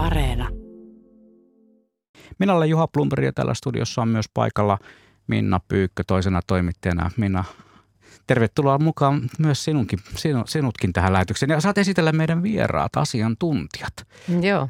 Areena. 0.00 0.48
Minä 2.38 2.54
olen 2.54 2.70
Juha 2.70 2.88
Plumperi 2.88 3.26
ja 3.26 3.32
täällä 3.32 3.54
studiossa 3.54 4.02
on 4.02 4.08
myös 4.08 4.26
paikalla 4.34 4.78
Minna 5.26 5.60
Pyykkö 5.68 6.02
toisena 6.06 6.40
toimittajana. 6.46 7.10
Minna, 7.16 7.44
tervetuloa 8.26 8.78
mukaan 8.78 9.20
myös 9.38 9.64
sinunkin, 9.64 9.98
sinu, 10.16 10.42
sinutkin 10.46 10.92
tähän 10.92 11.12
lähetykseen. 11.12 11.50
Ja 11.50 11.60
saat 11.60 11.78
esitellä 11.78 12.12
meidän 12.12 12.42
vieraat, 12.42 12.96
asiantuntijat. 12.96 13.92
Joo, 14.40 14.68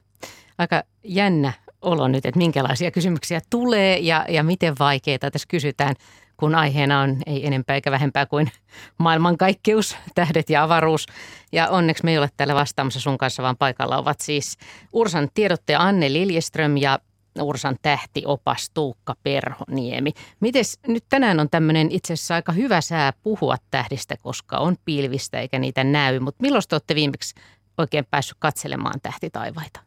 aika 0.59 0.83
jännä 1.05 1.53
olo 1.83 2.09
nyt, 2.09 2.27
että 2.27 2.39
minkälaisia 2.39 2.91
kysymyksiä 2.91 3.41
tulee 3.51 3.99
ja, 3.99 4.27
ja 4.29 4.43
miten 4.43 4.75
vaikeita 4.79 5.31
tässä 5.31 5.49
kysytään, 5.49 5.95
kun 6.41 6.55
aiheena 6.55 7.01
on 7.01 7.17
ei 7.27 7.47
enempää 7.47 7.75
eikä 7.75 7.91
vähempää 7.91 8.27
kuin 8.27 8.51
maailmankaikkeus, 8.99 9.97
tähdet 10.15 10.51
ja 10.51 10.63
avaruus. 10.63 11.07
Ja 11.53 11.69
onneksi 11.69 12.05
me 12.05 12.11
ei 12.11 12.19
ole 12.19 12.29
täällä 12.37 12.55
vastaamassa 12.55 13.01
sun 13.01 13.19
kanssa, 13.19 13.43
vaan 13.43 13.57
paikalla 13.57 13.99
ovat 13.99 14.21
siis 14.21 14.59
Ursan 14.93 15.29
tiedottaja 15.35 15.81
Anne 15.81 16.13
Liljeström 16.13 16.77
ja 16.77 16.99
Ursan 17.41 17.77
tähtiopas 17.83 18.71
Tuukka 18.75 19.15
Perhoniemi. 19.23 20.13
Mites 20.41 20.79
nyt 20.87 21.05
tänään 21.09 21.41
on 21.41 21.51
tämmöinen 21.51 21.91
itse 21.91 22.13
asiassa 22.13 22.35
aika 22.35 22.53
hyvä 22.53 22.81
sää 22.81 23.13
puhua 23.23 23.57
tähdistä, 23.71 24.17
koska 24.23 24.59
on 24.59 24.77
pilvistä 24.85 25.41
eikä 25.41 25.59
niitä 25.59 25.85
näy. 25.85 26.21
Mutta 26.21 26.43
milloin 26.43 26.63
te 26.69 26.75
olette 26.75 26.95
viimeksi 26.95 27.35
oikein 27.79 28.07
päässyt 28.11 28.37
katselemaan 28.41 29.01
tähtitaivaita? 29.03 29.81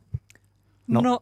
No, 0.87 1.01
no 1.01 1.19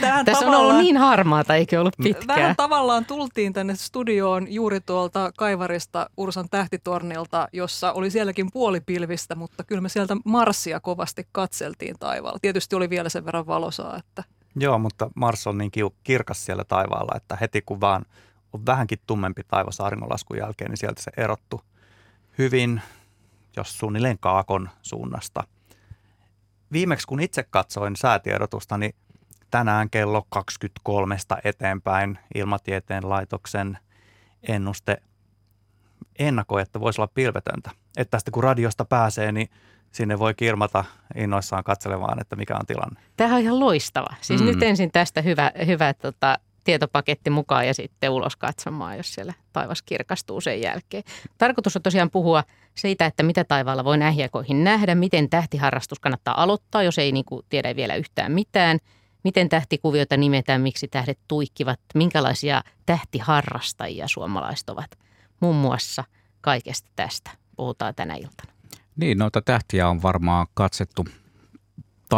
tähän 0.00 0.24
Tässä 0.24 0.46
on 0.46 0.54
ollut 0.54 0.76
niin 0.76 0.96
harmaata, 0.96 1.54
eikö 1.54 1.80
ollut 1.80 1.96
pitkään? 2.02 2.26
Vähän 2.26 2.56
tavallaan 2.56 3.04
tultiin 3.04 3.52
tänne 3.52 3.76
studioon 3.76 4.52
juuri 4.52 4.80
tuolta 4.80 5.32
Kaivarista 5.36 6.10
Ursan 6.16 6.48
tähtitornilta, 6.50 7.48
jossa 7.52 7.92
oli 7.92 8.10
sielläkin 8.10 8.52
puolipilvistä, 8.52 9.34
mutta 9.34 9.64
kyllä 9.64 9.80
me 9.80 9.88
sieltä 9.88 10.16
Marsia 10.24 10.80
kovasti 10.80 11.28
katseltiin 11.32 11.96
taivaalla. 11.98 12.38
Tietysti 12.42 12.76
oli 12.76 12.90
vielä 12.90 13.08
sen 13.08 13.24
verran 13.24 13.46
valosaa, 13.46 13.96
että... 13.96 14.24
Joo, 14.56 14.78
mutta 14.78 15.10
Mars 15.14 15.46
on 15.46 15.58
niin 15.58 15.70
kirkas 16.04 16.44
siellä 16.44 16.64
taivaalla, 16.64 17.16
että 17.16 17.36
heti 17.40 17.62
kun 17.62 17.80
vaan 17.80 18.04
on 18.52 18.66
vähänkin 18.66 18.98
tummempi 19.06 19.42
taivas 19.48 19.80
auringonlaskun 19.80 20.38
jälkeen, 20.38 20.70
niin 20.70 20.78
sieltä 20.78 21.02
se 21.02 21.10
erottu 21.16 21.60
hyvin, 22.38 22.80
jos 23.56 23.78
suunnilleen 23.78 24.18
kaakon 24.18 24.70
suunnasta– 24.82 25.44
viimeksi 26.72 27.06
kun 27.06 27.20
itse 27.20 27.42
katsoin 27.42 27.96
säätiedotusta, 27.96 28.78
niin 28.78 28.94
tänään 29.50 29.90
kello 29.90 30.26
23 30.28 31.16
eteenpäin 31.44 32.18
ilmatieteen 32.34 33.08
laitoksen 33.08 33.78
ennuste 34.48 35.02
ennakoi, 36.18 36.62
että 36.62 36.80
voisi 36.80 37.00
olla 37.00 37.10
pilvetöntä. 37.14 37.70
Että 37.96 38.10
tästä 38.10 38.30
kun 38.30 38.44
radiosta 38.44 38.84
pääsee, 38.84 39.32
niin 39.32 39.48
sinne 39.92 40.18
voi 40.18 40.34
kirmata 40.34 40.84
innoissaan 41.16 41.64
katselemaan, 41.64 42.20
että 42.20 42.36
mikä 42.36 42.54
on 42.54 42.66
tilanne. 42.66 43.00
Tämä 43.16 43.34
on 43.34 43.40
ihan 43.40 43.60
loistava. 43.60 44.14
Siis 44.20 44.40
mm. 44.40 44.46
nyt 44.46 44.62
ensin 44.62 44.90
tästä 44.92 45.22
hyvä, 45.22 45.52
hyvä 45.66 45.94
tota, 45.94 46.38
tietopaketti 46.70 47.30
mukaan 47.30 47.66
ja 47.66 47.74
sitten 47.74 48.10
ulos 48.10 48.36
katsomaan, 48.36 48.96
jos 48.96 49.14
siellä 49.14 49.34
taivas 49.52 49.82
kirkastuu 49.82 50.40
sen 50.40 50.60
jälkeen. 50.60 51.02
Tarkoitus 51.38 51.76
on 51.76 51.82
tosiaan 51.82 52.10
puhua 52.10 52.44
siitä, 52.74 53.06
että 53.06 53.22
mitä 53.22 53.44
taivaalla 53.44 53.84
voi 53.84 53.98
nähjäkoihin 53.98 54.64
nähdä, 54.64 54.94
miten 54.94 55.30
tähtiharrastus 55.30 56.00
kannattaa 56.00 56.42
aloittaa, 56.42 56.82
jos 56.82 56.98
ei 56.98 57.12
niin 57.12 57.24
kuin 57.24 57.46
tiedä 57.48 57.76
vielä 57.76 57.94
yhtään 57.94 58.32
mitään, 58.32 58.78
miten 59.24 59.48
tähtikuviota 59.48 60.16
nimetään, 60.16 60.60
miksi 60.60 60.88
tähdet 60.88 61.18
tuikkivat, 61.28 61.80
minkälaisia 61.94 62.62
tähtiharrastajia 62.86 64.08
suomalaiset 64.08 64.68
ovat. 64.68 64.90
Muun 65.40 65.56
muassa 65.56 66.04
kaikesta 66.40 66.90
tästä 66.96 67.30
puhutaan 67.56 67.94
tänä 67.94 68.14
iltana. 68.14 68.52
Niin, 68.96 69.18
noita 69.18 69.42
tähtiä 69.42 69.88
on 69.88 70.02
varmaan 70.02 70.46
katsettu 70.54 71.04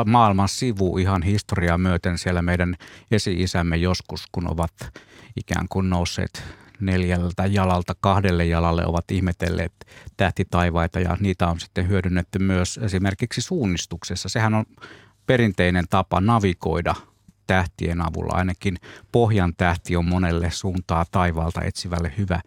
maailman 0.07 0.49
sivu 0.49 0.99
ihan 0.99 1.23
historiaa 1.23 1.79
myöten 1.79 2.19
siellä 2.19 2.43
meidän 2.43 2.77
esi-isämme 3.11 3.77
joskus, 3.77 4.25
kun 4.33 4.51
ovat 4.51 4.73
ikään 5.37 5.67
kuin 5.69 5.91
nousseet 5.91 6.45
neljältä 6.81 7.47
jalalta 7.47 7.95
kahdelle 8.01 8.47
jalalle 8.47 8.87
ovat 8.87 9.11
ihmetelleet 9.11 9.73
tähtitaivaita 10.17 11.01
ja 11.01 11.17
niitä 11.21 11.49
on 11.49 11.61
sitten 11.61 11.89
hyödynnetty 11.89 12.39
myös 12.39 12.81
esimerkiksi 12.83 13.41
suunnistuksessa. 13.41 14.29
Sehän 14.29 14.55
on 14.55 14.65
perinteinen 15.27 15.85
tapa 15.91 16.21
navigoida 16.21 16.95
tähtien 17.47 18.01
avulla. 18.01 18.33
Ainakin 18.35 18.77
pohjan 19.13 19.53
tähti 19.57 19.97
on 19.97 20.05
monelle 20.05 20.51
suuntaa 20.51 21.05
taivaalta 21.11 21.63
etsivälle 21.63 22.13
hyvä, 22.19 22.41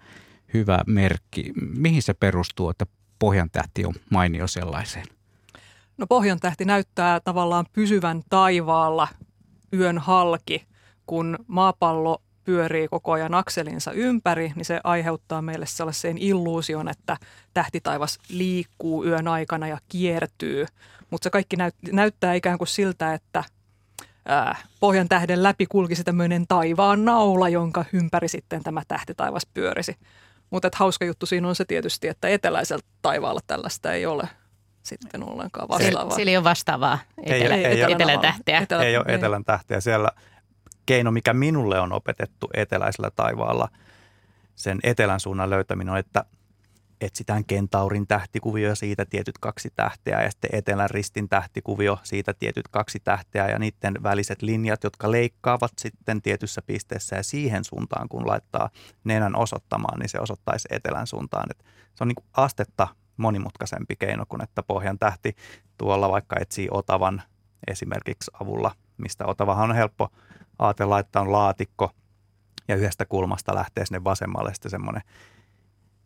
hyvä 0.53 0.79
merkki. 0.87 1.53
Mihin 1.77 2.01
se 2.01 2.13
perustuu, 2.13 2.69
että 2.69 2.85
pohjan 3.19 3.49
tähti 3.49 3.85
on 3.85 3.93
mainio 4.09 4.47
sellaiseen? 4.47 5.14
No 5.97 6.07
pohjan 6.07 6.39
tähti 6.39 6.65
näyttää 6.65 7.19
tavallaan 7.19 7.65
pysyvän 7.73 8.21
taivaalla 8.29 9.07
yön 9.73 9.97
halki, 9.97 10.65
kun 11.05 11.37
maapallo 11.47 12.21
pyörii 12.43 12.87
koko 12.87 13.11
ajan 13.11 13.33
akselinsa 13.33 13.91
ympäri, 13.91 14.51
niin 14.55 14.65
se 14.65 14.79
aiheuttaa 14.83 15.41
meille 15.41 15.65
sellaisen 15.65 16.17
illuusion, 16.17 16.87
että 16.87 17.17
tähtitaivas 17.53 18.19
liikkuu 18.29 19.05
yön 19.05 19.27
aikana 19.27 19.67
ja 19.67 19.77
kiertyy. 19.89 20.65
Mutta 21.09 21.25
se 21.25 21.29
kaikki 21.29 21.55
näyt- 21.55 21.91
näyttää 21.91 22.33
ikään 22.33 22.57
kuin 22.57 22.67
siltä, 22.67 23.13
että 23.13 23.43
ää, 24.25 24.57
pohjan 24.79 25.09
tähden 25.09 25.43
läpi 25.43 25.65
kulkisi 25.65 26.03
tämmöinen 26.03 26.47
taivaan 26.47 27.05
naula, 27.05 27.49
jonka 27.49 27.85
ympäri 27.93 28.27
sitten 28.27 28.63
tämä 28.63 28.81
tähtitaivas 28.87 29.45
pyörisi. 29.53 29.95
Mutta 30.49 30.69
hauska 30.75 31.05
juttu 31.05 31.25
siinä 31.25 31.47
on 31.47 31.55
se 31.55 31.65
tietysti, 31.65 32.07
että 32.07 32.27
eteläisellä 32.27 32.83
taivaalla 33.01 33.41
tällaista 33.47 33.93
ei 33.93 34.05
ole 34.05 34.29
sitten 34.85 35.29
ollenkaan 35.29 35.69
vastaavaa. 35.69 36.15
Siellä 36.15 36.29
ei 36.29 36.37
ole 36.37 36.43
vastaavaa 36.43 36.99
etelä, 37.23 37.55
ei, 37.55 37.65
ei, 37.65 37.83
ei, 37.83 37.91
etelän 37.91 38.19
tähteä. 38.19 38.59
Etelä, 38.59 38.83
ei 38.83 38.97
ole 38.97 39.05
etelän 39.07 39.45
tähteä. 39.45 39.81
Siellä 39.81 40.09
keino, 40.85 41.11
mikä 41.11 41.33
minulle 41.33 41.79
on 41.79 41.93
opetettu 41.93 42.49
eteläisellä 42.53 43.11
taivaalla, 43.15 43.69
sen 44.55 44.79
etelän 44.83 45.19
suunnan 45.19 45.49
löytäminen 45.49 45.91
on, 45.91 45.97
että 45.97 46.25
etsitään 47.01 47.45
kentaurin 47.45 48.07
tähtikuvio 48.07 48.69
ja 48.69 48.75
siitä 48.75 49.05
tietyt 49.05 49.37
kaksi 49.37 49.69
tähteä 49.75 50.21
ja 50.21 50.29
sitten 50.29 50.49
etelän 50.53 50.89
ristin 50.89 51.29
tähtikuvio, 51.29 51.99
siitä 52.03 52.33
tietyt 52.33 52.67
kaksi 52.67 52.99
tähteä 52.99 53.49
ja 53.49 53.59
niiden 53.59 54.03
väliset 54.03 54.41
linjat, 54.41 54.83
jotka 54.83 55.11
leikkaavat 55.11 55.71
sitten 55.77 56.21
tietyssä 56.21 56.61
pisteessä 56.61 57.15
ja 57.15 57.23
siihen 57.23 57.63
suuntaan, 57.63 58.09
kun 58.09 58.27
laittaa 58.27 58.69
nenän 59.03 59.35
osoittamaan, 59.35 59.99
niin 59.99 60.09
se 60.09 60.19
osoittaisi 60.19 60.67
etelän 60.71 61.07
suuntaan. 61.07 61.45
Et 61.49 61.65
se 61.95 62.03
on 62.03 62.07
niin 62.07 62.15
kuin 62.15 62.27
astetta 62.33 62.87
monimutkaisempi 63.17 63.95
keino 63.95 64.25
kuin 64.29 64.43
että 64.43 64.63
pohjan 64.63 64.99
tähti 64.99 65.35
tuolla 65.77 66.11
vaikka 66.11 66.35
etsii 66.39 66.67
Otavan 66.71 67.21
esimerkiksi 67.67 68.31
avulla, 68.41 68.71
mistä 68.97 69.25
Otavahan 69.25 69.69
on 69.69 69.75
helppo 69.75 70.09
ajatella, 70.59 70.99
että 70.99 71.21
on 71.21 71.31
laatikko 71.31 71.91
ja 72.67 72.75
yhdestä 72.75 73.05
kulmasta 73.05 73.55
lähtee 73.55 73.85
sinne 73.85 74.03
vasemmalle 74.03 74.53
sitten 74.53 74.71
semmoinen 74.71 75.01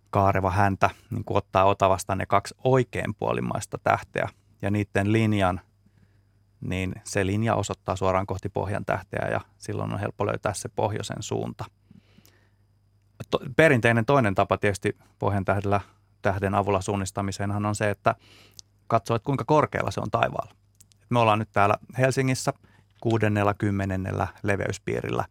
kaareva 0.09 0.51
häntä, 0.51 0.89
niin 1.09 1.25
kun 1.25 1.37
ottaa 1.37 1.65
Otavasta 1.65 2.15
ne 2.15 2.25
kaksi 2.25 2.55
oikeanpuolimaista 2.63 3.77
tähteä 3.83 4.29
ja 4.61 4.71
niiden 4.71 5.11
linjan, 5.11 5.61
niin 6.61 6.93
se 7.03 7.25
linja 7.25 7.55
osoittaa 7.55 7.95
suoraan 7.95 8.25
kohti 8.25 8.49
pohjan 8.49 8.85
tähteä 8.85 9.27
ja 9.31 9.41
silloin 9.57 9.93
on 9.93 9.99
helppo 9.99 10.25
löytää 10.25 10.53
se 10.53 10.69
pohjoisen 10.69 11.23
suunta. 11.23 11.65
To, 13.29 13.39
perinteinen 13.55 14.05
toinen 14.05 14.35
tapa 14.35 14.57
tietysti 14.57 14.97
pohjan 15.19 15.45
tähdellä, 15.45 15.81
tähden 16.21 16.55
avulla 16.55 16.81
suunnistamiseenhan 16.81 17.65
on 17.65 17.75
se, 17.75 17.89
että 17.89 18.15
katsoo, 18.87 19.15
että 19.15 19.25
kuinka 19.25 19.43
korkealla 19.45 19.91
se 19.91 19.99
on 19.99 20.11
taivaalla. 20.11 20.55
Me 21.09 21.19
ollaan 21.19 21.39
nyt 21.39 21.51
täällä 21.51 21.75
Helsingissä– 21.97 22.53
kuudennella 23.01 23.53
kymmenennellä 23.53 24.27
leveyspiirillä 24.43 25.25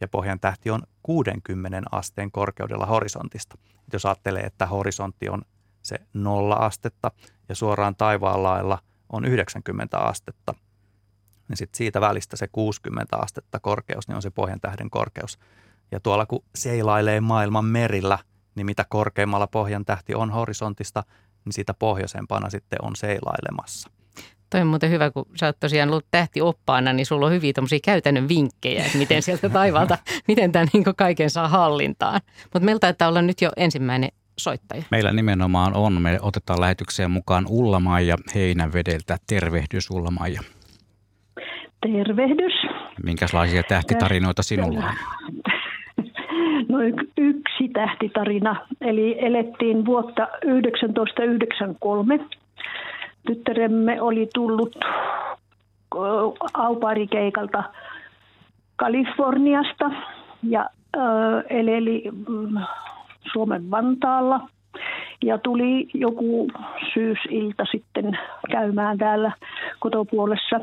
ja 0.00 0.08
pohjan 0.08 0.40
tähti 0.40 0.70
on 0.70 0.82
60 1.02 1.82
asteen 1.92 2.30
korkeudella 2.30 2.86
horisontista. 2.86 3.58
Jos 3.92 4.06
ajattelee, 4.06 4.42
että 4.42 4.66
horisontti 4.66 5.28
on 5.28 5.42
se 5.82 5.98
nolla 6.14 6.54
astetta 6.54 7.10
ja 7.48 7.54
suoraan 7.54 7.96
taivaan 7.96 8.42
lailla 8.42 8.78
on 9.08 9.24
90 9.24 9.98
astetta, 9.98 10.54
niin 11.48 11.56
sitten 11.56 11.76
siitä 11.76 12.00
välistä 12.00 12.36
se 12.36 12.48
60 12.48 13.16
astetta 13.16 13.60
korkeus, 13.60 14.08
niin 14.08 14.16
on 14.16 14.22
se 14.22 14.30
pohjan 14.30 14.60
tähden 14.60 14.90
korkeus. 14.90 15.38
Ja 15.92 16.00
tuolla 16.00 16.26
kun 16.26 16.44
seilailee 16.54 17.20
maailman 17.20 17.64
merillä, 17.64 18.18
niin 18.58 18.66
mitä 18.66 18.84
korkeimmalla 18.88 19.46
pohjan 19.46 19.84
tähti 19.84 20.14
on 20.14 20.30
horisontista, 20.30 21.02
niin 21.44 21.52
sitä 21.52 21.74
pohjoisempana 21.74 22.50
sitten 22.50 22.78
on 22.82 22.96
seilailemassa. 22.96 23.90
Toi 24.50 24.60
on 24.60 24.66
muuten 24.66 24.90
hyvä, 24.90 25.10
kun 25.10 25.26
sä 25.36 25.46
oot 25.46 25.60
tosiaan 25.60 25.88
ollut 25.88 26.06
tähtioppaana, 26.10 26.92
niin 26.92 27.06
sulla 27.06 27.26
on 27.26 27.32
hyviä 27.32 27.52
käytännön 27.84 28.28
vinkkejä, 28.28 28.84
että 28.84 28.98
miten 28.98 29.22
sieltä 29.22 29.48
taivaalta, 29.58 29.98
miten 30.28 30.52
tämän 30.52 30.68
niin 30.72 30.84
kaiken 30.96 31.30
saa 31.30 31.48
hallintaan. 31.48 32.20
Mutta 32.44 32.60
meillä 32.60 32.80
taitaa 32.80 33.08
olla 33.08 33.22
nyt 33.22 33.42
jo 33.42 33.50
ensimmäinen 33.56 34.08
soittaja. 34.38 34.82
Meillä 34.90 35.12
nimenomaan 35.12 35.74
on. 35.74 36.02
Me 36.02 36.18
otetaan 36.22 36.60
lähetykseen 36.60 37.10
mukaan 37.10 37.44
Ulla-Maija 37.48 38.16
Heinävedeltä. 38.34 39.16
Tervehdys 39.26 39.90
Ulla-Maija. 39.90 40.40
Tervehdys. 41.82 42.52
Minkälaisia 43.04 43.62
tähtitarinoita 43.62 44.42
sinulla 44.42 44.84
on? 44.86 44.94
No 46.68 46.78
yksi 47.16 47.68
tähtitarina. 47.72 48.56
Eli 48.80 49.16
elettiin 49.18 49.84
vuotta 49.84 50.28
1993 50.42 52.20
tyttäremme 53.26 54.02
oli 54.02 54.28
tullut 54.34 54.76
auparikeikalta 56.54 57.64
Kaliforniasta 58.76 59.90
ja 60.42 60.70
eleli 61.50 62.04
mm, 62.28 62.58
Suomen 63.32 63.70
Vantaalla. 63.70 64.48
Ja 65.24 65.38
tuli 65.38 65.88
joku 65.94 66.50
syysilta 66.94 67.64
sitten 67.70 68.18
käymään 68.50 68.98
täällä 68.98 69.32
kotopuolessa. 69.78 70.60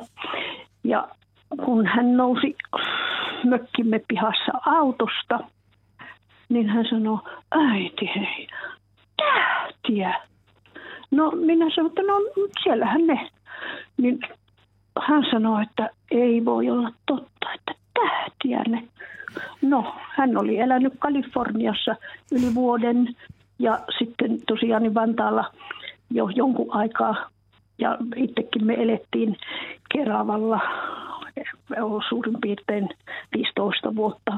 Ja 0.84 1.08
kun 1.66 1.86
hän 1.86 2.18
nousi 2.18 2.56
mökkimme 3.44 4.02
pihassa 4.08 4.52
autosta, 4.66 5.40
niin 6.50 6.70
hän 6.70 6.86
sanoi, 6.90 7.20
äiti 7.52 8.10
hei, 8.16 8.48
tähtiä. 9.18 10.20
No 11.12 11.32
minä 11.32 11.66
sanoin, 11.76 11.92
että 11.92 12.02
no 12.02 12.14
siellähän 12.64 13.08
ne. 13.08 13.30
Niin 13.98 14.20
hän 15.08 15.26
sanoi, 15.32 15.64
että 15.64 15.90
ei 16.12 16.46
voi 16.46 16.70
olla 16.70 16.92
totta, 17.06 17.54
että 17.56 17.76
tähtiä 17.94 18.64
ne. 18.68 18.88
No, 19.62 19.96
hän 20.10 20.38
oli 20.38 20.60
elänyt 20.60 20.94
Kaliforniassa 21.00 21.96
yli 22.32 22.56
vuoden 22.56 23.16
ja 23.60 23.80
sitten 24.00 24.42
tosiaan 24.48 24.84
niin 24.84 24.94
Vantaalla 24.94 25.52
jo 26.12 26.30
jonkun 26.36 26.76
aikaa. 26.76 27.30
Ja 27.78 27.98
itsekin 28.16 28.66
me 28.66 28.74
elettiin 28.74 29.38
Keravalla 29.94 30.60
suurin 32.10 32.36
piirtein 32.42 32.90
15 33.36 33.96
vuotta 33.96 34.38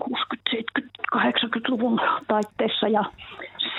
60, 0.00 0.50
70, 0.50 0.90
80-luvun 1.16 2.00
taitteessa 2.28 2.88
ja 2.88 3.04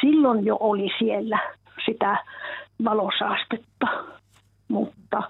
silloin 0.01 0.45
jo 0.45 0.57
oli 0.59 0.89
siellä 0.99 1.39
sitä 1.85 2.17
valosaastetta, 2.85 3.87
mutta 4.67 5.23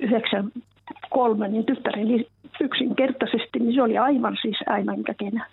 93 0.00 1.48
niin 1.48 1.66
tyttäreni 1.66 2.26
yksinkertaisesti, 2.60 3.58
niin 3.58 3.74
se 3.74 3.82
oli 3.82 3.98
aivan 3.98 4.36
siis 4.42 4.56
äimänkäkenä, 4.68 5.46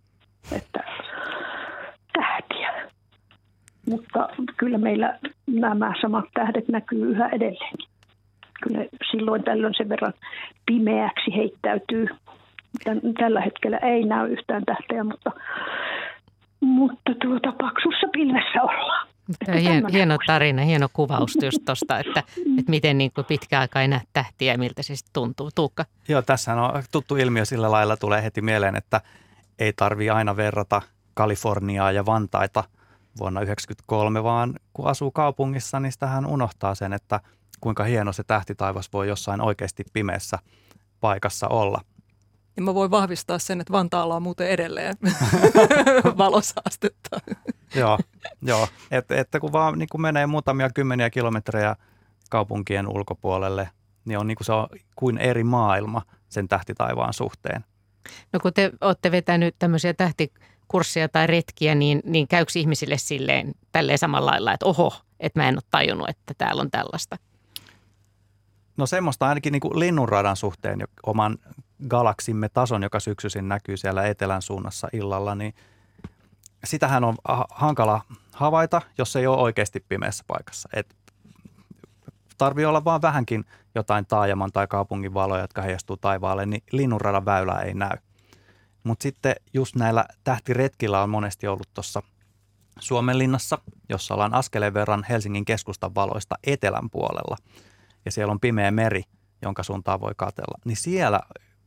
että 0.55 0.83
tähtiä. 2.13 2.89
Mutta 3.89 4.29
kyllä 4.57 4.77
meillä 4.77 5.19
nämä 5.47 5.93
samat 6.01 6.25
tähdet 6.33 6.67
näkyy 6.67 7.11
yhä 7.11 7.27
edelleenkin. 7.27 7.87
Kyllä 8.63 8.85
silloin 9.11 9.43
tällöin 9.43 9.73
sen 9.77 9.89
verran 9.89 10.13
pimeäksi 10.65 11.35
heittäytyy. 11.35 12.07
Tällä 13.19 13.42
hetkellä 13.42 13.77
ei 13.77 14.04
näy 14.04 14.31
yhtään 14.31 14.63
tähteä, 14.66 15.04
mutta, 15.04 15.31
mutta 16.60 17.12
tuota, 17.22 17.51
paksussa 17.51 18.07
pilvessä 18.13 18.62
ollaan. 18.62 19.07
Tämä 19.45 19.57
hieno, 19.57 19.89
hieno 19.92 20.18
tarina, 20.27 20.62
hieno 20.62 20.88
kuvaus 20.94 21.38
just 21.44 21.57
tuosta, 21.66 22.00
että, 22.00 22.24
että 22.60 22.69
miten 22.69 22.98
niin 22.98 23.12
kuin 23.12 23.25
pitkä 23.25 23.60
aika 23.60 23.81
ei 23.81 23.88
näe 23.88 24.01
tähtiä 24.13 24.54
ja 24.54 24.57
miltä 24.57 24.83
se 24.83 24.95
sitten 24.95 25.13
tuntuu. 25.13 25.50
Tuukka? 25.56 25.86
Joo, 26.07 26.22
tässä 26.22 26.54
on 26.54 26.83
tuttu 26.92 27.16
ilmiö 27.16 27.45
sillä 27.45 27.72
lailla 27.72 27.98
tulee 27.98 28.24
heti 28.24 28.42
mieleen, 28.42 28.75
että 28.75 29.01
ei 29.60 29.74
tarvi 29.74 30.10
aina 30.10 30.38
verrata 30.38 30.81
Kaliforniaa 31.13 31.92
ja 31.92 32.06
Vantaita 32.06 32.63
vuonna 33.19 33.39
1993, 33.39 34.24
vaan 34.24 34.54
kun 34.74 34.88
asuu 34.88 35.12
kaupungissa, 35.12 35.80
niin 35.80 35.92
sitähän 35.92 36.25
unohtaa 36.25 36.75
sen, 36.75 36.94
että 36.94 37.19
kuinka 37.62 37.83
hieno 37.83 38.13
se 38.13 38.24
tähtitaivas 38.24 38.94
voi 38.94 39.07
jossain 39.07 39.42
oikeasti 39.42 39.83
pimeässä 39.94 40.39
paikassa 41.01 41.48
olla. 41.48 41.81
Ja 42.57 42.61
mä 42.61 42.73
voin 42.73 42.91
vahvistaa 42.91 43.39
sen, 43.39 43.61
että 43.61 43.73
Vantaalla 43.73 44.15
on 44.15 44.23
muuten 44.23 44.49
edelleen 44.49 44.95
valosaastetta. 46.17 47.19
joo, 47.75 47.99
joo. 48.41 48.67
Että, 48.91 49.15
että 49.15 49.39
kun 49.39 49.51
vaan 49.51 49.79
niin 49.79 49.89
kun 49.91 50.01
menee 50.01 50.25
muutamia 50.25 50.69
kymmeniä 50.69 51.09
kilometrejä 51.09 51.75
kaupunkien 52.29 52.87
ulkopuolelle, 52.87 53.69
niin 54.05 54.19
on 54.19 54.27
niin 54.27 54.35
kuin 54.35 54.45
se 54.45 54.53
on 54.53 54.67
kuin 54.95 55.17
eri 55.17 55.43
maailma 55.43 56.01
sen 56.29 56.47
tähtitaivaan 56.47 57.13
suhteen. 57.13 57.65
No 58.33 58.39
kun 58.39 58.53
te 58.53 58.71
olette 58.81 59.11
vetänyt 59.11 59.55
tämmöisiä 59.59 59.93
tähtikursseja 59.93 61.09
tai 61.09 61.27
retkiä, 61.27 61.75
niin, 61.75 62.01
niin 62.05 62.27
käykö 62.27 62.51
ihmisille 62.55 62.97
silleen 62.97 63.51
tälleen 63.71 63.97
samalla 63.97 64.31
lailla, 64.31 64.53
että 64.53 64.65
oho, 64.65 64.93
että 65.19 65.39
mä 65.39 65.49
en 65.49 65.55
ole 65.55 65.63
tajunnut, 65.71 66.09
että 66.09 66.33
täällä 66.37 66.61
on 66.61 66.71
tällaista? 66.71 67.17
No 68.77 68.86
semmoista 68.86 69.27
ainakin 69.27 69.51
niin 69.51 69.60
kuin 69.60 69.80
linnunradan 69.80 70.36
suhteen 70.36 70.80
oman 71.06 71.38
galaksimme 71.88 72.50
tason, 72.50 72.83
joka 72.83 73.00
syksyisin 73.00 73.50
näkyy 73.50 73.77
siellä 73.77 74.07
etelän 74.07 74.42
suunnassa 74.42 74.88
illalla, 74.94 75.36
niin 75.36 75.54
sitähän 76.63 77.04
on 77.04 77.16
hankala 77.50 78.01
havaita, 78.33 78.81
jos 78.98 79.16
ei 79.16 79.27
ole 79.27 79.38
oikeasti 79.38 79.86
pimeässä 79.89 80.24
paikassa. 80.27 80.69
Et 80.74 80.95
tarvii 82.38 82.66
olla 82.66 82.83
vaan 82.83 83.01
vähänkin 83.01 83.45
jotain 83.75 84.06
taajaman 84.06 84.51
tai 84.51 84.68
kaupungin 84.68 85.13
valoja, 85.13 85.42
jotka 85.42 85.62
heijastuu 85.62 85.98
taivaalle, 85.98 86.45
niin 86.45 86.63
linnunradan 86.72 87.25
väylää 87.25 87.62
ei 87.62 87.74
näy. 87.74 87.98
Mutta 88.83 89.04
sitten 89.04 89.36
just 89.54 89.75
näillä 89.75 90.06
tähtiretkillä 90.24 91.01
on 91.01 91.10
monesti 91.10 91.48
ollut 91.48 91.69
tuossa 91.74 92.01
Suomenlinnassa, 92.80 93.57
jossa 93.89 94.13
ollaan 94.13 94.33
askeleen 94.33 94.74
verran 94.74 95.06
Helsingin 95.10 95.45
keskustan 95.45 95.95
valoista 95.95 96.36
etelän 96.44 96.89
puolella. 96.89 97.38
Ja 98.05 98.11
siellä 98.11 98.31
on 98.31 98.39
pimeä 98.39 98.71
meri, 98.71 99.03
jonka 99.41 99.63
suuntaan 99.63 100.01
voi 100.01 100.13
katella. 100.17 100.59
Niin 100.65 100.77
siellä 100.77 101.19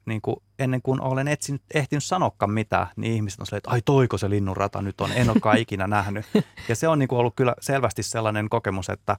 niin 0.06 0.22
kuin 0.22 0.36
ennen 0.58 0.82
kuin 0.82 1.00
olen 1.00 1.28
etsinyt, 1.28 1.62
ehtinyt 1.74 2.04
sanoakaan 2.04 2.50
mitään, 2.50 2.86
niin 2.96 3.12
ihmiset 3.12 3.40
on 3.40 3.46
silleen, 3.46 3.58
että 3.58 3.70
ai 3.70 3.82
toiko 3.84 4.18
se 4.18 4.30
linnunrata 4.30 4.82
nyt 4.82 5.00
on, 5.00 5.12
en 5.12 5.30
olekaan 5.30 5.58
ikinä 5.58 5.86
nähnyt. 5.86 6.26
Ja 6.68 6.76
se 6.76 6.88
on 6.88 6.98
niin 6.98 7.08
kuin 7.08 7.18
ollut 7.18 7.36
kyllä 7.36 7.54
selvästi 7.60 8.02
sellainen 8.02 8.48
kokemus, 8.48 8.88
että, 8.88 9.16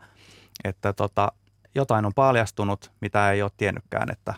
että 0.63 0.93
tota, 0.93 1.31
jotain 1.75 2.05
on 2.05 2.13
paljastunut, 2.13 2.91
mitä 3.01 3.31
ei 3.31 3.41
ole 3.41 3.51
tiennytkään, 3.57 4.11
että 4.11 4.33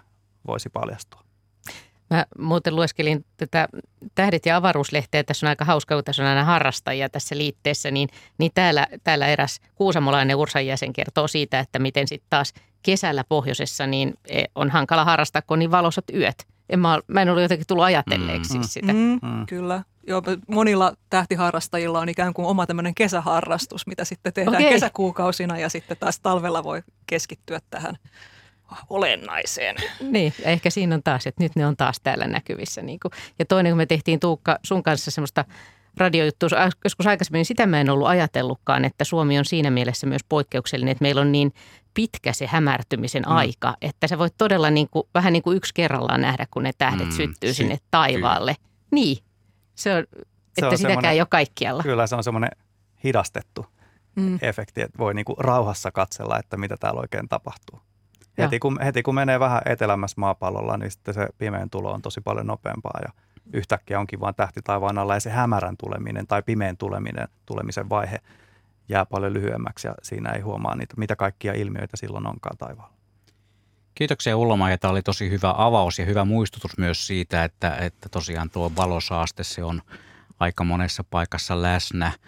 voisi 0.48 0.70
paljastua. 0.70 1.22
Mä 2.10 2.26
muuten 2.38 2.76
lueskelin 2.76 3.26
tätä 3.38 3.68
Tähdet 4.16 4.46
ja 4.46 4.56
avaruuslehteä. 4.56 5.24
Tässä 5.24 5.46
on 5.46 5.50
aika 5.50 5.66
hauska, 5.66 5.96
kun 5.96 6.04
tässä 6.04 6.24
on 6.24 6.30
aina 6.30 6.44
harrastajia 6.44 7.10
tässä 7.10 7.38
liitteessä. 7.38 7.92
Niin, 7.92 8.10
niin 8.38 8.52
täällä, 8.54 8.88
täällä 9.04 9.28
eräs 9.28 9.60
kuusamolainen 9.76 10.36
Ursan 10.38 10.66
jäsen 10.66 10.94
kertoo 10.94 11.28
siitä, 11.28 11.60
että 11.60 11.80
miten 11.80 12.08
sitten 12.08 12.30
taas 12.30 12.54
kesällä 12.84 13.24
pohjoisessa 13.30 13.88
niin 13.88 14.14
e, 14.30 14.44
on 14.56 14.70
hankala 14.70 15.06
harrastaa, 15.06 15.42
kun 15.42 15.56
on 15.56 15.60
niin 15.60 15.72
valosat 15.72 16.06
yöt. 16.14 16.48
En 16.70 16.80
mä, 16.80 17.00
mä 17.08 17.22
en 17.22 17.30
ollut 17.30 17.42
jotenkin 17.42 17.68
tullut 17.68 17.86
ajatelleeksi 17.86 18.54
mm-hmm. 18.54 18.68
sitä. 18.68 18.94
Mm, 18.94 19.20
mm. 19.22 19.46
Kyllä. 19.46 19.84
Joo, 20.08 20.22
monilla 20.48 20.94
tähtiharrastajilla 21.10 22.00
on 22.00 22.10
ikään 22.10 22.34
kuin 22.34 22.46
oma 22.46 22.66
tämmöinen 22.66 22.96
kesäharrastus, 22.96 23.88
mitä 23.88 24.06
sitten 24.06 24.34
tehdään 24.34 24.58
okay. 24.58 24.70
kesäkuukausina 24.70 25.60
ja 25.60 25.70
sitten 25.70 25.98
taas 25.98 26.20
talvella 26.20 26.64
voi 26.64 26.84
keskittyä 27.08 27.60
tähän 27.70 27.98
olennaiseen. 28.90 29.76
Niin, 30.02 30.34
ehkä 30.44 30.70
siinä 30.70 30.96
on 30.96 31.04
taas, 31.04 31.28
että 31.28 31.44
nyt 31.44 31.56
ne 31.56 31.66
on 31.66 31.78
taas 31.78 32.00
täällä 32.04 32.28
näkyvissä. 32.28 32.82
Niin 32.82 33.00
kuin. 33.00 33.12
Ja 33.40 33.46
toinen, 33.46 33.72
kun 33.72 33.78
me 33.78 33.86
tehtiin 33.86 34.20
Tuukka 34.20 34.60
sun 34.64 34.84
kanssa 34.84 35.12
semmoista 35.12 35.46
radiojuttua 35.98 36.50
joskus 36.84 37.08
aikaisemmin, 37.08 37.40
niin 37.40 37.46
sitä 37.46 37.66
mä 37.66 37.82
en 37.82 37.90
ollut 37.90 38.08
ajatellutkaan, 38.08 38.86
että 38.86 39.04
Suomi 39.04 39.40
on 39.40 39.46
siinä 39.46 39.72
mielessä 39.72 40.08
myös 40.08 40.22
poikkeuksellinen, 40.30 40.92
että 40.92 41.02
meillä 41.02 41.22
on 41.22 41.32
niin 41.32 41.54
pitkä 41.94 42.34
se 42.34 42.48
hämärtymisen 42.48 43.24
mm. 43.28 43.32
aika, 43.32 43.76
että 43.82 44.08
sä 44.08 44.18
voit 44.18 44.34
todella 44.38 44.70
niin 44.70 44.88
kuin, 44.92 45.04
vähän 45.14 45.34
niin 45.34 45.44
kuin 45.44 45.58
yksi 45.58 45.74
kerrallaan 45.74 46.22
nähdä, 46.22 46.48
kun 46.52 46.64
ne 46.64 46.72
tähdet 46.78 47.08
mm, 47.08 47.12
syttyy 47.12 47.54
sinne 47.54 47.78
taivaalle. 47.92 48.56
Niin, 48.92 49.18
se 49.76 49.96
on, 49.96 50.04
se 50.12 50.22
että 50.58 50.68
on 50.68 50.78
sitäkään 50.78 51.14
ei 51.14 51.22
ole 51.22 51.28
kaikkialla. 51.30 51.84
Kyllä 51.84 52.08
se 52.08 52.16
on 52.16 52.24
semmoinen 52.24 52.52
hidastettu 53.04 53.66
mm. 54.16 54.40
efekti, 54.42 54.82
että 54.82 54.98
voi 54.98 55.14
niin 55.14 55.26
kuin 55.26 55.38
rauhassa 55.38 55.92
katsella, 55.92 56.40
että 56.40 56.58
mitä 56.58 56.78
täällä 56.78 57.02
oikein 57.02 57.30
tapahtuu. 57.30 57.82
Heti 58.38 58.60
kun, 58.60 58.80
heti 58.84 59.04
kun 59.04 59.16
menee 59.16 59.40
vähän 59.40 59.62
etelämässä 59.66 60.16
maapallolla, 60.18 60.78
niin 60.78 60.92
sitten 60.92 61.14
se 61.14 61.28
pimeän 61.38 61.70
tulo 61.70 61.92
on 61.92 62.02
tosi 62.02 62.22
paljon 62.22 62.48
nopeampaa 62.48 63.00
ja 63.06 63.14
yhtäkkiä 63.54 64.00
onkin 64.00 64.20
vain 64.20 64.36
tähti 64.36 64.62
taivaan 64.64 64.98
alla 64.98 65.14
ja 65.14 65.20
se 65.20 65.30
hämärän 65.30 65.76
tuleminen 65.78 66.28
tai 66.28 66.44
pimeän 66.44 66.78
tuleminen, 66.78 67.28
tulemisen 67.46 67.90
vaihe 67.90 68.20
jää 68.90 69.06
paljon 69.06 69.34
lyhyemmäksi 69.34 69.88
ja 69.88 69.96
siinä 70.04 70.32
ei 70.32 70.42
huomaa 70.42 70.76
niitä, 70.76 70.94
mitä 70.98 71.16
kaikkia 71.16 71.54
ilmiöitä 71.54 71.98
silloin 71.98 72.28
onkaan 72.28 72.58
taivaalla. 72.58 72.94
Kiitoksia 73.96 74.38
Ulloma 74.38 74.70
ja 74.70 74.78
tämä 74.78 74.92
oli 74.92 75.02
tosi 75.02 75.30
hyvä 75.30 75.54
avaus 75.58 76.00
ja 76.00 76.06
hyvä 76.06 76.26
muistutus 76.26 76.78
myös 76.78 77.08
siitä, 77.08 77.44
että, 77.44 77.76
että 77.76 78.10
tosiaan 78.10 78.50
tuo 78.50 78.72
valosaaste 78.76 79.44
se 79.44 79.64
on 79.64 79.82
aika 80.40 80.64
monessa 80.64 81.04
paikassa 81.04 81.62
läsnä– 81.62 82.12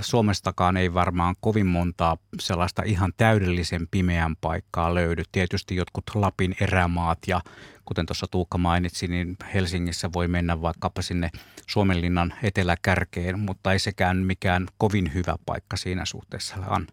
Suomestakaan 0.00 0.76
ei 0.76 0.94
varmaan 0.94 1.34
kovin 1.40 1.66
montaa 1.66 2.16
sellaista 2.40 2.82
ihan 2.82 3.12
täydellisen 3.16 3.88
pimeän 3.90 4.36
paikkaa 4.40 4.94
löydy. 4.94 5.22
Tietysti 5.32 5.76
jotkut 5.76 6.04
Lapin 6.14 6.56
erämaat 6.60 7.18
ja 7.26 7.40
kuten 7.84 8.06
tuossa 8.06 8.26
Tuukka 8.30 8.58
mainitsi, 8.58 9.08
niin 9.08 9.36
Helsingissä 9.54 10.10
voi 10.12 10.28
mennä 10.28 10.62
vaikkapa 10.62 11.02
sinne 11.02 11.30
Suomenlinnan 11.66 12.34
eteläkärkeen, 12.42 13.38
mutta 13.38 13.72
ei 13.72 13.78
sekään 13.78 14.16
mikään 14.16 14.66
kovin 14.78 15.14
hyvä 15.14 15.36
paikka 15.46 15.76
siinä 15.76 16.04
suhteessa 16.04 16.56
on. 16.68 16.86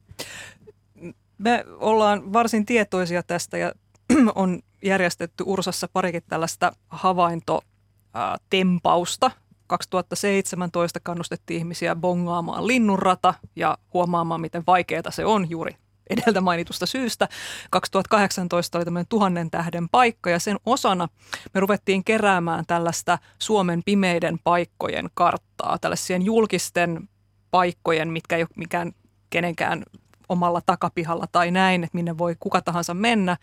Me 1.37 1.65
ollaan 1.67 2.33
varsin 2.33 2.65
tietoisia 2.65 3.23
tästä 3.23 3.57
ja 3.57 3.71
on 4.35 4.59
järjestetty 4.83 5.43
Ursassa 5.47 5.87
parikin 5.93 6.23
tällaista 6.27 6.71
havaintotempausta 6.89 9.31
2017 9.69 10.99
kannustettiin 10.99 11.59
ihmisiä 11.59 11.95
bongaamaan 11.95 12.67
linnunrata 12.67 13.33
ja 13.55 13.77
huomaamaan, 13.93 14.41
miten 14.41 14.63
vaikeaa 14.67 15.11
se 15.11 15.25
on 15.25 15.49
juuri 15.49 15.75
edeltä 16.09 16.41
mainitusta 16.41 16.85
syystä. 16.85 17.29
2018 17.69 18.77
oli 18.77 18.85
tämmöinen 18.85 19.07
tuhannen 19.09 19.51
tähden 19.51 19.89
paikka 19.89 20.29
ja 20.29 20.39
sen 20.39 20.57
osana 20.65 21.07
me 21.53 21.59
ruvettiin 21.59 22.03
keräämään 22.03 22.65
tällaista 22.65 23.17
Suomen 23.39 23.81
pimeiden 23.85 24.39
paikkojen 24.43 25.09
karttaa, 25.13 25.77
tällaisien 25.81 26.21
julkisten 26.21 27.09
paikkojen, 27.51 28.09
mitkä 28.09 28.35
ei 28.35 28.41
ole 28.41 28.49
mikään 28.55 28.91
kenenkään 29.29 29.83
omalla 30.29 30.61
takapihalla 30.65 31.25
tai 31.31 31.51
näin, 31.51 31.83
että 31.83 31.95
minne 31.95 32.17
voi 32.17 32.35
kuka 32.39 32.61
tahansa 32.61 32.93
mennä 32.93 33.37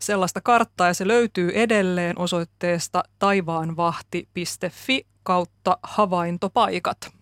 sellaista 0.00 0.40
karttaa 0.40 0.86
ja 0.86 0.94
se 0.94 1.08
löytyy 1.08 1.50
edelleen 1.54 2.18
osoitteesta 2.18 3.02
taivaanvahti.fi 3.18 5.06
kautta 5.24 5.78
havaintopaikat. 5.82 7.12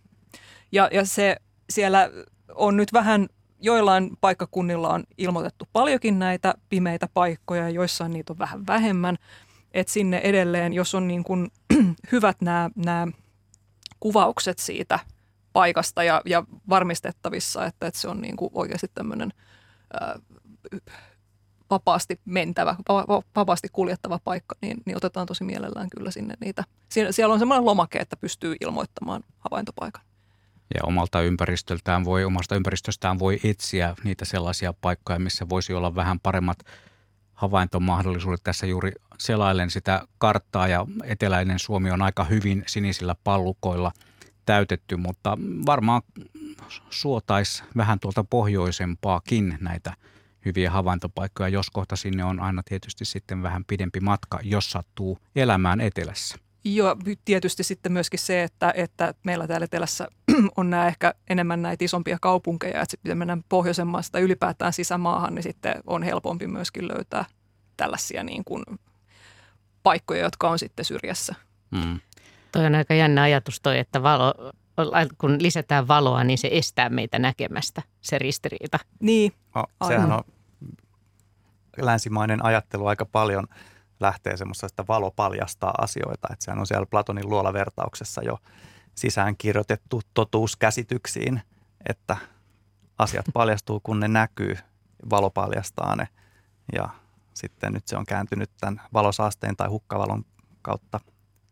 Ja, 0.72 0.88
ja 0.92 1.06
se 1.06 1.36
siellä 1.70 2.10
on 2.54 2.76
nyt 2.76 2.92
vähän, 2.92 3.28
joillain 3.60 4.10
paikkakunnilla 4.20 4.88
on 4.88 5.04
ilmoitettu 5.18 5.68
paljonkin 5.72 6.18
näitä 6.18 6.54
pimeitä 6.68 7.08
paikkoja, 7.14 7.68
joissain 7.68 8.12
niitä 8.12 8.32
on 8.32 8.38
vähän 8.38 8.66
vähemmän. 8.66 9.16
Että 9.74 9.92
sinne 9.92 10.18
edelleen, 10.18 10.72
jos 10.72 10.94
on 10.94 11.08
niin 11.08 11.24
kuin 11.24 11.50
hyvät 12.12 12.40
nämä, 12.40 12.70
nämä 12.76 13.06
kuvaukset 14.00 14.58
siitä 14.58 14.98
paikasta 15.52 16.04
ja, 16.04 16.22
ja 16.24 16.44
varmistettavissa, 16.68 17.66
että, 17.66 17.86
että 17.86 18.00
se 18.00 18.08
on 18.08 18.20
niin 18.20 18.36
kuin 18.36 18.50
oikeasti 18.54 18.86
tämmöinen 18.94 19.32
ää, 20.00 20.18
vapaasti 21.72 22.20
mentävä, 22.24 22.76
vapaasti 23.36 23.68
kuljettava 23.72 24.18
paikka, 24.24 24.54
niin, 24.62 24.76
niin 24.86 24.96
otetaan 24.96 25.26
tosi 25.26 25.44
mielellään 25.44 25.90
kyllä 25.96 26.10
sinne 26.10 26.34
niitä. 26.40 26.64
Siellä, 26.88 27.12
siellä 27.12 27.32
on 27.32 27.38
semmoinen 27.38 27.64
lomake, 27.64 27.98
että 27.98 28.16
pystyy 28.16 28.56
ilmoittamaan 28.60 29.22
havaintopaikan. 29.38 30.02
Ja 30.74 30.80
omalta 30.84 31.20
ympäristöltään 31.20 32.04
voi, 32.04 32.24
omasta 32.24 32.54
ympäristöstään 32.56 33.18
voi 33.18 33.40
etsiä 33.44 33.94
niitä 34.04 34.24
sellaisia 34.24 34.72
paikkoja, 34.80 35.18
missä 35.18 35.48
voisi 35.48 35.74
olla 35.74 35.94
vähän 35.94 36.20
paremmat 36.20 36.58
havaintomahdollisuudet. 37.34 38.40
Tässä 38.44 38.66
juuri 38.66 38.92
selailen 39.18 39.70
sitä 39.70 40.06
karttaa 40.18 40.68
ja 40.68 40.86
eteläinen 41.04 41.58
Suomi 41.58 41.90
on 41.90 42.02
aika 42.02 42.24
hyvin 42.24 42.64
sinisillä 42.66 43.14
pallukoilla 43.24 43.92
täytetty, 44.46 44.96
mutta 44.96 45.38
varmaan 45.66 46.02
suotaisi 46.90 47.62
vähän 47.76 48.00
tuolta 48.00 48.24
pohjoisempaakin 48.24 49.58
näitä– 49.60 49.94
hyviä 50.44 50.70
havaintopaikkoja, 50.70 51.48
jos 51.48 51.70
kohta 51.70 51.96
sinne 51.96 52.24
on 52.24 52.40
aina 52.40 52.62
tietysti 52.64 53.04
sitten 53.04 53.42
vähän 53.42 53.64
pidempi 53.64 54.00
matka, 54.00 54.38
jos 54.42 54.70
sattuu 54.70 55.18
elämään 55.36 55.80
etelässä. 55.80 56.36
Joo, 56.64 56.96
tietysti 57.24 57.64
sitten 57.64 57.92
myöskin 57.92 58.18
se, 58.18 58.42
että, 58.42 58.72
että 58.76 59.14
meillä 59.24 59.46
täällä 59.46 59.64
etelässä 59.64 60.08
on 60.56 60.70
nämä 60.70 60.86
ehkä 60.86 61.14
enemmän 61.30 61.62
näitä 61.62 61.84
isompia 61.84 62.18
kaupunkeja, 62.20 62.82
että 62.82 62.90
sitten 62.90 63.18
mennään 63.18 63.44
pohjoisemmasta 63.48 64.18
ylipäätään 64.18 64.72
sisämaahan, 64.72 65.34
niin 65.34 65.42
sitten 65.42 65.74
on 65.86 66.02
helpompi 66.02 66.46
myöskin 66.46 66.88
löytää 66.88 67.24
tällaisia 67.76 68.22
niin 68.22 68.44
kuin 68.44 68.64
paikkoja, 69.82 70.22
jotka 70.22 70.50
on 70.50 70.58
sitten 70.58 70.84
syrjässä. 70.84 71.34
Mm. 71.70 72.00
Toi 72.52 72.66
on 72.66 72.74
aika 72.74 72.94
jännä 72.94 73.22
ajatus 73.22 73.60
toi, 73.60 73.78
että 73.78 74.02
valo, 74.02 74.34
kun 75.18 75.42
lisätään 75.42 75.88
valoa, 75.88 76.24
niin 76.24 76.38
se 76.38 76.48
estää 76.52 76.88
meitä 76.88 77.18
näkemästä 77.18 77.82
se 78.00 78.18
ristiriita. 78.18 78.78
Niin. 79.00 79.32
No, 79.54 79.64
sehän 79.88 80.12
on 80.12 80.24
länsimainen 81.76 82.44
ajattelu 82.44 82.86
aika 82.86 83.06
paljon 83.06 83.46
lähtee 84.00 84.36
semmoista, 84.36 84.66
että 84.66 84.84
valo 84.88 85.10
paljastaa 85.10 85.74
asioita. 85.80 86.28
Että 86.32 86.44
sehän 86.44 86.58
on 86.58 86.66
siellä 86.66 86.86
Platonin 86.86 87.28
luolavertauksessa 87.28 88.22
jo 88.22 88.38
sisään 88.94 89.36
kirjoitettu 89.36 90.00
totuus 90.14 90.56
käsityksiin, 90.56 91.42
että 91.88 92.16
asiat 92.98 93.26
paljastuu, 93.34 93.80
kun 93.80 94.00
ne 94.00 94.08
näkyy. 94.08 94.56
Valo 95.10 95.30
paljastaa 95.30 95.96
ne 95.96 96.08
ja 96.72 96.88
sitten 97.34 97.72
nyt 97.72 97.88
se 97.88 97.96
on 97.96 98.06
kääntynyt 98.06 98.50
tämän 98.60 98.80
valosaasteen 98.92 99.56
tai 99.56 99.68
hukkavalon 99.68 100.24
kautta 100.62 101.00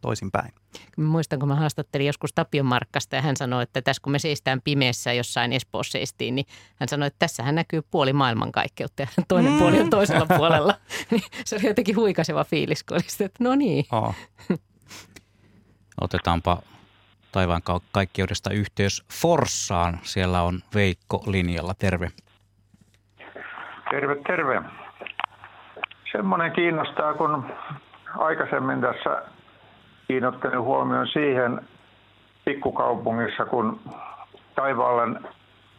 toisinpäin. 0.00 0.52
Mä 0.96 1.04
muistan, 1.04 1.38
kun 1.38 1.48
mä 1.48 1.54
haastattelin 1.54 2.06
joskus 2.06 2.32
Tapion 2.32 2.66
Markkasta 2.66 3.16
ja 3.16 3.22
hän 3.22 3.36
sanoi, 3.36 3.62
että 3.62 3.82
tässä 3.82 4.02
kun 4.02 4.12
me 4.12 4.18
seistään 4.18 4.60
pimeässä 4.64 5.12
jossain 5.12 5.52
Espoossa 5.52 5.92
seistiin, 5.92 6.34
niin 6.34 6.46
hän 6.76 6.88
sanoi, 6.88 7.06
että 7.06 7.18
tässähän 7.18 7.54
näkyy 7.54 7.82
puoli 7.90 8.12
maailmankaikkeutta 8.12 9.02
ja 9.02 9.08
toinen 9.28 9.52
mm. 9.52 9.58
puoli 9.58 9.80
on 9.80 9.90
toisella 9.90 10.26
puolella. 10.36 10.74
niin 11.10 11.22
se 11.44 11.56
oli 11.56 11.66
jotenkin 11.66 11.96
huikaseva 11.96 12.44
fiilis, 12.44 12.84
kun 12.84 12.94
oli 12.94 13.04
sitä, 13.06 13.24
että 13.24 13.44
no 13.44 13.54
niin. 13.54 13.84
Oh. 13.92 14.14
Otetaanpa 16.00 16.62
taivaan 17.32 17.62
kaikkeudesta 17.92 18.50
yhteys 18.50 19.04
Forssaan. 19.12 19.98
Siellä 20.02 20.42
on 20.42 20.60
Veikko 20.74 21.22
linjalla. 21.26 21.74
Terve. 21.74 22.10
Terve, 23.90 24.16
terve. 24.26 24.62
Semmoinen 26.12 26.52
kiinnostaa, 26.52 27.14
kun 27.14 27.52
aikaisemmin 28.18 28.80
tässä 28.80 29.22
kiinnittänyt 30.10 30.60
huomioon 30.60 31.08
siihen 31.08 31.60
pikkukaupungissa, 32.44 33.44
kun 33.44 33.80
taivaallen 34.54 35.18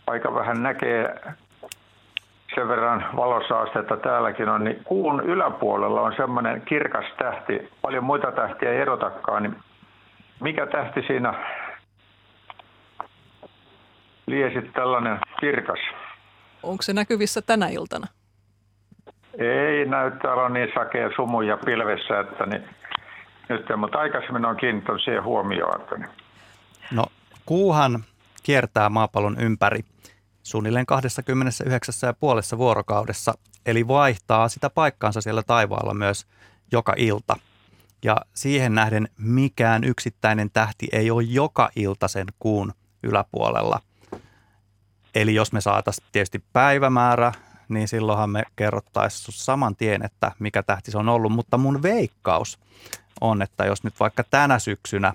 aika 0.08 0.36
vähän 0.36 0.64
näkee 0.64 1.22
sen 2.56 2.68
verran 2.68 3.06
valosaastetta 3.16 3.98
täälläkin 3.98 4.50
on, 4.50 4.64
niin 4.64 4.84
kuun 4.84 5.24
yläpuolella 5.24 6.02
on 6.02 6.14
semmoinen 6.18 6.62
kirkas 6.62 7.06
tähti. 7.18 7.70
Paljon 7.82 8.04
muita 8.04 8.32
tähtiä 8.32 8.72
ei 8.72 8.78
erotakaan, 8.78 9.44
niin 9.44 9.56
mikä 10.40 10.68
tähti 10.68 11.02
siinä 11.08 11.34
liesit 14.28 14.74
tällainen 14.74 15.20
kirkas? 15.40 15.80
Onko 16.64 16.82
se 16.82 16.94
näkyvissä 16.94 17.42
tänä 17.42 17.68
iltana? 17.68 18.08
Ei 19.38 19.86
näyttää 19.86 20.34
olla 20.34 20.50
niin 20.50 20.72
sakea 20.76 21.10
sumu 21.16 21.42
ja 21.42 21.58
pilvessä, 21.58 22.20
että 22.20 22.46
niin 22.46 22.81
nyt, 23.52 23.66
mutta 23.78 23.98
aikaisemmin 23.98 24.46
on 24.46 24.58
kiinnittänyt 24.58 25.02
siihen 25.04 25.24
huomioon. 25.24 25.82
Niin. 25.98 26.10
No 26.92 27.06
kuuhan 27.46 28.04
kiertää 28.44 28.90
maapallon 28.90 29.40
ympäri 29.40 29.86
suunnilleen 30.44 30.86
29,5 32.54 32.58
vuorokaudessa, 32.58 33.34
eli 33.66 33.88
vaihtaa 33.88 34.50
sitä 34.50 34.70
paikkaansa 34.70 35.22
siellä 35.22 35.44
taivaalla 35.44 35.94
myös 35.94 36.28
joka 36.72 36.94
ilta. 36.98 37.36
Ja 38.04 38.18
siihen 38.34 38.76
nähden 38.76 39.10
mikään 39.18 39.84
yksittäinen 39.84 40.50
tähti 40.54 40.88
ei 40.92 41.12
ole 41.12 41.24
joka 41.24 41.70
ilta 41.76 42.08
sen 42.08 42.28
kuun 42.40 42.74
yläpuolella. 43.04 43.80
Eli 45.16 45.36
jos 45.36 45.54
me 45.54 45.62
saataisiin 45.62 46.08
tietysti 46.12 46.44
päivämäärä, 46.54 47.32
niin 47.70 47.88
silloinhan 47.88 48.30
me 48.30 48.44
kerrottaisiin 48.56 49.36
saman 49.38 49.76
tien, 49.76 50.06
että 50.06 50.32
mikä 50.40 50.64
tähti 50.64 50.92
se 50.92 50.98
on 50.98 51.10
ollut. 51.10 51.32
Mutta 51.32 51.58
mun 51.58 51.84
veikkaus 51.84 52.60
on, 53.22 53.42
että 53.42 53.66
jos 53.66 53.84
nyt 53.84 54.00
vaikka 54.00 54.24
tänä 54.24 54.60
syksynä 54.60 55.14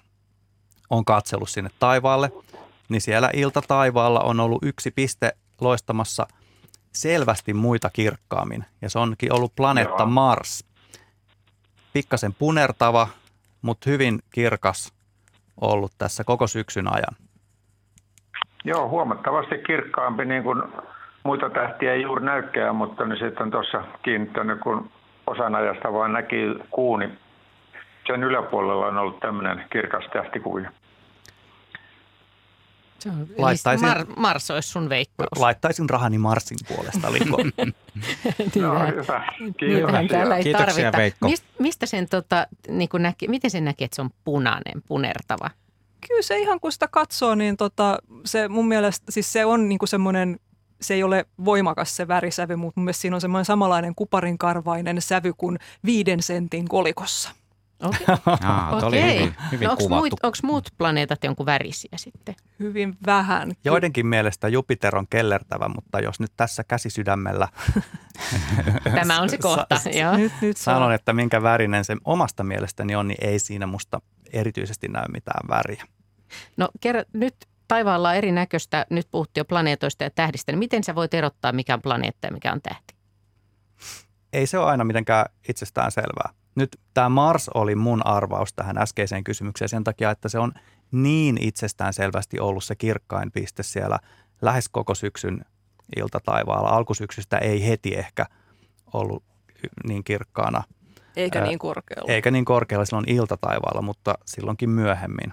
on 0.91 1.05
katsellut 1.05 1.51
sinne 1.51 1.71
taivaalle, 1.79 2.31
niin 2.89 3.01
siellä 3.01 3.31
ilta 3.33 3.63
taivaalla 3.69 4.21
on 4.21 4.41
ollut 4.41 4.63
yksi 4.63 4.91
piste 4.91 5.33
loistamassa 5.61 6.27
selvästi 6.93 7.55
muita 7.55 7.91
kirkkaammin. 7.93 8.65
Ja 8.83 8.91
se 8.91 8.99
onkin 8.99 9.33
ollut 9.33 9.57
planeetta 9.57 10.03
Joo. 10.03 10.07
Mars. 10.07 10.65
Pikkasen 11.93 12.35
punertava, 12.35 13.09
mutta 13.63 13.91
hyvin 13.91 14.19
kirkas 14.31 14.93
ollut 15.61 15.93
tässä 15.99 16.25
koko 16.25 16.47
syksyn 16.47 16.93
ajan. 16.93 17.17
Joo, 18.65 18.89
huomattavasti 18.89 19.59
kirkkaampi, 19.67 20.25
niin 20.25 20.43
kuin 20.43 20.63
muita 21.25 21.51
tähtiä 21.51 21.93
ei 21.93 22.03
juuri 22.03 22.25
näykään, 22.25 22.77
mutta 22.77 23.05
niin 23.05 23.19
sitten 23.19 23.51
tuossa 23.51 23.85
kiinnittänyt, 24.03 24.61
kun 24.61 24.91
osan 25.27 25.55
ajasta 25.55 25.93
vain 25.93 26.13
näki 26.13 26.37
kuuni 26.71 27.19
sen 28.07 28.23
yläpuolella 28.23 28.87
on 28.87 28.99
ollut 28.99 29.21
tämmöinen 29.21 29.67
kirkas 29.73 30.05
tähtikuvio. 30.13 30.71
laittaisin, 33.39 33.89
Mar- 33.89 34.13
Mars 34.17 34.51
olisi 34.51 34.69
sun 34.69 34.89
veikkaus. 34.89 35.29
Laittaisin 35.39 35.91
rahani 35.91 36.19
Marsin 36.19 36.59
puolesta 36.69 37.13
likoon. 37.13 37.53
no, 38.63 38.87
hyvä. 38.87 39.33
Kiitos. 39.59 39.91
Täällä 40.11 40.37
ei 40.37 40.43
Kiitoksia 40.43 40.75
tarvita. 40.75 40.99
Veikko. 40.99 41.29
Mist, 41.29 41.45
mistä 41.59 41.87
sen, 41.87 42.09
tota, 42.09 42.47
niin 42.69 42.89
näki, 42.99 43.29
miten 43.29 43.51
sen 43.51 43.65
näkee, 43.65 43.85
että 43.85 43.95
se 43.95 44.03
on 44.03 44.11
punainen, 44.25 44.83
punertava? 44.89 45.51
Kyllä 46.09 46.23
se 46.23 46.39
ihan 46.39 46.61
kun 46.61 46.73
sitä 46.73 46.89
katsoo, 46.89 47.35
niin 47.35 47.57
tota, 47.57 47.99
se 48.25 48.49
mun 48.49 48.69
mielestä 48.69 49.13
siis 49.13 49.33
se 49.33 49.45
on 49.45 49.69
niin 49.69 49.79
semmoinen 49.85 50.41
se 50.81 50.95
ei 50.95 51.03
ole 51.03 51.27
voimakas 51.45 51.97
se 51.97 52.09
värisävy, 52.09 52.57
mutta 52.57 52.81
mun 52.81 52.85
mielestä 52.85 53.01
siinä 53.01 53.17
on 53.17 53.21
semmoinen 53.21 53.45
samanlainen 53.45 53.95
kuparinkarvainen 53.95 55.03
sävy 55.03 55.33
kuin 55.37 55.59
viiden 55.85 56.23
sentin 56.23 56.69
kolikossa. 56.69 57.31
Okay. 57.83 58.17
Aa, 58.45 58.77
okay. 58.77 58.89
oli 58.89 59.03
hyvin, 59.03 59.37
hyvin 59.53 59.67
no, 59.67 59.73
onko 59.73 59.89
muut, 59.89 60.13
onko 60.23 60.39
muut 60.43 60.69
planeetat 60.79 61.25
jonkun 61.25 61.47
värisiä 61.47 61.97
sitten? 61.97 62.35
Hyvin 62.61 62.97
vähän. 63.07 63.53
Joidenkin 63.65 64.07
mielestä 64.07 64.49
Jupiter 64.49 64.97
on 64.97 65.07
kellertävä, 65.11 65.69
mutta 65.69 66.01
jos 66.01 66.21
nyt 66.21 66.33
tässä 66.37 66.65
käsi 66.65 66.91
sydämellä... 66.91 67.49
Tämä 68.95 69.21
on 69.21 69.29
se 69.29 69.39
kohta, 69.39 69.79
sa- 69.79 69.91
joo. 69.91 70.17
Nyt, 70.17 70.33
nyt 70.41 70.57
sanon, 70.57 70.93
että 70.93 71.13
minkä 71.13 71.43
värinen 71.43 71.85
se 71.85 71.97
omasta 72.05 72.45
mielestäni 72.45 72.95
on, 72.95 73.09
niin 73.09 73.29
ei 73.29 73.39
siinä 73.39 73.67
musta 73.67 74.01
erityisesti 74.33 74.89
näy 74.89 75.05
mitään 75.13 75.49
väriä. 75.49 75.85
No 76.57 76.69
kerro 76.81 77.03
nyt 77.13 77.35
taivaalla 77.69 78.09
on 78.09 78.17
erinäköistä, 78.17 78.87
nyt 78.91 79.09
puhuttiin 79.11 79.41
jo 79.41 79.45
planeetoista 79.45 80.05
ja 80.05 80.11
tähdistä, 80.11 80.53
niin 80.53 80.59
miten 80.59 80.85
sä 80.85 80.95
voit 80.95 81.15
erottaa, 81.15 81.53
mikä 81.53 81.75
on 81.75 81.83
planeetta 81.83 82.27
ja 82.27 82.33
mikä 82.33 82.53
on 82.53 82.63
tähti? 82.63 82.95
Ei 84.33 84.47
se 84.47 84.59
ole 84.59 84.67
aina 84.67 84.85
mitenkään 84.85 85.27
itsestään 85.49 85.93
selvää. 85.93 86.46
Nyt 86.57 86.81
tämä 86.95 87.09
Mars 87.09 87.49
oli 87.49 87.75
mun 87.75 88.07
arvaus 88.07 88.53
tähän 88.53 88.79
äskeiseen 88.79 89.25
kysymykseen 89.25 89.69
sen 89.69 89.85
takia, 89.85 90.11
että 90.11 90.29
se 90.29 90.39
on 90.39 90.53
niin 90.93 91.39
itsestään 91.41 91.93
selvästi 91.93 92.41
ollut 92.41 92.65
se 92.65 92.75
kirkkain 92.75 93.33
piste 93.33 93.63
siellä 93.63 93.99
lähes 94.43 94.69
koko 94.69 94.95
syksyn 94.95 95.45
iltataivaalla. 95.97 96.69
Alkusyksystä 96.69 97.39
ei 97.39 97.67
heti 97.67 97.95
ehkä 97.95 98.27
ollut 98.93 99.23
niin 99.87 100.05
kirkkaana. 100.05 100.63
Eikä 101.17 101.41
niin 101.41 101.59
korkealla. 101.59 102.13
Eikä 102.13 102.31
niin 102.31 102.45
korkealla 102.45 102.85
silloin 102.85 103.11
iltataivaalla, 103.11 103.83
mutta 103.83 104.15
silloinkin 104.27 104.71
myöhemmin. 104.71 105.33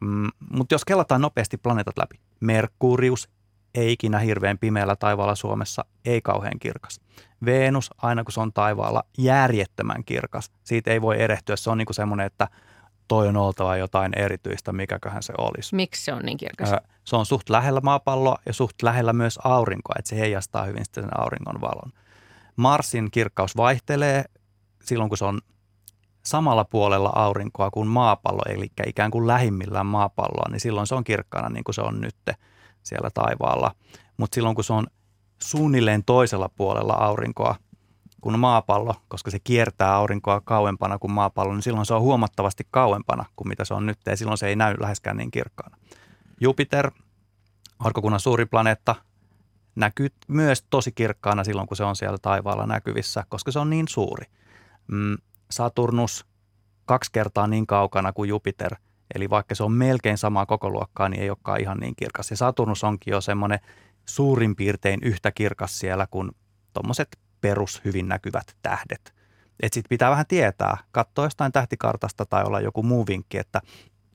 Mm, 0.00 0.28
mutta 0.50 0.74
jos 0.74 0.84
kelataan 0.84 1.20
nopeasti 1.20 1.56
planeetat 1.56 1.98
läpi. 1.98 2.20
Merkurius 2.40 3.28
ei 3.74 3.92
ikinä 3.92 4.18
hirveän 4.18 4.58
pimeällä 4.58 4.96
taivaalla 4.96 5.34
Suomessa, 5.34 5.84
ei 6.04 6.20
kauhean 6.20 6.58
kirkas. 6.58 7.00
Venus, 7.44 7.90
aina 8.02 8.24
kun 8.24 8.32
se 8.32 8.40
on 8.40 8.52
taivaalla, 8.52 9.04
järjettömän 9.18 10.04
kirkas. 10.04 10.50
Siitä 10.64 10.90
ei 10.90 11.02
voi 11.02 11.20
erehtyä. 11.20 11.56
Se 11.56 11.70
on 11.70 11.78
niin 11.78 11.86
kuin 11.86 11.94
semmoinen, 11.94 12.26
että 12.26 12.48
toi 13.08 13.28
on 13.28 13.36
oltava 13.36 13.76
jotain 13.76 14.12
erityistä, 14.16 14.72
mikäköhän 14.72 15.22
se 15.22 15.32
olisi. 15.38 15.74
Miksi 15.74 16.04
se 16.04 16.12
on 16.12 16.22
niin 16.22 16.38
kirkas? 16.38 16.70
Se 17.04 17.16
on 17.16 17.26
suht 17.26 17.50
lähellä 17.50 17.80
maapalloa 17.80 18.38
ja 18.46 18.52
suht 18.52 18.82
lähellä 18.82 19.12
myös 19.12 19.38
aurinkoa, 19.44 19.94
että 19.98 20.08
se 20.08 20.18
heijastaa 20.18 20.64
hyvin 20.64 20.84
sitten 20.84 21.04
sen 21.04 21.20
auringon 21.20 21.60
valon. 21.60 21.92
Marsin 22.56 23.10
kirkkaus 23.10 23.56
vaihtelee 23.56 24.24
silloin, 24.84 25.10
kun 25.10 25.18
se 25.18 25.24
on 25.24 25.40
samalla 26.26 26.64
puolella 26.64 27.12
aurinkoa 27.14 27.70
kuin 27.70 27.88
maapallo, 27.88 28.42
eli 28.48 28.70
ikään 28.86 29.10
kuin 29.10 29.26
lähimmillään 29.26 29.86
maapalloa, 29.86 30.50
niin 30.50 30.60
silloin 30.60 30.86
se 30.86 30.94
on 30.94 31.04
kirkkaana 31.04 31.48
niin 31.48 31.64
kuin 31.64 31.74
se 31.74 31.80
on 31.80 32.00
nyt 32.00 32.16
siellä 32.88 33.10
taivaalla. 33.14 33.74
Mutta 34.16 34.34
silloin, 34.34 34.54
kun 34.54 34.64
se 34.64 34.72
on 34.72 34.86
suunnilleen 35.42 36.04
toisella 36.04 36.48
puolella 36.48 36.92
aurinkoa 36.92 37.56
kuin 38.20 38.38
maapallo, 38.38 38.94
koska 39.08 39.30
se 39.30 39.38
kiertää 39.38 39.94
aurinkoa 39.94 40.40
kauempana 40.40 40.98
kuin 40.98 41.12
maapallo, 41.12 41.54
niin 41.54 41.62
silloin 41.62 41.86
se 41.86 41.94
on 41.94 42.00
huomattavasti 42.00 42.66
kauempana 42.70 43.24
kuin 43.36 43.48
mitä 43.48 43.64
se 43.64 43.74
on 43.74 43.86
nyt, 43.86 43.98
ja 44.06 44.16
silloin 44.16 44.38
se 44.38 44.46
ei 44.46 44.56
näy 44.56 44.74
läheskään 44.80 45.16
niin 45.16 45.30
kirkkaana. 45.30 45.76
Jupiter, 46.40 46.90
aurinkokunnan 47.78 48.20
suuri 48.20 48.46
planeetta, 48.46 48.94
näkyy 49.76 50.08
myös 50.28 50.64
tosi 50.70 50.92
kirkkaana 50.92 51.44
silloin, 51.44 51.68
kun 51.68 51.76
se 51.76 51.84
on 51.84 51.96
siellä 51.96 52.18
taivaalla 52.22 52.66
näkyvissä, 52.66 53.24
koska 53.28 53.52
se 53.52 53.58
on 53.58 53.70
niin 53.70 53.88
suuri. 53.88 54.26
Mm, 54.86 55.16
Saturnus 55.50 56.26
kaksi 56.84 57.12
kertaa 57.12 57.46
niin 57.46 57.66
kaukana 57.66 58.12
kuin 58.12 58.28
Jupiter, 58.28 58.76
eli 59.14 59.30
vaikka 59.30 59.54
se 59.54 59.62
on 59.62 59.72
melkein 59.72 60.18
samaa 60.18 60.46
koko 60.46 60.70
luokkaa, 60.70 61.08
niin 61.08 61.22
ei 61.22 61.30
olekaan 61.30 61.60
ihan 61.60 61.78
niin 61.78 61.96
kirkas. 61.96 62.30
Ja 62.30 62.36
Saturnus 62.36 62.84
onkin 62.84 63.12
jo 63.12 63.20
semmoinen 63.20 63.58
suurin 64.06 64.56
piirtein 64.56 65.00
yhtä 65.02 65.32
kirkas 65.32 65.78
siellä 65.78 66.06
kuin 66.10 66.30
tuommoiset 66.72 67.18
perus 67.40 67.80
hyvin 67.84 68.08
näkyvät 68.08 68.56
tähdet. 68.62 69.14
Et 69.62 69.72
sit 69.72 69.86
pitää 69.88 70.10
vähän 70.10 70.26
tietää, 70.26 70.76
katsoa 70.92 71.26
jostain 71.26 71.52
tähtikartasta 71.52 72.26
tai 72.26 72.44
olla 72.44 72.60
joku 72.60 72.82
muu 72.82 73.06
vinkki, 73.06 73.38
että 73.38 73.60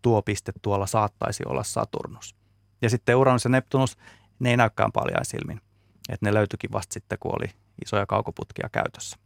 tuo 0.01 0.21
piste 0.21 0.51
tuolla 0.62 0.85
saattaisi 0.85 1.43
olla 1.47 1.63
Saturnus. 1.63 2.35
Ja 2.81 2.89
sitten 2.89 3.15
Uranus 3.15 3.43
ja 3.43 3.50
Neptunus, 3.50 3.97
ne 4.39 4.50
ei 4.50 4.57
näykään 4.57 4.91
paljon 4.91 5.25
silmin. 5.25 5.62
että 6.09 6.25
ne 6.25 6.33
löytyikin 6.33 6.71
vasta 6.71 6.93
sitten, 6.93 7.17
kun 7.19 7.35
oli 7.35 7.51
isoja 7.85 8.05
kaukoputkia 8.05 8.69
käytössä. 8.71 9.17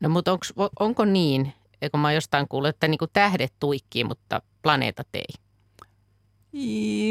No 0.00 0.08
mutta 0.08 0.38
onko 0.80 1.04
niin, 1.04 1.52
kun 1.90 2.00
mä 2.00 2.12
jostain 2.12 2.48
kuullut, 2.48 2.68
että 2.68 2.88
niinku 2.88 3.06
tähdet 3.12 3.52
tuikkii, 3.60 4.04
mutta 4.04 4.42
planeetat 4.62 5.08
ei? 5.14 5.26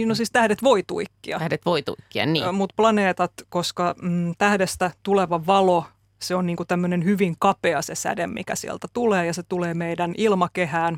No 0.05 0.15
siis 0.15 0.31
tähdet 0.31 0.63
voi 0.63 0.83
tuikkia. 0.87 1.39
Tähdet 1.39 1.65
voi 1.65 1.83
tuikkia, 1.83 2.25
niin. 2.25 2.55
Mutta 2.55 2.73
planeetat, 2.77 3.33
koska 3.49 3.95
mm, 4.01 4.33
tähdestä 4.37 4.91
tuleva 5.03 5.45
valo, 5.45 5.85
se 6.21 6.35
on 6.35 6.45
niinku 6.45 6.65
tämmöinen 6.65 7.03
hyvin 7.03 7.35
kapea 7.39 7.81
se 7.81 7.95
säde, 7.95 8.27
mikä 8.27 8.55
sieltä 8.55 8.87
tulee. 8.93 9.25
Ja 9.25 9.33
se 9.33 9.43
tulee 9.43 9.73
meidän 9.73 10.13
ilmakehään, 10.17 10.97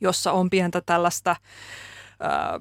jossa 0.00 0.32
on 0.32 0.50
pientä 0.50 0.80
tällaista... 0.80 1.36
Ää, 2.20 2.60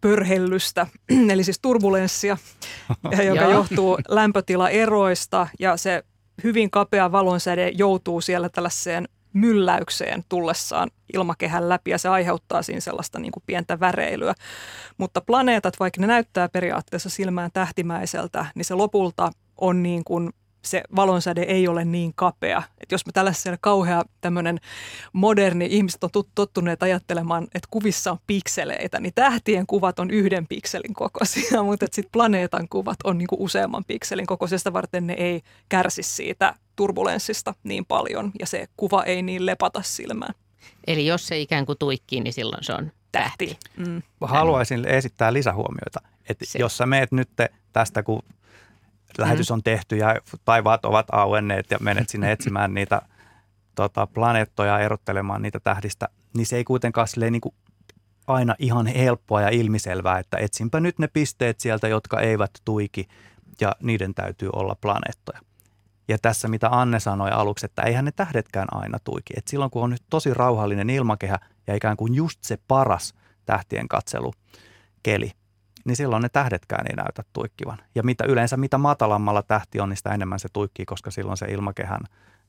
pörhellystä, 0.00 0.86
eli 1.32 1.44
siis 1.44 1.58
turbulenssia, 1.58 2.36
joka 3.26 3.44
johtuu 3.44 3.98
lämpötilaeroista 4.08 5.48
ja 5.58 5.76
se 5.76 6.04
hyvin 6.44 6.70
kapea 6.70 7.12
valonsäde 7.12 7.68
joutuu 7.68 8.20
siellä 8.20 8.48
tällaiseen 8.48 9.08
mylläykseen 9.32 10.24
tullessaan 10.28 10.90
ilmakehän 11.14 11.68
läpi 11.68 11.90
ja 11.90 11.98
se 11.98 12.08
aiheuttaa 12.08 12.62
siinä 12.62 12.80
sellaista 12.80 13.18
niin 13.18 13.32
kuin 13.32 13.42
pientä 13.46 13.80
väreilyä. 13.80 14.34
Mutta 14.98 15.20
planeetat, 15.20 15.80
vaikka 15.80 16.00
ne 16.00 16.06
näyttää 16.06 16.48
periaatteessa 16.48 17.10
silmään 17.10 17.50
tähtimäiseltä, 17.52 18.46
niin 18.54 18.64
se 18.64 18.74
lopulta 18.74 19.30
on 19.60 19.82
niin 19.82 20.04
kuin 20.04 20.30
se 20.66 20.82
valonsäde 20.96 21.42
ei 21.42 21.68
ole 21.68 21.84
niin 21.84 22.12
kapea. 22.14 22.62
Et 22.80 22.92
jos 22.92 23.06
me 23.06 23.12
tällaisella 23.12 23.58
kauhea 23.60 24.04
tämmöinen 24.20 24.60
moderni, 25.12 25.68
ihmiset 25.70 26.04
on 26.04 26.10
tottuneet 26.34 26.82
ajattelemaan, 26.82 27.44
että 27.44 27.68
kuvissa 27.70 28.10
on 28.10 28.18
pikseleitä, 28.26 29.00
niin 29.00 29.12
tähtien 29.14 29.66
kuvat 29.66 29.98
on 29.98 30.10
yhden 30.10 30.46
pikselin 30.46 30.94
kokoisia, 30.94 31.62
mutta 31.62 31.86
sitten 31.92 32.12
planeetan 32.12 32.68
kuvat 32.68 32.98
on 33.04 33.18
niinku 33.18 33.36
useamman 33.38 33.84
pikselin 33.84 34.26
kokoisesta 34.26 34.72
varten 34.72 35.06
ne 35.06 35.12
ei 35.12 35.42
kärsi 35.68 36.02
siitä 36.02 36.54
turbulenssista 36.76 37.54
niin 37.62 37.86
paljon 37.86 38.32
ja 38.40 38.46
se 38.46 38.66
kuva 38.76 39.04
ei 39.04 39.22
niin 39.22 39.46
lepata 39.46 39.82
silmään. 39.82 40.34
Eli 40.86 41.06
jos 41.06 41.26
se 41.26 41.38
ikään 41.38 41.66
kuin 41.66 41.78
tuikkii, 41.78 42.20
niin 42.20 42.32
silloin 42.32 42.64
se 42.64 42.72
on 42.72 42.92
tähti. 43.12 43.58
Mm. 43.76 44.02
Haluaisin 44.20 44.88
esittää 44.88 45.32
lisähuomioita. 45.32 46.00
Että 46.28 46.44
jos 46.58 46.76
sä 46.76 46.86
meet 46.86 47.12
nyt 47.12 47.28
tästä, 47.72 48.02
kun 48.02 48.22
lähetys 49.18 49.50
on 49.50 49.62
tehty 49.62 49.96
ja 49.96 50.14
taivaat 50.44 50.84
ovat 50.84 51.06
auenneet 51.12 51.70
ja 51.70 51.78
menet 51.80 52.08
sinne 52.08 52.32
etsimään 52.32 52.74
niitä 52.74 53.02
tota, 53.74 54.06
planeettoja, 54.06 54.78
erottelemaan 54.78 55.42
niitä 55.42 55.60
tähdistä, 55.60 56.08
niin 56.36 56.46
se 56.46 56.56
ei 56.56 56.64
kuitenkaan 56.64 57.08
silleen 57.08 57.32
niin 57.32 57.40
kuin 57.40 57.54
aina 58.26 58.54
ihan 58.58 58.86
helppoa 58.86 59.40
ja 59.40 59.48
ilmiselvää, 59.48 60.18
että 60.18 60.36
etsinpä 60.36 60.80
nyt 60.80 60.98
ne 60.98 61.08
pisteet 61.08 61.60
sieltä, 61.60 61.88
jotka 61.88 62.20
eivät 62.20 62.50
tuiki 62.64 63.08
ja 63.60 63.72
niiden 63.82 64.14
täytyy 64.14 64.50
olla 64.52 64.76
planeettoja. 64.80 65.40
Ja 66.08 66.18
tässä 66.18 66.48
mitä 66.48 66.68
Anne 66.70 67.00
sanoi 67.00 67.30
aluksi, 67.30 67.66
että 67.66 67.82
eihän 67.82 68.04
ne 68.04 68.12
tähdetkään 68.12 68.68
aina 68.70 68.98
tuiki. 69.04 69.34
Et 69.36 69.48
silloin 69.48 69.70
kun 69.70 69.82
on 69.82 69.90
nyt 69.90 70.02
tosi 70.10 70.34
rauhallinen 70.34 70.90
ilmakehä 70.90 71.38
ja 71.66 71.74
ikään 71.74 71.96
kuin 71.96 72.14
just 72.14 72.44
se 72.44 72.58
paras 72.68 73.14
tähtien 73.46 73.88
katselu 73.88 74.32
keli, 75.02 75.32
niin 75.86 75.96
silloin 75.96 76.22
ne 76.22 76.28
tähdetkään 76.28 76.86
ei 76.90 76.96
näytä 76.96 77.22
tuikkivan. 77.32 77.78
Ja 77.94 78.02
mitä 78.02 78.24
yleensä 78.28 78.56
mitä 78.56 78.78
matalammalla 78.78 79.42
tähti 79.42 79.80
on, 79.80 79.88
niin 79.88 79.96
sitä 79.96 80.10
enemmän 80.10 80.40
se 80.40 80.48
tuikkii, 80.52 80.84
koska 80.84 81.10
silloin 81.10 81.36
se 81.36 81.46
ilmakehän 81.46 82.00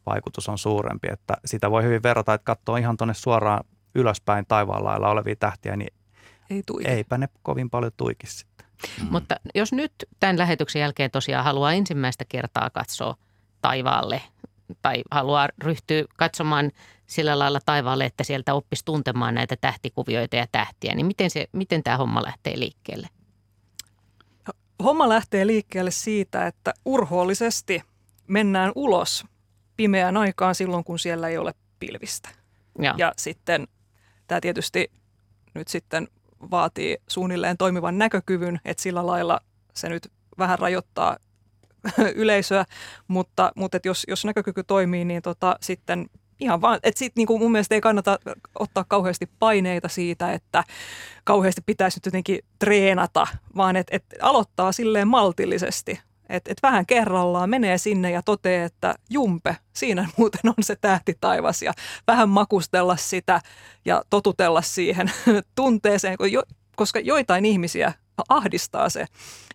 vaikutus 0.06 0.50
on 0.50 0.58
suurempi. 0.58 1.08
Että 1.12 1.34
sitä 1.46 1.72
voi 1.72 1.84
hyvin 1.84 2.04
verrata, 2.04 2.34
että 2.34 2.46
katsoo 2.46 2.76
ihan 2.76 2.98
tuonne 2.98 3.14
suoraan 3.14 3.64
ylöspäin 3.96 4.46
taivaan 4.48 4.84
lailla 4.84 5.10
olevia 5.10 5.36
tähtiä, 5.36 5.76
niin 5.76 5.94
ei 6.50 6.64
tuiki. 6.66 6.90
eipä 6.90 7.18
ne 7.18 7.30
kovin 7.44 7.70
paljon 7.70 7.92
tuiki 7.98 8.28
sitten. 8.28 8.68
Mm. 9.02 9.08
Mutta 9.12 9.36
jos 9.56 9.74
nyt 9.74 9.92
tämän 10.20 10.38
lähetyksen 10.38 10.80
jälkeen 10.80 11.12
tosiaan 11.12 11.46
haluaa 11.46 11.74
ensimmäistä 11.74 12.26
kertaa 12.30 12.70
katsoa 12.70 13.16
taivaalle 13.62 14.22
tai 14.82 15.04
haluaa 15.12 15.50
ryhtyä 15.64 16.04
katsomaan 16.18 16.72
sillä 17.08 17.40
lailla 17.40 17.60
taivaalle, 17.66 18.06
että 18.06 18.24
sieltä 18.24 18.54
oppisi 18.54 18.86
tuntemaan 18.86 19.36
näitä 19.36 19.56
tähtikuvioita 19.62 20.36
ja 20.36 20.48
tähtiä, 20.52 20.96
niin 20.96 21.06
miten, 21.06 21.30
se, 21.30 21.48
miten 21.52 21.84
tämä 21.84 21.98
homma 21.98 22.24
lähtee 22.24 22.60
liikkeelle? 22.60 23.08
Homma 24.84 25.10
lähtee 25.10 25.48
liikkeelle 25.48 25.92
siitä, 25.92 26.48
että 26.48 26.74
urhoollisesti 26.86 27.82
mennään 28.28 28.72
ulos 28.76 29.26
pimeään 29.78 30.18
aikaan 30.18 30.56
silloin, 30.56 30.84
kun 30.84 31.00
siellä 31.00 31.28
ei 31.28 31.38
ole 31.38 31.54
pilvistä. 31.80 32.30
Ja, 32.82 32.96
ja 32.98 33.14
sitten 33.18 33.68
tämä 34.28 34.42
tietysti 34.42 34.92
nyt 35.54 35.68
sitten 35.68 36.08
vaatii 36.52 36.98
suunnilleen 37.08 37.58
toimivan 37.58 37.98
näkökyvyn, 37.98 38.60
että 38.66 38.84
sillä 38.84 39.06
lailla 39.06 39.40
se 39.74 39.90
nyt 39.90 40.12
vähän 40.38 40.60
rajoittaa 40.60 41.18
yleisöä, 42.16 42.66
mutta, 43.08 43.52
mutta 43.56 43.80
jos, 43.86 44.06
jos 44.08 44.26
näkökyky 44.26 44.64
toimii, 44.64 45.06
niin 45.06 45.22
tota, 45.22 45.56
sitten 45.62 46.10
ihan 46.40 46.62
vaan, 46.62 46.80
että 46.84 47.00
sit 47.00 47.16
niinku 47.16 47.40
mun 47.40 47.52
mielestä 47.52 47.76
ei 47.76 47.82
kannata 47.82 48.20
ottaa 48.60 48.86
kauheasti 48.88 49.30
paineita 49.40 49.88
siitä, 49.88 50.34
että 50.34 50.64
kauheasti 51.24 51.62
pitäisi 51.66 51.98
nyt 51.98 52.06
jotenkin 52.06 52.40
treenata, 52.60 53.28
vaan 53.56 53.76
että 53.76 53.96
et 53.96 54.06
aloittaa 54.22 54.72
silleen 54.72 55.08
maltillisesti. 55.08 56.00
Että 56.30 56.52
et 56.52 56.58
vähän 56.64 56.86
kerrallaan 56.86 57.50
menee 57.50 57.78
sinne 57.78 58.12
ja 58.12 58.22
toteaa, 58.22 58.66
että 58.66 58.96
jumpe, 59.10 59.58
siinä 59.74 60.10
muuten 60.18 60.42
on 60.58 60.64
se 60.64 60.76
tähti 60.76 61.18
taivas 61.22 61.62
ja 61.62 61.74
vähän 62.08 62.30
makustella 62.30 62.96
sitä 62.96 63.42
ja 63.86 64.04
totutella 64.10 64.62
siihen 64.62 65.12
tunteeseen, 65.56 66.18
koska 66.76 67.00
joitain 67.00 67.46
ihmisiä 67.46 67.94
ahdistaa 68.30 68.90
se 68.90 69.06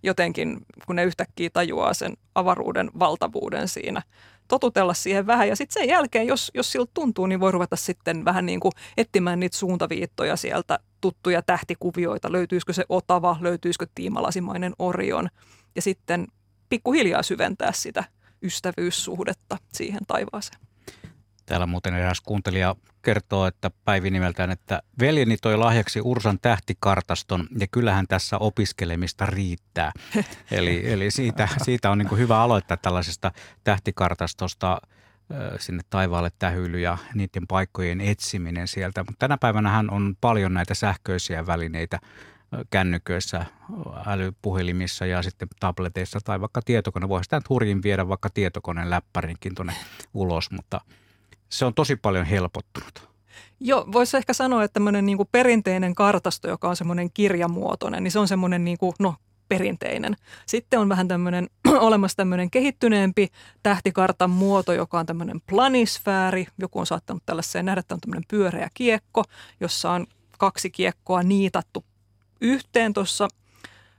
jotenkin, 0.03 0.59
kun 0.87 0.97
ne 0.97 1.05
yhtäkkiä 1.05 1.51
tajuaa 1.53 1.95
sen 1.95 2.17
avaruuden 2.35 2.91
valtavuuden 2.99 3.69
siinä, 3.69 4.03
totutella 4.49 4.95
siihen 4.95 5.27
vähän. 5.27 5.49
Ja 5.49 5.57
sitten 5.57 5.83
sen 5.83 5.89
jälkeen, 5.89 6.27
jos, 6.27 6.51
jos 6.55 6.73
siltä 6.73 6.91
tuntuu, 6.95 7.27
niin 7.27 7.41
voi 7.41 7.53
ruveta 7.53 7.77
sitten 7.77 8.25
vähän 8.25 8.47
niin 8.47 8.61
kuin 8.61 8.73
etsimään 8.97 9.41
niitä 9.41 9.57
suuntaviittoja 9.57 10.37
sieltä, 10.37 10.79
tuttuja 11.01 11.43
tähtikuvioita. 11.43 12.33
Löytyisikö 12.33 12.73
se 12.73 12.85
Otava, 12.89 13.37
löytyisikö 13.41 13.87
tiimalasimainen 13.95 14.73
Orion. 14.79 15.29
Ja 15.77 15.83
sitten 15.83 16.27
pikkuhiljaa 16.69 17.23
syventää 17.23 17.73
sitä 17.73 18.05
ystävyyssuhdetta 18.43 19.59
siihen 19.73 20.01
taivaaseen. 20.07 20.72
Täällä 21.47 21.67
muuten 21.67 21.95
eräs 21.95 22.21
kuuntelija 22.21 22.77
kertoo, 23.03 23.47
että 23.47 23.71
Päivi 23.85 24.11
nimeltään, 24.11 24.51
että 24.51 24.83
veljeni 25.01 25.37
toi 25.37 25.57
lahjaksi 25.57 26.01
Ursan 26.05 26.39
tähtikartaston 26.43 27.49
ja 27.59 27.67
kyllähän 27.67 28.07
tässä 28.09 28.39
opiskelemista 28.39 29.27
riittää. 29.27 29.93
eli, 30.51 30.93
eli 30.93 31.11
siitä, 31.11 31.49
siitä 31.63 31.91
on 31.91 31.99
niin 31.99 32.19
hyvä 32.19 32.41
aloittaa 32.41 32.77
tällaisesta 32.77 33.33
tähtikartastosta 33.65 34.81
sinne 35.59 35.83
taivaalle 35.91 36.31
tähyily 36.39 36.81
ja 36.81 36.99
niiden 37.15 37.47
paikkojen 37.47 38.01
etsiminen 38.01 38.69
sieltä. 38.69 39.01
Mutta 39.01 39.19
tänä 39.19 39.39
päivänä 39.39 39.85
on 39.91 40.17
paljon 40.21 40.55
näitä 40.55 40.75
sähköisiä 40.75 41.47
välineitä 41.47 41.99
kännyköissä, 42.71 43.47
älypuhelimissa 44.07 45.07
ja 45.07 45.23
sitten 45.23 45.49
tableteissa 45.61 46.19
tai 46.25 46.41
vaikka 46.41 46.63
tietokone. 46.65 47.09
Voisi 47.09 47.25
sitä 47.25 47.41
hurjin 47.49 47.83
viedä 47.83 48.09
vaikka 48.09 48.31
tietokoneen 48.31 48.91
läppärinkin 48.91 49.55
tuonne 49.55 49.75
ulos, 50.15 50.51
mutta– 50.51 50.81
se 51.53 51.65
on 51.65 51.75
tosi 51.75 51.97
paljon 51.97 52.27
helpottunut. 52.27 53.09
Joo, 53.61 53.89
voisi 53.93 54.17
ehkä 54.17 54.33
sanoa, 54.33 54.65
että 54.65 54.75
tämmöinen 54.75 55.07
niin 55.07 55.19
perinteinen 55.33 55.95
kartasto, 55.95 56.49
joka 56.49 56.69
on 56.69 56.77
semmoinen 56.77 57.11
kirjamuotoinen, 57.15 58.05
niin 58.05 58.13
se 58.13 58.19
on 58.19 58.29
semmoinen 58.29 58.65
niin 58.65 58.79
kuin, 58.79 58.93
no, 58.99 59.15
perinteinen. 59.49 60.17
Sitten 60.47 60.81
on 60.81 60.89
vähän 60.89 61.09
tämmöinen, 61.09 61.51
olemassa 61.79 62.17
tämmöinen 62.17 62.51
kehittyneempi 62.51 63.29
tähtikartan 63.63 64.31
muoto, 64.31 64.73
joka 64.73 64.99
on 64.99 65.07
tämmöinen 65.07 65.41
planisfääri. 65.41 66.47
Joku 66.59 66.79
on 66.79 66.87
saattanut 66.87 67.23
tällaiseen 67.27 67.65
nähdä, 67.65 67.81
että 67.81 67.95
on 67.95 68.01
tämmöinen 68.01 68.25
pyöreä 68.29 68.69
kiekko, 68.75 69.25
jossa 69.61 69.91
on 69.91 70.07
kaksi 70.39 70.71
kiekkoa 70.71 71.23
niitattu 71.23 71.85
yhteen 72.41 72.93
tuossa. 72.93 73.29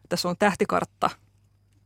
Tässä 0.09 0.29
on 0.29 0.35
tähtikartta 0.39 1.09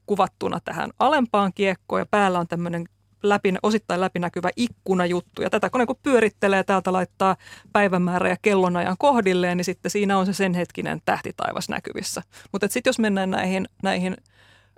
kuvattuna 0.06 0.60
tähän 0.60 0.92
alempaan 1.00 1.54
kiekkoon 1.54 2.02
ja 2.02 2.06
päällä 2.06 2.40
on 2.40 2.48
tämmöinen 2.48 2.86
läpi, 3.24 3.54
osittain 3.64 4.02
läpinäkyvä 4.02 4.50
ikkunajuttu. 4.56 5.42
Ja 5.42 5.50
tätä 5.50 5.70
kun 5.70 5.96
pyörittelee, 6.04 6.64
täältä 6.64 6.94
laittaa 6.94 7.36
päivämäärä 7.74 8.30
ja 8.30 8.38
kellonajan 8.42 8.96
kohdilleen, 9.00 9.58
niin 9.58 9.66
sitten 9.66 9.92
siinä 9.92 10.18
on 10.18 10.26
se 10.26 10.34
sen 10.34 10.54
hetkinen 10.54 11.02
tähtitaivas 11.06 11.70
näkyvissä. 11.70 12.22
Mutta 12.52 12.68
sitten 12.68 12.90
jos 12.90 13.00
mennään 13.00 13.30
näihin, 13.30 13.68
näihin 13.84 14.18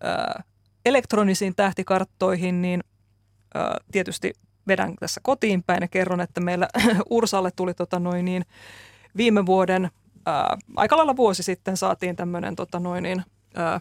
ää, 0.02 0.44
elektronisiin 0.86 1.56
tähtikarttoihin, 1.56 2.62
niin 2.62 2.84
ää, 3.56 3.78
tietysti 3.92 4.34
vedän 4.68 4.96
tässä 5.00 5.22
kotiin 5.24 5.64
päin 5.64 5.82
ja 5.82 5.88
kerron, 5.88 6.22
että 6.22 6.42
meillä 6.42 6.68
Ursalle 7.10 7.52
tuli 7.56 7.74
tota 7.74 8.00
noin 8.00 8.26
niin, 8.26 8.46
viime 9.18 9.46
vuoden, 9.46 9.92
ää, 10.26 10.58
aika 10.76 10.98
lailla 10.98 11.16
vuosi 11.16 11.44
sitten 11.44 11.78
saatiin 11.78 12.16
tämmöinen 12.16 12.56
tota 12.56 12.80
noin 12.80 13.04
niin, 13.04 13.24
ää, 13.56 13.80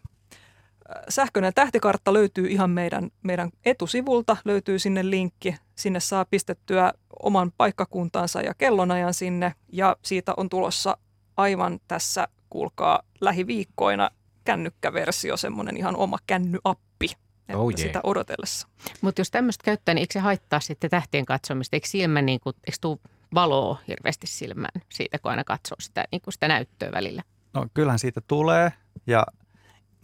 sähköinen 1.09 1.55
tähtikartta 1.55 2.13
löytyy 2.13 2.47
ihan 2.47 2.71
meidän, 2.71 3.11
meidän 3.23 3.51
etusivulta, 3.65 4.37
löytyy 4.45 4.79
sinne 4.79 5.11
linkki. 5.11 5.57
Sinne 5.75 6.01
saa 6.01 6.25
pistettyä 6.25 6.93
oman 7.23 7.53
paikkakuntansa 7.57 8.41
ja 8.41 8.55
kellonajan 8.55 9.15
sinne 9.15 9.55
ja 9.73 9.97
siitä 10.03 10.35
on 10.37 10.49
tulossa 10.49 10.97
aivan 11.37 11.81
tässä, 11.89 12.29
kuulkaa, 12.51 13.03
lähiviikkoina 13.21 14.11
kännykkäversio, 14.45 15.37
semmoinen 15.37 15.77
ihan 15.77 15.97
oma 15.97 16.19
kännyappi 16.27 17.09
että 17.49 17.59
oh 17.59 17.71
yeah. 17.71 17.79
sitä 17.79 18.01
odotellessa. 18.05 18.69
Mutta 19.01 19.21
jos 19.21 19.31
tämmöistä 19.31 19.65
käyttää, 19.65 19.95
niin 19.95 20.01
eikö 20.01 20.13
se 20.13 20.19
haittaa 20.19 20.61
sitten 20.61 20.91
tähtien 20.91 21.27
katsomista? 21.27 21.77
Eikö 21.77 21.89
silmä, 21.89 22.23
niin 22.23 22.41
kuin, 22.41 22.57
eikö 22.57 22.79
tuu 22.81 23.01
valoa 23.35 23.79
hirveästi 23.89 24.27
silmään 24.27 24.83
siitä, 24.89 25.19
kun 25.19 25.31
aina 25.31 25.45
katsoo 25.45 25.77
sitä, 25.81 26.05
niin 26.13 26.21
kuin 26.21 26.33
sitä 26.33 26.49
näyttöä 26.49 26.93
välillä? 26.93 27.23
No 27.55 27.67
kyllähän 27.75 27.99
siitä 27.99 28.21
tulee 28.21 28.73
ja 29.07 29.27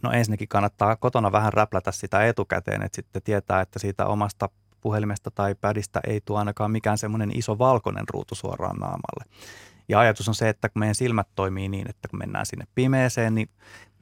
No 0.05 0.11
ensinnäkin 0.11 0.47
kannattaa 0.47 0.95
kotona 0.95 1.31
vähän 1.31 1.53
räplätä 1.53 1.91
sitä 1.91 2.25
etukäteen, 2.25 2.83
että 2.83 2.95
sitten 2.95 3.21
tietää, 3.21 3.61
että 3.61 3.79
siitä 3.79 4.05
omasta 4.05 4.49
puhelimesta 4.81 5.31
tai 5.31 5.55
pädistä 5.55 5.99
ei 6.07 6.21
tule 6.25 6.39
ainakaan 6.39 6.71
mikään 6.71 6.97
semmoinen 6.97 7.37
iso 7.37 7.57
valkoinen 7.57 8.05
ruutu 8.13 8.35
suoraan 8.35 8.75
naamalle. 8.75 9.25
Ja 9.89 9.99
ajatus 9.99 10.27
on 10.27 10.35
se, 10.35 10.49
että 10.49 10.69
kun 10.69 10.79
meidän 10.79 10.95
silmät 10.95 11.27
toimii 11.35 11.69
niin, 11.69 11.89
että 11.89 12.07
kun 12.07 12.19
mennään 12.19 12.45
sinne 12.45 12.65
pimeeseen, 12.75 13.35
niin 13.35 13.49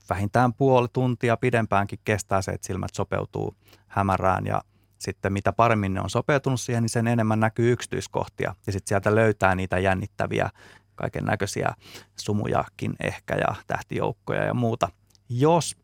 vähintään 0.10 0.54
puoli 0.54 0.88
tuntia 0.94 1.38
pidempäänkin 1.38 2.00
kestää 2.04 2.42
se, 2.42 2.52
että 2.52 2.68
silmät 2.68 2.94
sopeutuu 2.94 3.56
hämärään 3.88 4.46
ja 4.46 4.62
sitten 5.00 5.34
mitä 5.34 5.54
paremmin 5.54 5.94
ne 5.94 6.02
on 6.02 6.10
sopeutunut 6.10 6.62
siihen, 6.62 6.84
niin 6.84 6.90
sen 6.90 7.08
enemmän 7.08 7.40
näkyy 7.40 7.72
yksityiskohtia. 7.72 8.56
Ja 8.68 8.72
sitten 8.74 8.88
sieltä 8.88 9.16
löytää 9.16 9.56
niitä 9.56 9.80
jännittäviä 9.80 10.50
kaiken 10.96 11.26
näköisiä 11.26 11.74
sumujakin 12.16 12.94
ehkä 13.04 13.36
ja 13.36 13.56
tähtijoukkoja 13.68 14.44
ja 14.44 14.54
muuta. 14.54 14.90
Jos 15.30 15.83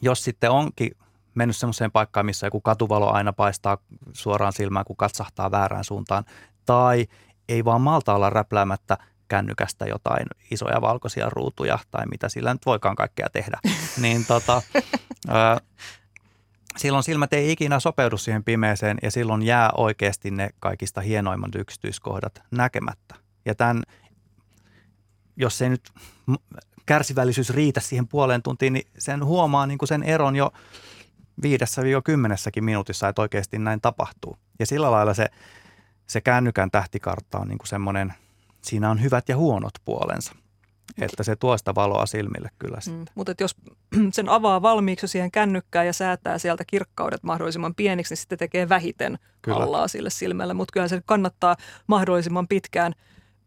jos 0.00 0.24
sitten 0.24 0.50
onkin 0.50 0.90
mennyt 1.34 1.56
semmoiseen 1.56 1.92
paikkaan, 1.92 2.26
missä 2.26 2.46
joku 2.46 2.60
katuvalo 2.60 3.12
aina 3.12 3.32
paistaa 3.32 3.78
suoraan 4.12 4.52
silmään, 4.52 4.84
kun 4.84 4.96
katsahtaa 4.96 5.50
väärään 5.50 5.84
suuntaan, 5.84 6.24
tai 6.66 7.06
ei 7.48 7.64
vaan 7.64 7.80
malta 7.80 8.14
olla 8.14 8.30
räpläämättä 8.30 8.98
kännykästä 9.28 9.86
jotain 9.86 10.26
isoja 10.50 10.80
valkoisia 10.80 11.30
ruutuja 11.30 11.78
tai 11.90 12.06
mitä 12.06 12.28
sillä 12.28 12.52
nyt 12.52 12.66
voikaan 12.66 12.96
kaikkea 12.96 13.26
tehdä, 13.32 13.58
niin 14.02 14.26
tota, 14.26 14.62
ö, 15.28 15.60
silloin 16.76 17.04
silmät 17.04 17.32
ei 17.32 17.52
ikinä 17.52 17.80
sopeudu 17.80 18.18
siihen 18.18 18.44
pimeeseen 18.44 18.98
ja 19.02 19.10
silloin 19.10 19.42
jää 19.42 19.70
oikeasti 19.76 20.30
ne 20.30 20.50
kaikista 20.60 21.00
hienoimmat 21.00 21.54
yksityiskohdat 21.54 22.42
näkemättä. 22.50 23.14
Ja 23.44 23.54
tämän, 23.54 23.82
jos 25.36 25.62
ei 25.62 25.68
nyt 25.68 25.92
kärsivällisyys 26.86 27.50
riitä 27.50 27.80
siihen 27.80 28.08
puoleen 28.08 28.42
tuntiin, 28.42 28.72
niin 28.72 28.86
sen 28.98 29.24
huomaa 29.24 29.66
niin 29.66 29.78
kuin 29.78 29.88
sen 29.88 30.02
eron 30.02 30.36
jo 30.36 30.52
viidessä 31.42 31.82
kymmenessäkin 32.04 32.64
minuutissa, 32.64 33.08
että 33.08 33.22
oikeasti 33.22 33.58
näin 33.58 33.80
tapahtuu. 33.80 34.36
Ja 34.58 34.66
sillä 34.66 34.90
lailla 34.90 35.14
se, 35.14 35.26
se 36.06 36.20
kännykän 36.20 36.70
tähtikartta 36.70 37.38
on 37.38 37.48
niin 37.48 37.58
kuin 37.58 37.68
semmoinen, 37.68 38.14
siinä 38.62 38.90
on 38.90 39.02
hyvät 39.02 39.28
ja 39.28 39.36
huonot 39.36 39.74
puolensa. 39.84 40.34
Että 41.00 41.22
se 41.22 41.36
tuo 41.36 41.58
sitä 41.58 41.74
valoa 41.74 42.06
silmille 42.06 42.50
kyllä 42.58 42.76
mm, 42.76 42.80
sitten. 42.80 43.00
Mm, 43.00 43.12
mutta 43.14 43.34
jos 43.40 43.56
sen 44.12 44.28
avaa 44.28 44.62
valmiiksi 44.62 45.08
siihen 45.08 45.30
kännykkään 45.30 45.86
ja 45.86 45.92
säätää 45.92 46.38
sieltä 46.38 46.64
kirkkaudet 46.66 47.22
mahdollisimman 47.22 47.74
pieniksi, 47.74 48.12
niin 48.12 48.18
sitten 48.18 48.38
tekee 48.38 48.68
vähiten 48.68 49.18
kyllä. 49.42 49.58
allaa 49.58 49.88
sille 49.88 50.10
silmälle. 50.10 50.54
Mutta 50.54 50.72
kyllä 50.72 50.88
se 50.88 51.02
kannattaa 51.06 51.56
mahdollisimman 51.86 52.48
pitkään– 52.48 52.92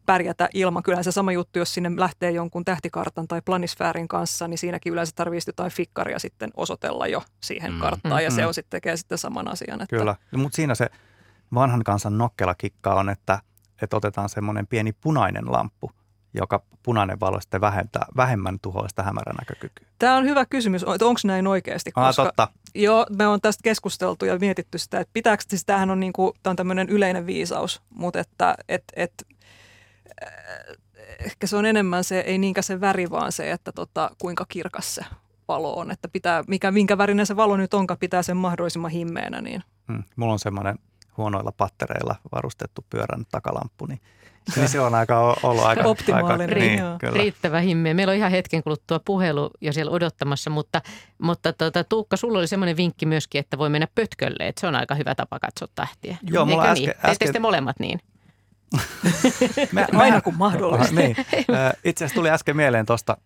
pärjätä 0.05 0.49
ilman. 0.53 0.83
Kyllähän 0.83 1.03
se 1.03 1.11
sama 1.11 1.31
juttu, 1.31 1.59
jos 1.59 1.73
sinne 1.73 1.91
lähtee 1.97 2.31
jonkun 2.31 2.65
tähtikartan 2.65 3.27
tai 3.27 3.41
planisfäärin 3.41 4.07
kanssa, 4.07 4.47
niin 4.47 4.57
siinäkin 4.57 4.93
yleensä 4.93 5.11
tarvitsisi 5.15 5.49
jotain 5.49 5.71
fikkaria 5.71 6.19
sitten 6.19 6.49
osoitella 6.57 7.07
jo 7.07 7.23
siihen 7.43 7.73
mm. 7.73 7.79
karttaan 7.79 8.23
ja 8.23 8.29
mm. 8.29 8.35
se 8.35 8.45
on 8.45 8.53
sitten 8.53 8.69
tekee 8.69 8.97
sitten 8.97 9.17
saman 9.17 9.47
asian. 9.47 9.81
Että... 9.81 9.97
Kyllä, 9.97 10.15
mutta 10.35 10.55
siinä 10.55 10.75
se 10.75 10.89
vanhan 11.53 11.83
kansan 11.83 12.17
nokkela 12.17 12.55
kikka 12.55 12.93
on, 12.93 13.09
että, 13.09 13.39
että 13.81 13.97
otetaan 13.97 14.29
semmoinen 14.29 14.67
pieni 14.67 14.93
punainen 14.93 15.51
lamppu, 15.51 15.91
joka 16.33 16.61
punainen 16.83 17.19
valo 17.19 17.41
sitten 17.41 17.61
vähentää, 17.61 18.05
vähemmän 18.17 18.59
tuhoista 18.61 19.03
hämärän 19.03 19.35
näkökykyä. 19.35 19.87
Tämä 19.99 20.17
on 20.17 20.25
hyvä 20.25 20.45
kysymys, 20.45 20.83
että 20.83 21.05
onko 21.05 21.19
näin 21.23 21.47
oikeasti? 21.47 21.91
Koska, 21.91 22.21
Aa, 22.21 22.27
totta. 22.27 22.47
Joo, 22.75 23.05
me 23.17 23.27
on 23.27 23.41
tästä 23.41 23.61
keskusteltu 23.63 24.25
ja 24.25 24.39
mietitty 24.39 24.77
sitä, 24.77 24.99
että 24.99 25.13
pitääkö, 25.13 25.43
siis 25.47 25.65
tämähän 25.65 25.91
on, 25.91 25.99
niin 25.99 26.13
kuin, 26.13 26.33
tämä 26.43 26.51
on 26.51 26.55
tämmöinen 26.55 26.89
yleinen 26.89 27.25
viisaus, 27.25 27.81
mutta 27.89 28.19
että 28.19 28.55
et, 28.69 28.83
et, 28.95 29.13
ehkä 31.25 31.47
se 31.47 31.55
on 31.55 31.65
enemmän 31.65 32.03
se, 32.03 32.19
ei 32.19 32.37
niinkään 32.37 32.63
se 32.63 32.81
väri, 32.81 33.09
vaan 33.09 33.31
se, 33.31 33.51
että 33.51 33.71
tota, 33.71 34.11
kuinka 34.21 34.45
kirkas 34.49 34.95
se 34.95 35.05
valo 35.47 35.73
on. 35.73 35.91
Että 35.91 36.07
pitää, 36.07 36.43
mikä, 36.47 36.71
minkä 36.71 36.97
värinen 36.97 37.25
se 37.25 37.35
valo 37.35 37.57
nyt 37.57 37.73
onkaan, 37.73 37.97
pitää 37.97 38.23
sen 38.23 38.37
mahdollisimman 38.37 38.91
himmeenä. 38.91 39.41
Niin. 39.41 39.63
Hmm. 39.87 40.03
Mulla 40.15 40.33
on 40.33 40.39
semmoinen 40.39 40.79
huonoilla 41.17 41.51
pattereilla 41.51 42.15
varustettu 42.31 42.85
pyörän 42.89 43.25
takalamppu, 43.31 43.85
niin 43.85 43.99
niin 44.55 44.69
se 44.69 44.79
on 44.79 44.95
aika 44.95 45.37
ollut 45.43 45.63
aika 45.63 45.83
optimaalinen. 45.83 46.49
Aika, 46.49 46.59
niin, 46.59 46.79
kyllä. 46.99 47.17
Riittävä 47.17 47.59
himmeä. 47.59 47.93
Meillä 47.93 48.11
on 48.11 48.17
ihan 48.17 48.31
hetken 48.31 48.63
kuluttua 48.63 48.99
puhelu 49.05 49.51
jo 49.61 49.73
siellä 49.73 49.91
odottamassa, 49.91 50.49
mutta, 50.49 50.81
mutta 51.17 51.53
tuota, 51.53 51.83
Tuukka, 51.83 52.17
sulla 52.17 52.39
oli 52.39 52.47
semmoinen 52.47 52.77
vinkki 52.77 53.05
myöskin, 53.05 53.39
että 53.39 53.57
voi 53.57 53.69
mennä 53.69 53.87
pötkölle, 53.95 54.47
että 54.47 54.61
se 54.61 54.67
on 54.67 54.75
aika 54.75 54.95
hyvä 54.95 55.15
tapa 55.15 55.39
katsoa 55.39 55.67
tähtiä. 55.75 56.17
Joo, 56.23 56.45
mulla 56.45 56.63
äsken, 56.63 56.85
niin? 56.85 56.97
äsken... 56.97 57.17
Teette 57.19 57.39
molemmat 57.39 57.79
niin? 57.79 57.99
Mä, 59.71 59.87
Aina 59.93 60.21
kun 60.21 60.35
mahdollista. 60.35 60.95
niin. 60.95 61.15
Itse 61.83 62.05
asiassa 62.05 62.15
tuli 62.15 62.29
äsken 62.29 62.55
mieleen 62.55 62.85
tuosta, 62.85 63.17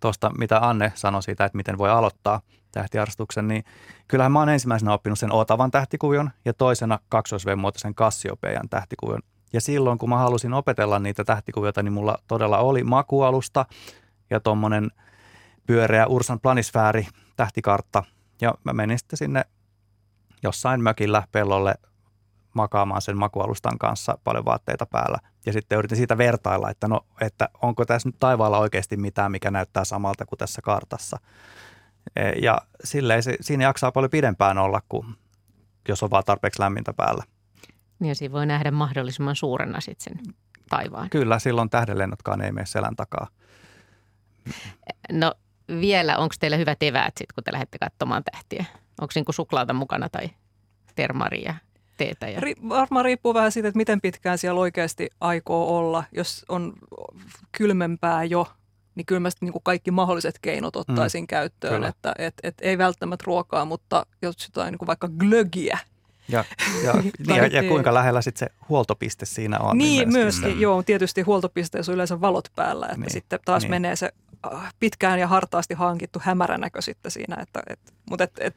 tosta, 0.00 0.30
mitä 0.38 0.68
Anne 0.68 0.92
sanoi 0.94 1.22
siitä, 1.22 1.44
että 1.44 1.56
miten 1.56 1.78
voi 1.78 1.90
aloittaa 1.90 2.40
tähtiarvostuksen, 2.72 3.48
niin 3.48 3.64
kyllähän 4.08 4.32
mä 4.32 4.38
oon 4.38 4.48
ensimmäisenä 4.48 4.92
oppinut 4.92 5.18
sen 5.18 5.32
Otavan 5.32 5.70
tähtikuvion 5.70 6.30
ja 6.44 6.54
toisena 6.54 6.98
kaksoisvemuotoisen 7.08 7.94
Kassiopeian 7.94 8.68
tähtikuvion. 8.68 9.20
Ja 9.52 9.60
silloin, 9.60 9.98
kun 9.98 10.08
mä 10.08 10.18
halusin 10.18 10.54
opetella 10.54 10.98
niitä 10.98 11.24
tähtikuvioita, 11.24 11.82
niin 11.82 11.92
mulla 11.92 12.18
todella 12.28 12.58
oli 12.58 12.84
makualusta 12.84 13.66
ja 14.30 14.40
tuommoinen 14.40 14.90
pyöreä 15.66 16.06
Ursan 16.06 16.40
planisfääri 16.40 17.06
tähtikartta. 17.36 18.04
Ja 18.40 18.54
mä 18.64 18.72
menin 18.72 18.98
sitten 18.98 19.16
sinne 19.16 19.44
jossain 20.42 20.82
mökillä 20.82 21.22
pellolle 21.32 21.74
makaamaan 22.54 23.02
sen 23.02 23.16
makualustan 23.16 23.78
kanssa 23.78 24.18
paljon 24.24 24.44
vaatteita 24.44 24.86
päällä. 24.86 25.18
Ja 25.46 25.52
sitten 25.52 25.78
yritin 25.78 25.96
siitä 25.96 26.18
vertailla, 26.18 26.70
että, 26.70 26.88
no, 26.88 27.06
että 27.20 27.48
onko 27.62 27.84
tässä 27.84 28.08
nyt 28.08 28.16
taivaalla 28.18 28.58
oikeasti 28.58 28.96
mitään, 28.96 29.32
mikä 29.32 29.50
näyttää 29.50 29.84
samalta 29.84 30.26
kuin 30.26 30.38
tässä 30.38 30.62
kartassa. 30.62 31.16
E, 32.16 32.28
ja 32.28 32.58
silleen 32.84 33.22
se, 33.22 33.36
siinä 33.40 33.64
jaksaa 33.64 33.92
paljon 33.92 34.10
pidempään 34.10 34.58
olla, 34.58 34.82
kuin 34.88 35.06
jos 35.88 36.02
on 36.02 36.10
vaan 36.10 36.24
tarpeeksi 36.24 36.60
lämmintä 36.60 36.92
päällä. 36.92 37.24
Niin 37.98 38.08
ja 38.08 38.14
siinä 38.14 38.32
voi 38.32 38.46
nähdä 38.46 38.70
mahdollisimman 38.70 39.36
suurena 39.36 39.80
sitten 39.80 40.18
sen 40.18 40.34
taivaan. 40.70 41.10
Kyllä, 41.10 41.38
silloin 41.38 41.70
tähdenlennotkaan 41.70 42.40
ei 42.40 42.52
mene 42.52 42.66
selän 42.66 42.96
takaa. 42.96 43.26
No 45.12 45.34
vielä, 45.80 46.18
onko 46.18 46.34
teillä 46.40 46.56
hyvät 46.56 46.82
eväät 46.82 47.14
sitten, 47.18 47.34
kun 47.34 47.44
te 47.44 47.52
lähdette 47.52 47.78
katsomaan 47.78 48.24
tähtiä? 48.32 48.64
Onko 49.00 49.12
niinku 49.14 49.32
suklaata 49.32 49.72
mukana 49.72 50.08
tai 50.08 50.30
termaria? 50.94 51.54
Teetä? 51.96 52.28
Ja... 52.28 52.40
Ri- 52.40 52.68
varmaan 52.68 53.04
riippuu 53.04 53.34
vähän 53.34 53.52
siitä, 53.52 53.68
että 53.68 53.76
miten 53.76 54.00
pitkään 54.00 54.38
siellä 54.38 54.60
oikeasti 54.60 55.10
aikoo 55.20 55.78
olla. 55.78 56.04
Jos 56.12 56.44
on 56.48 56.72
kylmempää 57.52 58.24
jo, 58.24 58.46
niin 58.94 59.06
kyllä 59.06 59.20
mä 59.20 59.28
niin 59.40 59.52
kuin 59.52 59.62
kaikki 59.62 59.90
mahdolliset 59.90 60.38
keinot 60.42 60.76
ottaisin 60.76 61.22
mm. 61.22 61.26
käyttöön. 61.26 61.74
Kyllä. 61.74 61.88
Että 61.88 62.14
et, 62.18 62.34
et 62.42 62.54
ei 62.60 62.78
välttämättä 62.78 63.24
ruokaa, 63.26 63.64
mutta 63.64 64.06
jos 64.22 64.36
jotain 64.44 64.72
niin 64.72 64.78
kuin 64.78 64.86
vaikka 64.86 65.08
glögiä. 65.08 65.78
Ja, 66.28 66.44
ja, 66.84 66.92
niin, 67.02 67.36
ja, 67.36 67.46
ja 67.46 67.62
kuinka 67.62 67.94
lähellä 67.94 68.22
sitten 68.22 68.48
se 68.48 68.54
huoltopiste 68.68 69.26
siinä 69.26 69.58
on. 69.58 69.78
Niin, 69.78 69.88
niin 69.88 70.12
myöskin, 70.12 70.54
mm. 70.54 70.60
joo. 70.60 70.82
Tietysti 70.82 71.22
huoltopisteessä 71.22 71.92
on 71.92 71.94
yleensä 71.94 72.20
valot 72.20 72.48
päällä, 72.56 72.86
että 72.86 73.00
niin, 73.00 73.10
sitten 73.12 73.38
taas 73.44 73.62
niin. 73.62 73.70
menee 73.70 73.96
se 73.96 74.12
Äh, 74.54 74.74
pitkään 74.80 75.20
ja 75.20 75.26
hartaasti 75.26 75.74
hankittu 75.74 76.18
hämäränäkö 76.22 76.82
sitten 76.82 77.10
siinä. 77.10 77.36
Että, 77.42 77.62
et, 77.66 77.80
mutta 78.10 78.24
et, 78.24 78.32
et, 78.40 78.54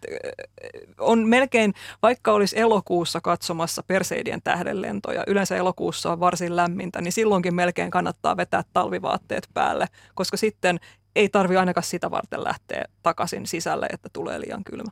on 0.99 1.27
melkein, 1.27 1.73
vaikka 2.01 2.31
olisi 2.31 2.59
elokuussa 2.59 3.21
katsomassa 3.21 3.83
Perseidien 3.87 4.41
tähdenlentoja, 4.43 5.23
yleensä 5.27 5.55
elokuussa 5.55 6.11
on 6.11 6.19
varsin 6.19 6.55
lämmintä, 6.55 7.01
niin 7.01 7.11
silloinkin 7.11 7.55
melkein 7.55 7.91
kannattaa 7.91 8.37
vetää 8.37 8.63
talvivaatteet 8.73 9.49
päälle, 9.53 9.87
koska 10.15 10.37
sitten 10.37 10.79
ei 11.15 11.29
tarvi 11.29 11.57
ainakaan 11.57 11.83
sitä 11.83 12.11
varten 12.11 12.43
lähteä 12.43 12.85
takaisin 13.03 13.47
sisälle, 13.47 13.87
että 13.93 14.09
tulee 14.13 14.39
liian 14.39 14.63
kylmä. 14.63 14.91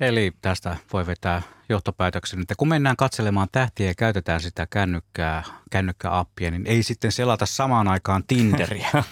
Eli 0.00 0.32
tästä 0.42 0.76
voi 0.92 1.06
vetää 1.06 1.42
johtopäätöksen, 1.68 2.40
että 2.40 2.54
kun 2.58 2.68
mennään 2.68 2.96
katselemaan 2.96 3.48
tähtiä 3.52 3.86
ja 3.86 3.94
käytetään 3.94 4.40
sitä 4.40 4.66
kännykkää, 4.70 5.42
kännykkäappia, 5.70 6.50
niin 6.50 6.66
ei 6.66 6.82
sitten 6.82 7.12
selata 7.12 7.46
samaan 7.46 7.88
aikaan 7.88 8.24
Tinderiä. 8.26 8.88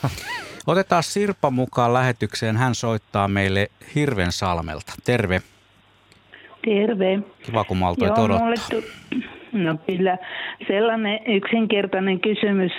Otetaan 0.66 1.02
Sirpa 1.02 1.50
mukaan 1.50 1.94
lähetykseen. 1.94 2.56
Hän 2.56 2.74
soittaa 2.74 3.28
meille 3.28 3.70
Hirven 3.94 4.32
salmelta. 4.32 4.92
Terve. 5.04 5.42
Terve. 6.64 7.18
Kiva, 7.42 7.64
kun 7.64 7.76
maltoit 7.76 8.16
Joo, 8.16 8.24
odottaa. 8.24 8.66
Tu- 8.70 8.84
no 9.52 9.76
kyllä, 9.86 10.18
sellainen 10.66 11.20
yksinkertainen 11.26 12.20
kysymys. 12.20 12.72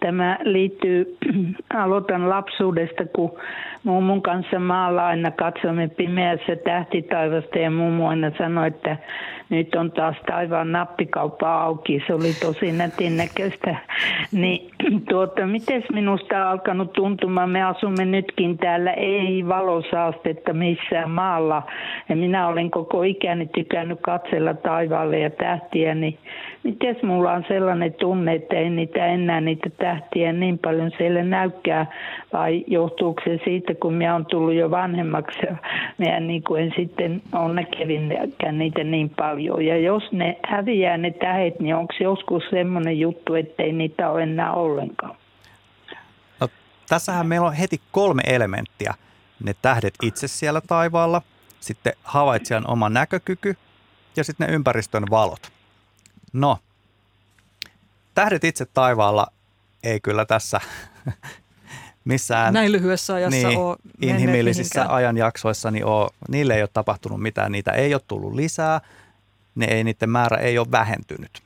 Tämä 0.00 0.38
liittyy, 0.42 1.16
aloitan 1.84 2.28
lapsuudesta, 2.28 3.04
kun 3.16 3.38
mummun 3.84 4.22
kanssa 4.22 4.58
maalla 4.58 5.06
aina 5.06 5.30
katsomme 5.30 5.88
pimeässä 5.88 6.56
tähtitaivasta 6.56 7.58
ja 7.58 7.70
mummu 7.70 8.06
aina 8.06 8.30
sanoi, 8.38 8.66
että 8.66 8.96
nyt 9.50 9.74
on 9.74 9.92
taas 9.92 10.16
taivaan 10.26 10.72
nappikauppa 10.72 11.62
auki. 11.62 12.02
Se 12.06 12.14
oli 12.14 12.32
tosi 12.32 12.72
nätin 12.72 13.16
näköistä. 13.16 13.76
Niin 14.32 14.70
tuota, 15.10 15.46
miten 15.46 15.84
minusta 15.92 16.36
on 16.36 16.42
alkanut 16.42 16.92
tuntumaan? 16.92 17.50
Me 17.50 17.62
asumme 17.62 18.04
nytkin 18.04 18.58
täällä, 18.58 18.92
ei 18.92 19.48
valosaastetta 19.48 20.52
missään 20.52 21.10
maalla. 21.10 21.62
Ja 22.08 22.16
minä 22.16 22.48
olen 22.48 22.70
koko 22.70 23.02
ikäni 23.02 23.46
tykännyt 23.46 23.98
katsella 24.02 24.54
taivaalle 24.54 25.18
ja 25.18 25.30
tähtiä, 25.30 25.94
niin 25.94 26.17
miten 26.62 26.96
mulla 27.02 27.32
on 27.32 27.44
sellainen 27.48 27.94
tunne, 27.94 28.34
että 28.34 28.56
ei 28.56 28.70
niitä 28.70 29.06
enää 29.06 29.40
niitä 29.40 29.70
tähtiä 29.70 30.32
niin 30.32 30.58
paljon 30.58 30.90
siellä 30.98 31.22
näykää, 31.22 31.86
vai 32.32 32.64
johtuuko 32.66 33.22
se 33.24 33.40
siitä, 33.44 33.74
kun 33.74 33.94
minä 33.94 34.14
olen 34.14 34.26
tullut 34.26 34.54
jo 34.54 34.70
vanhemmaksi 34.70 35.38
ja 35.46 35.56
minä 35.98 36.20
niin 36.20 36.42
kuin 36.42 36.62
en 36.62 36.72
sitten 36.76 37.22
ole 37.32 37.54
näkevinkään 37.54 38.58
niitä 38.58 38.84
niin 38.84 39.10
paljon. 39.10 39.64
Ja 39.64 39.78
jos 39.78 40.12
ne 40.12 40.38
häviää 40.48 40.96
ne 40.96 41.10
tähet, 41.10 41.60
niin 41.60 41.74
onko 41.74 41.94
joskus 42.00 42.42
semmoinen 42.50 43.00
juttu, 43.00 43.34
että 43.34 43.62
ei 43.62 43.72
niitä 43.72 44.10
ole 44.10 44.22
enää 44.22 44.52
ollenkaan? 44.52 45.16
No, 46.40 46.48
tässähän 46.88 47.26
meillä 47.26 47.46
on 47.46 47.52
heti 47.52 47.80
kolme 47.92 48.22
elementtiä. 48.26 48.94
Ne 49.44 49.54
tähdet 49.62 49.94
itse 50.02 50.28
siellä 50.28 50.60
taivaalla, 50.60 51.22
sitten 51.60 51.92
havaitsijan 52.02 52.70
oma 52.70 52.88
näkökyky 52.88 53.56
ja 54.16 54.24
sitten 54.24 54.48
ne 54.48 54.54
ympäristön 54.54 55.04
valot. 55.10 55.57
No, 56.32 56.58
tähdet 58.14 58.44
itse 58.44 58.64
taivaalla 58.64 59.26
ei 59.82 60.00
kyllä 60.00 60.24
tässä 60.24 60.60
missään 62.04 62.54
näin 62.54 62.72
lyhyessä 62.72 63.14
ajassa 63.14 63.48
niin, 63.48 63.58
ole 63.58 63.76
inhimillisissä 64.00 64.78
mihinkään. 64.78 64.96
ajanjaksoissa, 64.96 65.70
niin 65.70 65.84
ole, 65.84 66.10
niille 66.28 66.54
ei 66.54 66.62
ole 66.62 66.70
tapahtunut 66.72 67.22
mitään, 67.22 67.52
niitä 67.52 67.72
ei 67.72 67.94
ole 67.94 68.02
tullut 68.08 68.34
lisää, 68.34 68.80
ne 69.54 69.66
ei, 69.66 69.84
niiden 69.84 70.10
määrä 70.10 70.36
ei 70.36 70.58
ole 70.58 70.70
vähentynyt. 70.70 71.42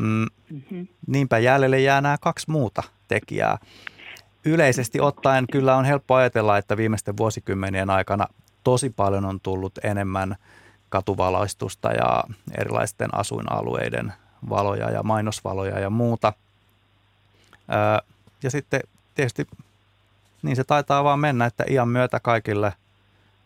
Mm, 0.00 0.26
mm-hmm. 0.50 0.86
Niinpä 1.06 1.38
jäljelle 1.38 1.80
jää 1.80 2.00
nämä 2.00 2.16
kaksi 2.20 2.50
muuta 2.50 2.82
tekijää. 3.08 3.58
Yleisesti 4.44 5.00
ottaen 5.00 5.44
kyllä 5.52 5.76
on 5.76 5.84
helppo 5.84 6.14
ajatella, 6.14 6.58
että 6.58 6.76
viimeisten 6.76 7.16
vuosikymmenien 7.16 7.90
aikana 7.90 8.26
tosi 8.64 8.90
paljon 8.90 9.24
on 9.24 9.40
tullut 9.40 9.72
enemmän– 9.82 10.36
katuvalaistusta 10.88 11.92
ja 11.92 12.24
erilaisten 12.58 13.14
asuinalueiden 13.14 14.12
valoja 14.48 14.90
ja 14.90 15.02
mainosvaloja 15.02 15.78
ja 15.78 15.90
muuta. 15.90 16.32
Ja 18.42 18.50
sitten 18.50 18.80
tietysti 19.14 19.46
niin 20.42 20.56
se 20.56 20.64
taitaa 20.64 21.04
vaan 21.04 21.20
mennä, 21.20 21.46
että 21.46 21.64
iän 21.70 21.88
myötä 21.88 22.20
kaikille 22.20 22.72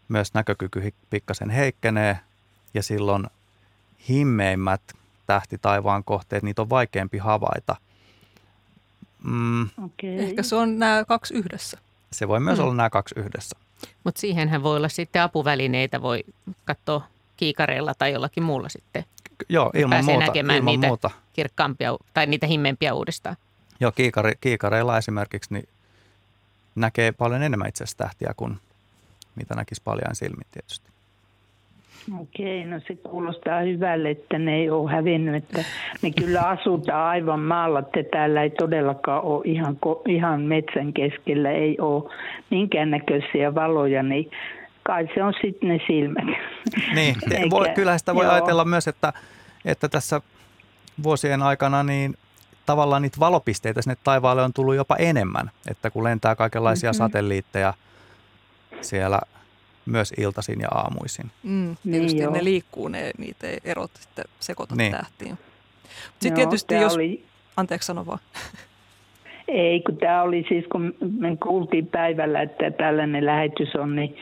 myös 0.08 0.34
näkökyky 0.34 0.94
pikkasen 1.10 1.50
heikkenee 1.50 2.18
ja 2.74 2.82
silloin 2.82 3.26
himmeimmät 4.08 4.82
tähti 5.26 5.58
taivaan 5.58 6.04
kohteet, 6.04 6.42
niitä 6.42 6.62
on 6.62 6.70
vaikeampi 6.70 7.18
havaita. 7.18 7.76
Mm. 9.24 9.62
Okay. 9.62 10.18
Ehkä 10.18 10.42
se 10.42 10.56
on 10.56 10.78
nämä 10.78 11.04
kaksi 11.04 11.34
yhdessä. 11.34 11.78
Se 12.12 12.28
voi 12.28 12.40
myös 12.40 12.58
mm. 12.58 12.64
olla 12.64 12.74
nämä 12.74 12.90
kaksi 12.90 13.14
yhdessä. 13.18 13.56
Mutta 14.04 14.20
siihenhän 14.20 14.62
voi 14.62 14.76
olla 14.76 14.88
sitten 14.88 15.22
apuvälineitä, 15.22 16.02
voi 16.02 16.24
katsoa 16.64 17.06
kiikareilla 17.42 17.92
tai 17.98 18.12
jollakin 18.12 18.42
muulla 18.42 18.68
sitten 18.68 19.04
Joo, 19.48 19.70
ilman 19.74 20.04
muuta. 20.04 20.26
näkemään 20.26 20.58
ilman 20.58 20.72
niitä 20.72 20.86
muuta. 20.86 21.10
kirkkaampia 21.32 21.96
tai 22.14 22.26
niitä 22.26 22.46
himmempiä 22.46 22.94
uudestaan. 22.94 23.36
Joo, 23.80 23.92
kiikari, 23.92 24.32
kiikareilla 24.40 24.98
esimerkiksi 24.98 25.54
niin 25.54 25.68
näkee 26.74 27.12
paljon 27.12 27.42
enemmän 27.42 27.68
itse 27.68 27.84
asiassa 27.84 27.98
tähtiä 27.98 28.32
kuin 28.36 28.56
mitä 29.34 29.54
näkisi 29.54 29.82
paljon 29.84 30.14
silmin 30.14 30.46
tietysti. 30.52 30.90
Okei, 32.20 32.64
no 32.64 32.80
se 32.86 32.94
kuulostaa 32.94 33.60
hyvälle, 33.60 34.10
että 34.10 34.38
ne 34.38 34.56
ei 34.56 34.70
ole 34.70 34.90
hävinnyt. 34.92 35.34
Että 35.34 35.64
me 36.02 36.10
kyllä 36.10 36.40
asutaan 36.40 37.08
aivan 37.08 37.40
maalla, 37.40 37.78
että 37.78 38.02
täällä 38.12 38.42
ei 38.42 38.50
todellakaan 38.50 39.22
ole 39.22 39.42
ihan, 39.44 39.78
ihan 40.08 40.40
metsän 40.40 40.92
keskellä, 40.92 41.50
ei 41.50 41.76
ole 41.80 42.12
minkäännäköisiä 42.50 43.54
valoja, 43.54 44.02
niin 44.02 44.30
kai 44.82 45.08
se 45.14 45.22
on 45.22 45.34
sitten 45.42 45.68
ne 45.68 45.78
silmät. 45.86 46.24
Niin, 46.94 47.16
Eikä, 47.32 47.50
voi, 47.50 47.68
kyllä 47.74 47.98
sitä 47.98 48.14
voi 48.14 48.24
joo. 48.24 48.32
ajatella 48.32 48.64
myös, 48.64 48.88
että, 48.88 49.12
että 49.64 49.88
tässä 49.88 50.20
vuosien 51.02 51.42
aikana 51.42 51.82
niin 51.82 52.14
tavallaan 52.66 53.02
niitä 53.02 53.20
valopisteitä 53.20 53.82
sinne 53.82 53.96
taivaalle 54.04 54.42
on 54.42 54.52
tullut 54.52 54.74
jopa 54.74 54.96
enemmän, 54.96 55.50
että 55.70 55.90
kun 55.90 56.04
lentää 56.04 56.36
kaikenlaisia 56.36 56.90
mm-hmm. 56.90 56.98
satelliitteja 56.98 57.74
siellä 58.80 59.20
myös 59.86 60.12
iltaisin 60.16 60.60
ja 60.60 60.68
aamuisin. 60.68 61.30
Mm, 61.42 61.76
tietysti 61.90 62.18
niin 62.18 62.32
ne 62.32 62.44
liikkuu, 62.44 62.88
ne, 62.88 63.10
niitä 63.18 63.46
ei 63.46 63.58
erot 63.64 63.90
sitten 64.00 64.24
sekoita 64.40 64.74
niin. 64.74 64.92
tähtiin. 64.92 65.38
Sitten 66.10 66.34
tietysti 66.34 66.74
jos... 66.74 66.94
Oli... 66.94 67.24
Anteeksi, 67.56 67.86
sano 67.86 68.06
vaan. 68.06 68.18
Ei, 69.48 69.80
kun 69.80 69.96
tämä 69.96 70.22
oli 70.22 70.44
siis, 70.48 70.64
kun 70.72 70.94
me 71.18 71.36
kuultiin 71.36 71.86
päivällä, 71.86 72.42
että 72.42 72.70
tällainen 72.70 73.26
lähetys 73.26 73.76
on, 73.76 73.96
niin 73.96 74.16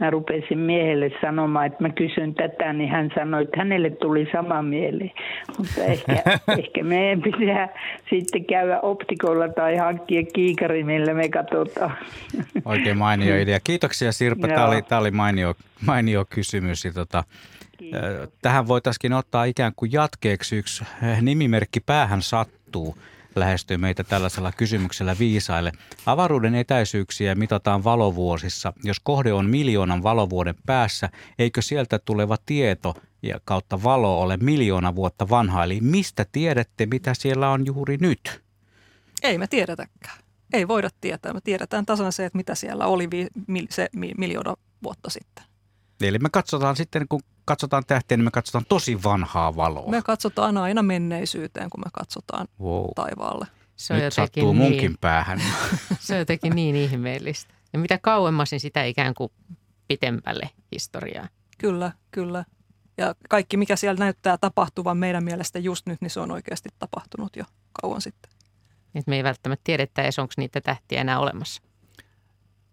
mä 0.00 0.10
rupesin 0.10 0.58
miehelle 0.58 1.10
sanomaan, 1.20 1.66
että 1.66 1.82
mä 1.82 1.90
kysyn 1.90 2.34
tätä, 2.34 2.72
niin 2.72 2.90
hän 2.90 3.10
sanoi, 3.14 3.42
että 3.42 3.56
hänelle 3.58 3.90
tuli 3.90 4.28
sama 4.32 4.62
mieli. 4.62 5.12
Mutta 5.58 5.84
ehkä, 5.84 6.12
ehkä 6.58 6.84
meidän 6.84 7.22
pitää 7.22 7.68
sitten 8.10 8.44
käydä 8.44 8.80
optikolla 8.80 9.48
tai 9.48 9.76
hankkia 9.76 10.22
kiikari, 10.22 10.84
millä 10.84 11.14
me 11.14 11.28
katsotaan. 11.28 11.96
Oikein 12.64 12.98
mainio 12.98 13.36
idea. 13.42 13.60
Kiitoksia 13.64 14.12
Sirpa, 14.12 14.48
tämä 14.48 14.66
oli, 14.66 14.82
tämä 14.82 15.00
oli 15.00 15.10
mainio, 15.10 15.54
mainio 15.86 16.24
kysymys. 16.30 16.84
Ja 16.84 16.92
tota, 16.92 17.24
Tähän 18.42 18.68
voitaisiin 18.68 19.12
ottaa 19.12 19.44
ikään 19.44 19.72
kuin 19.76 19.92
jatkeeksi 19.92 20.56
yksi 20.56 20.84
nimimerkki 21.20 21.80
Päähän 21.80 22.22
sattuu. 22.22 22.96
Lähestyy 23.36 23.76
meitä 23.76 24.04
tällaisella 24.04 24.52
kysymyksellä 24.52 25.16
viisaille. 25.18 25.72
Avaruuden 26.06 26.54
etäisyyksiä 26.54 27.34
mitataan 27.34 27.84
valovuosissa. 27.84 28.72
Jos 28.84 29.00
kohde 29.00 29.32
on 29.32 29.50
miljoonan 29.50 30.02
valovuoden 30.02 30.54
päässä, 30.66 31.08
eikö 31.38 31.62
sieltä 31.62 31.98
tuleva 31.98 32.36
tieto 32.46 32.94
ja 33.22 33.40
kautta 33.44 33.82
valo 33.82 34.20
ole 34.20 34.36
miljoona 34.36 34.94
vuotta 34.94 35.28
vanha? 35.28 35.64
Eli 35.64 35.80
mistä 35.80 36.26
tiedätte, 36.32 36.86
mitä 36.86 37.14
siellä 37.14 37.50
on 37.50 37.66
juuri 37.66 37.96
nyt? 38.00 38.42
Ei 39.22 39.38
me 39.38 39.46
tiedetäkään. 39.46 40.18
Ei 40.52 40.68
voida 40.68 40.90
tietää. 41.00 41.32
Me 41.32 41.40
tiedetään 41.40 41.86
tasan 41.86 42.12
se, 42.12 42.24
että 42.24 42.36
mitä 42.36 42.54
siellä 42.54 42.86
oli 42.86 43.08
se 43.70 43.88
mi- 43.92 44.14
miljoona 44.18 44.54
vuotta 44.82 45.10
sitten. 45.10 45.44
Eli 46.00 46.18
me 46.18 46.28
katsotaan 46.32 46.76
sitten, 46.76 47.08
kun 47.08 47.20
katsotaan 47.44 47.82
tähtiä, 47.86 48.16
niin 48.16 48.24
me 48.24 48.30
katsotaan 48.30 48.64
tosi 48.68 49.02
vanhaa 49.02 49.56
valoa. 49.56 49.90
Me 49.90 50.02
katsotaan 50.02 50.58
aina 50.58 50.82
menneisyyteen, 50.82 51.70
kun 51.70 51.80
me 51.80 51.90
katsotaan 51.92 52.48
wow. 52.60 52.86
taivaalle. 52.94 53.46
Se 53.76 53.92
on 53.92 53.98
Nyt 53.98 54.04
jotenkin 54.04 54.42
sattuu 54.42 54.54
munkin 54.54 54.78
niin, 54.78 54.98
päähän. 55.00 55.42
se 56.00 56.12
on 56.12 56.18
jotenkin 56.18 56.54
niin 56.54 56.76
ihmeellistä. 56.76 57.54
Ja 57.72 57.78
mitä 57.78 57.98
kauemmas, 57.98 58.50
niin 58.50 58.60
sitä 58.60 58.84
ikään 58.84 59.14
kuin 59.14 59.32
pitemmälle 59.88 60.50
historiaa. 60.72 61.28
Kyllä, 61.58 61.92
kyllä. 62.10 62.44
Ja 62.98 63.14
kaikki, 63.28 63.56
mikä 63.56 63.76
siellä 63.76 63.98
näyttää 63.98 64.38
tapahtuvan 64.38 64.96
meidän 64.96 65.24
mielestä 65.24 65.58
just 65.58 65.86
nyt, 65.86 66.00
niin 66.00 66.10
se 66.10 66.20
on 66.20 66.30
oikeasti 66.30 66.68
tapahtunut 66.78 67.36
jo 67.36 67.44
kauan 67.82 68.00
sitten. 68.00 68.30
Että 68.94 69.10
me 69.10 69.16
ei 69.16 69.24
välttämättä 69.24 69.64
tiedetä 69.64 70.02
edes, 70.02 70.18
onko 70.18 70.32
niitä 70.36 70.60
tähtiä 70.60 71.00
enää 71.00 71.18
olemassa. 71.18 71.62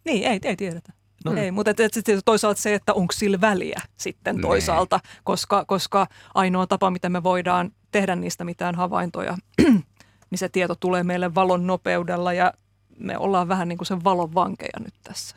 Niin, 0.06 0.28
ei, 0.28 0.40
ei 0.44 0.56
tiedetä. 0.56 0.94
No. 1.26 1.34
Ei, 1.34 1.52
mutta 1.52 1.72
et, 1.72 1.80
et, 1.80 1.94
sit 1.94 2.06
toisaalta 2.26 2.62
se, 2.62 2.74
että 2.74 2.94
onko 2.94 3.12
sillä 3.12 3.42
väliä 3.42 3.82
sitten 3.98 4.36
Nee. 4.36 4.42
toisaalta, 4.42 5.00
koska, 5.24 5.66
koska 5.66 6.08
ainoa 6.34 6.68
tapa, 6.68 6.92
miten 6.92 7.12
me 7.12 7.24
voidaan 7.24 7.72
tehdä 7.92 8.16
niistä 8.16 8.44
mitään 8.44 8.76
havaintoja, 8.76 9.38
niin 10.30 10.40
se 10.40 10.50
tieto 10.50 10.76
tulee 10.76 11.04
meille 11.04 11.36
valon 11.36 11.68
nopeudella 11.68 12.34
ja 12.34 12.54
me 13.00 13.18
ollaan 13.18 13.48
vähän 13.48 13.68
niin 13.68 13.78
kuin 13.78 13.88
sen 13.88 14.04
valon 14.04 14.34
vankeja 14.34 14.80
nyt 14.80 14.94
tässä. 15.04 15.36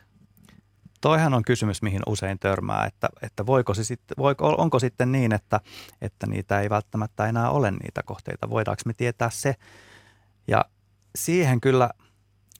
Toihan 1.01 1.33
on 1.33 1.43
kysymys, 1.43 1.81
mihin 1.81 2.01
usein 2.07 2.39
törmää, 2.39 2.85
että, 2.85 3.09
että 3.21 3.45
voiko 3.45 3.73
se 3.73 3.83
sitten, 3.83 4.15
voiko, 4.17 4.55
onko 4.57 4.79
sitten 4.79 5.11
niin, 5.11 5.33
että, 5.33 5.59
että 6.01 6.27
niitä 6.27 6.61
ei 6.61 6.69
välttämättä 6.69 7.25
enää 7.25 7.49
ole 7.49 7.71
niitä 7.71 8.03
kohteita. 8.03 8.49
Voidaanko 8.49 8.81
me 8.85 8.93
tietää 8.93 9.29
se? 9.29 9.55
Ja 10.47 10.65
siihen 11.15 11.61
kyllä 11.61 11.89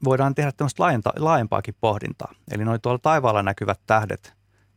voidaan 0.03 0.35
tehdä 0.35 0.51
tämmöistä 0.51 0.83
laajenta, 0.83 1.13
laajempaakin 1.17 1.75
pohdintaa. 1.81 2.31
Eli 2.51 2.65
noin 2.65 2.81
tuolla 2.81 2.99
taivaalla 2.99 3.43
näkyvät 3.43 3.79
tähdet, 3.85 4.33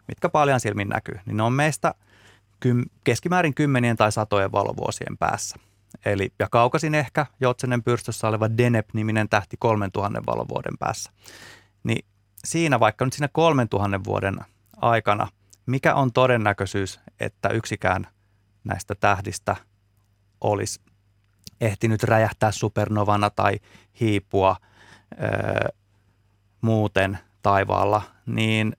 mitkä 0.08 0.28
paljon 0.28 0.60
silmin 0.60 0.88
näkyy, 0.88 1.20
niin 1.26 1.36
ne 1.36 1.42
on 1.42 1.52
meistä 1.52 1.94
kym, 2.60 2.84
keskimäärin 3.04 3.54
kymmenien 3.54 3.96
tai 3.96 4.12
satojen 4.12 4.52
valovuosien 4.52 5.18
päässä. 5.18 5.56
Eli, 6.04 6.32
ja 6.38 6.48
kaukasin 6.50 6.94
ehkä 6.94 7.26
Joutsenen 7.40 7.82
pyrstössä 7.82 8.28
oleva 8.28 8.48
Deneb-niminen 8.58 9.28
tähti 9.28 9.56
3000 9.56 10.22
valovuoden 10.26 10.78
päässä. 10.78 11.10
Niin 11.84 12.04
siinä 12.44 12.80
vaikka 12.80 13.04
nyt 13.04 13.12
siinä 13.12 13.28
3000 13.32 14.00
vuoden 14.04 14.40
aikana, 14.76 15.28
mikä 15.66 15.94
on 15.94 16.12
todennäköisyys, 16.12 17.00
että 17.20 17.48
yksikään 17.48 18.06
näistä 18.64 18.94
tähdistä 18.94 19.56
olisi 20.40 20.80
ehtinyt 21.60 22.02
räjähtää 22.02 22.52
supernovana 22.52 23.30
tai 23.30 23.58
hiipua 24.00 24.56
öö, 25.22 25.68
muuten 26.60 27.18
taivaalla, 27.42 28.02
niin 28.26 28.76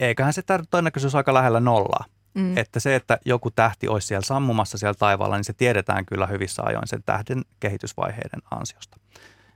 eiköhän 0.00 0.32
se 0.32 0.42
todennäköisyys 0.70 1.14
aika 1.14 1.34
lähellä 1.34 1.60
nollaa. 1.60 2.04
Mm. 2.34 2.56
Että 2.58 2.80
se, 2.80 2.94
että 2.94 3.18
joku 3.24 3.50
tähti 3.50 3.88
olisi 3.88 4.06
siellä 4.06 4.24
sammumassa 4.24 4.78
siellä 4.78 4.94
taivaalla, 4.98 5.36
niin 5.36 5.44
se 5.44 5.52
tiedetään 5.52 6.06
kyllä 6.06 6.26
hyvissä 6.26 6.62
ajoin 6.62 6.88
sen 6.88 7.02
tähden 7.06 7.42
kehitysvaiheiden 7.60 8.40
ansiosta. 8.50 8.96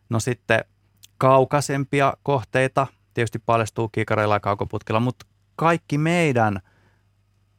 No 0.08 0.20
sitten 0.20 0.64
kaukaisempia 1.18 2.14
kohteita 2.22 2.86
tietysti 3.14 3.38
paljastuu 3.38 3.88
kiikareilla 3.88 4.36
ja 4.36 4.40
kaukoputkilla, 4.40 5.00
mutta 5.00 5.26
kaikki 5.56 5.98
meidän 5.98 6.60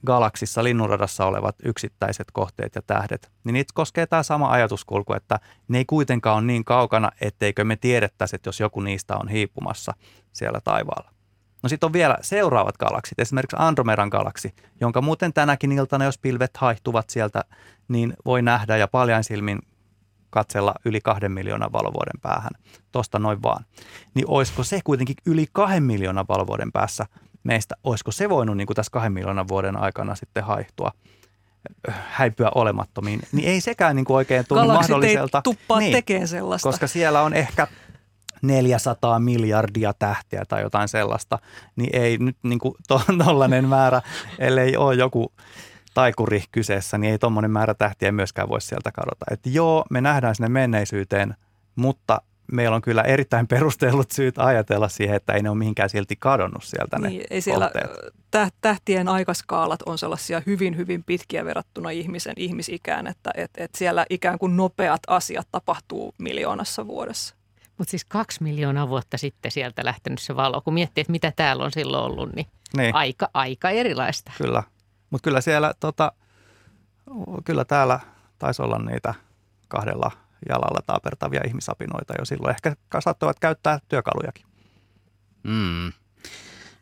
galaksissa 0.08 0.64
linnunradassa 0.64 1.26
olevat 1.26 1.56
yksittäiset 1.64 2.28
kohteet 2.34 2.76
ja 2.76 2.82
tähdet, 2.82 3.32
niin 3.44 3.54
niitä 3.54 3.72
koskee 3.74 4.08
tämä 4.08 4.24
sama 4.24 4.52
ajatuskulku, 4.52 5.14
että 5.14 5.40
ne 5.68 5.78
ei 5.78 5.86
kuitenkaan 5.86 6.38
ole 6.38 6.46
niin 6.46 6.66
kaukana, 6.66 7.12
etteikö 7.22 7.64
me 7.64 7.76
tiedettäisi, 7.76 8.36
että 8.36 8.48
jos 8.48 8.60
joku 8.60 8.80
niistä 8.80 9.18
on 9.18 9.28
hiipumassa 9.28 9.94
siellä 10.34 10.60
taivaalla. 10.64 11.12
No 11.64 11.70
sitten 11.70 11.88
on 11.88 11.94
vielä 11.94 12.18
seuraavat 12.22 12.78
galaksit, 12.78 13.20
esimerkiksi 13.20 13.58
Andromedan 13.60 14.10
galaksi, 14.10 14.56
jonka 14.82 15.02
muuten 15.02 15.34
tänäkin 15.34 15.72
iltana, 15.72 16.06
jos 16.06 16.18
pilvet 16.18 16.58
haihtuvat 16.58 17.10
sieltä, 17.10 17.44
niin 17.88 18.14
voi 18.26 18.42
nähdä 18.42 18.78
ja 18.78 18.88
paljain 18.88 19.24
silmin 19.24 19.60
katsella 20.30 20.74
yli 20.86 21.02
kahden 21.02 21.32
miljoonan 21.32 21.72
valovuoden 21.72 22.22
päähän, 22.22 22.52
tosta 22.92 23.20
noin 23.20 23.44
vaan. 23.44 23.66
Niin 24.14 24.26
olisiko 24.28 24.64
se 24.64 24.80
kuitenkin 24.84 25.16
yli 25.26 25.46
kahden 25.52 25.84
miljoonan 25.84 26.26
valovuoden 26.30 26.72
päässä 26.72 27.06
meistä, 27.44 27.76
olisiko 27.84 28.12
se 28.12 28.30
voinut 28.30 28.58
niin 28.58 28.68
kuin 28.68 28.76
tässä 28.76 28.92
kahden 28.92 29.12
miljoonan 29.12 29.48
vuoden 29.48 29.78
aikana 29.78 30.16
sitten 30.16 30.44
haihtua, 30.44 30.92
häipyä 31.88 32.52
olemattomiin, 32.56 33.20
niin 33.32 33.48
ei 33.50 33.62
sekään 33.62 33.96
niin 33.96 34.06
kuin 34.06 34.18
oikein 34.18 34.46
tunnu 34.48 34.68
Galaksit 34.68 34.90
mahdolliselta. 34.90 35.38
ei 35.38 35.42
tuppaa 35.42 35.80
niin, 35.80 35.92
tekemään 35.92 36.28
sellaista. 36.28 36.70
koska 36.70 36.88
siellä 36.88 37.22
on 37.22 37.34
ehkä 37.34 37.68
400 38.42 39.20
miljardia 39.20 39.94
tähtiä 39.94 40.46
tai 40.48 40.62
jotain 40.62 40.88
sellaista, 40.88 41.40
niin 41.76 41.90
ei 41.94 42.18
nyt 42.18 42.38
niin 42.44 42.60
kuin 42.60 42.76
tollainen 43.26 43.68
määrä, 43.68 44.02
ellei 44.40 44.78
ole 44.78 44.96
joku 44.96 45.34
taikuri 45.94 46.44
kyseessä, 46.52 46.98
niin 46.98 47.12
ei 47.12 47.20
tuommoinen 47.20 47.52
määrä 47.52 47.74
tähtiä 47.74 48.12
myöskään 48.12 48.50
voi 48.50 48.62
sieltä 48.62 48.92
kadota. 48.92 49.26
Että 49.32 49.50
joo, 49.50 49.86
me 49.90 50.02
nähdään 50.02 50.36
sinne 50.36 50.50
menneisyyteen, 50.50 51.36
mutta 51.76 52.22
meillä 52.52 52.76
on 52.76 52.82
kyllä 52.82 53.02
erittäin 53.02 53.48
perustellut 53.58 54.12
syyt 54.12 54.38
ajatella 54.38 54.90
siihen, 54.90 55.16
että 55.16 55.34
ei 55.34 55.42
ne 55.42 55.50
ole 55.50 55.58
mihinkään 55.58 55.90
silti 55.90 56.16
kadonnut 56.16 56.64
sieltä 56.64 57.00
ne 57.00 57.10
Niin, 57.10 57.24
ei 57.30 57.42
siellä 57.42 57.72
tähtien 58.62 59.08
aikaskaalat 59.08 59.82
on 59.82 59.98
sellaisia 59.98 60.42
hyvin, 60.46 60.78
hyvin 60.78 61.04
pitkiä 61.04 61.46
verrattuna 61.46 61.90
ihmisen 61.90 62.34
ihmisikään, 62.38 63.08
että 63.08 63.32
et, 63.36 63.52
et 63.58 63.76
siellä 63.76 64.06
ikään 64.10 64.40
kuin 64.40 64.58
nopeat 64.58 65.02
asiat 65.08 65.48
tapahtuu 65.52 66.16
miljoonassa 66.18 66.88
vuodessa. 66.88 67.36
Mutta 67.78 67.92
siis 67.92 68.06
kaksi 68.06 68.44
miljoonaa 68.44 68.90
vuotta 68.90 69.18
sitten 69.18 69.52
sieltä 69.52 69.86
lähtenyt 69.86 70.20
se 70.20 70.36
valo. 70.36 70.62
Kun 70.62 70.74
miettii, 70.74 71.02
että 71.02 71.12
mitä 71.12 71.34
täällä 71.36 71.64
on 71.64 71.72
silloin 71.72 72.04
ollut, 72.04 72.36
niin, 72.36 72.48
Niin. 72.78 72.96
aika, 72.96 73.30
aika 73.34 73.70
erilaista. 73.70 74.32
Kyllä, 74.38 74.64
mutta 75.10 75.24
kyllä 75.24 75.42
siellä, 75.42 75.74
tota, 75.80 76.12
kyllä 77.46 77.66
täällä 77.66 78.00
taisi 78.40 78.62
olla 78.62 78.80
niitä 78.80 79.14
kahdella 79.68 80.12
jalalla 80.50 80.80
taapertavia 80.86 81.42
ihmisapinoita 81.48 82.14
jo 82.20 82.26
silloin. 82.26 82.56
Ehkä 82.56 82.76
saattoivat 83.00 83.40
käyttää 83.40 83.80
työkalujakin. 83.90 84.46
Mm. 85.44 85.94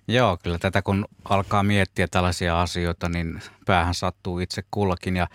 Joo, 0.07 0.37
kyllä 0.43 0.57
tätä 0.57 0.81
kun 0.81 1.05
alkaa 1.29 1.63
miettiä 1.63 2.07
tällaisia 2.07 2.61
asioita, 2.61 3.09
niin 3.09 3.41
päähän 3.65 3.93
sattuu 3.93 4.39
itse 4.39 4.63
kullakin. 4.71 5.15
Ja 5.15 5.27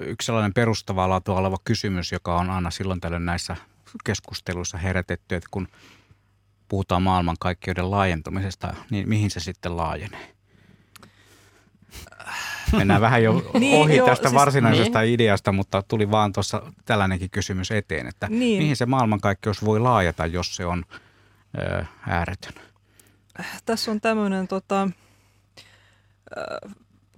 yksi 0.00 0.26
sellainen 0.26 0.54
perustavaa 0.54 1.08
laatua 1.08 1.38
oleva 1.38 1.56
kysymys, 1.64 2.12
joka 2.12 2.36
on 2.36 2.50
aina 2.50 2.70
silloin 2.70 3.00
tällöin 3.00 3.26
näissä 3.26 3.56
keskusteluissa 4.04 4.78
herätetty, 4.78 5.34
että 5.34 5.48
kun 5.50 5.68
puhutaan 6.68 7.02
maailmankaikkeuden 7.02 7.90
laajentumisesta, 7.90 8.74
niin 8.90 9.08
mihin 9.08 9.30
se 9.30 9.40
sitten 9.40 9.76
laajenee? 9.76 10.34
Mennään 12.76 13.00
vähän 13.00 13.22
jo 13.22 13.32
Niin, 13.60 13.80
ohi 13.80 13.96
joo, 13.96 14.06
tästä 14.08 14.28
siis- 14.28 14.40
varsinaisesta 14.40 15.02
ideasta, 15.02 15.52
mutta 15.52 15.82
tuli 15.82 16.10
vaan 16.10 16.32
tuossa 16.32 16.62
tällainenkin 16.84 17.30
kysymys 17.30 17.70
eteen, 17.70 18.06
että 18.06 18.26
Niin. 18.30 18.62
mihin 18.62 18.76
se 18.76 18.86
maailmankaikkeus 18.86 19.64
voi 19.64 19.80
laajata, 19.80 20.26
jos 20.26 20.56
se 20.56 20.66
on 20.66 20.84
ö, 21.58 21.84
ääretön? 22.08 22.52
Tässä 23.64 23.90
on 23.90 24.00
tämmöinen 24.00 24.48
tota, 24.48 24.88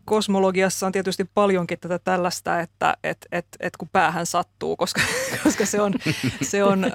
kosmologiassa 0.05 0.87
on 0.87 0.93
tietysti 0.93 1.25
paljonkin 1.35 1.79
tätä 1.81 1.99
tällaista, 1.99 2.61
että 2.61 2.97
et, 3.05 3.27
et, 3.33 3.47
et 3.61 3.77
kun 3.77 3.89
päähän 3.93 4.27
sattuu, 4.27 4.77
koska, 4.77 5.01
koska 5.45 5.67
se 5.67 5.81
on, 5.81 5.95
se 6.43 6.65
on 6.65 6.85
äh, 6.85 6.91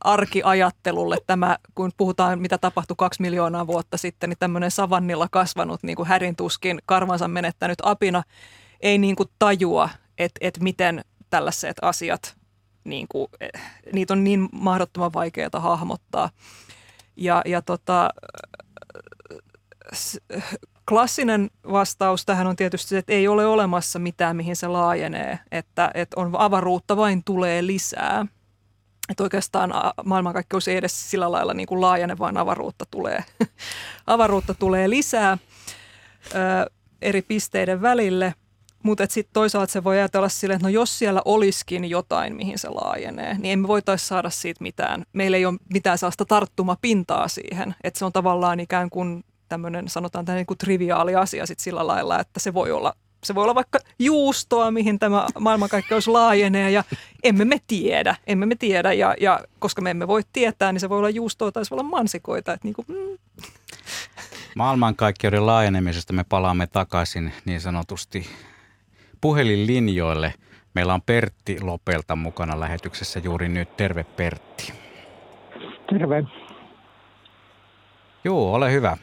arkiajattelulle 0.00 1.16
tämä, 1.26 1.58
kun 1.74 1.92
puhutaan 1.96 2.40
mitä 2.40 2.58
tapahtui 2.58 2.94
kaksi 2.98 3.22
miljoonaa 3.22 3.66
vuotta 3.66 3.96
sitten, 3.96 4.30
niin 4.30 4.38
tämmöinen 4.38 4.70
savannilla 4.70 5.28
kasvanut 5.30 5.82
niin 5.82 5.96
kuin 5.96 6.08
härintuskin 6.08 6.78
karvansa 6.86 7.28
menettänyt 7.28 7.78
apina 7.82 8.22
ei 8.80 8.98
niin 8.98 9.16
kuin 9.16 9.28
tajua, 9.38 9.88
että 10.18 10.38
et 10.40 10.60
miten 10.60 11.04
tällaiset 11.30 11.76
asiat, 11.82 12.36
niin 12.84 13.06
kuin, 13.08 13.28
eh, 13.40 13.50
niitä 13.92 14.12
on 14.12 14.24
niin 14.24 14.48
mahdottoman 14.52 15.12
vaikeaa 15.12 15.50
hahmottaa. 15.60 16.30
Ja, 17.16 17.42
ja 17.44 17.62
tota, 17.62 18.10
klassinen 20.88 21.50
vastaus 21.72 22.26
tähän 22.26 22.46
on 22.46 22.56
tietysti 22.56 22.88
se, 22.88 22.98
että 22.98 23.12
ei 23.12 23.28
ole 23.28 23.46
olemassa 23.46 23.98
mitään, 23.98 24.36
mihin 24.36 24.56
se 24.56 24.68
laajenee, 24.68 25.38
että, 25.52 25.90
että 25.94 26.20
on 26.20 26.30
avaruutta 26.38 26.96
vain 26.96 27.24
tulee 27.24 27.66
lisää. 27.66 28.26
Että 29.08 29.22
oikeastaan 29.22 29.72
maailmankaikkeus 30.04 30.68
ei 30.68 30.76
edes 30.76 31.10
sillä 31.10 31.32
lailla 31.32 31.54
niin 31.54 31.66
kuin 31.66 31.80
laajene, 31.80 32.18
vaan 32.18 32.36
avaruutta 32.36 32.84
tulee, 32.90 33.24
avaruutta 34.06 34.54
tulee 34.54 34.90
lisää 34.90 35.38
ö, 36.34 36.70
eri 37.02 37.22
pisteiden 37.22 37.82
välille. 37.82 38.34
Mutta 38.82 39.06
sitten 39.08 39.32
toisaalta 39.32 39.72
se 39.72 39.84
voi 39.84 39.98
ajatella 39.98 40.28
silleen, 40.28 40.56
että 40.56 40.66
no 40.66 40.70
jos 40.70 40.98
siellä 40.98 41.22
olisikin 41.24 41.90
jotain, 41.90 42.36
mihin 42.36 42.58
se 42.58 42.68
laajenee, 42.68 43.38
niin 43.38 43.52
emme 43.52 43.68
voitaisi 43.68 44.06
saada 44.06 44.30
siitä 44.30 44.62
mitään. 44.62 45.04
Meillä 45.12 45.36
ei 45.36 45.46
ole 45.46 45.58
mitään 45.72 45.98
sellaista 45.98 46.24
tarttumapintaa 46.24 47.28
siihen. 47.28 47.74
Että 47.84 47.98
se 47.98 48.04
on 48.04 48.12
tavallaan 48.12 48.60
ikään 48.60 48.90
kuin 48.90 49.24
tämmöinen, 49.48 49.88
sanotaan 49.88 50.24
tämmöinen 50.24 50.40
niin 50.40 50.46
kuin 50.46 50.58
triviaali 50.58 51.14
asia 51.14 51.46
sit 51.46 51.60
sillä 51.60 51.86
lailla, 51.86 52.20
että 52.20 52.40
se 52.40 52.54
voi 52.54 52.70
olla 52.70 52.92
se 53.24 53.34
voi 53.34 53.42
olla 53.44 53.54
vaikka 53.54 53.78
juustoa, 53.98 54.70
mihin 54.70 54.98
tämä 54.98 55.26
maailmankaikkeus 55.38 56.08
laajenee 56.08 56.70
ja 56.70 56.84
emme 57.22 57.44
me 57.44 57.60
tiedä. 57.66 58.16
Emme 58.26 58.46
me 58.46 58.54
tiedä 58.54 58.92
ja, 58.92 59.14
ja 59.20 59.40
koska 59.58 59.82
me 59.82 59.90
emme 59.90 60.08
voi 60.08 60.22
tietää, 60.32 60.72
niin 60.72 60.80
se 60.80 60.88
voi 60.88 60.98
olla 60.98 61.10
juustoa 61.10 61.52
tai 61.52 61.64
se 61.64 61.70
voi 61.70 61.76
olla 61.80 61.90
mansikoita. 61.90 62.52
Että 62.52 62.66
niin 62.66 62.74
kuin, 62.74 62.86
mm. 62.88 63.18
Maailmankaikkeuden 64.54 65.46
laajenemisesta 65.46 66.12
me 66.12 66.24
palaamme 66.28 66.66
takaisin 66.66 67.32
niin 67.44 67.60
sanotusti 67.60 68.26
puhelinlinjoille. 69.20 70.34
Meillä 70.74 70.94
on 70.94 71.02
Pertti 71.02 71.60
Lopelta 71.60 72.16
mukana 72.16 72.60
lähetyksessä 72.60 73.20
juuri 73.24 73.48
nyt. 73.48 73.76
Terve 73.76 74.04
Pertti. 74.04 74.72
Terve. 75.90 76.24
Joo, 78.24 78.54
ole 78.54 78.72
hyvä. 78.72 78.96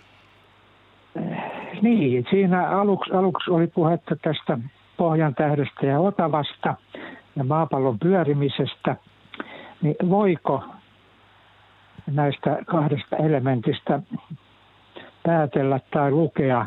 Niin, 1.82 2.26
siinä 2.30 2.70
aluksi, 2.70 3.14
aluksi 3.14 3.51
oli 3.51 3.68
puhetta 3.68 4.16
tästä 4.16 4.57
pohjan 4.97 5.36
tähdestä 5.36 5.86
ja 5.86 5.99
otavasta 5.99 6.76
ja 7.36 7.43
maapallon 7.43 7.99
pyörimisestä. 7.99 8.95
Niin 9.82 9.95
voiko 10.09 10.64
näistä 12.11 12.57
kahdesta 12.66 13.18
elementistä 13.18 13.99
päätellä 15.24 15.80
tai 15.93 16.11
lukea 16.11 16.66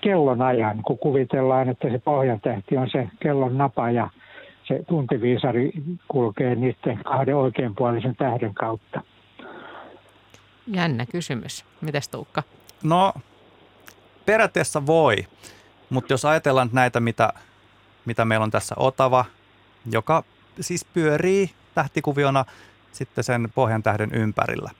kellonajan, 0.00 0.82
kun 0.82 0.98
kuvitellaan, 0.98 1.68
että 1.68 1.90
se 1.90 1.98
pohjantähti 1.98 2.76
on 2.76 2.90
se 2.90 3.08
kellon 3.20 3.58
napa 3.58 3.90
ja 3.90 4.10
se 4.68 4.82
tuntiviisari 4.88 5.72
kulkee 6.08 6.54
niiden 6.54 7.04
kahden 7.04 7.36
oikeanpuolisen 7.36 8.16
tähden 8.16 8.54
kautta. 8.54 9.00
Jännä 10.66 11.06
kysymys. 11.06 11.64
Mitäs 11.80 12.08
Tuukka? 12.08 12.42
No 12.84 13.12
periaatteessa 14.26 14.86
voi, 14.86 15.26
mutta 15.90 16.12
jos 16.12 16.24
ajatellaan 16.24 16.70
näitä, 16.72 17.00
mitä, 17.00 17.32
mitä 18.04 18.24
meillä 18.24 18.44
on 18.44 18.50
tässä 18.50 18.74
Otava, 18.78 19.24
joka 19.92 20.24
siis 20.60 20.84
pyörii 20.84 21.50
tähtikuviona 21.74 22.44
sitten 22.92 23.24
sen 23.24 23.48
pohjan 23.54 23.82
tähden 23.82 24.14
ympärillä, 24.14 24.70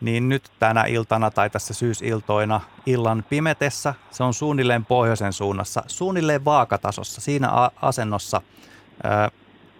niin 0.00 0.28
nyt 0.28 0.50
tänä 0.58 0.84
iltana 0.84 1.30
tai 1.30 1.50
tässä 1.50 1.74
syysiltoina 1.74 2.60
illan 2.86 3.24
pimetessä 3.28 3.94
se 4.10 4.22
on 4.22 4.34
suunnilleen 4.34 4.84
pohjoisen 4.84 5.32
suunnassa, 5.32 5.82
suunnilleen 5.86 6.44
vaakatasossa, 6.44 7.20
siinä 7.20 7.70
asennossa, 7.82 8.42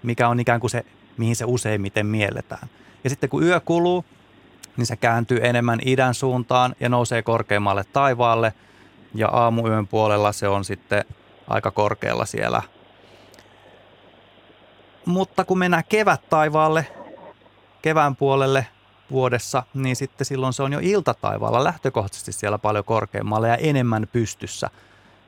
mikä 0.03 0.29
on 0.29 0.41
ikään 0.41 0.61
kuin 0.61 0.71
se, 0.71 0.85
mihin 1.17 1.37
se 1.37 1.45
useimmiten 1.45 2.07
mielletään. 2.07 2.69
Ja 3.05 3.11
sitten 3.11 3.31
kun 3.31 3.43
yö 3.43 3.61
kuluu, 3.61 4.05
niin 4.77 4.87
se 4.87 4.97
kääntyy 4.97 5.39
enemmän 5.43 5.79
idän 5.87 6.15
suuntaan 6.15 6.75
ja 6.81 6.89
nousee 6.89 7.23
korkeammalle 7.23 7.85
taivaalle– 7.93 8.53
ja 9.15 9.29
aamuyön 9.29 9.87
puolella 9.87 10.33
se 10.33 10.49
on 10.49 10.65
sitten 10.65 11.05
aika 11.49 11.71
korkealla 11.71 12.25
siellä. 12.25 12.63
Mutta 15.07 15.45
kun 15.45 15.59
mennään 15.59 15.85
kevät 15.89 16.29
taivaalle, 16.29 16.87
kevään 17.83 18.17
puolelle 18.17 18.67
vuodessa, 19.11 19.63
niin 19.75 19.97
sitten 19.97 20.25
silloin 20.25 20.53
se 20.53 20.63
on 20.63 20.73
jo 20.73 20.79
iltataivaalla 20.83 21.65
lähtökohtaisesti 21.65 22.33
siellä 22.33 22.59
paljon 22.59 22.85
korkeammalla 22.85 23.49
ja 23.49 23.57
enemmän 23.57 24.09
pystyssä. 24.13 24.71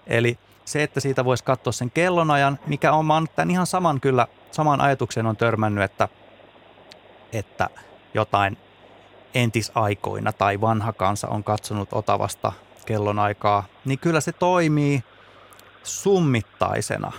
Eli 0.07 0.39
se, 0.65 0.83
että 0.83 1.01
siitä 1.01 1.25
voisi 1.25 1.45
katsoa 1.45 1.73
sen 1.73 1.91
kellonajan, 1.91 2.59
mikä 2.67 2.93
on, 2.93 3.07
mä 3.07 3.23
tämän 3.37 3.51
ihan 3.51 3.67
saman 3.67 4.01
kyllä, 4.01 4.27
saman 4.51 4.81
ajatuksen 4.81 5.27
on 5.27 5.37
törmännyt, 5.37 5.85
että, 5.85 6.09
että 7.33 7.71
jotain 8.15 8.59
entisaikoina 9.35 10.33
tai 10.33 10.61
vanha 10.61 10.93
kansa 10.93 11.29
on 11.29 11.45
katsonut 11.45 11.89
Otavasta 11.93 12.53
kellonaikaa, 12.87 13.65
niin 13.85 13.99
kyllä 13.99 14.21
se 14.21 14.33
toimii 14.33 15.05
summittaisena 15.83 17.13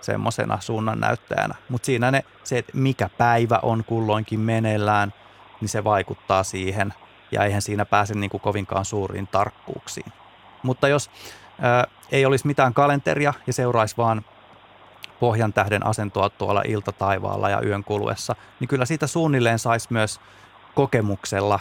semmoisena 0.00 0.58
näyttäjänä. 0.94 1.54
Mutta 1.68 1.86
siinä 1.86 2.10
ne, 2.10 2.24
se, 2.44 2.58
että 2.58 2.72
mikä 2.74 3.10
päivä 3.18 3.58
on 3.62 3.84
kulloinkin 3.84 4.40
meneillään, 4.40 5.14
niin 5.60 5.68
se 5.68 5.84
vaikuttaa 5.84 6.42
siihen 6.42 6.94
ja 7.32 7.44
eihän 7.44 7.62
siinä 7.62 7.84
pääse 7.84 8.14
niin 8.14 8.30
kuin 8.30 8.40
kovinkaan 8.40 8.84
suuriin 8.84 9.26
tarkkuuksiin. 9.26 10.12
Mutta 10.62 10.88
jos 10.88 11.10
ää, 11.60 11.86
ei 12.12 12.26
olisi 12.26 12.46
mitään 12.46 12.74
kalenteria 12.74 13.34
ja 13.46 13.52
seuraisi 13.52 13.96
vaan 13.96 14.24
pohjan 15.20 15.52
tähden 15.52 15.86
asentoa 15.86 16.30
tuolla 16.30 16.62
iltataivaalla 16.66 17.50
ja 17.50 17.60
yön 17.60 17.84
kuluessa, 17.84 18.36
niin 18.60 18.68
kyllä 18.68 18.84
siitä 18.84 19.06
suunnilleen 19.06 19.58
saisi 19.58 19.88
myös 19.90 20.20
kokemuksella 20.74 21.58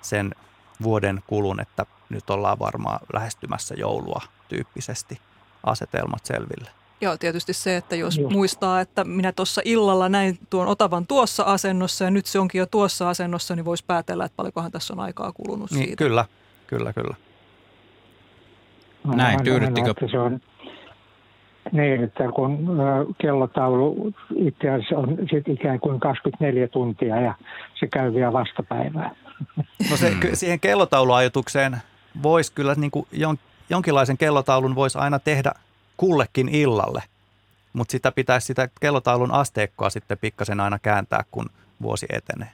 sen 0.00 0.34
vuoden 0.82 1.22
kulun, 1.26 1.60
että 1.60 1.86
nyt 2.10 2.30
ollaan 2.30 2.58
varmaan 2.58 3.00
lähestymässä 3.12 3.74
joulua 3.78 4.20
tyyppisesti 4.48 5.20
asetelmat 5.64 6.24
selville. 6.24 6.70
Joo, 7.00 7.16
tietysti 7.16 7.52
se, 7.52 7.76
että 7.76 7.96
jos 7.96 8.18
Joo. 8.18 8.30
muistaa, 8.30 8.80
että 8.80 9.04
minä 9.04 9.32
tuossa 9.32 9.62
illalla 9.64 10.08
näin 10.08 10.38
tuon 10.50 10.68
otavan 10.68 11.06
tuossa 11.06 11.42
asennossa 11.42 12.04
ja 12.04 12.10
nyt 12.10 12.26
se 12.26 12.38
onkin 12.38 12.58
jo 12.58 12.66
tuossa 12.66 13.10
asennossa, 13.10 13.56
niin 13.56 13.64
voisi 13.64 13.84
päätellä, 13.86 14.24
että 14.24 14.36
paljonkohan 14.36 14.72
tässä 14.72 14.94
on 14.94 15.00
aikaa 15.00 15.32
kulunut 15.32 15.70
niin, 15.70 15.84
siitä. 15.84 16.04
Kyllä, 16.04 16.24
kyllä, 16.66 16.92
kyllä. 16.92 17.14
No, 19.04 19.14
näin, 19.14 19.44
tyydyttikö? 19.44 19.94
Se 20.10 20.18
on, 20.18 20.40
niin, 21.72 22.04
että 22.04 22.24
kun 22.34 22.78
kellotaulu 23.18 24.12
itse 24.36 24.70
asiassa 24.70 24.96
on 24.96 25.16
sit 25.30 25.48
ikään 25.48 25.80
kuin 25.80 26.00
24 26.00 26.68
tuntia 26.68 27.20
ja 27.20 27.34
se 27.80 27.86
käy 27.86 28.14
vielä 28.14 28.32
vastapäivää. 28.32 29.10
No 29.90 29.96
se, 29.96 30.12
siihen 30.32 30.60
kellotauluajatukseen 30.60 31.76
voisi 32.22 32.52
kyllä 32.52 32.74
niin 32.74 32.90
kuin 32.90 33.06
jon, 33.12 33.38
jonkinlaisen 33.70 34.18
kellotaulun 34.18 34.74
voisi 34.74 34.98
aina 34.98 35.18
tehdä 35.18 35.52
kullekin 35.96 36.48
illalle, 36.48 37.02
mutta 37.72 37.92
sitä 37.92 38.12
pitäisi 38.12 38.46
sitä 38.46 38.68
kellotaulun 38.80 39.32
asteikkoa 39.32 39.90
sitten 39.90 40.18
pikkasen 40.18 40.60
aina 40.60 40.78
kääntää, 40.78 41.24
kun 41.30 41.50
vuosi 41.82 42.06
etenee. 42.12 42.50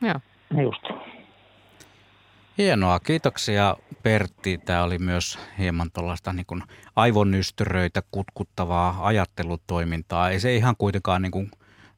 Joo. 0.00 0.20
Just. 0.62 0.82
Hienoa, 2.58 3.00
kiitoksia 3.00 3.76
Pertti. 4.02 4.58
Tämä 4.58 4.82
oli 4.82 4.98
myös 4.98 5.38
hieman 5.58 5.90
tuollaista 5.90 6.32
niin 6.32 6.62
aivonystyröitä 6.96 8.02
kutkuttavaa 8.10 8.98
ajattelutoimintaa. 9.00 10.30
Ei 10.30 10.40
se 10.40 10.56
ihan 10.56 10.74
kuitenkaan 10.78 11.22
niin 11.22 11.50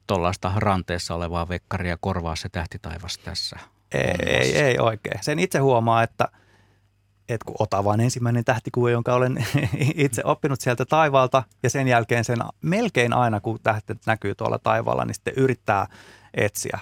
tuollaista 0.07 0.51
ranteessa 0.55 1.15
olevaa 1.15 1.49
vekkaria 1.49 1.97
korvaa 2.01 2.35
se 2.35 2.49
tähtitaivas 2.49 3.17
tässä. 3.17 3.59
Ei, 3.91 4.15
ei, 4.25 4.57
ei 4.57 4.79
oikein. 4.79 5.23
Sen 5.23 5.39
itse 5.39 5.59
huomaa, 5.59 6.03
että– 6.03 6.27
että 7.33 7.45
kun 7.45 7.55
Otavan 7.59 7.99
ensimmäinen 7.99 8.45
tähtikuva, 8.45 8.89
jonka 8.89 9.13
olen 9.13 9.45
itse 9.95 10.21
oppinut 10.25 10.61
sieltä 10.61 10.85
taivaalta, 10.85 11.43
ja 11.63 11.69
sen 11.69 11.87
jälkeen 11.87 12.23
sen 12.23 12.37
melkein 12.61 13.13
aina, 13.13 13.39
kun 13.39 13.59
tähtet 13.63 13.97
näkyy 14.05 14.35
tuolla 14.35 14.59
taivaalla, 14.59 15.05
niin 15.05 15.15
sitten 15.15 15.33
yrittää 15.37 15.87
etsiä. 16.33 16.79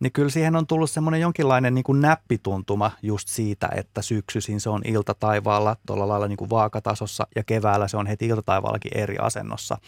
Niin 0.00 0.12
kyllä 0.12 0.30
siihen 0.30 0.56
on 0.56 0.66
tullut 0.66 0.90
semmoinen 0.90 1.20
jonkinlainen 1.20 1.74
niin 1.74 1.84
kuin 1.84 2.00
näppituntuma 2.00 2.90
just 3.02 3.28
siitä, 3.28 3.68
että 3.74 4.02
syksyisin 4.02 4.60
se 4.60 4.70
on 4.70 4.82
iltataivaalla 4.84 5.76
tuolla 5.86 6.08
lailla 6.08 6.28
niin 6.28 6.36
kuin 6.36 6.50
vaakatasossa 6.50 7.26
ja 7.36 7.44
keväällä 7.44 7.88
se 7.88 7.96
on 7.96 8.06
heti 8.06 8.26
iltataivaallakin 8.26 8.98
eri 8.98 9.16
asennossa. 9.18 9.78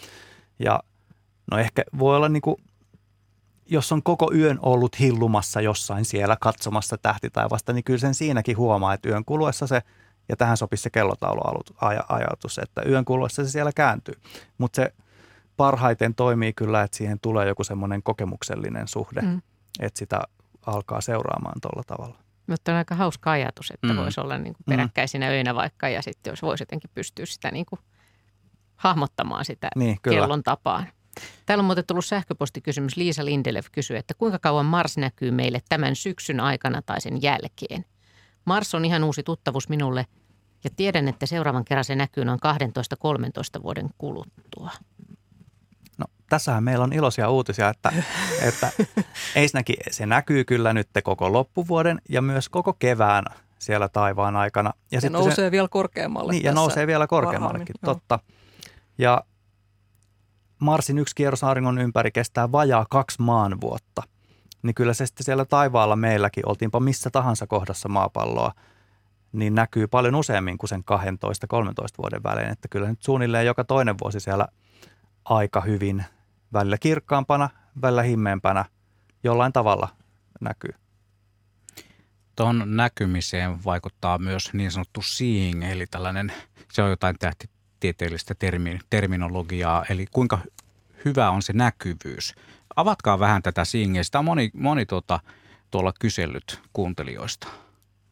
Ja 0.58 0.80
no 1.50 1.58
ehkä 1.58 1.82
voi 1.98 2.16
olla 2.16 2.28
niin 2.28 2.40
kuin 2.40 2.56
jos 3.68 3.92
on 3.92 4.02
koko 4.02 4.32
yön 4.34 4.58
ollut 4.62 5.00
hillumassa 5.00 5.60
jossain 5.60 6.04
siellä 6.04 6.36
katsomassa 6.40 6.98
tähtitaivasta, 6.98 7.72
niin 7.72 7.84
kyllä 7.84 7.98
sen 7.98 8.14
siinäkin 8.14 8.56
huomaa, 8.56 8.94
että 8.94 9.08
yön 9.08 9.24
kuluessa 9.24 9.66
se, 9.66 9.82
ja 10.28 10.36
tähän 10.36 10.56
sopisi 10.56 10.82
se 10.82 10.90
kellotauluajatus, 10.90 12.58
että 12.58 12.82
yön 12.88 13.04
kuluessa 13.04 13.44
se 13.44 13.50
siellä 13.50 13.72
kääntyy. 13.72 14.14
Mutta 14.58 14.76
se 14.76 14.94
parhaiten 15.56 16.14
toimii 16.14 16.52
kyllä, 16.52 16.82
että 16.82 16.96
siihen 16.96 17.20
tulee 17.20 17.48
joku 17.48 17.64
semmoinen 17.64 18.02
kokemuksellinen 18.02 18.88
suhde, 18.88 19.20
mm. 19.20 19.42
että 19.80 19.98
sitä 19.98 20.20
alkaa 20.66 21.00
seuraamaan 21.00 21.60
tuolla 21.60 21.82
tavalla. 21.86 22.18
Mutta 22.46 22.72
on 22.72 22.78
aika 22.78 22.94
hauska 22.94 23.30
ajatus, 23.30 23.70
että 23.70 23.86
mm. 23.86 23.96
voisi 23.96 24.20
olla 24.20 24.38
niin 24.38 24.54
kuin 24.54 24.64
peräkkäisinä 24.68 25.26
mm. 25.26 25.32
öinä 25.32 25.54
vaikka, 25.54 25.88
ja 25.88 26.02
sitten 26.02 26.30
jos 26.30 26.42
voisi 26.42 26.62
jotenkin 26.62 26.90
pystyä 26.94 27.26
sitä 27.26 27.50
niin 27.50 27.66
kuin 27.66 27.80
hahmottamaan 28.76 29.44
sitä 29.44 29.68
niin, 29.76 29.98
kellon 30.02 30.42
tapaan. 30.42 30.86
Täällä 31.46 31.62
on 31.62 31.66
muuten 31.66 31.86
tullut 31.86 32.04
sähköpostikysymys. 32.04 32.96
Liisa 32.96 33.24
Lindelev 33.24 33.64
kysyy, 33.72 33.96
että 33.96 34.14
kuinka 34.14 34.38
kauan 34.38 34.66
Mars 34.66 34.96
näkyy 34.96 35.30
meille 35.30 35.62
tämän 35.68 35.96
syksyn 35.96 36.40
aikana 36.40 36.82
tai 36.82 37.00
sen 37.00 37.22
jälkeen? 37.22 37.84
Mars 38.44 38.74
on 38.74 38.84
ihan 38.84 39.04
uusi 39.04 39.22
tuttavuus 39.22 39.68
minulle 39.68 40.06
ja 40.64 40.70
tiedän, 40.76 41.08
että 41.08 41.26
seuraavan 41.26 41.64
kerran 41.64 41.84
se 41.84 41.96
näkyy 41.96 42.24
noin 42.24 42.40
12-13 43.58 43.62
vuoden 43.62 43.90
kuluttua. 43.98 44.70
No 45.98 46.06
tässähän 46.28 46.64
meillä 46.64 46.84
on 46.84 46.92
iloisia 46.92 47.30
uutisia, 47.30 47.68
että, 47.68 47.92
että 48.48 48.72
ensinnäkin 49.34 49.76
se 49.90 50.06
näkyy 50.06 50.44
kyllä 50.44 50.72
nyt 50.72 50.88
koko 51.04 51.32
loppuvuoden 51.32 51.98
ja 52.08 52.22
myös 52.22 52.48
koko 52.48 52.72
kevään 52.72 53.24
siellä 53.58 53.88
taivaan 53.88 54.36
aikana. 54.36 54.72
Ja, 54.90 55.00
ja 55.02 55.10
nousee 55.10 55.34
se, 55.34 55.50
vielä 55.50 55.68
korkeammalle. 55.68 56.32
Niin, 56.32 56.44
ja 56.44 56.52
nousee 56.52 56.86
vielä 56.86 57.06
korkeammallekin, 57.06 57.74
totta. 57.84 58.18
Ja 58.98 59.24
Marsin 60.58 60.98
yksi 60.98 61.14
kierros 61.14 61.44
auringon 61.44 61.78
ympäri 61.78 62.10
kestää 62.10 62.52
vajaa 62.52 62.86
kaksi 62.90 63.22
maan 63.22 63.60
vuotta, 63.60 64.02
niin 64.62 64.74
kyllä 64.74 64.94
se 64.94 65.06
sitten 65.06 65.24
siellä 65.24 65.44
taivaalla 65.44 65.96
meilläkin, 65.96 66.48
oltiinpa 66.48 66.80
missä 66.80 67.10
tahansa 67.10 67.46
kohdassa 67.46 67.88
maapalloa, 67.88 68.52
niin 69.32 69.54
näkyy 69.54 69.86
paljon 69.86 70.14
useammin 70.14 70.58
kuin 70.58 70.68
sen 70.68 70.80
12-13 70.80 70.84
vuoden 71.98 72.22
välein. 72.22 72.50
Että 72.50 72.68
kyllä 72.68 72.88
nyt 72.88 73.02
suunnilleen 73.02 73.46
joka 73.46 73.64
toinen 73.64 73.96
vuosi 74.02 74.20
siellä 74.20 74.48
aika 75.24 75.60
hyvin, 75.60 76.04
välillä 76.52 76.78
kirkkaampana, 76.78 77.50
välillä 77.82 78.02
himmeämpänä, 78.02 78.64
jollain 79.24 79.52
tavalla 79.52 79.88
näkyy. 80.40 80.74
Tuohon 82.36 82.62
näkymiseen 82.66 83.64
vaikuttaa 83.64 84.18
myös 84.18 84.52
niin 84.52 84.70
sanottu 84.70 85.02
seeing, 85.02 85.64
eli 85.64 85.86
tällainen, 85.86 86.32
se 86.72 86.82
on 86.82 86.90
jotain 86.90 87.16
tähtitieteellistä 87.80 88.34
termi, 88.34 88.78
terminologiaa, 88.90 89.84
eli 89.90 90.06
kuinka 90.10 90.38
hyvä 91.04 91.30
on 91.30 91.42
se 91.42 91.52
näkyvyys. 91.52 92.34
Avatkaa 92.76 93.18
vähän 93.18 93.42
tätä. 93.42 93.64
Sitä 93.64 94.18
on 94.18 94.24
moni, 94.24 94.50
moni 94.54 94.86
tuota, 94.86 95.20
tuolla 95.70 95.92
kysellyt 96.00 96.60
kuuntelijoista. 96.72 97.48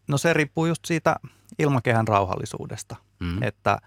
No 0.09 0.19
se 0.19 0.33
riippuu 0.33 0.67
just 0.67 0.85
siitä 0.85 1.17
ilmakehän 1.59 2.09
rauhallisuudesta, 2.09 2.97
mm. 3.21 3.43
että 3.43 3.79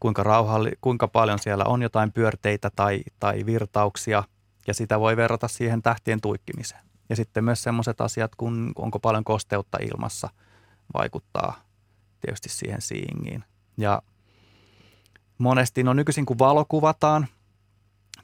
kuinka, 0.00 0.22
rauhalli, 0.22 0.70
kuinka 0.80 1.08
paljon 1.08 1.38
siellä 1.38 1.64
on 1.64 1.82
jotain 1.82 2.12
pyörteitä 2.12 2.70
tai, 2.76 3.00
tai 3.20 3.46
virtauksia, 3.46 4.24
ja 4.66 4.74
sitä 4.74 5.00
voi 5.00 5.16
verrata 5.16 5.48
siihen 5.48 5.82
tähtien 5.82 6.20
tuikkimiseen. 6.20 6.84
Ja 7.08 7.16
sitten 7.16 7.44
myös 7.44 7.62
sellaiset 7.62 8.00
asiat, 8.00 8.34
kun 8.34 8.72
onko 8.76 8.98
paljon 8.98 9.24
kosteutta 9.24 9.78
ilmassa, 9.80 10.28
vaikuttaa 10.94 11.62
tietysti 12.20 12.48
siihen 12.48 12.82
siingiin. 12.82 13.44
Ja 13.76 14.02
monesti, 15.38 15.82
no 15.82 15.92
nykyisin 15.92 16.26
kun 16.26 16.38
valokuvataan 16.38 17.26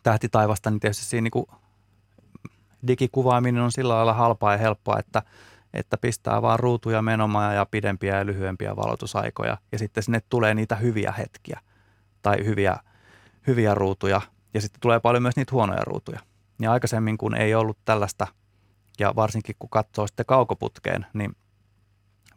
tähtitaivasta, 0.02 0.70
niin 0.70 0.80
tietysti 0.80 1.04
siinä 1.04 1.30
niin 1.34 1.60
digikuvaaminen 2.86 3.62
on 3.62 3.72
sillä 3.72 3.94
lailla 3.94 4.12
halpaa 4.12 4.52
ja 4.52 4.58
helppoa, 4.58 4.98
että, 4.98 5.22
että 5.74 5.96
pistää 5.96 6.42
vaan 6.42 6.58
ruutuja 6.58 7.02
menomaan 7.02 7.54
ja 7.54 7.66
pidempiä 7.66 8.18
ja 8.18 8.26
lyhyempiä 8.26 8.76
valotusaikoja. 8.76 9.58
Ja 9.72 9.78
sitten 9.78 10.02
sinne 10.02 10.20
tulee 10.28 10.54
niitä 10.54 10.76
hyviä 10.76 11.12
hetkiä 11.12 11.60
tai 12.22 12.44
hyviä, 12.44 12.76
hyviä 13.46 13.74
ruutuja. 13.74 14.20
Ja 14.54 14.60
sitten 14.60 14.80
tulee 14.80 15.00
paljon 15.00 15.22
myös 15.22 15.36
niitä 15.36 15.52
huonoja 15.52 15.84
ruutuja. 15.84 16.20
Ja 16.60 16.72
aikaisemmin, 16.72 17.18
kun 17.18 17.34
ei 17.34 17.54
ollut 17.54 17.78
tällaista– 17.84 18.26
ja 18.98 19.14
varsinkin 19.16 19.56
kun 19.58 19.70
katsoo 19.70 20.06
sitten 20.06 20.26
kaukoputkeen, 20.26 21.06
niin 21.12 21.36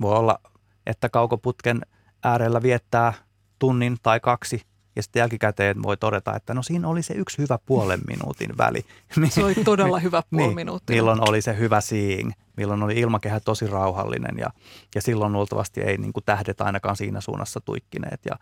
voi 0.02 0.16
olla, 0.16 0.40
että 0.86 1.10
kaukoputken 1.10 1.82
äärellä 2.24 2.62
viettää 2.62 3.14
tunnin 3.60 3.98
tai 4.04 4.20
kaksi 4.20 4.62
ja 4.98 5.04
sitten 5.04 5.20
jälkikäteen 5.20 5.84
voi 5.84 5.98
todeta, 5.98 6.36
että 6.36 6.54
no 6.54 6.64
siinä 6.64 6.88
oli 6.88 7.04
se 7.04 7.14
yksi 7.14 7.38
hyvä 7.38 7.60
puolen 7.66 8.00
minuutin 8.08 8.58
väli. 8.58 8.86
Se 9.30 9.44
oli 9.44 9.56
todella 9.56 10.00
hyvä 10.00 10.24
puoli 10.30 10.46
niin, 10.46 10.56
minuuttia. 10.56 10.96
Milloin 10.96 11.30
oli 11.30 11.42
se 11.42 11.58
hyvä 11.58 11.82
seeing, 11.82 12.32
milloin 12.58 12.84
oli 12.84 13.00
ilmakehä 13.00 13.40
tosi 13.40 13.68
rauhallinen 13.68 14.38
ja, 14.38 14.50
ja 14.96 15.02
silloin 15.02 15.34
luultavasti 15.34 15.82
ei 15.82 15.98
niin 15.98 16.14
kuin 16.14 16.24
tähdet 16.26 16.62
ainakaan 16.62 16.96
siinä 16.96 17.22
suunnassa 17.22 17.60
tuikkineet. 17.60 18.22
Ja, 18.26 18.36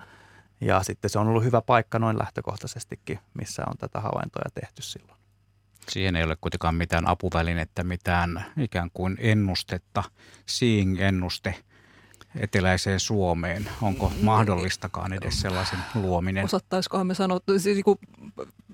ja 0.61 0.83
sitten 0.83 1.09
se 1.09 1.19
on 1.19 1.27
ollut 1.27 1.43
hyvä 1.43 1.61
paikka 1.61 1.99
noin 1.99 2.17
lähtökohtaisestikin, 2.17 3.19
missä 3.33 3.63
on 3.67 3.77
tätä 3.77 3.99
havaintoja 3.99 4.49
tehty 4.53 4.81
silloin. 4.81 5.19
Siihen 5.89 6.15
ei 6.15 6.23
ole 6.23 6.35
kuitenkaan 6.41 6.75
mitään 6.75 7.07
apuvälinettä, 7.07 7.83
mitään 7.83 8.45
ikään 8.57 8.89
kuin 8.93 9.17
ennustetta, 9.19 10.03
seeing-ennuste 10.45 11.55
eteläiseen 12.39 12.99
Suomeen. 12.99 13.69
Onko 13.81 14.11
mahdollistakaan 14.21 15.13
edes 15.13 15.41
sellaisen 15.41 15.79
luominen? 15.95 16.45
Osattaisikohan 16.45 17.07
me 17.07 17.13
sanoa, 17.13 17.39
siis 17.57 17.75
niin 17.85 17.97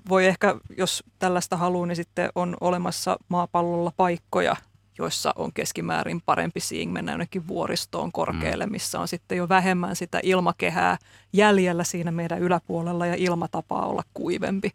voi 0.09 0.25
ehkä, 0.25 0.55
jos 0.77 1.03
tällaista 1.19 1.57
haluaa, 1.57 1.87
niin 1.87 1.95
sitten 1.95 2.29
on 2.35 2.57
olemassa 2.61 3.17
maapallolla 3.29 3.91
paikkoja, 3.97 4.55
joissa 4.97 5.33
on 5.35 5.53
keskimäärin 5.53 6.21
parempi 6.25 6.59
seeing 6.59 6.91
mennä 6.91 7.11
jonnekin 7.11 7.47
vuoristoon 7.47 8.11
korkealle, 8.11 8.65
mm. 8.65 8.71
missä 8.71 8.99
on 8.99 9.07
sitten 9.07 9.37
jo 9.37 9.49
vähemmän 9.49 9.95
sitä 9.95 10.19
ilmakehää 10.23 10.97
jäljellä 11.33 11.83
siinä 11.83 12.11
meidän 12.11 12.39
yläpuolella 12.39 13.05
ja 13.05 13.15
ilma 13.15 13.47
tapaa 13.47 13.85
olla 13.85 14.03
kuivempi 14.13 14.71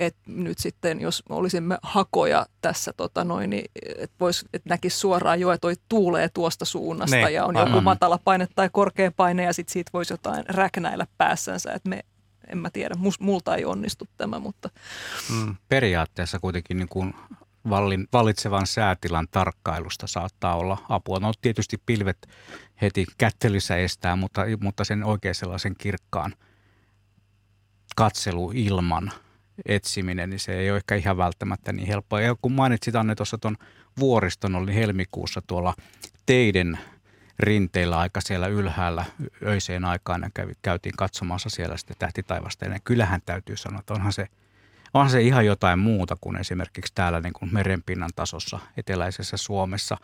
että 0.00 0.20
nyt 0.26 0.58
sitten, 0.58 1.00
jos 1.00 1.22
olisimme 1.28 1.78
hakoja 1.82 2.46
tässä, 2.60 2.92
tota 2.96 3.24
noin, 3.24 3.50
niin 3.50 3.64
että 3.98 4.16
vois, 4.20 4.44
et 4.52 4.64
näkisi 4.64 4.98
suoraan 4.98 5.40
jo, 5.40 5.52
että 5.52 5.60
toi 5.60 5.74
tuulee 5.88 6.28
tuosta 6.28 6.64
suunnasta 6.64 7.16
ne, 7.16 7.30
ja 7.30 7.44
on 7.44 7.56
joku 7.56 7.80
matala 7.80 8.18
paine 8.24 8.48
tai 8.54 8.68
korkea 8.72 9.12
paine 9.16 9.42
ja 9.42 9.52
sitten 9.52 9.72
siitä 9.72 9.90
voisi 9.92 10.12
jotain 10.12 10.44
räknäillä 10.48 11.06
päässänsä, 11.18 11.72
että 11.72 11.88
me 11.88 12.04
en 12.48 12.58
mä 12.58 12.70
tiedä, 12.70 12.94
multa 13.20 13.56
ei 13.56 13.64
onnistu 13.64 14.08
tämä, 14.16 14.38
mutta... 14.38 14.70
Mm, 15.30 15.56
periaatteessa 15.68 16.38
kuitenkin 16.38 16.76
niin 16.76 16.88
kuin 16.88 17.14
vallin, 17.70 18.08
vallitsevan 18.12 18.66
säätilan 18.66 19.28
tarkkailusta 19.30 20.06
saattaa 20.06 20.56
olla 20.56 20.78
apua. 20.88 21.18
No 21.18 21.32
tietysti 21.40 21.82
pilvet 21.86 22.28
heti 22.82 23.06
kättelyssä 23.18 23.76
estää, 23.76 24.16
mutta, 24.16 24.42
mutta 24.60 24.84
sen 24.84 25.04
oikein 25.04 25.34
sellaisen 25.34 25.74
kirkkaan 25.78 26.34
katselu 27.96 28.52
ilman– 28.54 29.12
etsiminen, 29.66 30.30
niin 30.30 30.40
se 30.40 30.58
ei 30.58 30.70
ole 30.70 30.76
ehkä 30.76 30.94
ihan 30.94 31.16
välttämättä 31.16 31.72
niin 31.72 31.88
helppoa. 31.88 32.20
Ja 32.20 32.36
kun 32.42 32.52
mainitsit 32.52 32.96
Anne 32.96 33.14
tuossa 33.14 33.38
tuon 33.38 33.56
vuoriston, 34.00 34.54
oli 34.54 34.74
helmikuussa 34.74 35.42
tuolla 35.46 35.74
teiden 36.26 36.78
rinteillä 37.38 37.98
aika 37.98 38.20
siellä 38.20 38.46
ylhäällä 38.46 39.04
öiseen 39.46 39.84
aikaan 39.84 40.22
ja 40.22 40.30
kävi, 40.34 40.52
käytiin 40.62 40.96
katsomassa 40.96 41.50
siellä 41.50 41.76
sitten 41.76 41.96
tähtitaivasta. 41.98 42.64
Ja 42.64 42.78
kyllähän 42.84 43.20
täytyy 43.26 43.56
sanoa, 43.56 43.80
että 43.80 43.94
onhan 43.94 44.12
se, 44.12 44.28
onhan 44.94 45.10
se 45.10 45.22
ihan 45.22 45.46
jotain 45.46 45.78
muuta 45.78 46.16
kuin 46.20 46.36
esimerkiksi 46.36 46.92
täällä 46.94 47.20
niin 47.20 47.32
kuin 47.32 47.54
merenpinnan 47.54 48.10
tasossa 48.16 48.58
eteläisessä 48.76 49.36
Suomessa. 49.36 49.96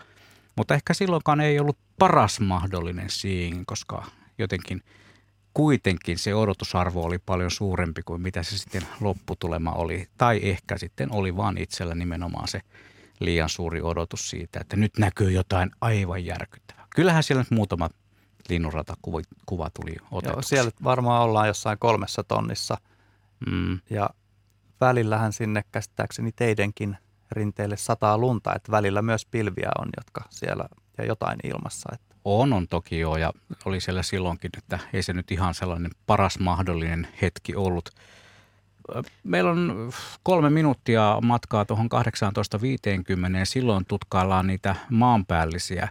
Mutta 0.57 0.75
ehkä 0.75 0.95
silloinkaan 0.95 1.41
ei 1.41 1.61
ollut 1.61 1.79
paras 1.99 2.41
mahdollinen 2.41 3.11
seeing, 3.11 3.63
koska 3.67 4.05
jotenkin– 4.39 4.83
kuitenkin 5.55 6.19
se 6.19 6.35
odotusarvo 6.35 7.05
oli 7.05 7.19
paljon 7.19 7.51
suurempi 7.51 8.03
kuin 8.03 8.23
mitä 8.23 8.43
se 8.43 8.59
sitten 8.59 8.83
lopputulema 9.01 9.73
oli. 9.73 10.07
Tai 10.19 10.41
ehkä 10.43 10.79
sitten 10.79 11.13
oli 11.13 11.37
vaan 11.37 11.59
itsellä 11.59 11.95
nimenomaan 11.95 12.49
se 12.49 12.61
liian 13.21 13.49
suuri 13.49 13.83
odotus 13.83 14.31
siitä, 14.31 14.61
että 14.61 14.77
nyt 14.77 14.99
näkyy 14.99 15.31
jotain 15.31 15.71
aivan 15.81 16.25
järkyttävää. 16.25 16.87
Kyllähän 16.95 17.23
siellä 17.23 17.41
nyt 17.41 17.51
muutama 17.51 17.89
linnunratakuva 18.49 19.71
tuli 19.75 19.97
otetuksi. 20.11 20.37
Joo, 20.37 20.43
siellä 20.43 20.71
varmaan 20.85 21.23
ollaan 21.23 21.49
jossain 21.49 21.79
kolmessa 21.79 22.25
tonnissa. 22.25 22.79
Mm. 23.51 23.81
Ja 23.91 24.11
välillähän 24.81 25.33
sinne 25.33 25.65
käsittääkseni 25.73 26.33
teidenkin 26.33 26.97
rinteille 27.33 27.77
sataa 27.77 28.19
lunta, 28.19 28.55
että 28.55 28.73
välillä 28.73 29.03
myös 29.03 29.27
pilviä 29.27 29.71
on, 29.79 29.89
jotka 29.97 30.25
siellä 30.31 30.65
ja 30.99 31.05
jotain 31.05 31.39
ilmassa. 31.45 31.89
Että 31.95 32.12
on, 32.25 32.53
on 32.53 32.69
toki 32.69 32.99
joo 32.99 33.17
ja 33.17 33.33
oli 33.65 33.81
siellä 33.81 34.03
silloinkin, 34.03 34.51
että 34.59 34.79
ei 34.93 35.03
se 35.03 35.13
nyt 35.13 35.31
ihan 35.31 35.55
sellainen 35.55 35.91
paras 36.07 36.39
mahdollinen 36.39 37.09
hetki 37.23 37.57
ollut. 37.57 37.91
Meillä 39.25 39.51
on 39.51 39.93
kolme 40.23 40.51
minuuttia 40.51 41.19
matkaa 41.23 41.65
tuohon 41.65 41.89
18.50 43.33 43.37
ja 43.39 43.47
silloin 43.47 43.85
tutkaillaan 43.85 44.47
niitä 44.47 44.77
maanpäällisiä 44.91 45.89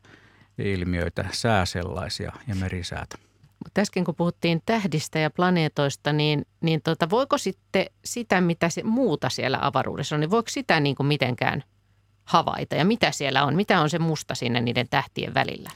ilmiöitä, 0.58 1.26
sää 1.32 1.66
sellaisia 1.66 2.32
ja 2.48 2.56
merisäätä. 2.56 3.18
Mutta 3.66 3.82
äsken 3.82 4.04
kun 4.04 4.16
puhuttiin 4.16 4.62
tähdistä 4.66 5.20
ja 5.20 5.30
planeetoista, 5.30 6.14
niin, 6.14 6.46
niin 6.62 6.82
tota, 6.82 7.10
voiko 7.10 7.38
sitten 7.38 7.86
sitä, 8.06 8.42
mitä 8.42 8.70
se 8.70 8.84
muuta 8.84 9.30
siellä 9.30 9.60
avaruudessa 9.62 10.16
on, 10.16 10.20
niin 10.20 10.32
voiko 10.32 10.50
sitä 10.50 10.80
niin 10.80 10.96
kuin 10.96 11.08
mitenkään 11.08 11.64
havaita 12.26 12.76
ja 12.76 12.86
mitä 12.86 13.12
siellä 13.12 13.44
on? 13.44 13.56
Mitä 13.56 13.82
on 13.82 13.90
se 13.90 14.00
musta 14.00 14.36
sinne 14.36 14.62
niiden 14.62 14.88
tähtien 14.90 15.34
välillä? 15.34 15.70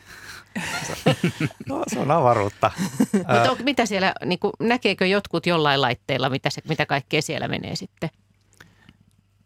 No 1.70 1.84
se 1.88 2.00
on 2.00 2.12
avaruutta. 2.12 2.72
Mutta 3.50 3.64
mitä 3.64 3.86
siellä, 3.86 4.14
niin 4.26 4.40
kuin, 4.40 4.54
näkeekö 4.60 5.06
jotkut 5.06 5.46
jollain 5.46 5.82
laitteilla, 5.82 6.30
mitä, 6.30 6.50
se, 6.50 6.62
mitä 6.70 6.86
kaikkea 6.86 7.22
siellä 7.22 7.48
menee 7.48 7.76
sitten? 7.76 8.10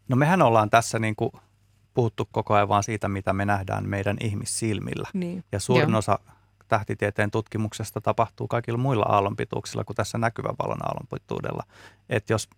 No 0.08 0.16
mehän 0.16 0.42
ollaan 0.42 0.70
tässä 0.70 0.98
niin 0.98 1.16
kuin 1.16 1.30
puhuttu 1.94 2.28
koko 2.32 2.54
ajan 2.54 2.68
vaan 2.68 2.82
siitä, 2.82 3.08
mitä 3.08 3.32
me 3.32 3.44
nähdään 3.44 3.88
meidän 3.88 4.16
ihmissilmillä. 4.20 5.08
Niin. 5.14 5.44
Ja 5.52 5.60
suurin 5.60 5.90
Joo. 5.90 5.98
osa 5.98 6.18
tähtitieteen 6.68 7.30
tutkimuksesta 7.30 8.00
tapahtuu 8.00 8.48
kaikilla 8.48 8.78
muilla 8.78 9.04
aallonpituuksilla 9.08 9.84
kuin 9.84 9.96
tässä 9.96 10.18
näkyvän 10.18 10.54
valon 10.62 10.86
aallonpituudella. 10.86 11.62
Että 12.08 12.32
jos, 12.32 12.48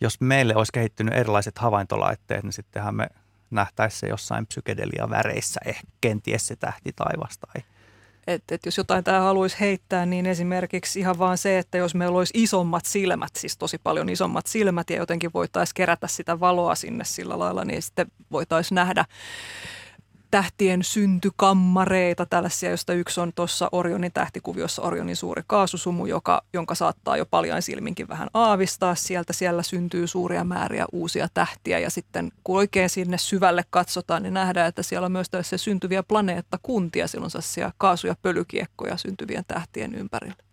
jos 0.00 0.20
meille 0.20 0.56
olisi 0.56 0.72
kehittynyt 0.72 1.14
erilaiset 1.14 1.58
havaintolaitteet, 1.58 2.42
niin 2.42 2.52
sittenhän 2.52 2.94
me 2.94 3.08
nähtäisi 3.50 3.98
se 3.98 4.06
jossain 4.06 4.46
psykedelia 4.46 5.10
väreissä, 5.10 5.60
ehkä 5.64 5.82
kenties 6.00 6.46
se 6.46 6.56
tähti 6.56 6.92
taivas 6.96 7.38
tai 7.38 7.62
et, 8.26 8.42
et 8.52 8.66
jos 8.66 8.76
jotain 8.76 9.04
tämä 9.04 9.20
haluaisi 9.20 9.60
heittää, 9.60 10.06
niin 10.06 10.26
esimerkiksi 10.26 11.00
ihan 11.00 11.18
vaan 11.18 11.38
se, 11.38 11.58
että 11.58 11.78
jos 11.78 11.94
meillä 11.94 12.18
olisi 12.18 12.32
isommat 12.36 12.86
silmät, 12.86 13.30
siis 13.36 13.56
tosi 13.56 13.78
paljon 13.78 14.08
isommat 14.08 14.46
silmät 14.46 14.90
ja 14.90 14.96
jotenkin 14.96 15.30
voitaisiin 15.34 15.74
kerätä 15.74 16.06
sitä 16.06 16.40
valoa 16.40 16.74
sinne 16.74 17.04
sillä 17.04 17.38
lailla, 17.38 17.64
niin 17.64 17.82
sitten 17.82 18.06
voitaisiin 18.32 18.76
nähdä 18.76 19.04
tähtien 20.30 20.84
syntykammareita, 20.84 22.26
tällaisia, 22.26 22.68
joista 22.68 22.92
yksi 22.92 23.20
on 23.20 23.32
tuossa 23.32 23.68
Orionin 23.72 24.12
tähtikuviossa 24.12 24.82
Orionin 24.82 25.16
suuri 25.16 25.42
kaasusumu, 25.46 26.06
joka, 26.06 26.42
jonka 26.52 26.74
saattaa 26.74 27.16
jo 27.16 27.26
paljon 27.26 27.62
silminkin 27.62 28.08
vähän 28.08 28.28
aavistaa. 28.34 28.94
Sieltä 28.94 29.32
siellä 29.32 29.62
syntyy 29.62 30.06
suuria 30.06 30.44
määriä 30.44 30.86
uusia 30.92 31.28
tähtiä 31.34 31.78
ja 31.78 31.90
sitten 31.90 32.32
kun 32.44 32.56
oikein 32.56 32.90
sinne 32.90 33.18
syvälle 33.18 33.64
katsotaan, 33.70 34.22
niin 34.22 34.34
nähdään, 34.34 34.68
että 34.68 34.82
siellä 34.82 35.06
on 35.06 35.12
myös 35.12 35.30
tällaisia 35.30 35.58
syntyviä 35.58 36.02
planeettakuntia, 36.02 37.08
siellä 37.08 37.24
on 37.24 37.30
sellaisia 37.30 37.72
kaasu- 37.78 38.06
ja 38.06 38.14
pölykiekkoja 38.22 38.96
syntyvien 38.96 39.44
tähtien 39.48 39.94
ympärillä. 39.94 40.49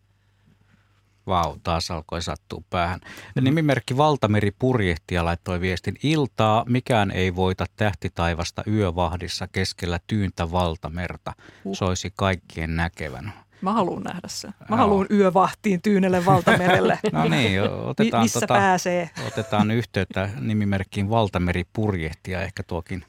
Vau, 1.27 1.55
taas 1.63 1.91
alkoi 1.91 2.21
sattua 2.21 2.61
päähän. 2.69 2.99
Nimimerkki 3.41 3.97
Valtameri 3.97 4.51
purjehti 4.59 5.15
ja 5.15 5.25
laittoi 5.25 5.61
viestin 5.61 5.95
iltaa. 6.03 6.63
Mikään 6.67 7.11
ei 7.11 7.35
voita 7.35 7.65
tähtitaivasta 7.75 8.63
yövahdissa 8.67 9.47
keskellä 9.47 9.99
tyyntä 10.07 10.51
valtamerta. 10.51 11.33
Soisi 11.73 12.13
kaikkien 12.15 12.75
näkevän. 12.75 13.33
Mä 13.61 13.73
haluan 13.73 14.03
nähdä 14.03 14.27
sen. 14.27 14.53
Mä 14.59 14.75
no. 14.75 14.77
haluan 14.77 15.07
yövahtiin 15.11 15.81
tyynelle 15.81 16.25
valtamerelle. 16.25 16.99
no 17.11 17.27
niin, 17.27 17.61
otetaan, 17.63 18.23
missä 18.23 18.39
tota, 18.39 18.53
pääsee? 18.53 19.09
otetaan 19.27 19.71
yhteyttä 19.71 20.29
nimimerkkiin 20.39 21.09
Valtameri 21.09 21.63
purjehti 21.73 22.31
ja 22.31 22.41
ehkä 22.41 22.63
tuokin 22.63 23.05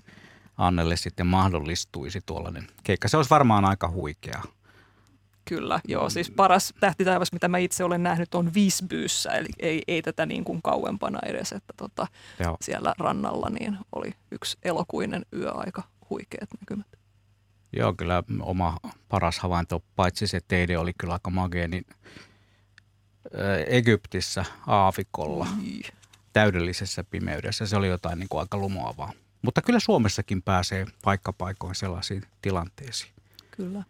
Annelle 0.58 0.96
sitten 0.96 1.26
mahdollistuisi 1.26 2.20
tuollainen 2.26 2.66
keikka. 2.84 3.08
Se 3.08 3.16
olisi 3.16 3.30
varmaan 3.30 3.64
aika 3.64 3.90
huikea. 3.90 4.42
Kyllä, 5.48 5.80
joo. 5.88 6.10
Siis 6.10 6.30
paras 6.30 6.74
tähtitaivas, 6.80 7.32
mitä 7.32 7.48
mä 7.48 7.58
itse 7.58 7.84
olen 7.84 8.02
nähnyt, 8.02 8.34
on 8.34 8.54
Visbyyssä, 8.54 9.30
eli 9.30 9.48
ei, 9.58 9.82
ei 9.88 10.02
tätä 10.02 10.26
niin 10.26 10.44
kuin 10.44 10.62
kauempana 10.62 11.18
edes, 11.26 11.52
että 11.52 11.72
tota, 11.76 12.06
siellä 12.60 12.94
rannalla 12.98 13.50
niin 13.50 13.78
oli 13.92 14.12
yksi 14.30 14.58
elokuinen 14.62 15.26
yöaika 15.32 15.82
huikeat 16.10 16.48
näkymät. 16.60 16.86
Joo, 17.76 17.94
kyllä 17.94 18.22
oma 18.40 18.76
paras 19.08 19.38
havainto, 19.38 19.82
paitsi 19.96 20.26
se 20.26 20.40
teide 20.48 20.78
oli 20.78 20.92
kyllä 20.92 21.12
aika 21.12 21.30
magea, 21.30 21.68
niin 21.68 21.86
Egyptissä 23.66 24.44
aavikolla 24.66 25.46
Ui. 25.58 25.80
täydellisessä 26.32 27.04
pimeydessä. 27.04 27.66
Se 27.66 27.76
oli 27.76 27.88
jotain 27.88 28.18
niin 28.18 28.28
kuin 28.28 28.40
aika 28.40 28.58
lumoavaa. 28.58 29.12
Mutta 29.42 29.62
kyllä 29.62 29.80
Suomessakin 29.80 30.42
pääsee 30.42 30.86
paikkapaikoin 31.04 31.74
sellaisiin 31.74 32.22
tilanteisiin. 32.42 33.12
Kyllä. 33.50 33.82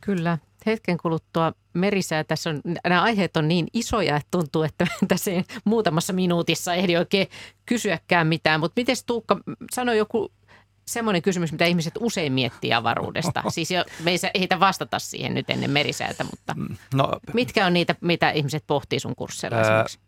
Kyllä. 0.00 0.38
Hetken 0.66 0.98
kuluttua 0.98 1.52
merisää. 1.72 2.24
Tässä 2.24 2.50
on, 2.50 2.60
nämä 2.84 3.02
aiheet 3.02 3.36
on 3.36 3.48
niin 3.48 3.66
isoja, 3.72 4.16
että 4.16 4.28
tuntuu, 4.30 4.62
että 4.62 4.86
tässä 5.08 5.30
ei 5.30 5.44
muutamassa 5.64 6.12
minuutissa 6.12 6.74
ehdi 6.74 6.96
oikein 6.96 7.26
kysyäkään 7.66 8.26
mitään. 8.26 8.60
Mutta 8.60 8.80
miten 8.80 8.96
Tuukka, 9.06 9.40
sano 9.72 9.92
joku 9.92 10.32
semmoinen 10.86 11.22
kysymys, 11.22 11.52
mitä 11.52 11.64
ihmiset 11.64 11.94
usein 12.00 12.32
miettii 12.32 12.72
avaruudesta. 12.72 13.42
Siis 13.48 13.70
jo, 13.70 13.84
me 14.04 14.10
ei 14.10 14.18
ehitä 14.34 14.60
vastata 14.60 14.98
siihen 14.98 15.34
nyt 15.34 15.50
ennen 15.50 15.70
merisäätä, 15.70 16.24
mutta 16.24 16.54
no, 16.94 17.12
mitkä 17.32 17.66
on 17.66 17.72
niitä, 17.72 17.94
mitä 18.00 18.30
ihmiset 18.30 18.64
pohtii 18.66 19.00
sun 19.00 19.16
kursseilla 19.16 19.56
ää, 19.56 19.62
esimerkiksi? 19.62 19.98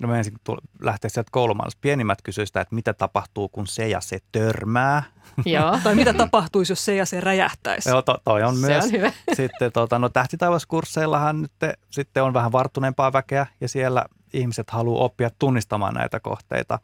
No 0.00 0.08
mä 0.08 0.18
ensin 0.18 0.34
lähteä 0.80 1.08
sieltä 1.08 1.28
koulumaailmassa. 1.32 1.78
Pienimmät 1.80 2.22
kysyivät 2.22 2.48
sitä, 2.48 2.60
että 2.60 2.74
mitä 2.74 2.94
tapahtuu, 2.94 3.48
kun 3.48 3.66
se 3.66 3.88
ja 3.88 4.00
se 4.00 4.18
törmää. 4.32 5.02
Joo. 5.44 5.78
tai 5.84 5.94
mitä 5.94 6.14
tapahtuisi, 6.14 6.72
jos 6.72 6.84
se 6.84 6.96
ja 6.96 7.06
se 7.06 7.20
räjähtäisi. 7.20 7.88
Joo, 7.88 8.02
to, 8.02 8.18
toi 8.24 8.42
on 8.42 8.56
se 8.56 8.66
myös. 8.66 8.84
On 8.84 8.92
hyvä. 8.92 9.12
Sitten 9.36 9.72
tota, 9.72 9.98
no, 9.98 10.08
tähtitaivaskursseillahan 10.08 11.42
nyt 11.42 11.52
te, 11.58 11.74
sitten 11.90 12.22
on 12.22 12.34
vähän 12.34 12.52
varttuneempaa 12.52 13.12
väkeä 13.12 13.46
ja 13.60 13.68
siellä 13.68 14.04
ihmiset 14.32 14.70
haluaa 14.70 15.04
oppia 15.04 15.30
tunnistamaan 15.38 15.94
näitä 15.94 16.20
kohteita. 16.20 16.78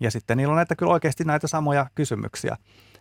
Ja 0.00 0.10
sitten 0.10 0.36
niillä 0.36 0.52
on 0.52 0.56
näitä 0.56 0.76
kyllä 0.76 0.92
oikeasti 0.92 1.24
näitä 1.24 1.46
samoja 1.46 1.86
kysymyksiä 1.94 2.56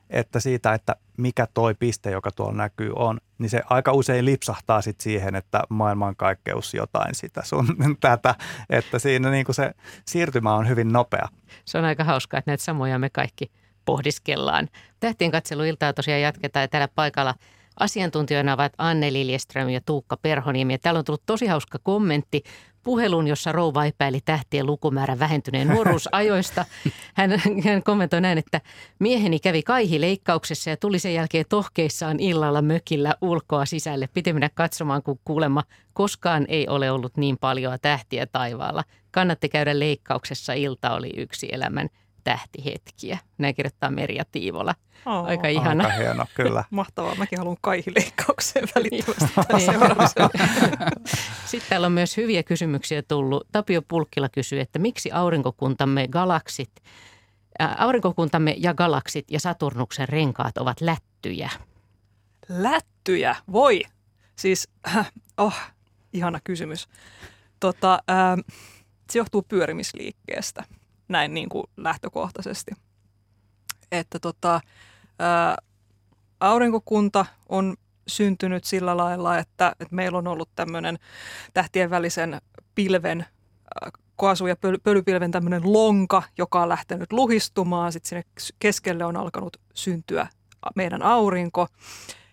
että 0.10 0.40
siitä, 0.40 0.74
että 0.74 0.96
mikä 1.18 1.48
toi 1.54 1.76
piste, 1.76 2.12
joka 2.12 2.32
tuolla 2.32 2.58
näkyy 2.58 2.94
on, 2.96 3.18
niin 3.38 3.50
se 3.50 3.62
aika 3.70 3.94
usein 3.94 4.26
lipsahtaa 4.26 4.82
sit 4.82 5.02
siihen, 5.02 5.36
että 5.36 5.64
maailmankaikkeus 5.70 6.74
jotain 6.74 7.16
sitä 7.16 7.42
sun 7.46 7.68
tätä, 8.00 8.36
että 8.70 9.00
siinä 9.00 9.30
niin 9.30 9.46
kuin 9.46 9.56
se 9.56 9.72
siirtymä 10.06 10.56
on 10.56 10.70
hyvin 10.70 10.94
nopea. 10.94 11.28
Se 11.66 11.78
on 11.78 11.86
aika 11.86 12.04
hauskaa, 12.04 12.38
että 12.38 12.52
näitä 12.52 12.64
samoja 12.64 13.00
me 13.00 13.10
kaikki 13.10 13.52
pohdiskellaan. 13.86 14.68
Tähtien 15.00 15.32
katseluiltaa 15.32 15.94
tosiaan 15.94 16.22
jatketaan 16.22 16.64
ja 16.64 16.68
täällä 16.68 16.88
paikalla 16.96 17.36
Asiantuntijoina 17.80 18.54
ovat 18.54 18.74
Anne 18.78 19.14
Liljeström 19.14 19.70
ja 19.70 19.82
Tuukka 19.86 20.18
Perhoniemi. 20.18 20.74
Ja 20.74 20.80
täällä 20.80 20.98
on 20.98 21.06
tullut 21.06 21.26
tosi 21.26 21.46
hauska 21.46 21.80
kommentti 21.84 22.44
puhelun, 22.86 23.28
jossa 23.28 23.52
rouva 23.52 23.86
epäili 23.86 24.20
tähtien 24.26 24.66
lukumäärän 24.66 25.20
vähentyneen 25.20 25.68
nuoruusajoista. 25.68 26.66
Hän, 27.14 27.32
hän 27.66 27.84
kommentoi 27.84 28.22
näin, 28.22 28.38
että 28.38 28.62
mieheni 29.00 29.40
kävi 29.40 29.64
kaihileikkauksessa 29.64 30.70
ja 30.70 30.78
tuli 30.78 31.00
sen 31.00 31.14
jälkeen 31.14 31.46
tohkeissaan 31.50 32.20
illalla 32.20 32.62
mökillä 32.62 33.16
ulkoa 33.22 33.66
sisälle. 33.66 34.10
Piti 34.14 34.34
mennä 34.34 34.50
katsomaan, 34.54 35.04
kun 35.04 35.20
kuulemma 35.26 35.64
koskaan 35.94 36.46
ei 36.48 36.68
ole 36.68 36.92
ollut 36.92 37.18
niin 37.18 37.38
paljon 37.38 37.78
tähtiä 37.82 38.26
taivaalla. 38.26 38.84
Kannatti 39.12 39.50
käydä 39.50 39.80
leikkauksessa, 39.80 40.54
ilta 40.54 40.94
oli 40.94 41.12
yksi 41.18 41.50
elämän 41.52 41.90
tähtihetkiä. 42.26 43.20
Näin 43.38 43.56
kirjoittaa 43.56 43.92
Merja 43.92 44.26
Tiivola. 44.32 44.76
Oh, 45.06 45.26
aika 45.26 45.48
ihana. 45.48 45.84
Aika 45.84 45.98
hieno, 45.98 46.26
kyllä. 46.36 46.64
Mahtavaa. 46.72 47.16
Mäkin 47.16 47.40
haluan 47.40 47.58
kaihileikkaukseen 47.62 48.68
välittömästi 48.76 50.22
Sitten 51.46 51.70
täällä 51.70 51.88
on 51.88 51.92
myös 51.92 52.18
hyviä 52.18 52.44
kysymyksiä 52.44 53.02
tullut. 53.02 53.48
Tapio 53.52 53.82
Pulkkila 53.88 54.30
kysyy, 54.30 54.60
että 54.60 54.80
miksi 54.80 55.12
aurinkokuntamme 55.12 56.08
galaksit, 56.08 56.72
äh, 57.62 57.76
aurinkokuntamme 57.78 58.56
ja 58.58 58.74
galaksit 58.74 59.32
ja 59.32 59.40
Saturnuksen 59.40 60.10
renkaat 60.10 60.58
ovat 60.58 60.82
lättyjä? 60.82 61.50
Lättyjä? 62.50 63.36
Voi! 63.52 63.82
Siis, 64.36 64.68
äh, 64.88 65.12
oh, 65.38 65.56
ihana 66.14 66.40
kysymys. 66.44 66.88
Tota, 67.60 67.94
äh, 67.94 68.56
se 69.12 69.20
johtuu 69.20 69.42
pyörimisliikkeestä 69.42 70.64
näin 71.08 71.34
niin 71.34 71.50
kuin 71.50 71.64
lähtökohtaisesti. 71.78 72.72
Että 73.92 74.20
tota, 74.20 74.62
ää, 75.20 75.58
aurinkokunta 76.40 77.26
on 77.50 77.76
syntynyt 78.08 78.64
sillä 78.64 78.98
lailla, 78.98 79.38
että, 79.38 79.76
että 79.80 79.96
meillä 79.96 80.18
on 80.18 80.28
ollut 80.28 80.50
tämmöinen 80.56 81.00
tähtien 81.54 81.90
välisen 81.90 82.42
pilven, 82.76 83.26
kaasu- 84.16 84.48
ja 84.48 84.56
pöly, 84.56 84.78
pölypilven 84.78 85.32
tämmöinen 85.32 85.74
lonka, 85.74 86.24
joka 86.38 86.62
on 86.62 86.70
lähtenyt 86.70 87.14
luhistumaan. 87.14 87.92
Sitten 87.92 88.10
sinne 88.10 88.24
keskelle 88.60 89.06
on 89.06 89.18
alkanut 89.18 89.58
syntyä 89.74 90.28
meidän 90.76 91.02
aurinko. 91.02 91.68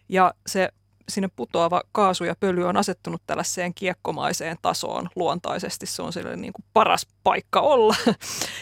Ja 0.09 0.35
se 0.47 0.69
sinne 1.09 1.29
putoava 1.37 1.83
kaasu 1.93 2.25
ja 2.25 2.35
pöly 2.41 2.65
on 2.65 2.77
asettunut 2.77 3.23
tällaiseen 3.27 3.75
kiekkomaiseen 3.75 4.57
tasoon 4.63 5.09
luontaisesti. 5.17 5.87
Se 5.87 6.03
on 6.03 6.13
sille 6.13 6.37
niin 6.37 6.53
kuin 6.53 6.65
paras 6.73 7.07
paikka 7.25 7.61
olla. 7.61 7.95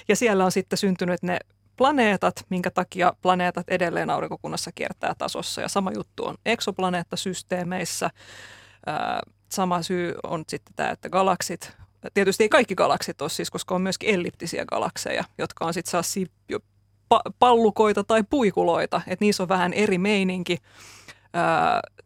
Ja 0.08 0.16
siellä 0.16 0.44
on 0.44 0.52
sitten 0.52 0.78
syntynyt 0.78 1.22
ne 1.22 1.38
planeetat, 1.76 2.46
minkä 2.48 2.70
takia 2.70 3.12
planeetat 3.22 3.68
edelleen 3.68 4.10
aurinkokunnassa 4.10 4.70
kiertää 4.74 5.14
tasossa. 5.18 5.60
Ja 5.60 5.68
sama 5.68 5.92
juttu 5.96 6.24
on 6.24 6.36
eksoplaneettasysteemeissä. 6.46 8.10
Sama 9.52 9.82
syy 9.82 10.14
on 10.22 10.44
sitten 10.48 10.74
tämä, 10.76 10.90
että 10.90 11.08
galaksit, 11.08 11.72
tietysti 12.14 12.44
ei 12.44 12.48
kaikki 12.48 12.74
galaksit 12.74 13.22
ole 13.22 13.30
siis, 13.30 13.50
koska 13.50 13.74
on 13.74 13.82
myöskin 13.82 14.14
elliptisiä 14.14 14.64
galakseja, 14.64 15.24
jotka 15.38 15.64
on 15.64 15.74
sitten 15.74 15.90
saa 15.90 16.02
pallukoita 17.38 18.04
tai 18.04 18.24
puikuloita, 18.30 19.00
että 19.06 19.24
niissä 19.24 19.42
on 19.42 19.48
vähän 19.48 19.72
eri 19.72 19.98
meininki 19.98 20.58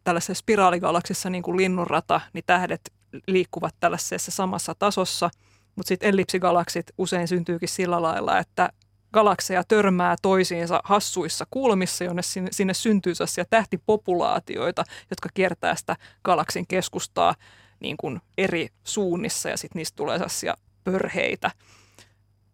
tällaisessa 0.05 0.35
spiraaligalaksissa 0.35 1.31
niin 1.31 1.43
kuin 1.43 1.57
linnunrata, 1.57 2.21
niin 2.33 2.45
tähdet 2.47 2.93
liikkuvat 3.27 3.75
tällaisessa 3.81 4.31
samassa 4.31 4.75
tasossa, 4.79 5.31
mutta 5.77 5.89
sitten 5.89 6.09
ellipsigalaksit 6.09 6.87
usein 6.99 7.29
syntyykin 7.29 7.69
sillä 7.69 8.03
lailla, 8.03 8.39
että 8.39 8.71
galakseja 9.13 9.65
törmää 9.65 10.17
toisiinsa 10.23 10.81
hassuissa 10.85 11.47
kulmissa, 11.51 12.05
jonne 12.05 12.23
sinne, 12.23 12.49
sinne 12.53 12.75
syntyy 12.75 13.15
sellaisia 13.15 13.45
tähtipopulaatioita, 13.51 14.85
jotka 15.11 15.29
kiertää 15.35 15.75
sitä 15.75 15.97
galaksin 16.25 16.67
keskustaa 16.67 17.35
niin 17.81 17.97
kuin 17.97 18.21
eri 18.39 18.69
suunnissa 18.85 19.49
ja 19.49 19.57
sitten 19.57 19.81
niistä 19.81 19.97
tulee 19.97 20.19
sellaisia 20.19 20.57
pörheitä. 20.85 21.51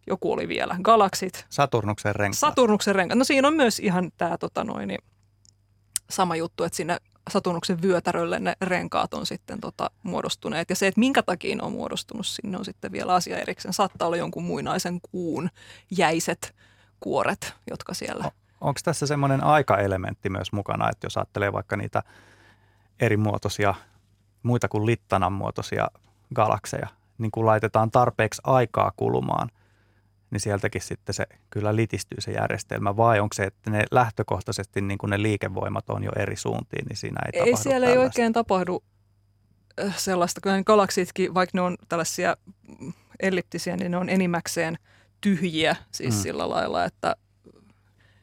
Joku 0.07 0.33
oli 0.33 0.49
vielä. 0.49 0.77
Galaksit. 0.83 1.47
Saturnuksen 1.49 2.17
renkaat. 2.17 2.39
Saturnuksen 2.39 2.95
renkaat. 2.95 3.19
No 3.19 3.25
siinä 3.25 3.49
on 3.49 3.55
myös 3.55 3.79
ihan 3.79 4.11
tämä 4.17 4.39
tota 4.39 4.65
noin, 4.65 4.89
niin 4.89 4.99
sama 6.11 6.37
juttu, 6.37 6.65
että 6.65 6.77
sinne 6.77 6.97
Saturnuksen 7.31 7.83
vyötärölle 7.83 8.41
ne 8.41 8.57
renkaat 8.61 9.15
on 9.15 9.27
sitten 9.27 9.61
tota, 9.61 9.91
muodostuneet. 10.03 10.71
Ja 10.71 10.77
se, 10.77 10.87
että 10.87 11.01
minkä 11.01 11.23
takia 11.23 11.57
ne 11.57 11.63
on 11.63 11.73
muodostunut 11.73 12.27
sinne 12.27 12.59
on 12.59 12.65
sitten 12.65 12.93
vielä 12.93 13.15
asia 13.15 13.39
erikseen. 13.39 13.73
Saattaa 13.73 14.07
olla 14.07 14.17
jonkun 14.17 14.45
muinaisen 14.45 15.01
kuun 15.13 15.51
jäiset 15.91 16.55
kuoret, 17.01 17.55
jotka 17.71 17.95
siellä... 17.95 18.25
O, 18.27 18.31
Onko 18.61 18.81
tässä 18.85 19.07
semmoinen 19.07 19.45
aikaelementti 19.45 20.31
myös 20.31 20.53
mukana, 20.53 20.91
että 20.91 21.07
jos 21.07 21.17
ajattelee 21.17 21.53
vaikka 21.53 21.77
niitä 21.77 22.03
eri 23.01 23.17
muotoisia, 23.17 23.75
muita 24.43 24.69
kuin 24.69 24.87
littanan 24.87 25.33
muotoisia 25.33 25.89
galakseja, 26.35 26.89
niin 27.19 27.31
kun 27.31 27.47
laitetaan 27.47 27.91
tarpeeksi 27.91 28.43
aikaa 28.45 28.93
kulumaan, 28.97 29.49
niin 30.31 30.41
sieltäkin 30.41 30.83
sitten 30.83 31.15
se 31.15 31.27
kyllä 31.51 31.77
litistyy 31.77 32.21
se 32.21 32.33
järjestelmä, 32.33 32.97
vai 32.97 33.21
onko 33.21 33.35
se, 33.35 33.45
että 33.45 33.71
ne 33.71 33.85
lähtökohtaisesti 33.91 34.81
niin 34.81 34.99
kuin 34.99 35.11
ne 35.11 35.23
liikevoimat 35.23 35.91
on 35.91 36.05
jo 36.05 36.11
eri 36.17 36.37
suuntiin, 36.37 36.87
niin 36.87 36.97
siinä 36.97 37.21
ei, 37.33 37.41
ei 37.41 37.57
siellä 37.57 37.87
tällaista. 37.87 37.93
ei 37.93 37.99
oikein 37.99 38.33
tapahdu 38.33 38.83
äh, 39.85 39.99
sellaista, 39.99 40.41
kun 40.41 40.53
galaksitkin, 40.67 41.35
vaikka 41.35 41.59
ne 41.59 41.63
on 41.63 41.77
tällaisia 41.89 42.37
elliptisiä, 43.21 43.77
niin 43.77 43.91
ne 43.91 43.97
on 43.97 44.09
enimmäkseen 44.09 44.79
tyhjiä 45.21 45.77
siis 45.93 46.15
mm. 46.15 46.21
sillä 46.21 46.51
lailla, 46.51 46.85
että 46.85 47.17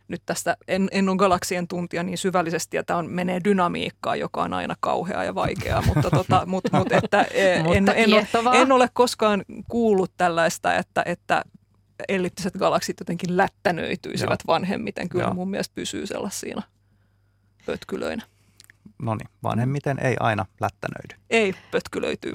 nyt 0.08 0.22
tästä 0.26 0.58
en, 0.68 0.88
en 0.92 1.10
ole 1.10 1.18
galaksien 1.18 1.68
tuntia 1.68 2.04
niin 2.04 2.18
syvällisesti, 2.18 2.78
ja 2.78 2.84
tämä 2.84 3.00
on, 3.00 3.10
menee 3.10 3.42
dynamiikkaan, 3.44 4.20
joka 4.20 4.44
on 4.44 4.54
aina 4.54 4.76
kauheaa 4.80 5.24
ja 5.24 5.36
vaikeaa, 5.36 5.82
mutta, 5.82 6.10
tota, 6.12 6.44
mut, 6.46 6.64
mut, 6.72 6.92
että, 6.92 7.22
e, 7.32 7.54
en, 7.54 7.66
en, 7.66 7.90
en, 7.96 8.14
ole, 8.14 8.28
en 8.62 8.72
ole 8.72 8.90
koskaan 8.94 9.46
kuullut 9.68 10.12
tällaista, 10.18 10.76
että, 10.76 11.04
että 11.06 11.44
elliptiset 12.08 12.54
galaksit 12.54 13.00
jotenkin 13.00 13.38
lättänöityisivät 13.38 14.40
Joo. 14.48 14.54
vanhemmiten. 14.54 15.10
Kyllä 15.10 15.24
Joo. 15.24 15.34
mun 15.34 15.50
mielestä 15.50 15.76
pysyy 15.76 16.08
sellaisina 16.08 16.64
pötkylöinä. 17.66 18.24
No 19.02 19.16
niin, 19.16 19.30
vanhemmiten 19.44 20.00
ei 20.02 20.16
aina 20.20 20.46
lättänöidy. 20.62 21.24
Ei, 21.30 21.54
pötkylöityy. 21.72 22.34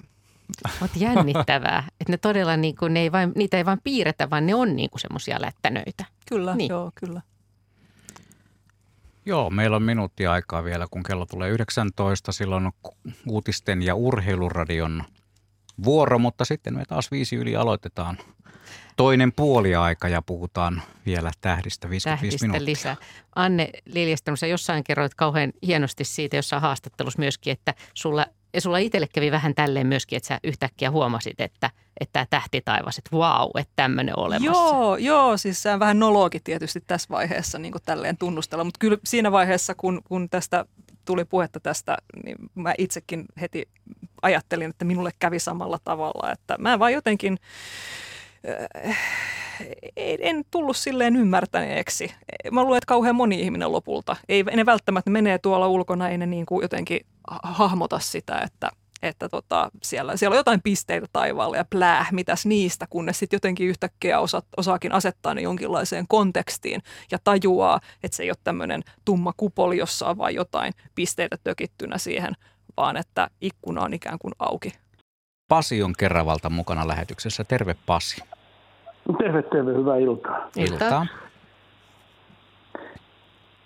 Mutta 0.81 0.99
jännittävää, 0.99 1.85
että 2.01 2.13
ne 2.13 2.19
todella 2.19 2.57
niin 2.57 2.77
kuin, 2.77 2.95
ne 2.95 3.01
ei 3.01 3.13
vain, 3.13 3.33
niitä 3.35 3.57
ei 3.57 3.65
vain 3.65 3.81
piirretä, 3.85 4.31
vaan 4.31 4.47
ne 4.47 4.55
on 4.55 4.77
niin 4.77 4.91
kuin 4.91 5.01
semmoisia 5.01 5.41
lättänöitä. 5.41 6.05
Kyllä, 6.29 6.55
niin. 6.55 6.69
joo, 6.69 6.93
kyllä. 6.95 7.23
Joo, 9.27 9.51
meillä 9.51 9.77
on 9.77 9.83
minuutti 9.83 10.27
aikaa 10.27 10.65
vielä, 10.65 10.87
kun 10.91 11.03
kello 11.03 11.27
tulee 11.27 11.51
19. 11.51 12.33
Silloin 12.33 12.67
on 12.67 12.73
uutisten 13.29 13.83
ja 13.83 13.95
urheiluradion 13.95 15.05
vuoro, 15.85 16.19
mutta 16.19 16.45
sitten 16.45 16.75
me 16.75 16.85
taas 16.85 17.11
viisi 17.11 17.37
yli 17.37 17.57
aloitetaan 17.57 18.19
toinen 18.97 19.32
puoliaika 19.32 20.09
ja 20.09 20.22
puhutaan 20.22 20.82
vielä 21.07 21.30
tähdistä 21.40 21.90
55 21.90 22.28
tähdistä 22.38 22.47
minuuttia. 22.47 22.66
lisää. 22.66 22.97
Anne 23.34 23.70
Liljestämä, 23.84 24.36
jossain 24.51 24.84
kerroit 24.84 25.14
kauhean 25.14 25.53
hienosti 25.66 26.05
siitä 26.05 26.36
jossain 26.36 26.62
haastattelussa 26.62 27.18
myöskin, 27.18 27.53
että 27.53 27.74
sulla, 27.95 28.26
ja 28.55 28.61
sulla 28.61 28.78
itselle 28.78 29.07
kävi 29.14 29.30
vähän 29.30 29.55
tälleen 29.55 29.86
myöskin, 29.86 30.16
että 30.16 30.26
sä 30.26 30.38
yhtäkkiä 30.45 30.90
huomasit, 30.90 31.40
että, 31.40 31.70
että 32.01 32.12
tämä 32.12 32.26
tähtitaivas, 32.30 32.99
että 32.99 33.16
vau, 33.16 33.51
että 33.59 33.72
tämmöinen 33.76 34.18
olemassa. 34.18 34.74
Joo, 34.74 34.97
joo, 34.97 35.36
siis 35.36 35.62
se 35.62 35.72
on 35.72 35.80
vähän 35.80 35.99
nologi 35.99 36.40
tietysti 36.40 36.80
tässä 36.86 37.09
vaiheessa 37.11 37.59
niin 37.59 37.72
kuin 37.72 37.82
tälleen 37.86 38.18
tunnustella, 38.18 38.64
mutta 38.64 38.78
kyllä 38.78 38.97
siinä 39.05 39.32
vaiheessa, 39.32 39.74
kun, 39.74 40.03
kun 40.05 40.30
tästä 40.30 40.64
tuli 41.05 41.24
puhetta 41.24 41.61
tästä, 41.61 41.97
niin 42.24 42.36
mä 42.55 42.74
itsekin 42.78 43.24
heti 43.40 43.68
ajattelin, 44.22 44.70
että 44.70 44.84
minulle 44.84 45.11
kävi 45.18 45.38
samalla 45.38 45.78
tavalla, 45.84 46.32
että 46.32 46.59
mä 46.59 46.78
vaan 46.78 46.93
jotenkin 46.93 47.38
en 49.97 50.45
tullut 50.51 50.76
silleen 50.76 51.16
ymmärtäneeksi. 51.16 52.14
Mä 52.53 52.62
luulen, 52.62 52.78
että 52.78 52.86
kauhean 52.86 53.16
moni 53.16 53.40
ihminen 53.40 53.72
lopulta. 53.72 54.16
Ei 54.28 54.43
ne 54.43 54.66
välttämättä 54.66 55.11
menee 55.11 55.38
tuolla 55.38 55.68
ulkona, 55.68 56.09
ei 56.09 56.18
ne 56.18 56.26
niin 56.26 56.47
kuin 56.47 56.62
jotenkin 56.62 57.01
hahmota 57.43 57.99
sitä, 57.99 58.38
että, 58.38 58.70
että 59.03 59.28
tota, 59.28 59.70
siellä, 59.82 60.16
siellä 60.16 60.34
on 60.34 60.38
jotain 60.38 60.62
pisteitä 60.62 61.07
taivaalla 61.12 61.57
ja 61.57 61.64
plää, 61.70 62.07
mitäs 62.12 62.47
niistä, 62.47 62.86
kunnes 62.90 63.18
sitten 63.18 63.36
jotenkin 63.36 63.68
yhtäkkiä 63.68 64.20
osa, 64.20 64.43
osaakin 64.57 64.93
asettaa 64.93 65.34
ne 65.34 65.40
jonkinlaiseen 65.40 66.09
kontekstiin 66.09 66.82
ja 67.11 67.18
tajuaa, 67.24 67.80
että 68.03 68.16
se 68.16 68.22
ei 68.22 68.30
ole 68.30 68.36
tämmöinen 68.45 68.82
tumma 69.05 69.32
kupoli, 69.36 69.78
jossa 69.78 70.07
on 70.07 70.18
vain 70.18 70.34
jotain 70.34 70.72
pisteitä 70.95 71.36
tökittynä 71.45 71.99
siihen, 71.99 72.34
vaan 72.76 72.97
että 72.97 73.30
ikkuna 73.40 73.82
on 73.82 73.95
ikään 73.95 74.18
kuin 74.18 74.34
auki. 74.38 74.72
Pasi 75.53 75.82
on 75.82 75.92
Keravalta 75.98 76.50
mukana 76.50 76.88
lähetyksessä. 76.88 77.44
Terve 77.44 77.76
Pasi. 77.86 78.22
Terve, 79.18 79.42
terve. 79.42 79.74
Hyvää 79.74 79.96
iltaa. 79.96 80.48
Iltaa. 80.57 81.07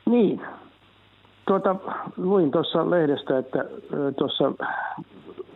Niin. 0.07 0.41
Tuota, 1.47 1.77
luin 2.17 2.51
tuossa 2.51 2.91
lehdestä, 2.91 3.39
että 3.39 3.65
tuossa 4.19 4.53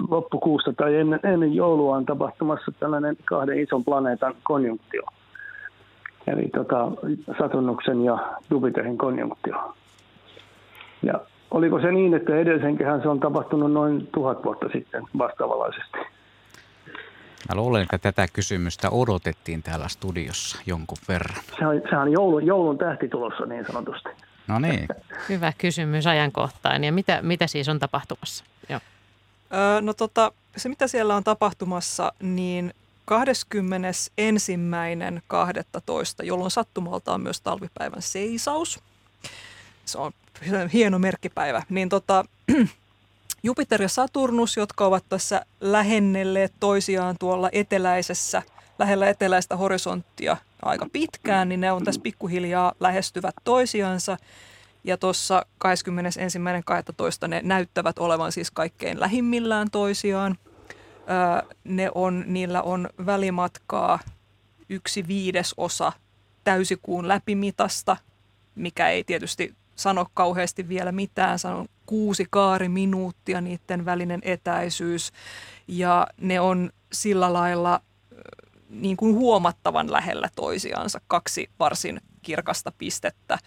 loppukuusta 0.08 0.72
tai 0.72 0.96
ennen, 0.96 1.20
ennen 1.22 1.54
joulua 1.54 1.96
on 1.96 2.06
tapahtumassa 2.06 2.72
tällainen 2.80 3.16
kahden 3.24 3.60
ison 3.60 3.84
planeetan 3.84 4.34
konjunktio. 4.42 5.02
Eli 6.26 6.48
tota, 6.48 6.92
Saturnuksen 7.38 8.04
ja 8.04 8.18
Jupiterin 8.50 8.98
konjunktio. 8.98 9.74
Ja 11.02 11.20
oliko 11.50 11.80
se 11.80 11.92
niin, 11.92 12.14
että 12.14 12.36
edellisen 12.36 12.78
kehän 12.78 13.02
se 13.02 13.08
on 13.08 13.20
tapahtunut 13.20 13.72
noin 13.72 14.08
tuhat 14.12 14.44
vuotta 14.44 14.66
sitten 14.72 15.04
vastaavalaisesti? 15.18 16.19
Mä 17.48 17.54
luulen, 17.54 17.82
että 17.82 17.98
tätä 17.98 18.26
kysymystä 18.32 18.90
odotettiin 18.90 19.62
täällä 19.62 19.88
studiossa 19.88 20.58
jonkun 20.66 20.98
verran. 21.08 21.42
Se 21.58 21.66
on, 21.66 21.82
se 21.90 21.96
on 21.96 22.12
joulun, 22.12 22.46
joulun 22.46 22.78
tähti 22.78 23.08
tulossa 23.08 23.46
niin 23.46 23.64
sanotusti. 23.66 24.08
No 24.46 24.58
niin. 24.58 24.88
Hyvä 25.28 25.52
kysymys 25.58 26.06
ajankohtaan. 26.06 26.84
Ja 26.84 26.92
mitä, 26.92 27.22
mitä 27.22 27.46
siis 27.46 27.68
on 27.68 27.78
tapahtumassa? 27.78 28.44
Joo. 28.68 28.80
Öö, 29.54 29.80
no 29.80 29.94
tota, 29.94 30.32
se 30.56 30.68
mitä 30.68 30.88
siellä 30.88 31.16
on 31.16 31.24
tapahtumassa, 31.24 32.12
niin 32.22 32.74
21. 33.04 34.12
12. 35.26 36.22
jolloin 36.22 36.50
sattumalta 36.50 37.14
on 37.14 37.20
myös 37.20 37.40
talvipäivän 37.40 38.02
seisaus. 38.02 38.80
Se 39.84 39.98
on 39.98 40.12
hieno 40.72 40.98
merkkipäivä. 40.98 41.62
Niin 41.68 41.88
tota, 41.88 42.24
Jupiter 43.42 43.82
ja 43.82 43.88
Saturnus, 43.88 44.56
jotka 44.56 44.86
ovat 44.86 45.04
tässä 45.08 45.44
lähennelleet 45.60 46.52
toisiaan 46.60 47.16
tuolla 47.18 47.48
eteläisessä, 47.52 48.42
lähellä 48.78 49.08
eteläistä 49.08 49.56
horisonttia 49.56 50.36
aika 50.62 50.86
pitkään, 50.92 51.48
niin 51.48 51.60
ne 51.60 51.72
on 51.72 51.84
tässä 51.84 52.00
pikkuhiljaa 52.00 52.72
lähestyvät 52.80 53.34
toisiansa. 53.44 54.16
Ja 54.84 54.96
tuossa 54.96 55.46
21.12. 55.64 57.28
ne 57.28 57.40
näyttävät 57.44 57.98
olevan 57.98 58.32
siis 58.32 58.50
kaikkein 58.50 59.00
lähimmillään 59.00 59.70
toisiaan. 59.70 60.38
ne 61.64 61.90
on, 61.94 62.24
niillä 62.26 62.62
on 62.62 62.88
välimatkaa 63.06 63.98
yksi 64.68 65.08
viidesosa 65.08 65.92
täysikuun 66.44 67.08
läpimitasta, 67.08 67.96
mikä 68.54 68.88
ei 68.88 69.04
tietysti 69.04 69.54
sano 69.76 70.06
kauheasti 70.14 70.68
vielä 70.68 70.92
mitään, 70.92 71.38
sanon 71.38 71.68
kuusi 71.90 72.26
kaariminuuttia 72.30 73.40
niiden 73.40 73.84
välinen 73.84 74.20
etäisyys. 74.24 75.12
Ja 75.68 76.06
ne 76.20 76.40
on 76.40 76.70
sillä 76.92 77.32
lailla 77.32 77.80
niin 78.68 78.96
kuin 78.96 79.14
huomattavan 79.14 79.92
lähellä 79.92 80.28
toisiansa, 80.36 81.00
kaksi 81.06 81.50
varsin 81.58 82.00
kirkasta 82.22 82.72
pistettä. 82.78 83.38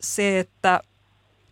Se, 0.00 0.38
että 0.38 0.80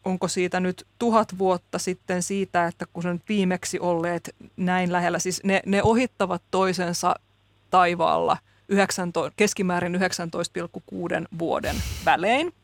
onko 0.05 0.29
siitä 0.29 0.61
nyt 0.61 0.87
tuhat 0.99 1.39
vuotta 1.39 1.79
sitten 1.79 2.23
siitä, 2.23 2.67
että 2.67 2.87
kun 2.93 3.03
se 3.03 3.13
nyt 3.13 3.29
viimeksi 3.29 3.81
olleet 3.81 4.35
näin 4.57 4.93
lähellä, 4.93 5.19
siis 5.19 5.41
ne, 5.45 5.63
ne 5.67 5.83
ohittavat 5.83 6.43
toisensa 6.51 7.15
taivaalla– 7.71 8.37
19, 8.69 9.33
keskimäärin 9.37 9.95
19,6 9.95 10.01
vuoden 11.39 11.77
välein. 12.05 12.55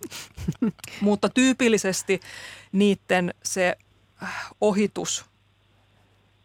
Mutta 1.00 1.28
tyypillisesti 1.28 2.20
niiden 2.72 3.34
se 3.42 3.76
äh, 4.22 4.50
ohitus 4.60 5.24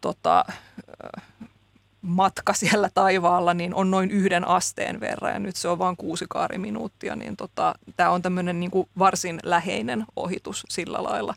tota, 0.00 0.44
äh, 0.48 1.22
matka 2.02 2.52
siellä 2.52 2.90
taivaalla 2.94 3.54
niin 3.54 3.74
on 3.74 3.90
noin 3.90 4.10
yhden 4.10 4.48
asteen 4.48 5.00
verran 5.00 5.32
ja 5.32 5.38
nyt 5.38 5.56
se 5.56 5.68
on 5.68 5.78
vain 5.78 5.96
kuusi 5.96 6.26
kaariminuuttia, 6.28 7.16
niin 7.16 7.36
tota, 7.36 7.74
tämä 7.96 8.10
on 8.10 8.22
tämmöinen 8.22 8.60
niin 8.60 8.70
varsin 8.98 9.40
läheinen 9.42 10.04
ohitus 10.16 10.64
sillä 10.68 11.02
lailla. 11.02 11.34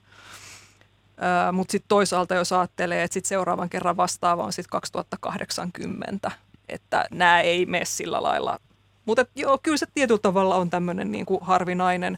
Äh, 1.23 1.53
Mutta 1.53 1.71
sitten 1.71 1.87
toisaalta 1.87 2.35
jos 2.35 2.51
ajattelee, 2.51 3.03
että 3.03 3.13
sit 3.13 3.25
seuraavan 3.25 3.69
kerran 3.69 3.97
vastaava 3.97 4.43
on 4.43 4.53
sitten 4.53 4.71
2080, 4.71 6.31
että 6.69 7.05
nämä 7.11 7.41
ei 7.41 7.65
mene 7.65 7.85
sillä 7.85 8.23
lailla. 8.23 8.59
Mutta 9.05 9.25
joo, 9.35 9.59
kyllä 9.63 9.77
se 9.77 9.85
tietyllä 9.93 10.19
tavalla 10.21 10.55
on 10.55 10.69
tämmöinen 10.69 11.11
niin 11.11 11.25
kuin 11.25 11.43
harvinainen 11.43 12.17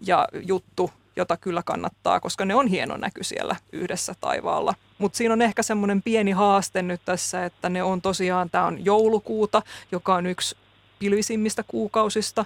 ja 0.00 0.28
juttu, 0.46 0.90
jota 1.16 1.36
kyllä 1.36 1.62
kannattaa, 1.62 2.20
koska 2.20 2.44
ne 2.44 2.54
on 2.54 2.66
hieno 2.66 2.96
näky 2.96 3.24
siellä 3.24 3.56
yhdessä 3.72 4.14
taivaalla. 4.20 4.74
Mutta 4.98 5.16
siinä 5.16 5.34
on 5.34 5.42
ehkä 5.42 5.62
semmoinen 5.62 6.02
pieni 6.02 6.30
haaste 6.30 6.82
nyt 6.82 7.00
tässä, 7.04 7.44
että 7.44 7.68
ne 7.68 7.82
on 7.82 8.02
tosiaan, 8.02 8.50
tämä 8.50 8.66
on 8.66 8.84
joulukuuta, 8.84 9.62
joka 9.92 10.14
on 10.14 10.26
yksi 10.26 10.56
pilvisimmistä 10.98 11.64
kuukausista, 11.68 12.44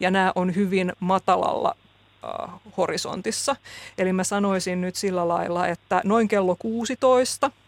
ja 0.00 0.10
nämä 0.10 0.32
on 0.34 0.54
hyvin 0.54 0.92
matalalla 1.00 1.76
äh, 2.24 2.60
horisontissa. 2.76 3.56
Eli 3.98 4.12
mä 4.12 4.24
sanoisin 4.24 4.80
nyt 4.80 4.96
sillä 4.96 5.28
lailla, 5.28 5.66
että 5.66 6.00
noin 6.04 6.28
kello 6.28 6.56
16– 6.58 7.50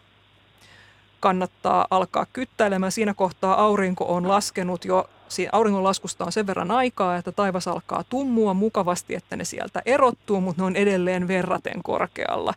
kannattaa 1.20 1.86
alkaa 1.90 2.26
kyttäilemään. 2.32 2.92
Siinä 2.92 3.14
kohtaa 3.14 3.62
aurinko 3.62 4.04
on 4.14 4.28
laskenut 4.28 4.84
jo, 4.84 5.10
auringon 5.52 5.84
laskusta 5.84 6.24
on 6.24 6.32
sen 6.32 6.46
verran 6.46 6.70
aikaa, 6.70 7.16
että 7.16 7.32
taivas 7.32 7.68
alkaa 7.68 8.04
tummua 8.04 8.54
mukavasti, 8.54 9.14
että 9.14 9.36
ne 9.36 9.44
sieltä 9.44 9.82
erottuu, 9.86 10.40
mutta 10.40 10.62
ne 10.62 10.66
on 10.66 10.76
edelleen 10.76 11.28
verraten 11.28 11.82
korkealla. 11.82 12.54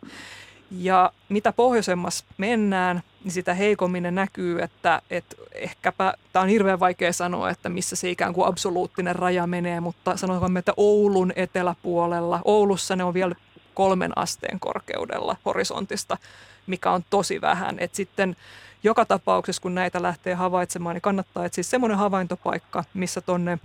Ja 0.70 1.12
mitä 1.28 1.52
pohjoisemmassa 1.52 2.24
mennään, 2.38 3.02
niin 3.24 3.32
sitä 3.32 3.54
heikommin 3.54 4.02
ne 4.02 4.10
näkyy, 4.10 4.62
että, 4.62 5.02
että 5.10 5.36
ehkäpä, 5.54 6.14
tämä 6.32 6.42
on 6.42 6.48
hirveän 6.48 6.80
vaikea 6.80 7.12
sanoa, 7.12 7.50
että 7.50 7.68
missä 7.68 7.96
se 7.96 8.10
ikään 8.10 8.34
kuin 8.34 8.48
absoluuttinen 8.48 9.16
raja 9.16 9.46
menee, 9.46 9.80
mutta 9.80 10.16
sanotaan, 10.16 10.56
että 10.56 10.72
Oulun 10.76 11.32
eteläpuolella, 11.36 12.40
Oulussa 12.44 12.96
ne 12.96 13.04
on 13.04 13.14
vielä 13.14 13.34
kolmen 13.74 14.12
asteen 14.16 14.60
korkeudella 14.60 15.36
horisontista, 15.44 16.18
mikä 16.66 16.90
on 16.90 17.04
tosi 17.10 17.40
vähän. 17.40 17.78
Et 17.78 17.94
sitten 17.94 18.36
joka 18.82 19.04
tapauksessa, 19.04 19.62
kun 19.62 19.74
näitä 19.74 20.02
lähtee 20.02 20.34
havaitsemaan, 20.34 20.94
niin 20.94 21.02
kannattaa 21.02 21.44
etsiä 21.44 21.64
semmoinen 21.64 21.98
havaintopaikka, 21.98 22.84
missä 22.94 23.20
tonne 23.20 23.58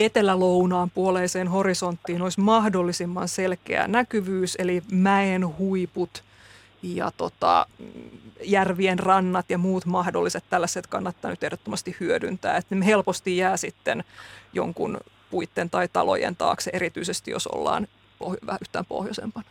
etelälounaan 0.00 0.90
puoleiseen 0.90 1.48
horisonttiin 1.48 2.22
olisi 2.22 2.40
mahdollisimman 2.40 3.28
selkeä 3.28 3.88
näkyvyys, 3.88 4.56
eli 4.58 4.82
mäen 4.92 5.58
huiput 5.58 6.24
ja 6.82 7.12
tota, 7.16 7.66
järvien 8.42 8.98
rannat 8.98 9.50
ja 9.50 9.58
muut 9.58 9.86
mahdolliset 9.86 10.44
tällaiset 10.50 10.86
kannattaa 10.86 11.30
nyt 11.30 11.44
ehdottomasti 11.44 11.96
hyödyntää. 12.00 12.56
Että 12.56 12.74
ne 12.74 12.86
helposti 12.86 13.36
jää 13.36 13.56
sitten 13.56 14.04
jonkun 14.52 15.00
puitten 15.30 15.70
tai 15.70 15.88
talojen 15.88 16.36
taakse, 16.36 16.70
erityisesti 16.74 17.30
jos 17.30 17.46
ollaan 17.46 17.88
pohjo- 18.18 18.58
yhtään 18.60 18.86
pohjoisempana. 18.86 19.48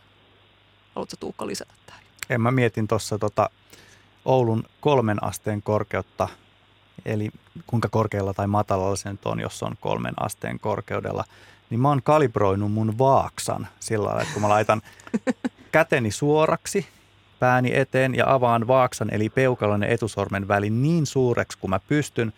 Haluatko 0.94 1.16
Tuukka 1.20 1.46
lisätä 1.46 1.74
tähän? 1.86 2.05
En 2.30 2.40
mä 2.40 2.50
mietin 2.50 2.88
tuossa 2.88 3.18
tota 3.18 3.50
Oulun 4.24 4.64
kolmen 4.80 5.24
asteen 5.24 5.62
korkeutta, 5.62 6.28
eli 7.04 7.30
kuinka 7.66 7.88
korkealla 7.88 8.34
tai 8.34 8.46
matalalla 8.46 8.96
se 8.96 9.10
nyt 9.10 9.26
on, 9.26 9.40
jos 9.40 9.62
on 9.62 9.76
kolmen 9.80 10.14
asteen 10.20 10.60
korkeudella, 10.60 11.24
niin 11.70 11.80
mä 11.80 11.88
oon 11.88 12.02
kalibroinut 12.02 12.72
mun 12.72 12.98
vaaksan 12.98 13.68
sillä 13.80 14.04
lailla, 14.04 14.22
että 14.22 14.32
kun 14.32 14.42
mä 14.42 14.48
laitan 14.48 14.82
käteni 15.72 16.10
suoraksi, 16.10 16.86
pääni 17.38 17.70
eteen 17.74 18.14
ja 18.14 18.34
avaan 18.34 18.66
vaaksan, 18.66 19.14
eli 19.14 19.28
peukalon 19.28 19.82
ja 19.82 19.88
etusormen 19.88 20.48
välin 20.48 20.82
niin 20.82 21.06
suureksi 21.06 21.58
kuin 21.58 21.70
mä 21.70 21.80
pystyn, 21.88 22.32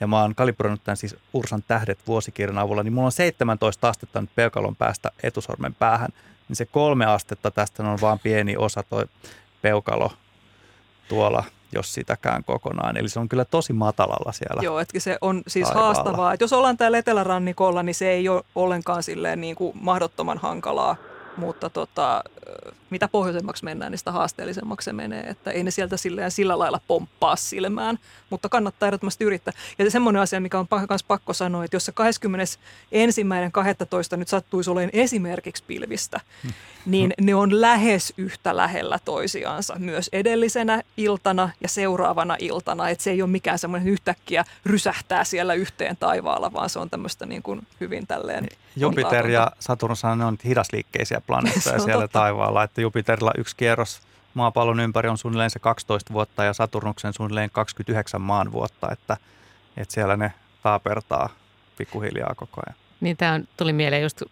ja 0.00 0.06
mä 0.06 0.20
oon 0.20 0.34
kalibroinut 0.34 0.84
tämän 0.84 0.96
siis 0.96 1.16
Ursan 1.32 1.62
tähdet 1.62 1.98
vuosikirjan 2.06 2.58
avulla, 2.58 2.82
niin 2.82 2.92
mulla 2.92 3.06
on 3.06 3.12
17 3.12 3.88
astetta 3.88 4.20
nyt 4.20 4.34
peukalon 4.34 4.76
päästä 4.76 5.10
etusormen 5.22 5.74
päähän, 5.74 6.10
niin 6.52 6.56
se 6.56 6.66
kolme 6.66 7.06
astetta 7.06 7.50
tästä 7.50 7.82
on 7.82 7.98
vaan 8.00 8.18
pieni 8.18 8.56
osa 8.56 8.82
toi 8.82 9.04
peukalo 9.62 10.10
tuolla, 11.08 11.44
jos 11.74 11.94
sitäkään 11.94 12.44
kokonaan. 12.44 12.96
Eli 12.96 13.08
se 13.08 13.20
on 13.20 13.28
kyllä 13.28 13.44
tosi 13.44 13.72
matalalla 13.72 14.32
siellä. 14.32 14.62
Joo, 14.62 14.78
että 14.80 15.00
se 15.00 15.18
on 15.20 15.42
siis 15.46 15.68
Taivaalla. 15.68 15.94
haastavaa. 15.94 16.32
Että 16.32 16.44
jos 16.44 16.52
ollaan 16.52 16.76
täällä 16.76 16.98
etelärannikolla, 16.98 17.82
niin 17.82 17.94
se 17.94 18.10
ei 18.10 18.28
ole 18.28 18.42
ollenkaan 18.54 19.02
silleen 19.02 19.40
niin 19.40 19.56
kuin 19.56 19.78
mahdottoman 19.80 20.38
hankalaa. 20.38 20.96
Mutta 21.36 21.70
tota, 21.70 22.24
mitä 22.92 23.08
pohjoisemmaksi 23.08 23.64
mennään, 23.64 23.92
niin 23.92 23.98
sitä 23.98 24.12
haasteellisemmaksi 24.12 24.84
se 24.84 24.92
menee. 24.92 25.22
Että 25.22 25.50
ei 25.50 25.64
ne 25.64 25.70
sieltä 25.70 25.96
silleen, 25.96 26.30
sillä 26.30 26.58
lailla 26.58 26.80
pomppaa 26.88 27.36
silmään, 27.36 27.98
mutta 28.30 28.48
kannattaa 28.48 28.86
ehdottomasti 28.86 29.24
yrittää. 29.24 29.54
Ja 29.78 29.90
semmoinen 29.90 30.22
asia, 30.22 30.40
mikä 30.40 30.58
on 30.58 30.66
myös 30.88 31.04
pakko 31.04 31.32
sanoa, 31.32 31.64
että 31.64 31.76
jos 31.76 31.84
se 31.84 31.92
21.12. 34.12 34.16
nyt 34.16 34.28
sattuisi 34.28 34.70
olemaan 34.70 34.90
esimerkiksi 34.92 35.64
pilvistä, 35.66 36.20
niin 36.86 37.12
ne 37.20 37.34
on 37.34 37.60
lähes 37.60 38.12
yhtä 38.16 38.56
lähellä 38.56 38.98
toisiansa 39.04 39.74
myös 39.78 40.10
edellisenä 40.12 40.82
iltana 40.96 41.50
ja 41.60 41.68
seuraavana 41.68 42.36
iltana. 42.38 42.88
Että 42.88 43.04
se 43.04 43.10
ei 43.10 43.22
ole 43.22 43.30
mikään 43.30 43.58
semmoinen 43.58 43.88
yhtäkkiä 43.88 44.44
rysähtää 44.66 45.24
siellä 45.24 45.54
yhteen 45.54 45.96
taivaalla, 45.96 46.52
vaan 46.52 46.70
se 46.70 46.78
on 46.78 46.90
tämmöistä 46.90 47.26
niin 47.26 47.42
kuin 47.42 47.66
hyvin 47.80 48.06
tälleen 48.06 48.46
Jupiter 48.76 49.26
ja 49.26 49.50
Saturnus 49.58 50.02
ne 50.16 50.24
on 50.24 50.38
hidasliikkeisiä 50.44 51.20
planeettoja 51.20 51.74
on 51.80 51.80
siellä 51.80 52.04
totta. 52.04 52.18
taivaalla, 52.18 52.62
että 52.62 52.81
Jupiterilla 52.82 53.32
yksi 53.38 53.56
kierros 53.56 54.02
maapallon 54.34 54.80
ympäri 54.80 55.08
on 55.08 55.18
suunnilleen 55.18 55.50
se 55.50 55.58
12 55.58 56.12
vuotta 56.12 56.44
ja 56.44 56.52
Saturnuksen 56.52 57.12
suunnilleen 57.12 57.50
29 57.50 58.20
maan 58.20 58.52
vuotta, 58.52 58.90
että, 58.92 59.16
että 59.76 59.94
siellä 59.94 60.16
ne 60.16 60.32
taapertaa 60.62 61.28
pikkuhiljaa 61.78 62.34
koko 62.34 62.62
ajan. 62.66 62.81
Niin 63.02 63.16
tämä 63.16 63.32
on, 63.32 63.44
tuli 63.56 63.72
mieleen 63.72 64.02
just, 64.02 64.22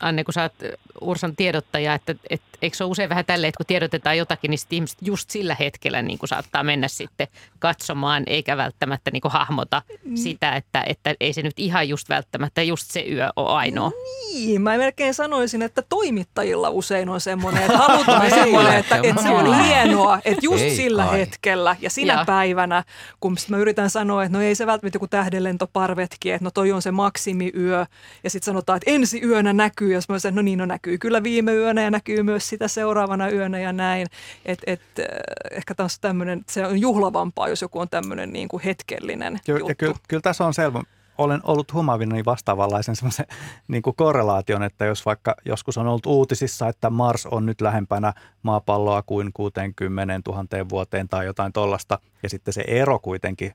Anne, 0.00 0.24
kun 0.24 0.34
sä 0.34 0.42
oot 0.42 0.52
Ursan 1.00 1.36
tiedottaja, 1.36 1.94
että, 1.94 2.14
että 2.30 2.46
eikö 2.62 2.76
se 2.76 2.84
ole 2.84 2.90
usein 2.90 3.08
vähän 3.08 3.24
tälleen, 3.24 3.48
että 3.48 3.56
kun 3.56 3.66
tiedotetaan 3.66 4.18
jotakin, 4.18 4.50
niin 4.50 4.58
sitten 4.58 4.76
ihmiset 4.76 4.98
just 5.02 5.30
sillä 5.30 5.56
hetkellä 5.60 6.02
niin 6.02 6.18
kuin 6.18 6.28
saattaa 6.28 6.62
mennä 6.62 6.88
sitten 6.88 7.28
katsomaan, 7.58 8.22
eikä 8.26 8.56
välttämättä 8.56 9.10
niin 9.10 9.20
kuin 9.20 9.32
hahmota 9.32 9.82
sitä, 10.14 10.52
että, 10.52 10.84
että 10.86 11.14
ei 11.20 11.32
se 11.32 11.42
nyt 11.42 11.58
ihan 11.58 11.88
just 11.88 12.08
välttämättä 12.08 12.62
just 12.62 12.90
se 12.90 13.04
yö 13.10 13.28
ole 13.36 13.48
ainoa. 13.48 13.90
Niin, 14.32 14.62
mä 14.62 14.76
melkein 14.78 15.14
sanoisin, 15.14 15.62
että 15.62 15.82
toimittajilla 15.82 16.70
usein 16.70 17.08
on 17.08 17.20
semmoinen, 17.20 17.62
että 17.62 17.78
halutaan 17.88 18.30
semmoinen, 18.30 18.76
että, 18.76 19.00
että 19.02 19.22
se 19.22 19.30
on 19.30 19.64
hienoa, 19.64 20.18
että 20.24 20.40
just 20.42 20.62
Ei 20.62 20.76
sillä 20.76 21.04
kai. 21.04 21.18
hetkellä 21.18 21.76
ja 21.80 21.90
sinä 21.90 22.14
Joo. 22.14 22.24
päivänä, 22.24 22.84
kun 23.20 23.36
mä 23.48 23.56
yritän 23.56 23.90
sanoa, 23.90 24.24
että 24.24 24.38
no 24.38 24.44
ei 24.44 24.54
se 24.54 24.66
välttämättä 24.66 24.96
joku 24.96 25.08
tähdenlentoparvetki, 25.08 26.30
että 26.30 26.44
no 26.44 26.50
toi 26.50 26.72
on 26.72 26.82
se 26.82 26.90
maksimiyö 26.90 27.86
ja 28.24 28.30
sitten 28.30 28.46
sanotaan, 28.46 28.76
että 28.76 28.90
ensi 28.90 29.22
yönä 29.24 29.52
näkyy 29.52 30.00
sit 30.00 30.08
mä 30.08 30.18
sanon, 30.18 30.34
no 30.34 30.42
niin, 30.42 30.58
no 30.58 30.66
näkyy 30.66 30.98
kyllä 30.98 31.22
viime 31.22 31.54
yönä 31.54 31.82
ja 31.82 31.90
näkyy 31.90 32.22
myös 32.22 32.48
sitä 32.48 32.68
seuraavana 32.68 33.30
yönä 33.30 33.58
ja 33.58 33.72
näin, 33.72 34.06
että 34.44 34.64
et, 34.66 34.80
äh, 34.98 35.06
ehkä 35.50 35.74
taas 35.74 35.98
tämmöinen, 35.98 36.44
se 36.48 36.66
on 36.66 36.80
juhlavampaa, 36.80 37.48
jos 37.48 37.62
joku 37.62 37.78
on 37.78 37.88
tämmöinen 37.88 38.32
niin 38.32 38.48
kuin 38.48 38.62
hetkellinen 38.62 39.40
Ky- 39.46 39.52
juttu. 39.52 39.68
ja 39.68 39.74
kyllä, 39.74 39.94
kyllä 40.08 40.20
tässä 40.20 40.44
on 40.44 40.54
selvä. 40.54 40.82
Olen 41.18 41.40
ollut 41.44 41.72
huomaavinani 41.72 42.24
vastaavanlaisen 42.24 42.96
semmoisen 42.96 43.26
niin 43.68 43.82
kuin 43.82 43.96
korrelaation, 43.96 44.62
että 44.62 44.84
jos 44.84 45.06
vaikka 45.06 45.34
joskus 45.44 45.78
on 45.78 45.86
ollut 45.86 46.06
uutisissa, 46.06 46.68
että 46.68 46.90
Mars 46.90 47.26
on 47.26 47.46
nyt 47.46 47.60
lähempänä 47.60 48.12
maapalloa 48.42 49.02
kuin 49.02 49.30
60 49.34 50.20
000 50.26 50.68
vuoteen 50.68 51.08
tai 51.08 51.26
jotain 51.26 51.52
tollasta, 51.52 51.98
ja 52.22 52.28
sitten 52.28 52.54
se 52.54 52.64
ero 52.66 52.98
kuitenkin 52.98 53.52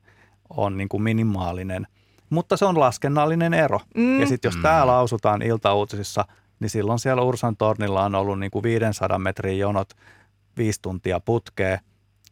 on 0.50 0.78
niin 0.78 0.90
kuin 0.90 1.04
minimaalinen, 1.04 1.88
mutta 2.30 2.58
se 2.58 2.66
on 2.66 2.80
laskennallinen 2.80 3.54
ero. 3.54 3.80
Mm. 3.96 4.20
Ja 4.20 4.28
sitten 4.28 4.50
jos 4.50 4.58
tämä 4.62 4.88
lausutaan 4.88 5.42
iltauutisissa, 5.42 6.26
niin 6.60 6.70
silloin 6.70 7.00
siellä 7.00 7.22
Ursan 7.22 7.58
tornilla 7.58 8.04
on 8.04 8.16
ollut 8.16 8.40
niin 8.40 8.52
kuin 8.52 8.64
500 8.64 9.20
metrin 9.20 9.60
jonot 9.60 9.90
viisi 10.58 10.82
tuntia 10.82 11.20
putkeen, 11.20 11.80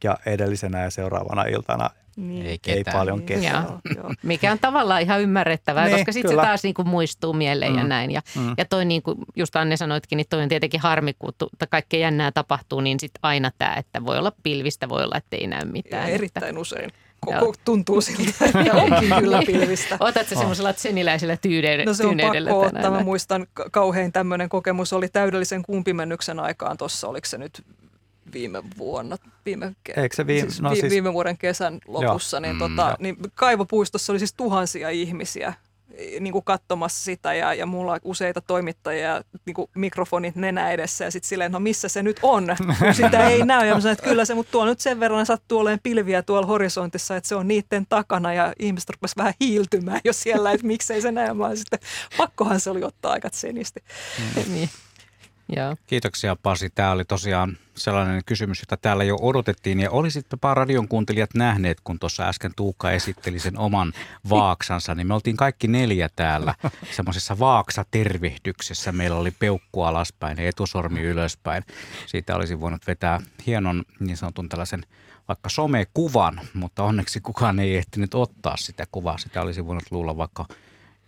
ja 0.04 0.18
edellisenä 0.26 0.84
ja 0.84 0.90
seuraavana 0.90 1.44
iltana 1.44 1.90
Niin. 2.16 2.46
Ei 2.46 2.52
ei 2.52 2.58
ketään. 2.58 2.98
paljon 2.98 3.18
Niin, 3.18 3.26
ketään. 3.26 3.64
joo, 3.64 3.80
joo. 3.96 4.14
Mikä 4.24 4.52
on 4.52 4.60
tavallaan 4.60 5.02
ihan 5.02 5.22
ymmärrettävää, 5.22 5.86
Niin, 5.86 5.98
koska 5.98 6.12
sitten 6.12 6.32
se 6.32 6.36
taas 6.38 6.64
niin 6.64 6.74
kuin 6.74 6.88
muistuu 6.88 7.34
mieleen 7.34 7.72
mm. 7.72 7.78
ja 7.78 7.84
Mm. 7.84 7.90
näin. 7.90 8.12
Ja, 8.12 8.22
Mm. 8.36 8.54
ja 8.58 8.66
toi 8.66 8.86
niin 8.86 9.02
kuin 9.04 9.18
just 9.36 9.56
Anne 9.56 9.78
sanoitkin, 9.78 10.18
niin 10.18 10.26
toi 10.30 10.44
on 10.44 10.50
tietenkin 10.50 10.80
harmi, 10.80 11.14
kun 11.20 11.34
kaikkea 11.70 12.00
jännää 12.00 12.32
tapahtuu, 12.32 12.82
niin 12.82 13.00
sitten 13.00 13.20
aina 13.24 13.52
tämä, 13.58 13.74
että 13.74 14.06
voi 14.06 14.18
olla 14.18 14.32
pilvistä, 14.44 14.90
voi 14.90 15.04
olla, 15.04 15.18
että 15.18 15.36
ei 15.36 15.48
näy 15.48 15.60
Ja 15.60 15.66
mitään. 15.66 16.10
erittäin 16.10 16.58
usein. 16.58 16.92
Joo. 17.32 17.40
Koko 17.40 17.54
tuntuu 17.66 18.02
siltä, 18.02 18.46
että 18.46 18.74
onkin 18.84 19.14
kyllä 19.20 19.40
pilvistä. 19.46 19.98
Otat 20.00 20.28
sä 20.28 20.36
semmoisella 20.36 20.74
tseniläisellä 20.74 21.38
tyyneydellä, 21.38 21.86
No 21.90 21.94
se 21.94 22.06
on 22.08 22.18
pakko 22.22 22.60
ottaa. 22.60 22.92
Mä 22.92 23.04
muistan 23.04 23.48
ka- 23.54 23.70
kauhein 23.72 24.12
tämmöinen 24.12 24.50
kokemus 24.50 24.94
oli 24.94 25.08
täydellisen 25.10 25.64
kumpimennyksen 25.64 26.40
aikaan 26.40 26.78
tuossa, 26.78 27.08
oliko 27.08 27.26
se 27.28 27.38
nyt 27.38 27.64
viime 28.34 28.64
vuonna, 28.78 29.18
viime, 29.46 29.76
ke- 29.90 30.00
Eikö 30.02 30.16
se 30.16 30.28
viime- 30.28 30.50
siis, 30.50 30.62
no 30.62 30.70
vi- 30.70 30.76
siis- 30.76 30.90
viime 30.92 31.14
vuoden 31.14 31.38
kesän 31.38 31.80
lopussa, 31.88 32.40
niin, 32.40 32.56
Mm, 32.56 32.60
tota, 32.60 32.82
joo. 32.88 32.96
niin 33.00 33.18
kaivopuistossa 33.36 34.14
oli 34.14 34.20
siis 34.20 34.34
tuhansia 34.34 34.90
ihmisiä 34.90 35.54
niin 36.20 36.32
kuin 36.32 36.46
katsomassa 36.46 37.04
sitä 37.04 37.34
ja, 37.34 37.54
ja 37.54 37.66
mulla 37.66 37.92
on 37.92 38.00
useita 38.04 38.42
toimittajia 38.42 39.22
niin 39.46 39.54
kuin 39.54 39.70
mikrofonit 39.76 40.36
nenä 40.36 40.72
edessä 40.72 41.06
ja 41.06 41.12
sitten 41.12 41.28
silleen, 41.28 41.52
no 41.52 41.60
missä 41.60 41.88
se 41.88 42.04
nyt 42.04 42.20
on, 42.22 42.56
kun 42.80 42.94
sitä 42.94 43.28
ei 43.30 43.46
näy. 43.46 43.68
Ja 43.68 43.76
mä 43.76 43.82
sanoin, 43.82 43.94
että 43.94 44.10
kyllä 44.10 44.26
se, 44.26 44.34
mutta 44.34 44.52
tuolla 44.52 44.72
nyt 44.72 44.80
sen 44.80 45.00
verran 45.00 45.26
sattuu 45.26 45.60
olemaan 45.60 45.80
pilviä 45.84 46.22
tuolla 46.22 46.48
horisontissa, 46.48 47.16
että 47.16 47.28
se 47.28 47.36
on 47.36 47.48
niiden 47.48 47.86
takana 47.90 48.34
ja 48.34 48.54
ihmiset 48.60 48.90
rupesivat 48.90 49.18
vähän 49.18 49.34
hiiltymään 49.42 50.02
jo 50.04 50.14
siellä, 50.14 50.52
että 50.52 50.68
miksei 50.68 51.02
se 51.02 51.12
näy. 51.12 51.34
Mä 51.34 51.56
sitten, 51.56 51.80
pakkohan 52.18 52.60
se 52.60 52.70
oli 52.70 52.84
ottaa 52.84 53.12
aika 53.12 53.30
senisti. 53.32 53.84
niin. 54.48 54.70
Joo. 55.50 55.76
Kiitoksia 55.88 56.36
Pasi. 56.36 56.70
Tämä 56.70 56.92
oli 56.92 57.06
tosiaan 57.06 57.58
sellainen 57.76 58.22
kysymys, 58.26 58.60
jota 58.60 58.78
täällä 58.78 59.04
jo 59.04 59.18
odotettiin. 59.22 59.80
Ja 59.80 59.92
olisitpa 59.92 60.54
radion 60.54 60.88
kuuntelijat 60.88 61.34
nähneet, 61.34 61.78
kun 61.84 62.00
tuossa 62.00 62.24
äsken 62.24 62.52
Tuukka 62.56 62.92
esitteli 62.92 63.40
sen 63.40 63.58
oman 63.58 63.94
vaaksansa, 64.30 64.96
niin 64.96 65.08
me 65.08 65.14
oltiin 65.14 65.38
kaikki 65.38 65.68
neljä 65.68 66.10
täällä 66.16 66.56
semmoisessa 66.92 67.40
vaaksatervehdyksessä. 67.40 68.92
Meillä 68.92 69.18
oli 69.18 69.32
peukku 69.32 69.82
alaspäin 69.82 70.38
ja 70.38 70.50
etusormi 70.50 71.02
ylöspäin. 71.02 71.64
Siitä 72.06 72.36
olisi 72.36 72.60
voinut 72.60 72.88
vetää 72.88 73.22
hienon 73.48 73.84
niin 74.00 74.18
sanotun 74.18 74.50
tällaisen 74.50 74.86
vaikka 75.28 75.50
somekuvan, 75.50 76.42
mutta 76.54 76.84
onneksi 76.84 77.22
kukaan 77.22 77.60
ei 77.60 77.78
ehtinyt 77.78 78.14
ottaa 78.14 78.58
sitä 78.58 78.86
kuvaa. 78.92 79.18
Sitä 79.18 79.42
olisi 79.42 79.66
voinut 79.66 79.84
luulla 79.92 80.18
vaikka 80.18 80.46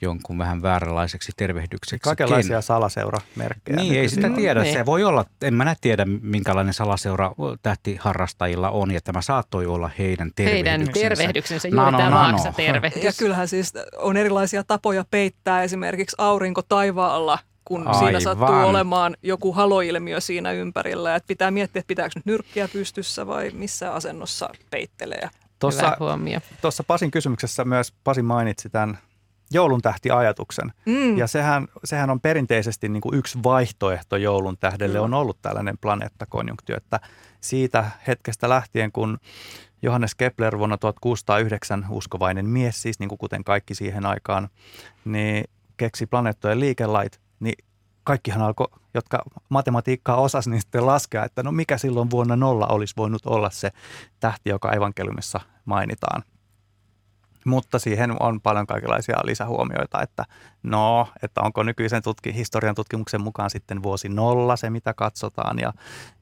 jonkun 0.02 0.38
vähän 0.38 0.62
vääränlaiseksi 0.62 1.32
tervehdykseksi. 1.38 2.04
Kaikenlaisia 2.04 2.62
salaseuramerkkejä. 2.62 3.76
Niin, 3.76 4.00
ei 4.00 4.10
sitä 4.10 4.28
on. 4.28 4.34
tiedä. 4.36 4.62
Niin. 4.64 4.74
Se 4.74 4.86
voi 4.86 5.04
olla, 5.04 5.26
en 5.42 5.54
mä 5.54 5.76
tiedä 5.82 6.06
minkälainen 6.22 6.74
salaseura 6.74 7.32
tähtiharrastajilla 7.64 8.70
on, 8.70 8.92
ja 8.92 9.02
tämä 9.02 9.22
saattoi 9.22 9.66
olla 9.66 9.90
heidän 10.00 10.32
Heidän 10.40 10.80
tervehdyksensä. 10.80 11.10
tervehdyksensä, 11.10 11.68
juuri 11.68 11.86
Nano, 11.86 11.98
tämä 11.98 12.10
nano. 12.10 12.22
vaaksatervehdys. 12.38 13.04
Ja 13.04 13.12
kyllähän 13.20 13.48
siis 13.48 13.74
on 13.98 14.18
erilaisia 14.18 14.64
tapoja 14.64 15.06
peittää 15.12 15.64
esimerkiksi 15.64 16.16
aurinko 16.20 16.62
taivaalla, 16.62 17.40
kun 17.66 17.88
Aivan. 17.88 18.00
siinä 18.00 18.20
sattuu 18.20 18.56
olemaan 18.56 19.18
joku 19.24 19.54
haloilmiö 19.54 20.22
siinä 20.22 20.52
ympärillä. 20.52 21.16
Että 21.16 21.28
pitää 21.28 21.52
miettiä, 21.52 21.80
että 21.80 21.88
pitääkö 21.88 22.12
nyt 22.16 22.26
nyrkkiä 22.26 22.68
pystyssä 22.68 23.28
vai 23.28 23.52
missä 23.54 23.94
asennossa 23.94 24.50
peittelee. 24.72 25.30
Tuossa, 25.60 25.84
Hyvä 25.86 25.98
huomio. 26.00 26.40
tuossa 26.62 26.84
Pasin 26.84 27.12
kysymyksessä 27.12 27.66
myös 27.66 27.94
Pasi 28.04 28.22
mainitsi 28.22 28.70
tämän 28.70 28.98
joulun 29.52 29.82
tähtiajatuksen. 29.82 30.74
Mm. 30.86 31.18
Ja 31.18 31.28
sehän, 31.28 31.68
sehän 31.84 32.10
on 32.10 32.22
perinteisesti 32.22 32.90
niin 32.90 33.02
kuin 33.02 33.16
yksi 33.16 33.40
vaihtoehto 33.44 34.18
joulun 34.18 34.58
tähdelle 34.58 34.94
Kyllä. 34.94 35.06
on 35.06 35.14
ollut 35.14 35.42
tällainen 35.42 35.78
planeettakonjunktio, 35.78 36.78
että 36.78 37.00
siitä 37.42 37.92
hetkestä 38.08 38.50
lähtien, 38.50 38.92
kun 38.92 39.18
Johannes 39.82 40.16
Kepler 40.16 40.58
vuonna 40.58 40.78
1609, 40.78 41.86
uskovainen 41.90 42.46
mies 42.46 42.82
siis, 42.82 43.00
niin 43.00 43.10
kuin 43.10 43.20
kuten 43.20 43.44
kaikki 43.44 43.76
siihen 43.76 44.06
aikaan, 44.06 44.50
niin 45.06 45.44
keksi 45.78 46.06
planeettojen 46.06 46.60
liikelait, 46.60 47.22
niin 47.40 47.66
kaikkihan 48.04 48.42
alkoi, 48.42 48.68
jotka 48.94 49.24
matematiikkaa 49.50 50.22
osasi, 50.22 50.50
niin 50.50 50.62
sitten 50.62 50.86
laskea, 50.86 51.26
että 51.26 51.44
no 51.44 51.52
mikä 51.52 51.78
silloin 51.78 52.12
vuonna 52.12 52.36
nolla 52.36 52.68
olisi 52.68 52.94
voinut 52.98 53.26
olla 53.26 53.50
se 53.50 53.72
tähti, 54.20 54.50
joka 54.50 54.72
evankeliumissa 54.72 55.40
mainitaan. 55.66 56.24
Mutta 57.48 57.80
siihen 57.80 58.16
on 58.20 58.42
paljon 58.42 58.68
kaikenlaisia 58.68 59.18
lisähuomioita, 59.24 60.02
että 60.02 60.26
no, 60.64 61.08
että 61.24 61.42
onko 61.42 61.64
nykyisen 61.64 62.04
tutki, 62.04 62.34
historian 62.34 62.76
tutkimuksen 62.76 63.22
mukaan 63.22 63.50
sitten 63.50 63.84
vuosi 63.84 64.10
nolla 64.10 64.56
se, 64.56 64.70
mitä 64.70 64.94
katsotaan 64.94 65.60
ja, 65.60 65.74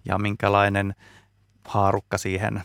ja 0.05 0.17
minkälainen 0.17 0.95
haarukka 1.67 2.17
siihen 2.17 2.61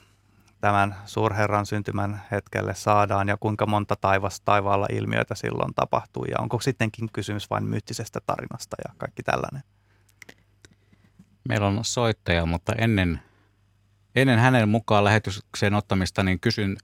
tämän 0.61 0.95
suurherran 1.07 1.67
syntymän 1.67 2.23
hetkelle 2.31 2.75
saadaan 2.75 3.29
ja 3.29 3.37
kuinka 3.37 3.67
monta 3.67 3.97
taivas, 3.97 4.41
taivaalla 4.41 4.87
ilmiöitä 4.93 5.35
silloin 5.35 5.75
tapahtuu 5.75 6.25
ja 6.25 6.37
onko 6.39 6.61
sittenkin 6.61 7.09
kysymys 7.13 7.51
vain 7.51 7.65
myyttisestä 7.65 8.21
tarinasta 8.27 8.77
ja 8.89 8.95
kaikki 8.99 9.23
tällainen. 9.23 9.63
Meillä 11.49 11.67
on 11.67 11.79
soittaja, 11.83 12.47
mutta 12.47 12.73
ennen, 12.79 13.21
ennen 14.17 14.39
hänen 14.39 14.69
mukaan 14.69 15.05
lähetykseen 15.05 15.75
ottamista, 15.75 16.23
niin 16.23 16.41
kysyn 16.41 16.77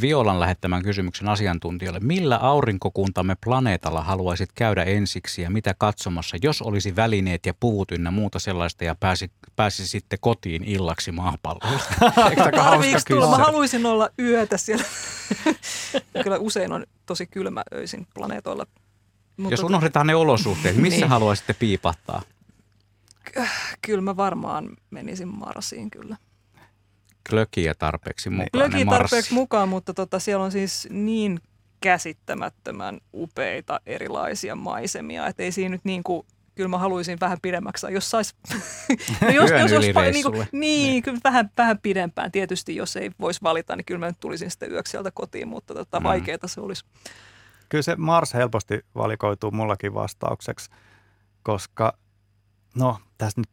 Violan 0.00 0.40
lähettämän 0.40 0.82
kysymyksen 0.82 1.28
asiantuntijoille. 1.28 2.00
Millä 2.00 2.36
aurinkokuntamme 2.36 3.36
planeetalla 3.44 4.02
haluaisit 4.02 4.52
käydä 4.54 4.84
ensiksi 4.84 5.42
ja 5.42 5.50
mitä 5.50 5.74
katsomassa, 5.78 6.36
jos 6.42 6.62
olisi 6.62 6.96
välineet 6.96 7.46
ja 7.46 7.54
puvut 7.60 7.92
ynnä 7.92 8.10
muuta 8.10 8.38
sellaista 8.38 8.84
ja 8.84 8.94
pääsi, 8.94 9.30
pääsi 9.56 9.88
sitten 9.88 10.18
kotiin 10.22 10.64
illaksi 10.64 11.12
hauska 11.18 12.50
Tarviiks 12.56 13.04
tulla? 13.04 13.30
Mä 13.38 13.44
haluaisin 13.44 13.86
olla 13.86 14.10
yötä 14.18 14.56
siellä. 14.56 14.84
Kyllä 16.24 16.38
usein 16.38 16.72
on 16.72 16.86
tosi 17.06 17.26
kylmä 17.26 17.62
öisin 17.74 18.06
planeetoilla. 18.14 18.66
Mutta 19.36 19.52
Jos 19.52 19.62
unohdetaan 19.62 20.06
ne 20.06 20.14
olosuhteet, 20.14 20.76
missä 20.76 21.00
Niin. 21.00 21.08
haluaisitte 21.08 21.52
piipahtaa? 21.54 22.22
kyllä 23.82 24.00
mä 24.00 24.16
varmaan 24.16 24.68
menisin 24.90 25.28
Marsiin 25.28 25.90
kyllä. 25.90 26.16
Klökiä 27.30 27.74
tarpeeksi 27.74 28.30
mukaan. 28.30 28.48
Löki 28.52 28.76
ne 28.76 28.84
Marssi. 28.84 28.98
tarpeeksi 29.00 29.34
mukaan, 29.34 29.68
mutta 29.68 29.94
tota, 29.94 30.18
siellä 30.18 30.44
on 30.44 30.52
siis 30.52 30.88
niin 30.90 31.40
käsittämättömän 31.80 33.00
upeita 33.14 33.80
erilaisia 33.86 34.54
maisemia, 34.56 35.26
että 35.26 35.42
ei 35.42 35.52
siinä 35.52 35.68
nyt 35.68 35.84
niin 35.84 36.02
kuin, 36.02 36.26
kyllä 36.54 36.68
mä 36.68 36.78
haluaisin 36.78 37.20
vähän 37.20 37.38
pidemmäksi, 37.42 37.86
jos 37.90 38.10
sais, 38.10 38.34
no 39.22 39.28
jos, 39.30 39.50
jos, 39.50 39.70
jos, 39.70 39.80
niin, 39.82 39.94
kuin, 39.94 40.04
reissulle. 40.04 40.48
niin, 40.52 41.02
kyllä 41.02 41.18
vähän, 41.24 41.50
vähän 41.58 41.78
pidempään. 41.78 42.32
Tietysti 42.32 42.76
jos 42.76 42.96
ei 42.96 43.10
voisi 43.20 43.40
valita, 43.42 43.76
niin 43.76 43.84
kyllä 43.84 43.98
mä 43.98 44.06
nyt 44.06 44.20
tulisin 44.20 44.50
sitten 44.50 44.72
yöksi 44.72 44.90
sieltä 44.90 45.10
kotiin, 45.10 45.48
mutta 45.48 45.74
tota, 45.74 46.00
Mm. 46.00 46.04
vaikeaa 46.04 46.38
se 46.46 46.60
olisi. 46.60 46.84
Kyllä 47.68 47.82
se 47.82 47.96
Mars 47.96 48.34
helposti 48.34 48.80
valikoituu 48.94 49.50
mullakin 49.50 49.94
vastaukseksi, 49.94 50.70
koska 51.42 51.92
no 52.76 52.98
tässä 53.18 53.40
nyt 53.40 53.48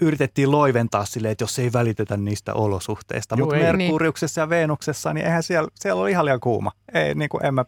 yritettiin 0.00 0.50
loiventaa 0.50 1.04
silleen, 1.04 1.32
että 1.32 1.44
jos 1.44 1.58
ei 1.58 1.72
välitetä 1.72 2.16
niistä 2.16 2.54
olosuhteista. 2.54 3.36
Mutta. 3.36 3.54
Merkuriuksessa 3.56 4.40
ja 4.40 4.48
Venuksessa, 4.48 5.12
niin 5.12 5.26
eihän 5.26 5.42
siellä, 5.42 5.68
siellä 5.74 6.02
ole 6.02 6.10
ihan 6.10 6.24
liian 6.24 6.40
kuuma. 6.40 6.72
Ei, 6.94 7.14
niin 7.14 7.28
kuin 7.28 7.44
en 7.46 7.54
mä 7.54 7.64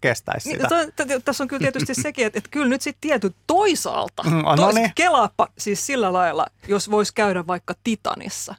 kestäisi 0.00 0.48
Niin, 0.48 0.60
sitä. 0.60 0.68
to, 0.96 1.04
to, 1.06 1.20
tässä 1.24 1.44
on 1.44 1.48
kyllä 1.48 1.60
tietysti 1.60 1.94
sekin, 2.02 2.26
että, 2.26 2.38
että 2.38 2.50
kyllä 2.50 2.68
nyt 2.68 2.82
sitten 2.82 3.00
tietyt 3.08 3.36
toisaalta, 3.46 4.22
Mm, 4.22 4.30
no 4.36 4.56
tois, 4.56 4.74
niin. 4.74 4.92
kelaappa 4.94 5.48
siis 5.58 5.86
sillä 5.86 6.12
lailla, 6.12 6.46
jos 6.68 6.90
voisi 6.90 7.14
käydä 7.14 7.46
vaikka 7.46 7.74
Titanissa, 7.84 8.54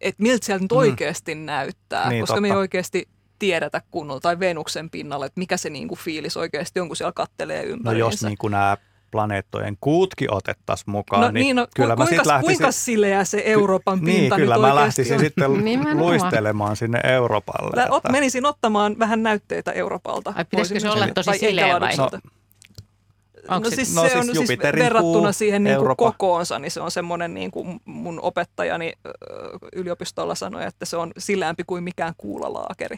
että 0.00 0.22
miltä 0.22 0.46
sieltä 0.46 0.62
nyt 0.64 0.72
oikeasti 0.72 1.34
näyttää, 1.34 2.08
Niin, 2.08 2.20
koska 2.20 2.40
me 2.40 2.46
ei 2.48 2.50
totta. 2.50 2.58
oikeasti 2.60 3.08
tiedetä 3.38 3.82
kunnolla, 3.90 4.20
tai 4.20 4.38
Venuksen 4.38 4.90
pinnalla, 4.90 5.26
että 5.26 5.38
mikä 5.40 5.56
se 5.56 5.70
niinku 5.70 5.94
fiilis 5.96 6.36
oikeasti 6.36 6.80
on, 6.80 6.88
kun 6.88 6.96
siellä 6.96 7.12
kattelee 7.12 7.62
No 7.62 7.68
ympäriinsä. 7.68 8.06
jos 8.06 8.24
niin 8.24 8.38
kuin 8.38 8.50
nämä 8.50 8.76
planeettojen 9.12 9.76
kuutkin 9.80 10.34
otettaisiin 10.34 10.90
mukaan, 10.90 11.22
no, 11.22 11.30
niin, 11.30 11.42
niin, 11.44 11.56
no, 11.56 11.66
kyllä 11.76 11.94
ku, 11.94 12.02
mä 12.02 12.06
kuinka, 12.06 12.14
sitten 12.14 12.32
lähtisin... 12.32 12.56
kuinka 12.56 12.72
sileä 12.72 13.24
se 13.24 13.42
Euroopan 13.44 13.98
niin, 14.02 14.20
pinta 14.20 14.36
kyllä 14.36 14.54
nyt 14.54 14.62
mä 14.62 14.74
lähtisin 14.74 15.14
on? 15.14 15.20
sitten 15.20 15.64
Nimenomaan. 15.64 15.98
luistelemaan 15.98 16.76
sinne 16.76 17.00
Euroopalle. 17.04 17.76
Lä- 17.76 17.86
ot, 17.90 18.02
menisin 18.12 18.46
ottamaan 18.46 18.98
vähän 18.98 19.22
näytteitä 19.22 19.72
Euroopalta. 19.72 20.32
Ai, 20.36 20.44
pitäisikö 20.44 20.80
se 20.80 20.90
olla 20.90 21.08
tosi 21.14 21.38
sileä 21.38 21.80
vai? 21.80 21.90
Enceladukselta. 21.90 22.28
Onko 23.48 23.68
no 23.68 23.76
siis 23.76 23.94
no 23.94 24.02
se 24.02 24.08
siis 24.08 24.20
on 24.20 24.24
siis 24.24 24.36
Jupiterin 24.36 24.84
verrattuna 24.84 25.22
kuu, 25.22 25.32
siihen 25.32 25.64
niin 25.64 25.78
kuin 25.78 25.96
kokoonsa, 25.96 26.58
niin 26.58 26.70
se 26.70 26.80
on 26.80 26.90
semmoinen 26.90 27.34
niin 27.34 27.50
kuin 27.50 27.80
mun 27.84 28.20
opettajani 28.20 28.92
yliopistolla 29.72 30.34
sanoi, 30.34 30.64
että 30.64 30.84
se 30.84 30.96
on 30.96 31.12
sileämpi 31.18 31.64
kuin 31.66 31.84
mikään 31.84 32.14
kuulalaakeri. 32.16 32.96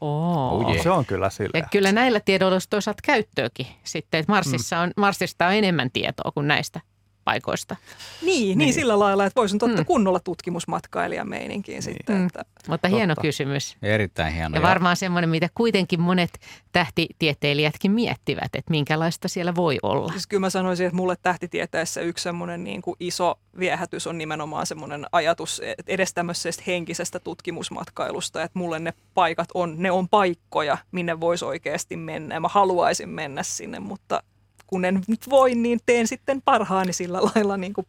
Oo. 0.00 0.48
Oh, 0.56 0.62
No, 0.62 0.72
jee. 0.74 0.82
se 0.82 0.90
on 0.90 1.06
kyllä 1.06 1.26
Ja 1.26 1.30
sille. 1.30 1.62
kyllä 1.70 1.92
näillä 1.92 2.20
tiedoilla 2.20 2.54
olisi 2.54 2.68
toisaalta 2.70 3.00
käyttöäkin 3.04 3.66
sitten, 3.84 4.20
että 4.20 4.32
Marsissa 4.32 4.78
on, 4.80 4.90
Marsista 4.96 5.46
on 5.46 5.52
enemmän 5.52 5.90
tietoa 5.90 6.30
kuin 6.32 6.48
näistä 6.48 6.80
paikoista. 7.26 7.76
Niin, 8.22 8.40
niin. 8.42 8.58
Niin. 8.58 8.74
sillä 8.74 8.98
lailla, 8.98 9.24
että 9.26 9.40
voisin 9.40 9.56
ottaa 9.56 9.76
Mm. 9.82 9.84
kunnolla 9.86 10.20
tutkimusmatkailijan 10.20 11.28
meininkiin 11.28 11.82
sitten. 11.82 12.16
Mm. 12.16 12.26
Että, 12.26 12.44
Mutta 12.68 12.88
hieno 12.88 13.14
Totta. 13.14 13.22
kysymys. 13.22 13.76
Erittäin 13.82 14.34
hieno. 14.34 14.54
Ja 14.56 14.62
varmaan 14.62 14.96
semmoinen, 14.96 15.30
mitä 15.30 15.48
kuitenkin 15.54 16.00
monet 16.00 16.38
tähtitieteilijätkin 16.72 17.92
miettivät, 17.92 18.54
että 18.54 18.70
minkälaista 18.70 19.28
siellä 19.28 19.54
voi 19.54 19.78
olla. 19.82 20.12
siis 20.12 20.26
kyllä 20.26 20.40
mä 20.40 20.50
sanoisin, 20.50 20.86
että 20.86 20.96
mulle 20.96 21.16
tähtitieteessä 21.22 22.00
yksi 22.00 22.22
semmoinen 22.22 22.64
niin 22.64 22.82
kuin 22.82 22.96
iso 23.00 23.38
viehätys 23.58 24.06
on 24.06 24.18
nimenomaan 24.18 24.66
semmoinen 24.66 25.06
ajatus 25.12 25.62
että 25.64 25.82
edes 25.92 26.14
tämmöisestä 26.14 26.62
henkisestä 26.66 27.18
tutkimusmatkailusta, 27.20 28.42
että 28.42 28.58
mulle 28.58 28.78
ne 28.78 28.92
paikat 29.14 29.48
on, 29.54 29.74
ne 29.78 29.90
on 29.90 30.08
paikkoja, 30.08 30.78
minne 30.92 31.20
voisi 31.20 31.44
oikeasti 31.44 31.96
mennä 31.96 32.34
ja 32.34 32.40
mä 32.40 32.48
haluaisin 32.48 33.08
mennä 33.08 33.42
sinne, 33.42 33.80
mutta 33.80 34.22
kun 34.66 34.84
en 34.84 35.02
nyt 35.08 35.30
voi, 35.30 35.54
niin 35.54 35.80
teen 35.86 36.06
sitten 36.06 36.42
parhaani 36.42 36.92
sillä 36.92 37.20
lailla 37.22 37.56
niin 37.56 37.72
kuin 37.72 37.86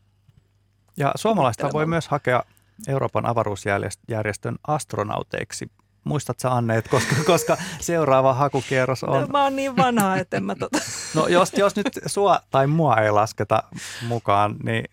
Ja 0.98 1.12
suomalaista 1.16 1.70
voi 1.74 1.86
myös 1.86 2.08
hakea 2.08 2.44
Euroopan 2.88 3.26
avaruusjärjestön 3.26 4.56
astronauteiksi. 4.68 5.72
Muistat 6.04 6.40
sä 6.40 6.52
Anne, 6.52 6.78
että 6.78 6.90
koska, 6.90 7.16
koska 7.34 7.58
seuraava 7.80 8.34
hakukierros 8.34 9.04
on... 9.04 9.32
Mä 9.32 9.44
oon 9.44 9.56
niin 9.56 9.76
vanha, 9.78 10.16
että 10.18 10.38
en 10.38 10.44
mä 10.44 10.56
tota, 10.56 10.78
No 11.16 11.28
jos, 11.28 11.54
jos 11.54 11.76
nyt 11.76 11.90
sua 12.06 12.40
tai 12.52 12.68
mua 12.68 12.96
ei 12.96 13.12
lasketa 13.12 13.64
mukaan, 14.08 14.56
niin, 14.64 14.84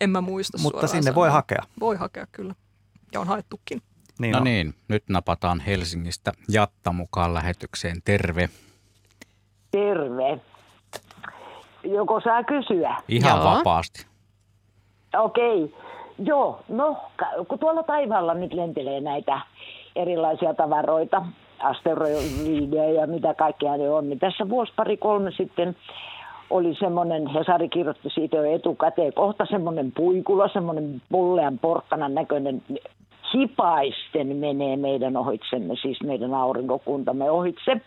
en 0.00 0.10
mä 0.10 0.20
muista 0.20 0.58
mutta 0.58 0.86
sinne 0.86 1.14
voi 1.14 1.26
sanoa. 1.28 1.34
hakea. 1.36 1.62
Voi 1.80 1.96
hakea 1.96 2.26
kyllä. 2.32 2.54
Ja 3.12 3.20
on 3.20 3.26
haettukin. 3.26 3.82
Niin 4.18 4.32
No 4.32 4.38
on. 4.38 4.44
niin, 4.44 4.74
nyt 4.88 5.04
napataan 5.08 5.60
Helsingistä 5.60 6.32
Jatta 6.48 6.92
mukaan 6.92 7.34
lähetykseen. 7.34 8.02
Terve. 8.04 8.48
Terve. 9.70 10.40
Joko 11.84 12.20
saa 12.20 12.44
kysyä? 12.44 12.96
Ihan 13.08 13.40
Joo. 13.40 13.54
vapaasti. 13.54 14.06
Okei. 15.18 15.74
Joo, 16.18 16.60
no 16.68 16.96
kun 17.48 17.58
tuolla 17.58 17.82
taivaalla 17.82 18.34
nyt 18.34 18.52
lentelee 18.52 19.00
näitä 19.00 19.40
erilaisia 19.96 20.54
tavaroita, 20.54 21.22
asteroideja 21.58 23.00
ja 23.00 23.06
mitä 23.06 23.34
kaikkea 23.34 23.76
ne 23.76 23.90
on, 23.90 24.08
niin 24.08 24.18
tässä 24.18 24.48
vuosi 24.48 24.72
pari 24.76 24.96
kolme 24.96 25.30
sitten 25.30 25.76
oli 26.50 26.74
semmoinen, 26.78 27.26
Hesari 27.26 27.68
kirjoitti 27.68 28.10
siitä 28.10 28.36
jo 28.36 28.54
etukäteen, 28.54 29.12
kohta 29.12 29.46
semmoinen 29.50 29.92
puikula, 29.92 30.48
semmoinen 30.48 31.02
pullean 31.10 31.58
porkkanan 31.58 32.14
näköinen 32.14 32.62
hipaisten 33.34 34.36
menee 34.36 34.76
meidän 34.76 35.16
ohitsemme, 35.16 35.74
siis 35.82 36.02
meidän 36.02 36.34
aurinkokuntamme 36.34 37.30
ohitse. 37.30 37.80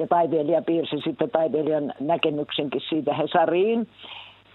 Ja 0.00 0.06
taiteilija 0.06 0.62
piirsi 0.62 0.96
sitten 1.04 1.30
taiteilijan 1.30 1.92
näkemyksenkin 2.00 2.80
siitä 2.88 3.14
Hesariin. 3.14 3.88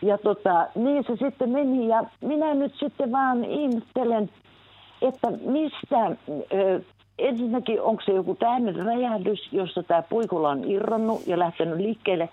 Ja 0.02 0.18
tota, 0.18 0.68
niin 0.76 1.04
se 1.04 1.16
sitten 1.16 1.50
meni 1.50 1.88
ja 1.88 2.04
minä 2.22 2.54
nyt 2.54 2.74
sitten 2.80 3.12
vaan 3.12 3.44
ihmettelen, 3.44 4.30
että 5.02 5.32
mistä, 5.32 6.12
ö, 6.54 6.82
ensinnäkin 7.20 7.82
onko 7.82 8.02
se 8.06 8.12
joku 8.12 8.36
tämmöinen 8.36 8.86
räjähdys, 8.86 9.50
josta 9.52 9.84
tämä 9.84 10.02
puikula 10.02 10.50
on 10.50 10.72
irronnut 10.72 11.28
ja 11.28 11.40
lähtenyt 11.40 11.78
liikkeelle, 11.78 12.30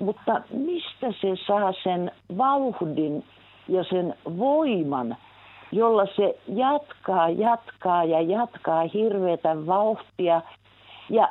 mutta 0.00 0.42
mistä 0.50 1.12
se 1.20 1.34
saa 1.46 1.72
sen 1.82 2.12
vauhdin 2.38 3.24
ja 3.68 3.84
sen 3.84 4.14
voiman, 4.38 5.16
jolla 5.72 6.06
se 6.16 6.38
jatkaa, 6.48 7.28
jatkaa 7.28 8.04
ja 8.04 8.20
jatkaa 8.20 8.82
hirveätä 8.94 9.66
vauhtia 9.66 10.42
ja 11.10 11.28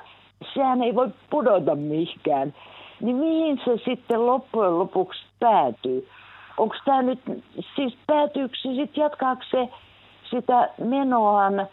sehän 0.54 0.84
ei 0.84 0.96
voi 0.96 1.10
pudota 1.30 1.76
mihinkään. 1.76 2.54
niin 3.02 3.16
mihin 3.16 3.62
se 3.66 3.78
sitten 3.86 4.26
loppujen 4.26 4.80
lopuksi 4.80 5.22
päätyy? 5.40 6.08
Onko 6.58 6.76
tämä 6.86 7.02
nyt, 7.02 7.20
siis 7.76 7.98
päätyykö 8.08 8.56
se 8.62 8.70
sitten, 8.76 9.02
jatkaako 9.02 9.42
se 9.52 9.70
sitä 10.30 10.70
menoaan 10.78 11.68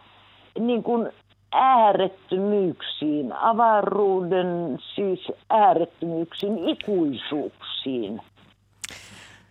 niin 0.59 0.83
kuin 0.83 1.13
äärettömyyksiin, 1.53 3.33
avaruuden 3.33 4.79
siis 4.95 5.33
äärettömyyksiin, 5.51 6.69
ikuisuuksiin. 6.69 8.21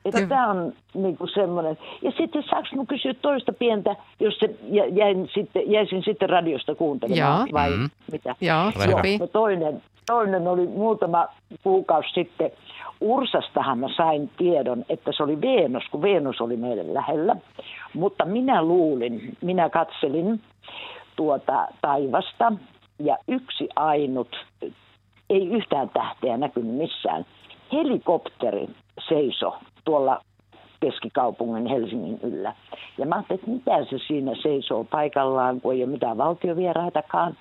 Että 0.05 0.27
tämä 0.27 0.47
on 0.49 0.73
niinku 0.93 1.27
semmoinen. 1.27 1.77
Ja 2.01 2.11
sitten 2.17 2.43
saanko 2.49 2.67
minun 2.71 2.87
kysyä 2.87 3.13
toista 3.13 3.53
pientä, 3.53 3.95
jos 4.19 4.37
se 4.39 4.55
jäin 4.93 5.29
sitten, 5.33 5.71
jäisin 5.71 6.03
sitten 6.03 6.29
radiosta 6.29 6.75
kuuntelemaan 6.75 7.39
Joo. 7.39 7.53
vai 7.53 7.69
Mm. 7.71 7.89
mitä? 8.11 8.35
Joo, 8.41 8.71
Hyvä. 8.75 8.91
sopii. 8.91 9.17
No 9.17 9.27
toinen, 9.27 9.81
toinen 10.07 10.47
oli 10.47 10.67
muutama 10.67 11.27
kuukausi 11.63 12.09
sitten. 12.13 12.51
Ursastahan 13.01 13.79
mä 13.79 13.87
sain 13.97 14.29
tiedon, 14.37 14.85
että 14.89 15.11
se 15.17 15.23
oli 15.23 15.41
Venus, 15.41 15.83
kun 15.91 16.01
Venus 16.01 16.41
oli 16.41 16.57
meille 16.57 16.93
lähellä. 16.93 17.35
Mutta 17.93 18.25
minä 18.25 18.61
luulin, 18.63 19.37
minä 19.41 19.69
katselin 19.69 20.41
tuota 21.15 21.67
taivasta 21.81 22.51
ja 22.99 23.17
yksi 23.27 23.69
ainut, 23.75 24.45
ei 25.29 25.47
yhtään 25.47 25.89
tähteä 25.89 26.37
näkynyt 26.37 26.75
missään. 26.75 27.25
Helikopteri 27.73 28.67
seiso 29.09 29.57
tuolla 29.89 30.21
keskikaupungin 30.79 31.65
Helsingin 31.65 32.19
yllä. 32.23 32.55
Ja 32.97 33.05
mä 33.05 33.15
ajattelin, 33.15 33.39
että 33.39 33.51
mitä 33.51 33.85
se 33.89 33.97
siinä 34.07 34.31
seisoo 34.41 34.83
paikallaan, 34.83 35.61
kun 35.61 35.73
ei 35.73 35.83
ole 35.83 35.91
mitään 35.91 36.17
valtiovieraitakaan. 36.17 37.37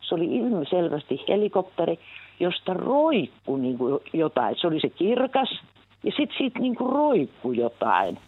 Se 0.00 0.14
oli 0.14 0.24
ilmiselvästi 0.24 1.24
helikopteri, 1.28 1.98
josta 2.40 2.74
roikku 2.74 3.56
niin 3.56 3.78
jotain. 4.12 4.56
Se 4.60 4.66
oli 4.66 4.80
se 4.80 4.88
kirkas 4.88 5.60
ja 6.04 6.12
sitten 6.16 6.38
siitä 6.38 6.58
niin 6.58 6.76
kuin 6.76 6.92
roikku 6.92 7.52
jotain. 7.52 8.18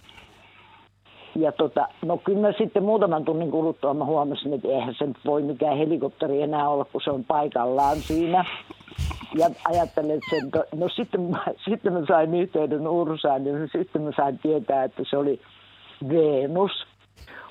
Ja 1.37 1.53
tota, 1.53 1.89
no 2.05 2.17
kyllä 2.17 2.41
mä 2.41 2.53
sitten 2.59 2.83
muutaman 2.83 3.25
tunnin 3.25 3.51
kuluttua 3.51 3.95
mä 3.95 4.05
huomasin, 4.05 4.53
että 4.53 4.69
eihän 4.69 4.95
se 4.99 5.09
voi 5.27 5.43
mikään 5.43 5.79
helikopteri 5.79 6.43
enää 6.43 6.69
olla, 6.69 6.85
kun 6.85 7.01
se 7.05 7.11
on 7.11 7.25
paikallaan 7.25 7.97
siinä. 7.97 8.45
Ja 9.39 9.47
ajattelin, 9.65 10.11
että 10.11 10.31
sen, 10.31 10.51
no 10.81 10.89
sitten, 10.89 11.21
mä- 11.21 11.45
sitten 11.69 11.93
mä 11.93 12.01
sain 12.09 12.35
yhteyden 12.35 12.89
Ursaan 12.89 13.47
ja 13.47 13.53
sitten 13.73 14.03
mä 14.03 14.11
sain 14.17 14.39
tietää, 14.39 14.85
että 14.85 15.03
se 15.11 15.17
oli 15.17 15.41
Venus. 16.09 16.87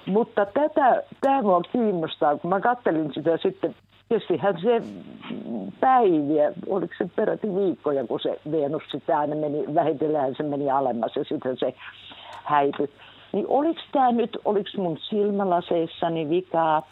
Mutta 0.05 0.45
tätä, 0.45 1.03
tämä 1.21 1.41
mua 1.41 1.61
kiinnostaa, 1.61 2.37
kun 2.37 2.49
mä 2.49 2.59
kattelin 2.59 3.13
sitä 3.13 3.37
sitten, 3.37 3.75
kestihän 4.09 4.57
se 4.61 4.81
päiviä, 5.79 6.53
oliko 6.67 6.93
se 6.97 7.09
peräti 7.15 7.55
viikkoja, 7.55 8.07
kun 8.07 8.19
se 8.19 8.39
Venus 8.51 8.83
sitä 8.91 9.19
aina 9.19 9.35
meni, 9.35 9.75
vähitellen 9.75 10.35
se 10.37 10.43
meni 10.43 10.71
alemmas 10.71 11.15
ja 11.15 11.23
sitten 11.23 11.57
se 11.57 11.73
häipyi. 12.43 12.89
Niin 13.33 13.45
oliko 13.47 13.81
tämä 13.91 14.11
nyt, 14.11 14.37
oliko 14.45 14.69
mun 14.77 14.97
silmälaseissani 15.09 16.29
vikaa 16.29 16.87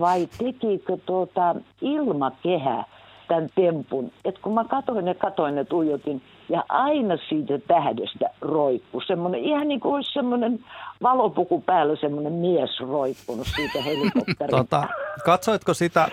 vai 0.00 0.28
tekikö 0.38 0.96
tuota 1.06 1.54
ilmakehä 1.80 2.84
tämän 3.28 3.48
tempun? 3.54 4.12
Et 4.24 4.38
kun 4.38 4.54
mä 4.54 4.64
katoin 4.64 5.06
ja 5.06 5.14
katoin 5.14 5.56
ja 5.56 5.64
tuijotin 5.64 6.22
ja 6.48 6.64
aina 6.68 7.16
siitä 7.28 7.58
tähdestä 7.58 8.30
roikku. 8.40 9.00
Semmoinen, 9.06 9.40
ihan 9.40 9.68
niin 9.68 9.80
kuin 9.80 9.94
olisi 9.94 10.12
semmoinen 10.12 10.64
valopuku 11.02 11.60
päällä 11.60 11.96
semmoinen 11.96 12.32
mies 12.32 12.80
roikkunut 12.80 13.46
siitä 13.56 13.82
helikopterista. 13.88 14.56
Tota, 14.56 14.84
katsoitko 15.24 15.74
sitä 15.74 16.08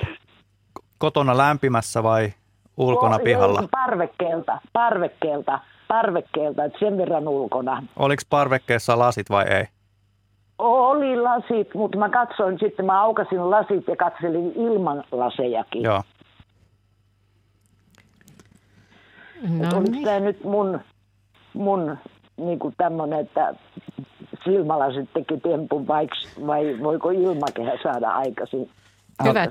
kotona 0.98 1.38
lämpimässä 1.38 2.04
vai 2.04 2.34
ulkona 2.78 3.20
pihalla? 3.20 3.64
Parvekkeelta, 3.72 4.62
parvekkeelta, 4.74 5.60
parvekkeelta, 5.88 6.64
että 6.64 6.80
sen 6.80 6.98
verran 6.98 7.28
ulkona. 7.28 7.84
Oliko 7.96 8.24
parvekkeessa 8.30 9.00
lasit 9.00 9.30
vai 9.30 9.46
ei? 9.50 9.66
Oli 10.58 11.22
lasit, 11.22 11.74
mutta 11.74 11.98
mä 11.98 12.10
katsoin 12.10 12.60
sitten, 12.60 12.86
mä 12.86 13.02
aukasin 13.02 13.50
lasit 13.50 13.88
ja 13.88 13.96
katselin 13.96 14.54
ilman 14.56 15.04
lasejakin. 15.12 15.84
Joo. 15.84 16.04
No 19.42 19.78
Oliko 19.78 19.92
niin. 19.92 20.04
tämä 20.04 20.20
nyt 20.20 20.44
mun, 20.44 20.80
mun 21.54 21.98
niin 22.38 22.60
kuin 22.60 22.74
tämmöinen, 22.78 23.20
että 23.20 23.54
silmälasit 24.44 25.10
teki 25.14 25.38
tempun 25.38 25.88
vai, 25.88 26.08
vai 26.48 26.78
voiko 26.84 27.10
ilmakehä 27.10 27.72
saada 27.84 28.10
aikaisin, 28.10 28.70
Hyvät, 29.24 29.50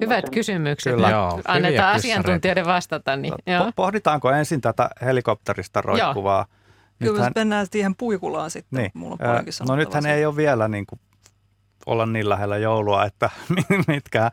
hyvät 0.00 0.24
kysymykset. 0.32 0.94
Kyllä. 0.94 1.10
Joo, 1.10 1.40
Annetaan 1.48 1.94
asiantuntijoiden 1.94 2.66
vastata. 2.66 3.16
Niin, 3.16 3.34
joo. 3.46 3.64
Po- 3.68 3.72
Pohditaanko 3.76 4.30
ensin 4.30 4.60
tätä 4.60 4.90
helikopterista 5.02 5.80
roikkuvaa? 5.80 6.44
Kyllä 6.44 6.54
Nythän- 7.00 7.14
Nythän... 7.14 7.32
mennään 7.36 7.66
siihen 7.70 7.94
puikulaan 7.96 8.50
sitten. 8.50 8.78
Niin. 8.78 8.90
Mulla 8.94 9.12
on 9.12 9.18
paljonkin 9.18 9.52
no 9.68 9.76
nythän 9.76 10.02
siitä. 10.02 10.14
ei 10.16 10.26
ole 10.26 10.36
vielä 10.36 10.68
niin 10.68 10.86
kuin 10.86 11.00
olla 11.86 12.06
niin 12.06 12.28
lähellä 12.28 12.56
joulua, 12.56 13.04
että 13.04 13.30
mitkä 13.88 14.30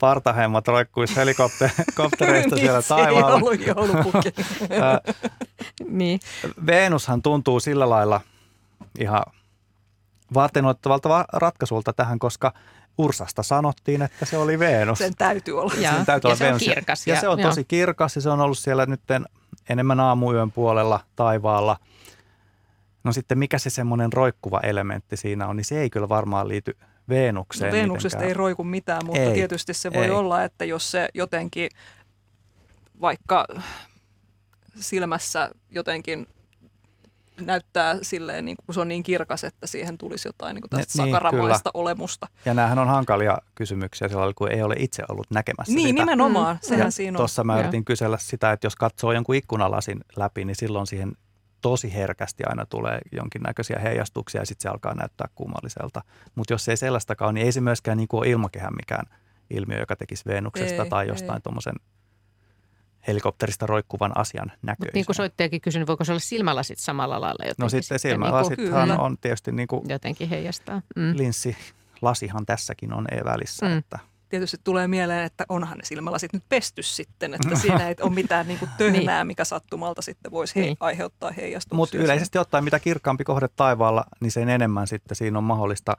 partahemmat 0.00 0.68
roikkuisi 0.68 1.16
helikoptereista 1.20 2.56
siellä 2.56 2.78
Niin, 2.78 2.82
Se 2.82 2.94
ei 2.94 3.04
taivaalla. 3.04 3.54
joulupukki. 3.66 4.34
Ö, 5.08 5.12
niin. 5.88 6.20
Venushan 6.66 7.22
tuntuu 7.22 7.60
sillä 7.60 7.90
lailla 7.90 8.20
ihan 8.98 9.22
varteenottavalta 10.34 11.08
va- 11.08 11.24
ratkaisulta 11.32 11.92
tähän, 11.92 12.18
koska 12.18 12.52
Ursasta 12.98 13.42
sanottiin, 13.42 14.02
että 14.02 14.24
se 14.24 14.36
oli 14.38 14.58
Venus. 14.58 14.98
Sen 14.98 15.14
täytyy 15.18 15.60
olla. 15.60 15.74
Ja, 15.78 15.92
Sen 15.92 16.06
täytyy 16.06 16.28
ja 16.28 16.30
olla 16.30 16.36
se 16.38 16.44
on 16.44 16.48
Venus. 16.48 16.62
kirkas. 16.62 17.06
Ja, 17.06 17.20
se 17.20 17.28
on 17.28 17.38
joo. 17.40 17.48
tosi 17.50 17.64
kirkas 17.64 18.16
ja 18.16 18.22
se 18.22 18.30
on 18.30 18.40
ollut 18.40 18.58
siellä 18.58 18.86
nyt 18.86 19.00
enemmän 19.68 20.00
aamuyön 20.00 20.52
puolella 20.52 21.00
taivaalla. 21.16 21.76
No 23.04 23.12
sitten 23.12 23.38
mikä 23.38 23.58
se 23.58 23.70
semmoinen 23.70 24.12
roikkuva 24.12 24.60
elementti 24.60 25.16
siinä 25.16 25.46
on, 25.46 25.56
niin 25.56 25.64
se 25.64 25.80
ei 25.80 25.90
kyllä 25.90 26.08
varmaan 26.08 26.48
liity 26.48 26.76
Venukseen 27.08 27.72
No, 27.72 27.78
Venuksesta 27.80 28.06
mitenkään. 28.16 28.28
ei 28.28 28.34
roiku 28.34 28.64
mitään, 28.64 29.06
mutta 29.06 29.20
Ei, 29.20 29.34
tietysti 29.34 29.74
se 29.74 29.92
voi 29.92 30.04
ei. 30.04 30.10
olla, 30.10 30.42
että 30.44 30.64
jos 30.64 30.90
se 30.90 31.08
jotenkin 31.14 31.70
vaikka 33.00 33.46
silmässä 34.80 35.50
jotenkin 35.70 36.26
näyttää 37.40 37.98
silleen, 38.02 38.44
niin 38.44 38.56
kun 38.66 38.74
se 38.74 38.80
on 38.80 38.88
niin 38.88 39.02
kirkas, 39.02 39.44
että 39.44 39.66
siihen 39.66 39.98
tulisi 39.98 40.28
jotain 40.28 40.54
niin 40.54 40.62
kuin 40.62 40.70
tästä 40.70 41.02
niin, 41.02 41.14
sakaramaista 41.14 41.70
olemusta. 41.74 42.26
Ja 42.44 42.54
näähän 42.54 42.78
on 42.78 42.88
hankalia 42.88 43.38
kysymyksiä 43.54 44.08
sillä 44.08 44.32
kun 44.36 44.52
ei 44.52 44.62
ole 44.62 44.74
itse 44.78 45.02
ollut 45.08 45.26
näkemässä 45.30 45.74
Niin, 45.74 45.88
sitä. 45.88 46.00
nimenomaan. 46.00 46.56
Mm. 46.56 46.60
Sehän 46.62 46.86
Ja 46.86 46.90
siinä 46.90 47.16
on. 47.16 47.20
Tuossa 47.20 47.44
mä 47.44 47.60
yritin 47.60 47.84
kysellä 47.84 48.18
sitä, 48.20 48.52
että 48.52 48.66
jos 48.66 48.76
katsoo 48.76 49.12
jonkun 49.12 49.34
ikkunalasin 49.34 50.00
läpi, 50.16 50.44
niin 50.44 50.56
silloin 50.56 50.86
siihen 50.86 51.12
tosi 51.60 51.94
herkästi 51.94 52.44
aina 52.46 52.66
tulee 52.66 52.98
jonkinnäköisiä 53.12 53.78
heijastuksia 53.82 54.40
ja 54.40 54.46
sitten 54.46 54.62
se 54.62 54.68
alkaa 54.68 54.94
näyttää 54.94 55.28
kummalliselta. 55.34 56.02
Mutta 56.34 56.54
jos 56.54 56.68
ei 56.68 56.76
sellaistakaan 56.76 57.26
ole, 57.26 57.32
niin 57.32 57.46
ei 57.46 57.52
se 57.52 57.60
myöskään 57.60 57.96
niin 57.96 58.08
kuin 58.08 58.18
ole 58.18 58.28
ilmakehän 58.28 58.74
mikään 58.76 59.06
ilmiö, 59.50 59.78
joka 59.78 59.96
tekisi 59.96 60.24
Venuksesta 60.26 60.82
Ei, 60.82 60.88
tai 60.88 61.08
jostain 61.08 61.42
tuommoisen 61.42 61.74
helikopterista 63.06 63.66
roikkuvan 63.66 64.12
asian 64.18 64.52
näköisen. 64.62 64.86
Mutta 64.86 64.90
niin 64.98 65.06
kuin 65.06 65.16
soittajakin 65.16 65.60
kysyi, 65.60 65.78
niin 65.80 65.86
voiko 65.86 66.04
se 66.04 66.12
olla 66.12 66.20
silmälasit 66.20 66.78
samalla 66.78 67.20
lailla 67.20 67.44
jotenkin 67.44 67.62
no 67.64 67.68
sitten 67.68 67.82
sitten 67.98 68.10
silmälasithan 68.10 68.88
Kyllä. 68.88 68.98
on 68.98 69.18
tietysti 69.20 69.52
niin 69.52 69.68
kuin 69.68 69.82
Niin 69.82 69.90
jotenkin 69.90 70.28
heijastaa. 70.28 70.82
Mm. 70.96 71.12
linssilasihan 71.16 72.46
tässäkin 72.46 72.92
on 72.92 73.06
E-välissä, 73.14 73.66
Mm. 73.66 73.78
että 73.78 73.98
Tietysti 74.28 74.56
tulee 74.64 74.88
mieleen, 74.88 75.24
että 75.24 75.44
onhan 75.48 75.78
ne 75.78 75.84
silmälasit 75.84 76.32
nyt 76.32 76.42
pesty 76.48 76.82
sitten, 76.82 77.34
että 77.34 77.56
siinä 77.62 77.88
ei 77.88 77.94
ole 78.00 78.14
mitään 78.14 78.48
niin 78.48 78.58
töhnää, 78.78 79.24
mikä 79.24 79.44
sattumalta 79.44 80.02
sitten 80.02 80.30
voisi 80.32 80.54
he- 80.56 80.60
Niin. 80.60 80.76
aiheuttaa 80.80 81.30
heijastuksia. 81.30 81.76
Mutta 81.76 81.98
yleisesti 81.98 82.38
ottaen, 82.38 82.64
mitä 82.64 82.78
kirkkaampi 82.78 83.24
kohde 83.24 83.48
taivaalla, 83.56 84.04
niin 84.20 84.30
sen 84.30 84.48
enemmän 84.48 84.86
sitten 84.86 85.16
siinä 85.16 85.38
on 85.38 85.44
mahdollista 85.44 85.96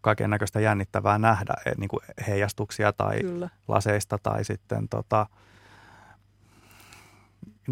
kaiken 0.00 0.30
näköistä 0.30 0.60
jännittävää 0.60 1.18
nähdä, 1.18 1.54
eh, 1.66 1.72
niin 1.76 1.88
kuin 1.88 2.00
heijastuksia 2.26 2.92
tai 2.92 3.20
Kyllä. 3.20 3.48
laseista 3.68 4.18
tai 4.22 4.44
sitten 4.44 4.88
tota, 4.88 5.26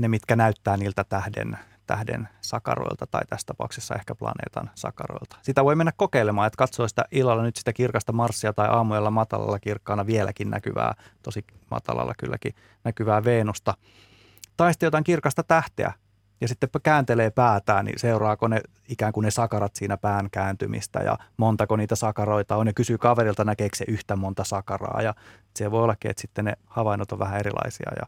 ne, 0.00 0.08
mitkä 0.08 0.36
näyttää 0.36 0.76
niiltä 0.76 1.04
tähden, 1.04 1.58
tähden 1.86 2.28
sakaroilta 2.40 3.06
tai 3.06 3.22
tässä 3.28 3.46
tapauksessa 3.46 3.94
ehkä 3.94 4.14
planeetan 4.14 4.70
sakaroilta. 4.74 5.36
Sitä 5.42 5.64
voi 5.64 5.76
mennä 5.76 5.92
kokeilemaan, 5.96 6.46
että 6.46 6.56
katsoo 6.56 6.88
sitä 6.88 7.04
illalla 7.10 7.42
nyt 7.42 7.56
sitä 7.56 7.72
kirkasta 7.72 8.12
Marsia 8.12 8.52
tai 8.52 8.68
aamuyöllä 8.68 9.10
matalalla 9.10 9.58
kirkkaana 9.58 10.06
vieläkin 10.06 10.50
näkyvää, 10.50 10.94
tosi 11.22 11.44
matalalla 11.70 12.14
kylläkin 12.18 12.54
näkyvää 12.84 13.24
Venusta. 13.24 13.74
Tai 14.56 14.72
sitten 14.72 14.86
jotain 14.86 15.04
kirkasta 15.04 15.42
tähteä 15.42 15.92
ja 16.40 16.48
sitten 16.48 16.68
kääntelee 16.82 17.30
päätään, 17.30 17.84
niin 17.84 17.98
seuraako 17.98 18.48
ne 18.48 18.60
ikään 18.88 19.12
kuin 19.12 19.24
ne 19.24 19.30
sakarat 19.30 19.76
siinä 19.76 19.96
pään 19.96 20.30
kääntymistä 20.30 20.98
ja 20.98 21.18
montako 21.36 21.76
niitä 21.76 21.96
sakaroita 21.96 22.56
on 22.56 22.66
ja 22.66 22.72
kysyy 22.72 22.98
kaverilta, 22.98 23.44
näkeekö 23.44 23.76
se 23.76 23.84
yhtä 23.88 24.16
monta 24.16 24.44
sakaraa 24.44 25.02
ja 25.02 25.14
se 25.54 25.70
voi 25.70 25.82
ollakin, 25.82 26.10
että 26.10 26.20
sitten 26.20 26.44
ne 26.44 26.52
havainnot 26.66 27.12
on 27.12 27.18
vähän 27.18 27.40
erilaisia 27.40 27.92
ja 28.00 28.06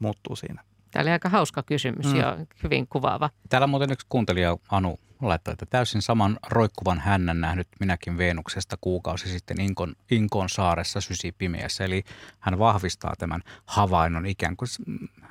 muuttuu 0.00 0.36
siinä. 0.36 0.62
Tämä 0.92 1.02
oli 1.02 1.10
aika 1.10 1.28
hauska 1.28 1.62
kysymys 1.62 2.06
Mm. 2.06 2.12
mm. 2.12 2.18
ja 2.20 2.36
hyvin 2.62 2.86
kuvaava. 2.88 3.30
Täällä 3.48 3.66
muuten 3.66 3.92
yksi 3.92 4.06
kuuntelija 4.08 4.56
Anu 4.70 5.00
laittoi, 5.22 5.52
että 5.52 5.66
täysin 5.66 6.02
saman 6.02 6.38
roikkuvan 6.48 6.98
hännän 7.00 7.40
nähnyt 7.40 7.68
minäkin 7.80 8.18
Veenuksesta 8.18 8.76
kuukausi 8.80 9.28
sitten 9.28 9.60
Inkon, 9.60 9.94
Inkon 10.10 10.48
saaressa 10.48 11.00
sysi 11.00 11.32
pimeässä. 11.32 11.84
Eli 11.84 12.04
hän 12.40 12.58
vahvistaa 12.58 13.14
tämän 13.18 13.40
havainnon 13.66 14.26
ikään 14.26 14.56
kuin, 14.56 14.68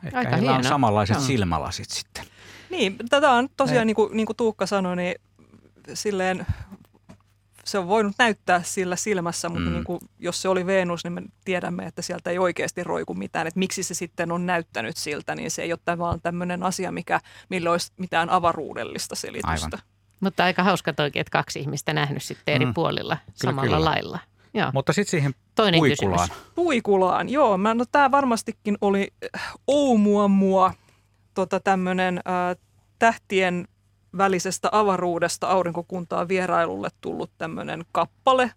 ehkä 0.04 0.18
Aika 0.20 0.30
heillä 0.32 0.52
on 0.52 0.58
hieno. 0.58 0.70
samanlaiset 0.70 1.16
Joo. 1.18 1.26
silmälasit 1.26 1.90
sitten. 1.90 2.26
Niin, 2.70 2.96
tätä 3.10 3.30
on 3.32 3.50
tosiaan, 3.58 3.80
Ei. 3.80 3.86
niin 3.86 3.96
kuin, 3.96 4.18
niin 4.18 4.26
kuin 4.26 4.38
Tuukka 4.38 4.66
sanoi, 4.66 4.96
niin 4.96 5.16
silleen 5.94 6.46
se 7.66 7.80
on 7.80 7.88
voinut 7.88 8.14
näyttää 8.20 8.64
sillä 8.64 8.96
silmässä, 8.96 9.50
mutta 9.50 9.66
Mm. 9.70 9.74
niin 9.74 9.84
kuin, 9.84 10.00
jos 10.20 10.42
se 10.42 10.50
oli 10.50 10.66
Venus, 10.66 11.04
niin 11.04 11.14
me 11.14 11.22
tiedämme, 11.46 11.86
että 11.86 12.02
sieltä 12.02 12.30
ei 12.30 12.38
oikeasti 12.38 12.84
roiku 12.84 13.14
mitään. 13.14 13.48
Että 13.48 13.60
miksi 13.60 13.84
se 13.84 13.94
sitten 13.94 14.32
on 14.32 14.46
näyttänyt 14.46 14.98
siltä, 14.98 15.36
niin 15.36 15.52
se 15.52 15.62
ei 15.62 15.74
ole 15.74 15.98
vaan 15.98 16.22
tämmöinen 16.22 16.64
asia, 16.64 16.92
mikä, 16.92 17.20
millä 17.50 17.72
olisi 17.72 17.92
mitään 17.98 18.30
avaruudellista 18.30 19.16
selitystä. 19.16 19.48
Aivan. 19.66 19.80
Mutta 20.20 20.44
aika 20.44 20.64
hauska 20.64 20.94
toikin, 20.94 21.20
että 21.20 21.32
kaksi 21.32 21.60
ihmistä 21.60 21.94
nähnyt 21.94 22.24
sitten 22.24 22.56
eri 22.56 22.66
Mm. 22.66 22.74
puolilla 22.74 23.18
samalla 23.34 23.62
kyllä. 23.70 23.86
lailla. 23.86 24.20
Joo. 24.54 24.70
Mutta 24.74 24.94
sitten 24.94 25.12
siihen 25.12 25.34
Toinen 25.56 25.80
puikulaan. 25.80 26.30
kysymys. 26.30 26.54
Puikulaan, 26.56 27.30
joo. 27.30 27.58
Mä, 27.58 27.74
no 27.74 27.86
tämä 27.92 28.12
varmastikin 28.12 28.78
oli 28.82 29.08
äh, 29.36 29.54
Oumuamua, 29.68 30.74
tota 31.34 31.60
tämmöinen 31.60 32.18
äh, 32.18 32.58
tähtien 33.00 33.68
välisestä 34.18 34.70
avaruudesta 34.72 35.48
aurinkokuntaa 35.48 36.28
vierailulle 36.28 36.90
tullut 37.02 37.32
tämmöinen 37.38 37.86
kappale, 37.92 38.52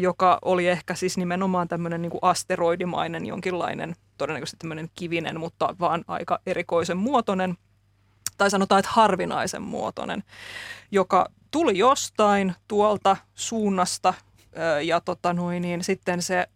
joka 0.00 0.38
oli 0.42 0.68
ehkä 0.68 0.94
siis 0.94 1.18
nimenomaan 1.18 1.68
tämmöinen 1.68 2.02
niin 2.02 2.10
kuin 2.10 2.22
asteroidimainen 2.22 3.26
jonkinlainen, 3.26 3.96
todennäköisesti 4.18 4.56
tämmöinen 4.56 4.90
kivinen, 4.94 5.40
mutta 5.40 5.76
vaan 5.80 6.04
aika 6.08 6.38
erikoisen 6.46 6.96
muotoinen, 6.96 7.56
tai 8.38 8.50
sanotaan, 8.50 8.78
että 8.78 8.90
harvinaisen 8.94 9.62
muotoinen, 9.62 10.22
joka 10.90 11.26
tuli 11.50 11.78
jostain 11.78 12.54
tuolta 12.68 13.16
suunnasta 13.34 14.14
ja 14.82 15.00
tota 15.00 15.32
noin, 15.32 15.62
niin 15.62 15.84
sitten 15.84 16.22
se 16.22 16.46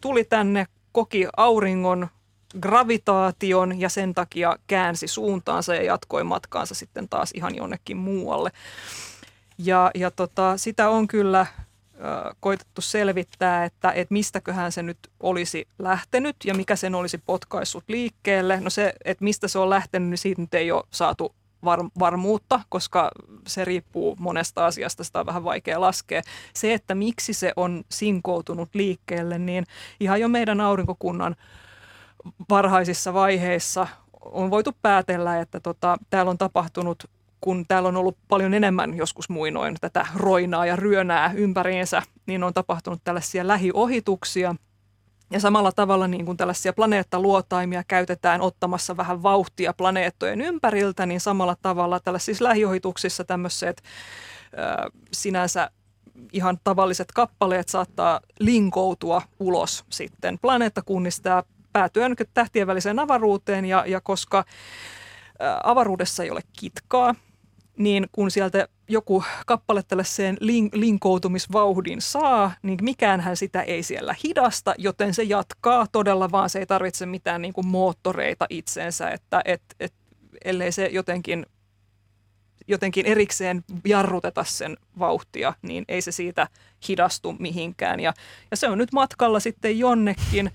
tuli 0.00 0.24
tänne, 0.24 0.66
koki 0.92 1.26
auringon 1.36 2.08
gravitaation 2.60 3.80
ja 3.80 3.88
sen 3.88 4.14
takia 4.14 4.56
käänsi 4.66 5.06
suuntaansa 5.06 5.74
ja 5.74 5.82
jatkoi 5.82 6.24
matkaansa 6.24 6.74
sitten 6.74 7.08
taas 7.08 7.30
ihan 7.34 7.54
jonnekin 7.54 7.96
muualle. 7.96 8.50
Ja, 9.58 9.90
ja 9.94 10.10
tota, 10.10 10.56
sitä 10.56 10.88
on 10.88 11.08
kyllä 11.08 11.46
ö, 11.94 12.34
koitettu 12.40 12.80
selvittää, 12.80 13.64
että, 13.64 13.92
että 13.92 14.12
mistäköhän 14.12 14.72
se 14.72 14.82
nyt 14.82 14.98
olisi 15.20 15.68
lähtenyt 15.78 16.36
ja 16.44 16.54
mikä 16.54 16.76
sen 16.76 16.94
olisi 16.94 17.18
potkaissut 17.18 17.84
liikkeelle. 17.88 18.60
No 18.60 18.70
se, 18.70 18.94
että 19.04 19.24
mistä 19.24 19.48
se 19.48 19.58
on 19.58 19.70
lähtenyt, 19.70 20.08
niin 20.08 20.18
siitä 20.18 20.40
nyt 20.40 20.54
ei 20.54 20.72
ole 20.72 20.84
saatu 20.90 21.34
var, 21.64 21.80
varmuutta, 21.98 22.60
koska 22.68 23.10
se 23.46 23.64
riippuu 23.64 24.16
monesta 24.18 24.66
asiasta, 24.66 25.04
sitä 25.04 25.20
on 25.20 25.26
vähän 25.26 25.44
vaikea 25.44 25.80
laskea. 25.80 26.22
Se, 26.54 26.74
että 26.74 26.94
miksi 26.94 27.32
se 27.32 27.52
on 27.56 27.84
sinkoutunut 27.88 28.68
liikkeelle, 28.74 29.38
niin 29.38 29.66
ihan 30.00 30.20
jo 30.20 30.28
meidän 30.28 30.60
aurinkokunnan 30.60 31.36
varhaisissa 32.50 33.14
vaiheissa 33.14 33.86
on 34.20 34.50
voitu 34.50 34.70
päätellä, 34.82 35.40
että 35.40 35.60
tota, 35.60 35.96
täällä 36.10 36.30
on 36.30 36.38
tapahtunut, 36.38 37.10
kun 37.40 37.64
täällä 37.68 37.88
on 37.88 37.96
ollut 37.96 38.16
paljon 38.28 38.54
enemmän 38.54 38.96
joskus 38.96 39.28
muinoin 39.28 39.76
tätä 39.80 40.06
roinaa 40.16 40.66
ja 40.66 40.76
ryönää 40.76 41.32
ympäriinsä, 41.34 42.02
niin 42.26 42.44
on 42.44 42.54
tapahtunut 42.54 43.00
tällaisia 43.04 43.46
lähiohituksia. 43.46 44.54
Ja 45.30 45.40
samalla 45.40 45.72
tavalla 45.72 46.08
niin 46.08 46.26
kuin 46.26 46.36
tällaisia 46.36 46.72
planeettaluotaimia 46.72 47.82
käytetään 47.88 48.40
ottamassa 48.40 48.96
vähän 48.96 49.22
vauhtia 49.22 49.72
planeettojen 49.72 50.40
ympäriltä, 50.40 51.06
niin 51.06 51.20
samalla 51.20 51.56
tavalla 51.62 52.00
tällaisissa 52.00 52.44
lähiohituksissa 52.44 53.24
tämmöiset 53.24 53.82
ö, 53.82 54.90
sinänsä 55.12 55.70
ihan 56.32 56.58
tavalliset 56.64 57.12
kappaleet 57.12 57.68
saattaa 57.68 58.20
linkoutua 58.40 59.22
ulos 59.40 59.84
sitten 59.90 60.38
planeettakunnista 60.42 61.28
ja 61.28 61.42
päätyä 61.72 62.08
nyt 62.08 62.30
tähtien 62.34 62.66
väliseen 62.66 62.98
avaruuteen. 62.98 63.64
Ja, 63.64 63.84
ja 63.86 64.00
koska 64.00 64.44
avaruudessa 65.64 66.22
ei 66.22 66.30
ole 66.30 66.40
kitkaa, 66.60 67.14
niin 67.76 68.06
kun 68.12 68.30
sieltä 68.30 68.68
joku 68.88 69.24
kappale 69.46 69.82
tällaiseen 69.82 70.36
lin- 70.40 70.70
linkoutumisvauhdin 70.72 72.00
saa, 72.00 72.52
niin 72.62 72.78
mikäänhän 72.82 73.36
sitä 73.36 73.62
ei 73.62 73.82
siellä 73.82 74.14
hidasta, 74.24 74.74
joten 74.78 75.14
se 75.14 75.22
jatkaa 75.22 75.86
todella 75.92 76.30
vaan, 76.30 76.50
se 76.50 76.58
ei 76.58 76.66
tarvitse 76.66 77.06
mitään 77.06 77.42
niin 77.42 77.52
kuin 77.52 77.66
moottoreita 77.66 78.46
itseensä, 78.50 79.10
että 79.10 79.42
et, 79.44 79.62
et, 79.80 79.94
ellei 80.44 80.72
se 80.72 80.86
jotenkin 80.86 81.46
jotenkin 82.68 83.06
erikseen 83.06 83.64
jarruteta 83.84 84.44
sen 84.44 84.76
vauhtia, 84.98 85.54
niin 85.62 85.84
ei 85.88 86.02
se 86.02 86.12
siitä 86.12 86.48
hidastu 86.88 87.36
mihinkään. 87.38 88.00
Ja, 88.00 88.12
ja 88.50 88.56
se 88.56 88.68
on 88.68 88.78
nyt 88.78 88.92
matkalla 88.92 89.40
sitten 89.40 89.78
jonnekin. 89.78 90.50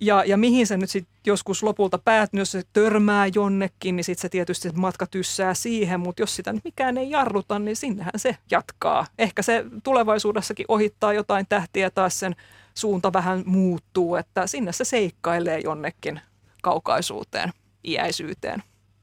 Ja, 0.00 0.24
ja 0.24 0.36
mihin 0.36 0.66
se 0.66 0.76
nyt 0.76 0.90
sitten 0.90 1.14
joskus 1.26 1.62
lopulta 1.62 1.98
päätyy, 1.98 2.40
jos 2.40 2.50
se 2.50 2.62
törmää 2.72 3.26
jonnekin, 3.34 3.96
niin 3.96 4.04
sitten 4.04 4.22
se 4.22 4.28
tietysti 4.28 4.70
matka 4.74 5.06
tyssää 5.06 5.54
siihen, 5.54 6.00
mutta 6.00 6.22
jos 6.22 6.36
sitä 6.36 6.52
nyt 6.52 6.64
mikään 6.64 6.98
ei 6.98 7.10
jarruta, 7.10 7.58
niin 7.58 7.76
sinnehän 7.76 8.12
se 8.16 8.36
jatkaa. 8.50 9.06
Ehkä 9.18 9.42
se 9.42 9.64
tulevaisuudessakin 9.84 10.66
ohittaa 10.68 11.12
jotain 11.12 11.46
tähtiä, 11.48 11.90
taas 11.90 12.20
sen 12.20 12.36
suunta 12.74 13.12
vähän 13.12 13.42
muuttuu, 13.46 14.16
että 14.16 14.46
sinne 14.46 14.72
se 14.72 14.84
seikkailee 14.84 15.60
jonnekin 15.64 16.20
kaukaisuuteen, 16.62 17.52
iäisyyteen. 17.84 18.62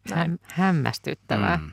Näin. 0.09 0.29
Häm, 0.31 0.37
hämmästyttävää. 0.43 1.57
Mm. 1.57 1.71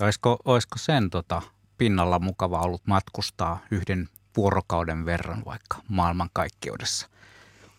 Olisiko, 0.00 0.38
olisiko 0.44 0.78
sen 0.78 1.10
tota, 1.10 1.42
pinnalla 1.78 2.18
mukava 2.18 2.60
ollut 2.60 2.86
matkustaa 2.86 3.60
yhden 3.70 4.08
vuorokauden 4.36 5.04
verran 5.04 5.44
vaikka 5.44 5.78
maailmankaikkeudessa? 5.88 7.08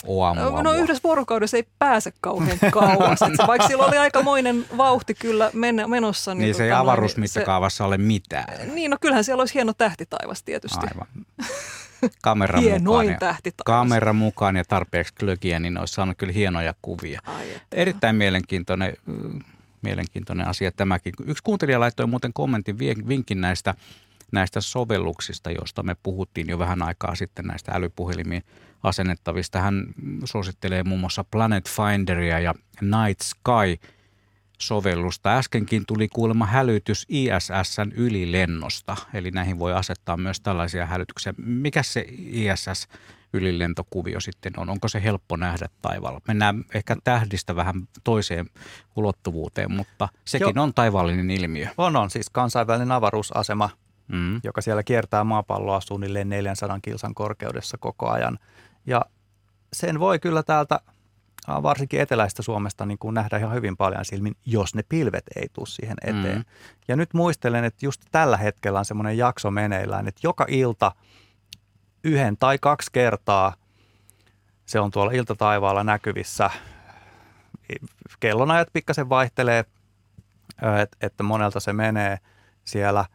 Oamua, 0.06 0.64
No 0.64 0.74
yhdessä 0.74 1.04
vuorokaudessa 1.04 1.58
ei 1.58 1.68
pääse 1.80 2.14
kauhean 2.22 2.58
kauas. 2.72 3.22
Et 3.22 3.36
se, 3.38 3.48
vaikka 3.48 3.68
sillä 3.68 3.86
oli 3.86 3.98
aikamoinen 3.98 4.66
vauhti 4.78 5.14
kyllä 5.14 5.52
men- 5.54 5.90
menossa. 5.90 6.36
Niin 6.36 6.56
se 6.56 6.64
ei 6.64 6.70
tota 6.70 6.80
avaruusmittakaavassa 6.80 7.86
ole 7.86 7.98
mitään. 7.98 8.58
se- 8.58 8.66
Niin, 8.66 8.92
no 8.92 8.98
kyllähän 9.02 9.24
siellä 9.24 9.42
olisi 9.42 9.54
hieno 9.54 9.74
tähtitaivas 9.74 10.44
tietysti. 10.44 10.88
Aivan. 10.92 11.08
Kamera 12.22 12.62
mukaan, 12.80 13.06
ja, 13.08 13.18
kamera 13.66 14.14
mukaan 14.14 14.56
ja 14.56 14.64
tarpeeksi 14.68 15.14
klökiä, 15.20 15.60
niin 15.60 15.78
olisi 15.78 15.94
saanut 15.94 16.18
kyllä 16.18 16.34
hienoja 16.34 16.74
kuvia. 16.82 17.22
Ai, 17.26 17.52
että- 17.52 17.68
Erittäin 17.72 18.16
mielenkiintoinen, 18.16 18.94
mielenkiintoinen 19.82 20.48
asia 20.48 20.72
tämäkin. 20.72 21.14
Yksi 21.26 21.44
kuuntelija 21.44 21.80
laittoi 21.80 22.08
muuten 22.08 22.34
kommentin, 22.34 22.78
vinkin 23.08 23.42
näistä, 23.42 23.74
näistä 24.32 24.62
sovelluksista, 24.62 25.52
joista 25.52 25.84
me 25.84 25.96
puhuttiin 26.04 26.48
jo 26.50 26.60
vähän 26.60 26.82
aikaa 26.84 27.16
sitten 27.16 27.46
näistä 27.46 27.72
älypuhelimiin 27.72 28.44
asennettavista. 28.84 29.62
Hän 29.62 29.86
suosittelee 30.26 30.84
muun 30.84 31.00
muassa 31.00 31.24
Planet 31.24 31.70
Finderia 31.70 32.40
ja 32.40 32.54
Night 32.82 33.22
Sky 33.22 33.88
sovellusta. 34.60 35.38
Äskenkin 35.38 35.86
tuli 35.86 36.08
kuulemma 36.08 36.46
hälytys 36.46 37.06
ISSn 37.10 37.92
ylilennosta, 37.96 38.98
eli 39.14 39.32
näihin 39.32 39.60
voi 39.60 39.74
asettaa 39.74 40.18
myös 40.18 40.42
tällaisia 40.42 40.86
hälytyksiä. 40.86 41.34
Mikä 41.38 41.84
se 41.84 42.06
ISS 42.18 42.88
ylilentokuvio 43.34 44.20
sitten 44.20 44.54
on? 44.58 44.70
Onko 44.70 44.88
se 44.88 45.04
helppo 45.04 45.36
nähdä 45.36 45.68
taivaalla? 45.82 46.22
Mennään 46.28 46.66
ehkä 46.74 46.98
tähdistä 47.04 47.56
vähän 47.56 47.88
toiseen 48.04 48.50
ulottuvuuteen, 48.96 49.72
mutta 49.72 50.10
sekin 50.26 50.54
Joo. 50.56 50.64
on 50.64 50.74
taivaallinen 50.74 51.32
ilmiö. 51.32 51.68
On, 51.78 51.96
on 51.96 52.10
siis 52.10 52.30
kansainvälinen 52.30 52.92
avaruusasema, 52.92 53.70
Mm. 54.08 54.40
joka 54.44 54.62
siellä 54.62 54.84
kiertää 54.84 55.24
maapalloa 55.24 55.82
suunnilleen 55.82 56.30
400 56.30 56.80
kilsan 56.82 57.14
korkeudessa 57.14 57.78
koko 57.78 58.10
ajan. 58.10 58.40
Ja 58.86 59.06
sen 59.74 60.00
voi 60.00 60.20
kyllä 60.20 60.44
täältä 60.44 60.80
varsinkin 61.48 62.02
eteläistä 62.02 62.42
Suomesta 62.42 62.86
niin 62.86 62.98
kuin 62.98 63.14
nähdä 63.14 63.38
ihan 63.38 63.54
hyvin 63.54 63.78
paljon 63.78 64.06
silmin, 64.06 64.36
jos 64.46 64.76
ne 64.76 64.84
pilvet 64.90 65.24
ei 65.36 65.48
tule 65.54 65.68
siihen 65.68 65.98
eteen. 66.02 66.38
Mm. 66.38 66.46
Ja 66.88 66.96
nyt 66.96 67.14
muistelen, 67.14 67.64
että 67.64 67.86
just 67.86 68.02
tällä 68.12 68.38
hetkellä 68.38 68.80
on 68.80 68.86
semmoinen 68.86 69.18
jakso 69.18 69.52
meneillään, 69.52 70.08
että 70.08 70.22
joka 70.24 70.46
ilta 70.50 70.92
yhden 72.04 72.38
tai 72.38 72.58
kaksi 72.62 72.92
kertaa 72.92 73.54
se 74.66 74.80
on 74.80 74.92
tuolla 74.92 75.12
iltataivaalla 75.12 75.84
näkyvissä. 75.84 76.50
Kellonajat 78.20 78.68
pikkasen 78.74 79.10
vaihtelee, 79.10 79.66
että 81.02 81.24
monelta 81.24 81.60
se 81.60 81.74
menee 81.74 82.18
siellä. 82.64 83.06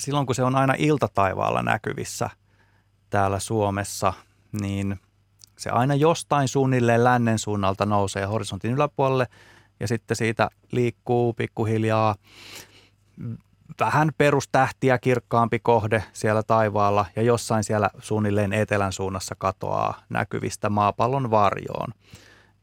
Silloin 0.00 0.26
kun 0.26 0.34
se 0.34 0.42
on 0.42 0.56
aina 0.56 0.74
iltataivaalla 0.78 1.62
näkyvissä 1.62 2.30
täällä 3.10 3.38
Suomessa, 3.38 4.12
niin 4.62 5.00
se 5.58 5.70
aina 5.70 5.94
jostain 5.94 6.48
suunnilleen 6.48 7.04
lännen 7.04 7.38
suunnalta 7.38 7.86
nousee 7.86 8.24
horisontin 8.24 8.72
yläpuolelle 8.72 9.26
ja 9.80 9.88
sitten 9.88 10.16
siitä 10.16 10.50
liikkuu 10.72 11.32
pikkuhiljaa 11.32 12.14
vähän 13.80 14.10
perustähtiä 14.18 14.98
kirkkaampi 14.98 15.58
kohde 15.58 16.04
siellä 16.12 16.42
taivaalla 16.42 17.06
ja 17.16 17.22
jossain 17.22 17.64
siellä 17.64 17.90
suunnilleen 17.98 18.52
etelän 18.52 18.92
suunnassa 18.92 19.34
katoaa 19.38 20.02
näkyvistä 20.08 20.70
maapallon 20.70 21.30
varjoon. 21.30 21.92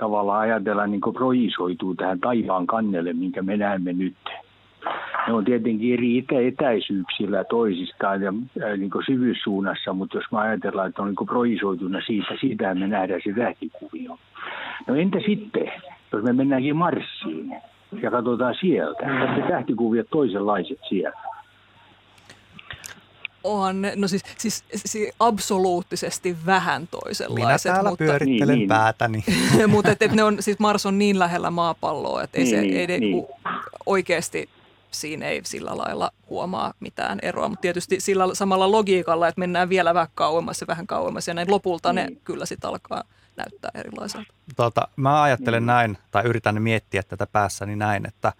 tavallaan 0.00 0.40
ajatellaan 0.40 0.90
niin 0.90 1.00
projisoituu 1.14 1.94
tähän 1.94 2.20
taivaan 2.20 2.66
kannelle, 2.66 3.12
minkä 3.12 3.42
me 3.42 3.56
näemme 3.56 3.92
nyt. 3.92 4.16
Ne 5.26 5.32
on 5.32 5.44
tietenkin 5.44 5.94
eri 5.94 6.18
etä- 6.18 6.40
etäisyyksillä 6.40 7.44
toisistaan 7.44 8.22
ja 8.22 8.32
äh, 8.62 8.78
niin 8.78 8.90
syvyyssuunnassa, 9.06 9.92
mutta 9.92 10.16
jos 10.16 10.24
me 10.32 10.38
ajatellaan, 10.38 10.88
että 10.88 11.02
on 11.02 11.08
niin 11.08 11.26
projisoituna 11.26 12.00
siitä, 12.06 12.34
siitähän 12.40 12.78
me 12.78 12.86
nähdään 12.86 13.20
se 13.24 13.32
tähtikuvio. 13.32 14.18
No 14.86 14.94
entä 14.94 15.18
sitten, 15.26 15.72
jos 16.12 16.22
me 16.22 16.32
mennäänkin 16.32 16.76
Marsiin 16.76 17.56
ja 18.02 18.10
katsotaan 18.10 18.54
sieltä, 18.60 19.24
että 19.24 19.48
tähtikuviot 19.48 20.06
toisenlaiset 20.10 20.78
siellä? 20.88 21.30
On, 23.44 23.82
no 23.96 24.08
siis, 24.08 24.22
siis, 24.38 24.64
siis 24.74 25.14
absoluuttisesti 25.20 26.36
vähän 26.46 26.88
toisenlaiset. 26.88 27.64
Minä 27.64 27.74
täällä 27.74 27.90
mutta, 27.90 28.04
pyörittelen 28.04 28.48
niin, 28.48 28.58
niin. 28.58 28.68
päätäni. 28.68 29.24
mutta 29.66 29.90
et, 29.90 30.02
et 30.02 30.12
ne 30.12 30.22
on, 30.22 30.36
siis 30.40 30.58
Mars 30.58 30.86
on 30.86 30.98
niin 30.98 31.18
lähellä 31.18 31.50
maapalloa, 31.50 32.22
että 32.22 32.38
ei 32.38 32.44
niin, 32.44 32.56
se 32.56 32.78
ei 32.78 32.86
niin. 32.86 33.00
niin. 33.00 33.26
oikeasti 33.86 34.48
siinä 34.90 35.26
ei 35.26 35.40
sillä 35.44 35.76
lailla 35.76 36.10
huomaa 36.30 36.74
mitään 36.80 37.18
eroa, 37.22 37.48
mutta 37.48 37.62
tietysti 37.62 38.00
sillä 38.00 38.34
samalla 38.34 38.70
logiikalla, 38.70 39.28
että 39.28 39.38
mennään 39.38 39.68
vielä 39.68 39.94
vähän 39.94 40.08
kauemmas 40.14 40.60
ja 40.60 40.66
vähän 40.66 40.86
kauemmas 40.86 41.28
ja 41.28 41.34
näin 41.34 41.50
lopulta 41.50 41.92
niin. 41.92 42.06
ne 42.06 42.16
kyllä 42.24 42.46
sitten 42.46 42.70
alkaa 42.70 43.04
näyttää 43.36 43.70
erilaiselta. 43.74 44.32
Tota, 44.56 44.88
mä 44.96 45.22
ajattelen 45.22 45.62
niin. 45.62 45.66
näin, 45.66 45.98
tai 46.10 46.24
yritän 46.24 46.62
miettiä 46.62 47.02
tätä 47.02 47.26
päässäni 47.26 47.76
näin, 47.76 48.08
että, 48.08 48.32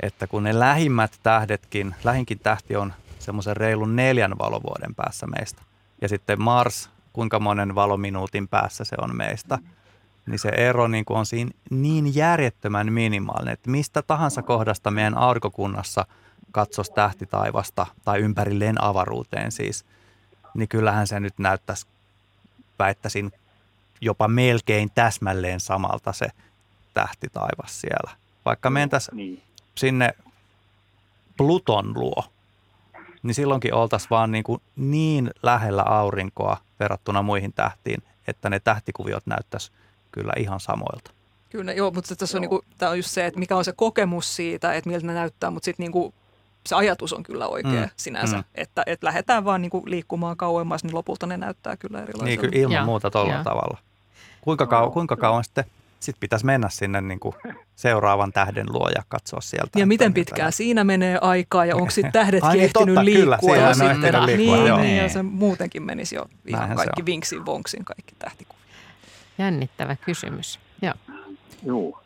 että 0.00 0.26
kun 0.26 0.42
ne 0.42 0.58
lähimmät 0.58 1.12
tähdetkin, 1.22 1.94
lähinkin 2.04 2.38
tähti 2.38 2.76
on 2.76 2.92
semmoisen 3.22 3.56
reilun 3.56 3.96
neljän 3.96 4.38
valovuoden 4.38 4.94
päässä 4.94 5.26
meistä. 5.26 5.62
Ja 6.00 6.08
sitten 6.08 6.42
Mars, 6.42 6.90
kuinka 7.12 7.40
monen 7.40 7.74
valominuutin 7.74 8.48
päässä 8.48 8.84
se 8.84 8.96
on 9.00 9.16
meistä. 9.16 9.58
Niin 10.26 10.38
se 10.38 10.48
ero 10.48 10.88
niin 10.88 11.04
kuin 11.04 11.18
on 11.18 11.26
siinä 11.26 11.50
niin 11.70 12.14
järjettömän 12.14 12.92
minimaalinen, 12.92 13.52
että 13.52 13.70
mistä 13.70 14.02
tahansa 14.02 14.42
kohdasta 14.42 14.90
meidän 14.90 15.18
aurinkokunnassa 15.18 16.06
katsos 16.52 16.90
tähtitaivasta 16.90 17.86
tai 18.04 18.20
ympärilleen 18.20 18.84
avaruuteen 18.84 19.52
siis, 19.52 19.84
niin 20.54 20.68
kyllähän 20.68 21.06
se 21.06 21.20
nyt 21.20 21.38
näyttäisi, 21.38 21.86
väittäisin, 22.78 23.32
jopa 24.00 24.28
melkein 24.28 24.90
täsmälleen 24.94 25.60
samalta 25.60 26.12
se 26.12 26.26
tähtitaivas 26.94 27.80
siellä. 27.80 28.10
Vaikka 28.44 28.70
mentäisiin 28.70 29.16
niin. 29.16 29.42
sinne 29.74 30.14
Pluton 31.36 31.92
luo, 31.94 32.24
niin 33.22 33.34
silloinkin 33.34 33.74
oltaisiin 33.74 34.10
vaan 34.10 34.32
niin, 34.32 34.44
kuin 34.44 34.62
niin 34.76 35.30
lähellä 35.42 35.82
aurinkoa 35.82 36.56
verrattuna 36.80 37.22
muihin 37.22 37.52
tähtiin, 37.52 38.02
että 38.26 38.50
ne 38.50 38.60
tähtikuviot 38.60 39.26
näyttäisi 39.26 39.72
kyllä 40.12 40.32
ihan 40.36 40.60
samoilta. 40.60 41.10
Kyllä, 41.50 41.72
joo, 41.72 41.90
mutta 41.90 42.16
tässä 42.16 42.38
on, 42.38 42.42
niin 42.42 42.48
kuin, 42.48 42.62
tämä 42.78 42.90
on 42.90 42.98
just 42.98 43.10
se, 43.10 43.26
että 43.26 43.40
mikä 43.40 43.56
on 43.56 43.64
se 43.64 43.72
kokemus 43.72 44.36
siitä, 44.36 44.74
että 44.74 44.90
miltä 44.90 45.06
ne 45.06 45.14
näyttää, 45.14 45.50
mutta 45.50 45.64
sitten 45.64 45.84
niin 45.84 45.92
kuin, 45.92 46.14
se 46.66 46.74
ajatus 46.74 47.12
on 47.12 47.22
kyllä 47.22 47.46
oikea 47.48 47.80
mm. 47.80 47.90
sinänsä, 47.96 48.36
mm. 48.36 48.44
Että, 48.54 48.82
että 48.86 49.06
lähdetään 49.06 49.44
vaan 49.44 49.62
niin 49.62 49.70
kuin 49.70 49.84
liikkumaan 49.86 50.36
kauemmas, 50.36 50.84
niin 50.84 50.94
lopulta 50.94 51.26
ne 51.26 51.36
näyttää 51.36 51.76
kyllä 51.76 51.98
erilaisilta. 51.98 52.24
Niin, 52.24 52.40
kyllä 52.40 52.58
ilman 52.58 52.74
ja, 52.74 52.84
muuta 52.84 53.10
tuolla 53.10 53.44
tavalla. 53.44 53.78
Kuinka, 54.40 54.64
kau- 54.64 54.92
kuinka 54.92 55.16
kauan 55.16 55.44
sitten 55.44 55.64
sitten 56.02 56.20
pitäisi 56.20 56.46
mennä 56.46 56.68
sinne 56.68 57.00
niin 57.00 57.20
kuin 57.20 57.34
seuraavan 57.74 58.32
tähden 58.32 58.66
luo 58.72 58.88
ja 58.88 59.02
katsoa 59.08 59.40
sieltä. 59.40 59.78
Ja 59.78 59.86
miten 59.86 60.14
pitkään 60.14 60.52
siinä 60.52 60.84
menee 60.84 61.18
aikaa 61.20 61.64
ja 61.64 61.76
onko 61.76 61.90
sitten 61.90 62.12
tähdet 62.22 62.44
Ai, 62.44 62.60
ehtinyt 62.60 62.94
totta, 62.94 63.04
liikkua 63.04 63.54
kyllä, 63.54 63.68
jo 63.68 63.74
sitten. 63.74 64.26
Liikkua, 64.26 64.56
niin, 64.56 64.80
niin, 64.80 64.96
ja 64.96 65.08
se 65.08 65.22
muutenkin 65.22 65.82
menisi 65.82 66.14
jo 66.14 66.26
ihan 66.46 66.58
Näinhän 66.58 66.76
kaikki 66.76 67.06
vinksin 67.06 67.46
vonksin, 67.46 67.84
kaikki 67.84 68.14
tähtikuvia. 68.18 68.62
Jännittävä 69.38 69.96
kysymys. 69.96 70.58
Joo. 70.82 70.94
Joo. 71.64 72.01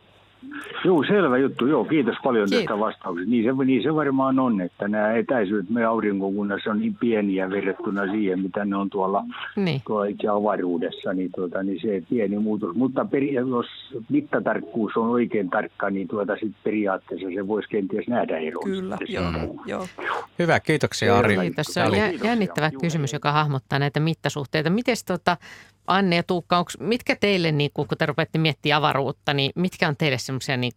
Joo, 0.84 1.04
selvä 1.04 1.38
juttu. 1.38 1.66
Joo, 1.66 1.84
kiitos 1.84 2.16
paljon 2.22 2.48
kiitos. 2.48 2.64
tästä 2.64 2.80
vastauksesta. 2.80 3.30
Niin 3.30 3.44
se, 3.44 3.64
niin 3.64 3.82
se 3.82 3.94
varmaan 3.94 4.38
on, 4.38 4.60
että 4.60 4.88
nämä 4.88 5.12
etäisyydet 5.12 5.70
meidän 5.70 5.90
aurinkokunnassa 5.90 6.70
on 6.70 6.80
niin 6.80 6.94
pieniä 6.94 7.50
verrattuna 7.50 8.12
siihen, 8.12 8.40
mitä 8.40 8.64
ne 8.64 8.76
on 8.76 8.90
tuolla, 8.90 9.24
niin. 9.56 9.82
tuolla 9.86 10.04
itse 10.04 10.28
avaruudessa. 10.28 11.12
Niin, 11.12 11.30
tuota, 11.36 11.62
niin 11.62 11.80
se 11.82 12.02
pieni 12.10 12.38
muutos. 12.38 12.76
Mutta 12.76 13.04
peri, 13.04 13.34
jos 13.34 13.66
mittatarkkuus 14.08 14.96
on 14.96 15.08
oikein 15.08 15.50
tarkka, 15.50 15.90
niin 15.90 16.08
tuota, 16.08 16.36
sit 16.40 16.52
periaatteessa 16.64 17.28
se 17.34 17.48
voisi 17.48 17.68
kenties 17.68 18.08
nähdä 18.08 18.38
eroa. 18.38 18.64
Kyllä, 18.64 18.98
joo, 19.08 19.24
joo. 19.66 19.86
Hyvä, 20.38 20.60
kiitoksia 20.60 21.18
Ari. 21.18 21.36
Kiitos. 21.36 21.66
Se 21.66 21.82
on 21.82 21.92
jännittävä 22.24 22.70
kysymys, 22.80 23.12
joka 23.12 23.32
hahmottaa 23.32 23.78
näitä 23.78 24.00
mittasuhteita. 24.00 24.70
Miten 24.70 24.96
tota, 25.06 25.36
Anne 25.86 26.16
ja 26.16 26.22
Tuukka, 26.22 26.58
onks, 26.58 26.78
mitkä 26.80 27.16
teille, 27.16 27.52
niin 27.52 27.70
kun, 27.74 27.86
te 27.98 28.06
rupeatte 28.06 28.38
miettimään 28.38 28.78
avaruutta, 28.78 29.34
niin 29.34 29.52
mitkä 29.54 29.88
on 29.88 29.96
teille 29.96 30.18
semmoisia, 30.18 30.56
niin 30.56 30.72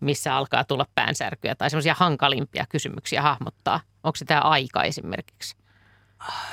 missä 0.00 0.36
alkaa 0.36 0.64
tulla 0.64 0.86
päänsärkyjä 0.94 1.54
tai 1.54 1.70
semmoisia 1.70 1.94
hankalimpia 1.98 2.66
kysymyksiä 2.68 3.22
hahmottaa? 3.22 3.80
Onko 4.04 4.16
se 4.16 4.24
tämä 4.24 4.40
aika 4.40 4.84
esimerkiksi? 4.84 5.56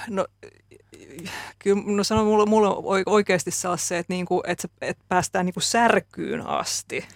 No, 0.09 0.25
kyllä 1.59 1.81
no 1.85 2.03
sanon, 2.03 2.25
mulla, 2.25 2.45
mulla 2.45 2.75
oikeasti 3.05 3.51
se, 3.51 3.97
että, 3.97 4.13
niinku, 4.13 4.43
että, 4.47 4.67
että 4.81 5.03
päästään 5.07 5.45
niinku 5.45 5.59
särkyyn 5.59 6.47
asti. 6.47 7.07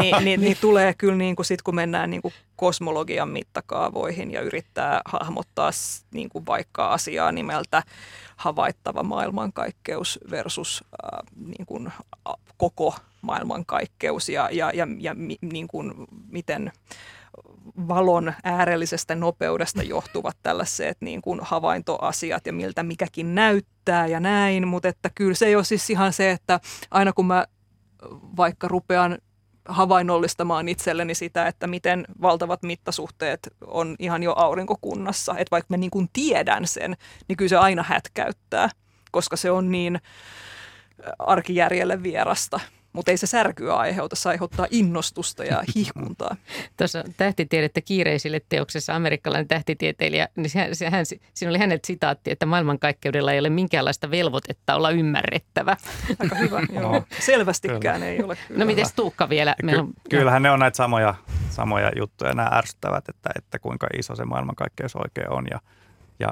Niin, 0.00 0.24
niin, 0.24 0.40
niin, 0.40 0.56
tulee 0.60 0.94
kyllä 0.94 1.16
niin 1.16 1.36
kuin 1.36 1.46
sit, 1.46 1.62
kun 1.62 1.74
mennään 1.74 2.10
niin 2.10 2.22
kuin 2.22 2.34
kosmologian 2.56 3.28
mittakaavoihin 3.28 4.30
ja 4.30 4.40
yrittää 4.40 5.00
hahmottaa 5.04 5.70
niin 6.14 6.28
kuin 6.28 6.46
vaikka 6.46 6.88
asiaa 6.88 7.32
nimeltä 7.32 7.82
havaittava 8.36 9.02
maailmankaikkeus 9.02 10.18
versus 10.30 10.84
äh, 10.84 11.18
niin 11.46 11.66
kuin, 11.66 11.92
koko 12.56 12.94
maailmankaikkeus 13.22 14.28
ja, 14.28 14.48
ja, 14.52 14.70
ja, 14.74 14.86
ja 14.98 15.14
mi, 15.14 15.36
niin 15.40 15.68
kuin, 15.68 15.94
miten 16.28 16.72
valon 17.88 18.34
äärellisestä 18.44 19.14
nopeudesta 19.14 19.82
johtuvat 19.82 20.36
tällaiset 20.42 20.96
niin 21.00 21.22
kuin 21.22 21.40
havaintoasiat 21.42 22.46
ja 22.46 22.52
miltä 22.52 22.82
mikäkin 22.82 23.34
näyttää 23.34 24.06
ja 24.06 24.20
näin, 24.20 24.68
mutta 24.68 24.88
että 24.88 25.10
kyllä 25.14 25.34
se 25.34 25.46
ei 25.46 25.56
ole 25.56 25.64
siis 25.64 25.90
ihan 25.90 26.12
se, 26.12 26.30
että 26.30 26.60
aina 26.90 27.12
kun 27.12 27.26
mä 27.26 27.46
vaikka 28.36 28.68
rupean 28.68 29.18
havainnollistamaan 29.68 30.68
itselleni 30.68 31.14
sitä, 31.14 31.46
että 31.46 31.66
miten 31.66 32.04
valtavat 32.22 32.62
mittasuhteet 32.62 33.40
on 33.66 33.96
ihan 33.98 34.22
jo 34.22 34.32
aurinkokunnassa. 34.36 35.32
Että 35.32 35.50
vaikka 35.50 35.66
mä 35.74 35.76
niin 35.76 35.90
kuin 35.90 36.08
tiedän 36.12 36.66
sen, 36.66 36.96
niin 37.28 37.36
kyllä 37.36 37.48
se 37.48 37.56
aina 37.56 37.82
hätkäyttää, 37.82 38.70
koska 39.10 39.36
se 39.36 39.50
on 39.50 39.70
niin 39.70 40.00
arkijärjelle 41.18 42.02
vierasta 42.02 42.60
mutta 42.94 43.10
ei 43.10 43.16
se 43.16 43.26
särkyä 43.26 43.74
aiheuta, 43.74 44.16
se 44.16 44.28
aiheuttaa 44.28 44.66
innostusta 44.70 45.44
ja 45.44 45.62
hihkuntaa. 45.76 46.36
Tuossa 46.76 47.04
tähtitiedettä 47.16 47.80
kiireisille 47.80 48.40
teoksessa 48.48 48.94
amerikkalainen 48.94 49.48
tähtitieteilijä, 49.48 50.28
niin 50.36 50.50
se, 50.50 50.68
se, 50.72 50.90
hän, 50.90 51.06
siinä 51.06 51.50
oli 51.50 51.58
häneltä 51.58 51.86
sitaatti, 51.86 52.30
että 52.30 52.46
maailmankaikkeudella 52.46 53.32
ei 53.32 53.38
ole 53.38 53.50
minkäänlaista 53.50 54.10
velvoitetta 54.10 54.74
olla 54.74 54.90
ymmärrettävä. 54.90 55.76
Aika 56.18 56.34
hyvä, 56.34 56.60
joo. 56.80 57.02
Selvästikään 57.20 57.80
kyllä. 57.80 58.06
ei 58.06 58.22
ole. 58.22 58.36
Kyllä. 58.48 58.58
No 58.58 58.66
miten 58.66 58.86
Tuukka 58.96 59.28
vielä? 59.28 59.54
Ky- 59.60 59.76
on, 59.76 59.92
kyllähän 60.10 60.42
ne 60.42 60.50
on 60.50 60.58
näitä 60.58 60.76
samoja, 60.76 61.14
samoja 61.50 61.90
juttuja, 61.96 62.34
nämä 62.34 62.48
ärsyttävät, 62.52 63.08
että, 63.08 63.30
että 63.36 63.58
kuinka 63.58 63.86
iso 63.98 64.16
se 64.16 64.24
maailmankaikkeus 64.24 64.96
oikein 64.96 65.30
on 65.30 65.46
ja, 65.50 65.60
ja 66.18 66.28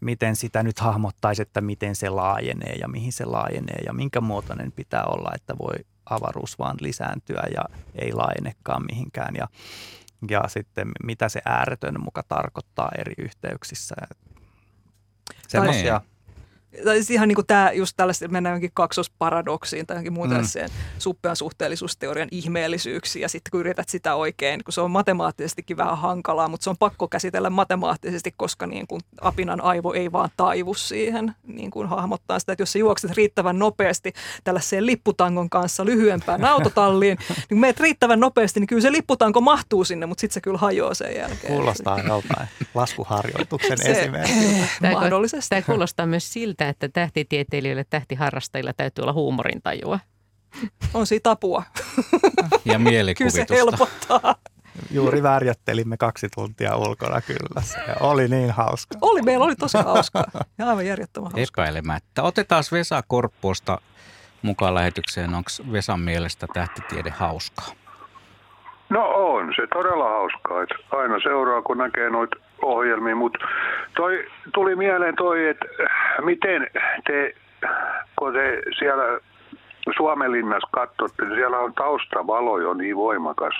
miten 0.00 0.36
sitä 0.36 0.62
nyt 0.62 0.78
hahmottaisi, 0.78 1.42
että 1.42 1.60
miten 1.60 1.96
se 1.96 2.08
laajenee 2.08 2.74
ja 2.74 2.88
mihin 2.88 3.12
se 3.12 3.24
laajenee 3.24 3.78
ja 3.86 3.92
minkä 3.92 4.20
muotoinen 4.20 4.72
pitää 4.72 5.04
olla, 5.04 5.30
että 5.34 5.58
voi 5.58 5.74
avaruus 6.10 6.58
vaan 6.58 6.76
lisääntyä 6.80 7.42
ja 7.54 7.64
ei 7.94 8.12
laajenekaan 8.12 8.84
mihinkään. 8.86 9.34
Ja, 9.36 9.48
ja 10.30 10.48
sitten 10.48 10.88
mitä 11.04 11.28
se 11.28 11.40
ääretön 11.44 12.00
muka 12.00 12.22
tarkoittaa 12.22 12.90
eri 12.98 13.14
yhteyksissä. 13.18 13.94
Semmoisia 15.48 16.00
tai 16.00 16.13
siis 16.82 17.10
ihan 17.10 17.28
niin 17.28 17.36
kuin 17.36 17.46
tämä, 17.46 17.72
just 17.72 17.94
tällaista, 17.96 18.28
mennään 18.28 18.52
johonkin 18.52 18.70
kaksosparadoksiin 18.74 19.86
tai 19.86 19.94
johonkin 19.94 20.12
muuta 20.12 20.34
mm. 20.34 20.70
suppean 20.98 21.36
suhteellisuusteorian 21.36 22.28
ihmeellisyyksiin 22.30 23.22
ja 23.22 23.28
sitten 23.28 23.50
kun 23.50 23.60
yrität 23.60 23.88
sitä 23.88 24.14
oikein, 24.14 24.64
kun 24.64 24.72
se 24.72 24.80
on 24.80 24.90
matemaattisestikin 24.90 25.76
vähän 25.76 25.98
hankalaa, 25.98 26.48
mutta 26.48 26.64
se 26.64 26.70
on 26.70 26.76
pakko 26.76 27.08
käsitellä 27.08 27.50
matemaattisesti, 27.50 28.34
koska 28.36 28.66
niin 28.66 28.86
kuin 28.86 29.00
apinan 29.20 29.60
aivo 29.60 29.92
ei 29.92 30.12
vaan 30.12 30.30
taivu 30.36 30.74
siihen 30.74 31.34
niin 31.46 31.70
kuin 31.70 31.88
hahmottaa 31.88 32.38
sitä, 32.38 32.52
että 32.52 32.62
jos 32.62 32.72
sä 32.72 32.78
juokset 32.78 33.10
riittävän 33.10 33.58
nopeasti 33.58 34.12
tällaiseen 34.44 34.86
lipputangon 34.86 35.50
kanssa 35.50 35.84
lyhyempään 35.84 36.44
autotalliin, 36.54 37.18
niin 37.28 37.48
kun 37.48 37.58
meet 37.58 37.80
riittävän 37.80 38.20
nopeasti, 38.20 38.60
niin 38.60 38.66
kyllä 38.66 38.82
se 38.82 38.92
lipputanko 38.92 39.40
mahtuu 39.40 39.84
sinne, 39.84 40.06
mutta 40.06 40.20
sitten 40.20 40.34
se 40.34 40.40
kyllä 40.40 40.58
hajoaa 40.58 40.94
sen 40.94 41.16
jälkeen. 41.16 41.52
Kuulostaa 41.52 41.98
joltain 42.00 42.48
laskuharjoituksen 42.74 43.78
esimerkiksi. 43.84 44.60
Mahdollisesti. 44.92 45.48
Tämä 45.48 45.62
kuulostaa 45.62 46.06
myös 46.06 46.32
siltä, 46.32 46.63
sitä, 46.64 46.86
että 46.86 47.00
tähtitieteilijöille, 47.00 47.84
tähtiharrastajilla 47.90 48.72
täytyy 48.72 49.02
olla 49.02 49.12
huumorintajua. 49.12 49.98
On 50.94 51.06
siitä 51.06 51.30
apua. 51.30 51.62
Ja 52.64 52.78
mielikuvitusta. 52.78 53.46
Kyllä 53.46 53.58
se 53.60 53.64
helpottaa. 53.64 54.34
Juuri 54.90 55.22
värjättelimme 55.22 55.96
kaksi 55.96 56.28
tuntia 56.34 56.76
ulkona 56.76 57.20
kyllä. 57.20 57.62
Se 57.62 57.78
oli 58.00 58.28
niin 58.28 58.50
hauska. 58.50 58.98
Oli, 59.00 59.22
meillä 59.22 59.44
oli 59.44 59.56
tosi 59.56 59.78
hauskaa. 59.78 60.24
Ja 60.58 60.68
aivan 60.68 60.86
järjettömän 60.86 61.32
hauskaa. 61.32 61.64
Epäilemättä. 61.64 62.22
Otetaan 62.22 62.64
Vesa 62.72 63.02
Korpposta 63.08 63.78
mukaan 64.42 64.74
lähetykseen. 64.74 65.34
Onko 65.34 65.50
Vesan 65.72 66.00
mielestä 66.00 66.46
tähtitiede 66.54 67.10
hauskaa? 67.10 67.83
No 68.94 69.08
on 69.14 69.52
se 69.56 69.66
todella 69.66 70.08
hauskaa. 70.08 70.62
Että 70.62 70.74
aina 70.90 71.20
seuraa, 71.20 71.62
kun 71.62 71.78
näkee 71.78 72.10
noita 72.10 72.36
ohjelmia, 72.62 73.16
mutta 73.16 73.38
toi 73.96 74.26
tuli 74.54 74.76
mieleen 74.76 75.16
toi, 75.16 75.48
että 75.48 75.64
miten 76.24 76.66
te, 77.06 77.34
kun 78.18 78.32
te 78.32 78.62
siellä 78.78 79.20
Suomenlinnassa 79.96 80.68
katsotte, 80.70 81.24
niin 81.24 81.34
siellä 81.34 81.58
on 81.58 81.74
taustavalo 81.74 82.58
jo 82.58 82.74
niin 82.74 82.96
voimakas. 82.96 83.54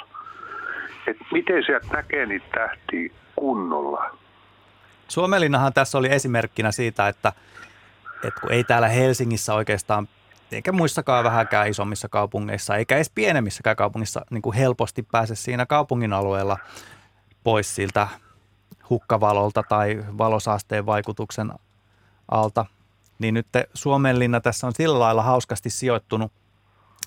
että 1.07 1.25
miten 1.33 1.65
sieltä 1.65 1.87
näkee 1.93 2.27
niitä 2.27 2.47
tähtiä 2.55 3.11
kunnolla? 3.37 4.17
Suomenlinnahan 5.09 5.73
tässä 5.73 5.99
oli 5.99 6.13
esimerkkinä 6.13 6.73
siitä, 6.73 7.09
että, 7.09 7.33
että 8.25 8.41
kun 8.41 8.53
ei 8.53 8.65
täällä 8.65 8.89
Helsingissä 8.89 9.55
oikeastaan 9.55 10.09
eikä 10.53 10.73
muissakaan 10.73 11.25
vähäkään 11.25 11.69
isommissa 11.69 12.09
kaupungeissa, 12.09 12.77
eikä 12.77 12.97
edes 12.97 13.11
pienemmissäkään 13.11 13.77
kaupungissa 13.77 14.25
niin 14.31 14.43
kuin 14.43 14.57
helposti 14.57 15.03
pääse 15.03 15.35
siinä 15.35 15.67
kaupungin 15.67 16.13
alueella 16.13 16.59
pois 17.45 17.75
siltä 17.75 18.09
hukkavalolta 18.91 19.63
tai 19.69 20.05
valosaasteen 20.19 20.87
vaikutuksen 20.87 21.53
alta. 22.31 22.67
Niin 23.19 23.35
nyt 23.35 23.47
Suomenlinna 23.75 24.41
tässä 24.41 24.67
on 24.67 24.73
sillä 24.77 24.99
lailla 24.99 25.23
hauskasti 25.23 25.71
sijoittunut, 25.71 26.33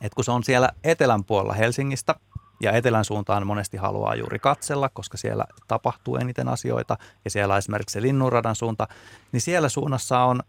että 0.01 0.15
kun 0.15 0.23
se 0.23 0.31
on 0.31 0.43
siellä 0.43 0.69
etelän 0.83 1.23
puolella 1.23 1.53
Helsingistä 1.53 2.15
ja 2.61 2.71
etelän 2.71 3.05
suuntaan 3.05 3.47
monesti 3.47 3.77
haluaa 3.77 4.15
juuri 4.15 4.39
katsella, 4.39 4.89
koska 4.89 5.17
siellä 5.17 5.45
tapahtuu 5.67 6.15
eniten 6.15 6.47
asioita 6.47 6.97
ja 7.25 7.31
siellä 7.31 7.53
on 7.53 7.57
esimerkiksi 7.57 7.93
se 7.93 8.01
linnunradan 8.01 8.55
suunta, 8.55 8.87
niin 9.31 9.41
siellä 9.41 9.69
suunnassa 9.69 10.19
on 10.19 10.43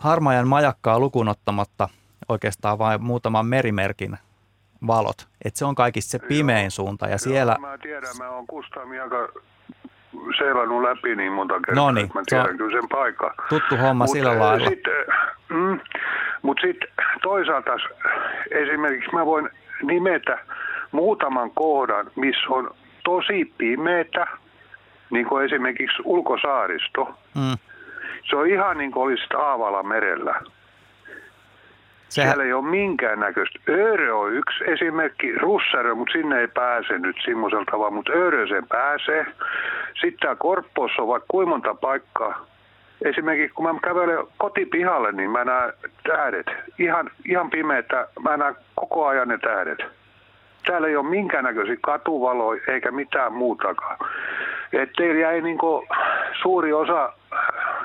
harmajan 0.00 0.48
majakkaa 0.48 0.98
lukunottamatta– 0.98 1.88
oikeastaan 2.28 2.78
vain 2.78 3.02
muutaman 3.02 3.46
merimerkin 3.46 4.16
valot. 4.86 5.28
Että 5.44 5.58
se 5.58 5.64
on 5.64 5.74
kaikista 5.74 6.10
se 6.10 6.18
pimein 6.18 6.64
Joo. 6.64 6.70
suunta. 6.70 7.06
Ja 7.06 7.18
siellä... 7.18 7.56
Mä 7.60 7.78
tiedän, 7.78 8.16
mä 8.18 8.30
oon 8.30 8.46
Kustami 8.46 9.00
aika 9.00 9.28
seilannut 10.38 10.82
läpi 10.82 11.16
niin 11.16 11.32
monta 11.32 11.54
kertaa, 11.54 11.74
no 11.74 11.90
niin, 11.90 12.10
mä 12.14 12.22
tiedän 12.26 12.58
kyllä 12.58 12.80
sen 12.80 12.88
paikan. 12.88 13.30
Tuttu 13.48 13.76
homma 13.76 14.04
mut, 14.04 14.12
sillä 14.12 14.38
lailla. 14.38 14.68
Sit, 14.68 14.84
mm, 15.48 15.80
Mutta 16.42 16.60
sitten 16.66 16.88
toisaalta 17.22 17.70
esimerkiksi 18.50 19.10
mä 19.12 19.26
voin 19.26 19.50
nimetä 19.82 20.38
muutaman 20.92 21.50
kohdan, 21.50 22.10
missä 22.16 22.46
on 22.48 22.70
tosi 23.04 23.52
pimeätä, 23.58 24.26
niin 25.10 25.26
kuin 25.26 25.44
esimerkiksi 25.44 26.02
ulkosaaristo. 26.04 27.18
Mm. 27.34 27.58
Se 28.30 28.36
on 28.36 28.46
ihan 28.46 28.78
niin 28.78 28.92
kuin 28.92 29.04
olisi 29.04 29.24
Aavala 29.38 29.82
merellä. 29.82 30.40
Sehän... 32.16 32.30
Siellä 32.30 32.44
ei 32.44 32.52
ole 32.52 32.70
minkäännäköistä. 32.70 33.58
Öörö 33.68 34.16
on 34.16 34.32
yksi 34.32 34.64
esimerkki, 34.64 35.32
Russarö, 35.32 35.94
mutta 35.94 36.12
sinne 36.12 36.40
ei 36.40 36.48
pääse 36.48 36.98
nyt 36.98 37.16
semmoisella 37.24 37.64
tavalla, 37.70 37.90
mutta 37.90 38.12
Öörö 38.12 38.46
sen 38.46 38.66
pääsee. 38.68 39.26
Sitten 39.94 40.18
tämä 40.20 40.36
Korppoossa 40.36 41.02
on 41.02 41.08
vaikka 41.08 41.26
kuinka 41.28 41.50
monta 41.50 41.74
paikkaa. 41.74 42.46
Esimerkiksi 43.04 43.54
kun 43.54 43.64
mä 43.64 43.80
kävelen 43.82 44.18
kotipihalle, 44.38 45.12
niin 45.12 45.30
mä 45.30 45.44
näen 45.44 45.72
tähdet. 46.08 46.46
Ihan, 46.78 47.10
ihan 47.24 47.50
pimeätä, 47.50 48.08
mä 48.20 48.36
näen 48.36 48.56
koko 48.74 49.06
ajan 49.06 49.28
ne 49.28 49.38
tähdet. 49.38 49.78
Täällä 50.66 50.88
ei 50.88 50.96
ole 50.96 51.10
minkäännäköisiä 51.10 51.76
katuvaloja 51.82 52.60
eikä 52.68 52.90
mitään 52.90 53.32
muutakaan. 53.32 53.98
Et 54.72 54.90
teillä 54.96 55.20
jäi 55.20 55.40
niinku 55.40 55.86
suuri 56.42 56.72
osa 56.72 57.12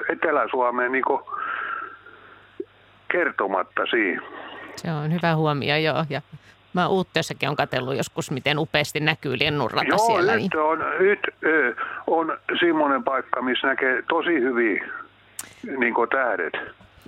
Etelä-Suomeen 0.10 0.91
niinku 0.91 1.32
kertomatta 3.11 3.85
siinä. 3.85 4.21
Se 4.75 4.91
on 4.91 5.13
hyvä 5.13 5.35
huomio, 5.35 5.77
joo. 5.77 6.05
Ja 6.09 6.21
mä 6.73 6.88
Uutteessakin 6.88 7.49
on 7.49 7.55
katsellut 7.55 7.97
joskus, 7.97 8.31
miten 8.31 8.59
upeasti 8.59 8.99
näkyy 8.99 9.39
linnunrata 9.39 9.88
joo, 9.88 9.97
siellä. 9.97 10.35
Nyt 10.35 10.55
on, 10.55 10.79
nyt 10.99 11.19
on 12.07 12.38
semmoinen 12.59 13.03
paikka, 13.03 13.41
missä 13.41 13.67
näkee 13.67 14.03
tosi 14.09 14.33
hyvin 14.33 14.91
niin 15.77 15.93
tähdet. 16.11 16.53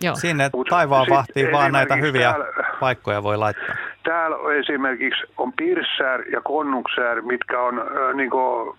Joo. 0.02 0.16
Sinne 0.16 0.50
Mut 0.54 0.68
taivaan 0.68 1.08
vahtiin 1.10 1.52
vaan 1.52 1.72
näitä 1.72 1.96
hyviä 1.96 2.30
täällä, 2.30 2.48
paikkoja 2.80 3.24
voi 3.24 3.38
laittaa. 3.38 3.76
Täällä 4.04 4.60
esimerkiksi 4.60 5.24
on 5.38 5.54
Pirsär 5.54 6.22
ja 6.22 6.42
Konnuksär, 6.42 7.22
mitkä 7.22 7.62
on 7.62 7.80
äh, 7.80 8.16
niin 8.16 8.30
kuin, 8.30 8.78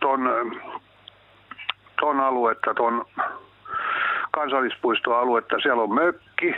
ton, 0.00 0.20
ton 2.00 2.20
aluetta, 2.20 2.74
ton 2.74 3.04
kansallispuistoaluetta. 4.30 5.60
Siellä 5.62 5.82
on 5.82 5.94
mökki, 5.94 6.54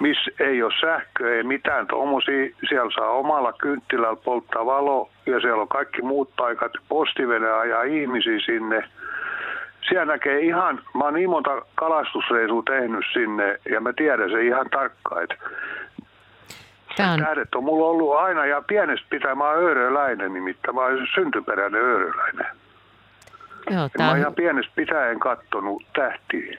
missä 0.00 0.30
ei 0.40 0.62
ole 0.62 0.72
sähköä, 0.80 1.36
ei 1.36 1.42
mitään 1.42 1.86
tuommoisia. 1.86 2.56
Siellä 2.68 2.90
saa 2.94 3.10
omalla 3.10 3.52
kynttilällä 3.52 4.16
polttaa 4.24 4.66
valo 4.66 5.10
ja 5.26 5.40
siellä 5.40 5.62
on 5.62 5.68
kaikki 5.68 6.02
muut 6.02 6.30
paikat. 6.36 6.72
Postivene 6.88 7.50
ajaa 7.50 7.82
ihmisiä 7.82 8.40
sinne. 8.46 8.84
Siellä 9.88 10.12
näkee 10.12 10.40
ihan, 10.40 10.80
mä 10.94 11.04
oon 11.04 11.14
niin 11.14 11.30
monta 11.30 11.62
kalastusreisua 11.74 12.62
tehnyt 12.62 13.04
sinne 13.12 13.58
ja 13.70 13.80
mä 13.80 13.92
tiedän 13.92 14.30
se 14.30 14.42
ihan 14.42 14.70
tarkkaan, 14.70 15.22
että 15.22 15.36
Tämä 16.96 17.12
on... 17.12 17.20
Tähdet 17.20 17.54
on 17.54 17.64
mulla 17.64 17.86
ollut 17.86 18.16
aina 18.16 18.46
ja 18.46 18.62
pienestä 18.62 19.06
pitää, 19.10 19.34
mä 19.34 19.44
oon 19.44 19.58
ööröläinen 19.58 20.32
nimittäin, 20.32 20.74
mä 20.74 20.80
oon 20.80 21.06
syntyperäinen 21.14 21.82
ööröläinen. 21.82 22.46
Joo, 23.70 23.88
tämän... 23.88 24.12
Mä 24.12 24.18
ihan 24.18 24.34
pienestä 24.34 24.72
pitäen 24.76 25.20
kattonut 25.20 25.82
tähtiä. 25.92 26.58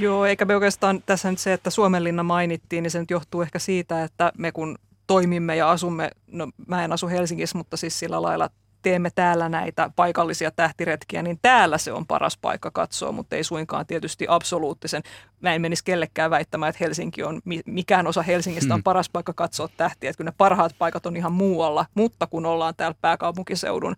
Joo, 0.00 0.24
eikä 0.26 0.44
me 0.44 0.54
oikeastaan 0.54 1.02
tässä 1.06 1.30
nyt 1.30 1.38
se, 1.38 1.52
että 1.52 1.70
Suomenlinna 1.70 2.22
mainittiin, 2.22 2.82
niin 2.82 2.90
se 2.90 3.00
nyt 3.00 3.10
johtuu 3.10 3.42
ehkä 3.42 3.58
siitä, 3.58 4.04
että 4.04 4.32
me 4.38 4.52
kun 4.52 4.78
toimimme 5.06 5.56
ja 5.56 5.70
asumme, 5.70 6.10
no 6.26 6.48
mä 6.66 6.84
en 6.84 6.92
asu 6.92 7.08
Helsingissä, 7.08 7.58
mutta 7.58 7.76
siis 7.76 7.98
sillä 7.98 8.22
lailla 8.22 8.50
teemme 8.84 9.10
täällä 9.14 9.48
näitä 9.48 9.90
paikallisia 9.96 10.50
tähtiretkiä, 10.50 11.22
niin 11.22 11.38
täällä 11.42 11.78
se 11.78 11.92
on 11.92 12.06
paras 12.06 12.36
paikka 12.36 12.70
katsoa, 12.70 13.12
mutta 13.12 13.36
ei 13.36 13.44
suinkaan 13.44 13.86
tietysti 13.86 14.26
absoluuttisen. 14.28 15.02
Mä 15.40 15.54
en 15.54 15.62
menisi 15.62 15.84
kellekään 15.84 16.30
väittämään, 16.30 16.70
että 16.70 16.84
Helsinki 16.84 17.22
on, 17.22 17.40
mikään 17.66 18.06
osa 18.06 18.22
Helsingistä 18.22 18.74
on 18.74 18.78
hmm. 18.78 18.84
paras 18.84 19.10
paikka 19.10 19.32
katsoa 19.32 19.68
tähtiä, 19.76 20.10
että 20.10 20.18
kyllä 20.18 20.28
ne 20.28 20.34
parhaat 20.38 20.74
paikat 20.78 21.06
on 21.06 21.16
ihan 21.16 21.32
muualla, 21.32 21.86
mutta 21.94 22.26
kun 22.26 22.46
ollaan 22.46 22.74
täällä 22.76 22.96
pääkaupunkiseudun 23.00 23.96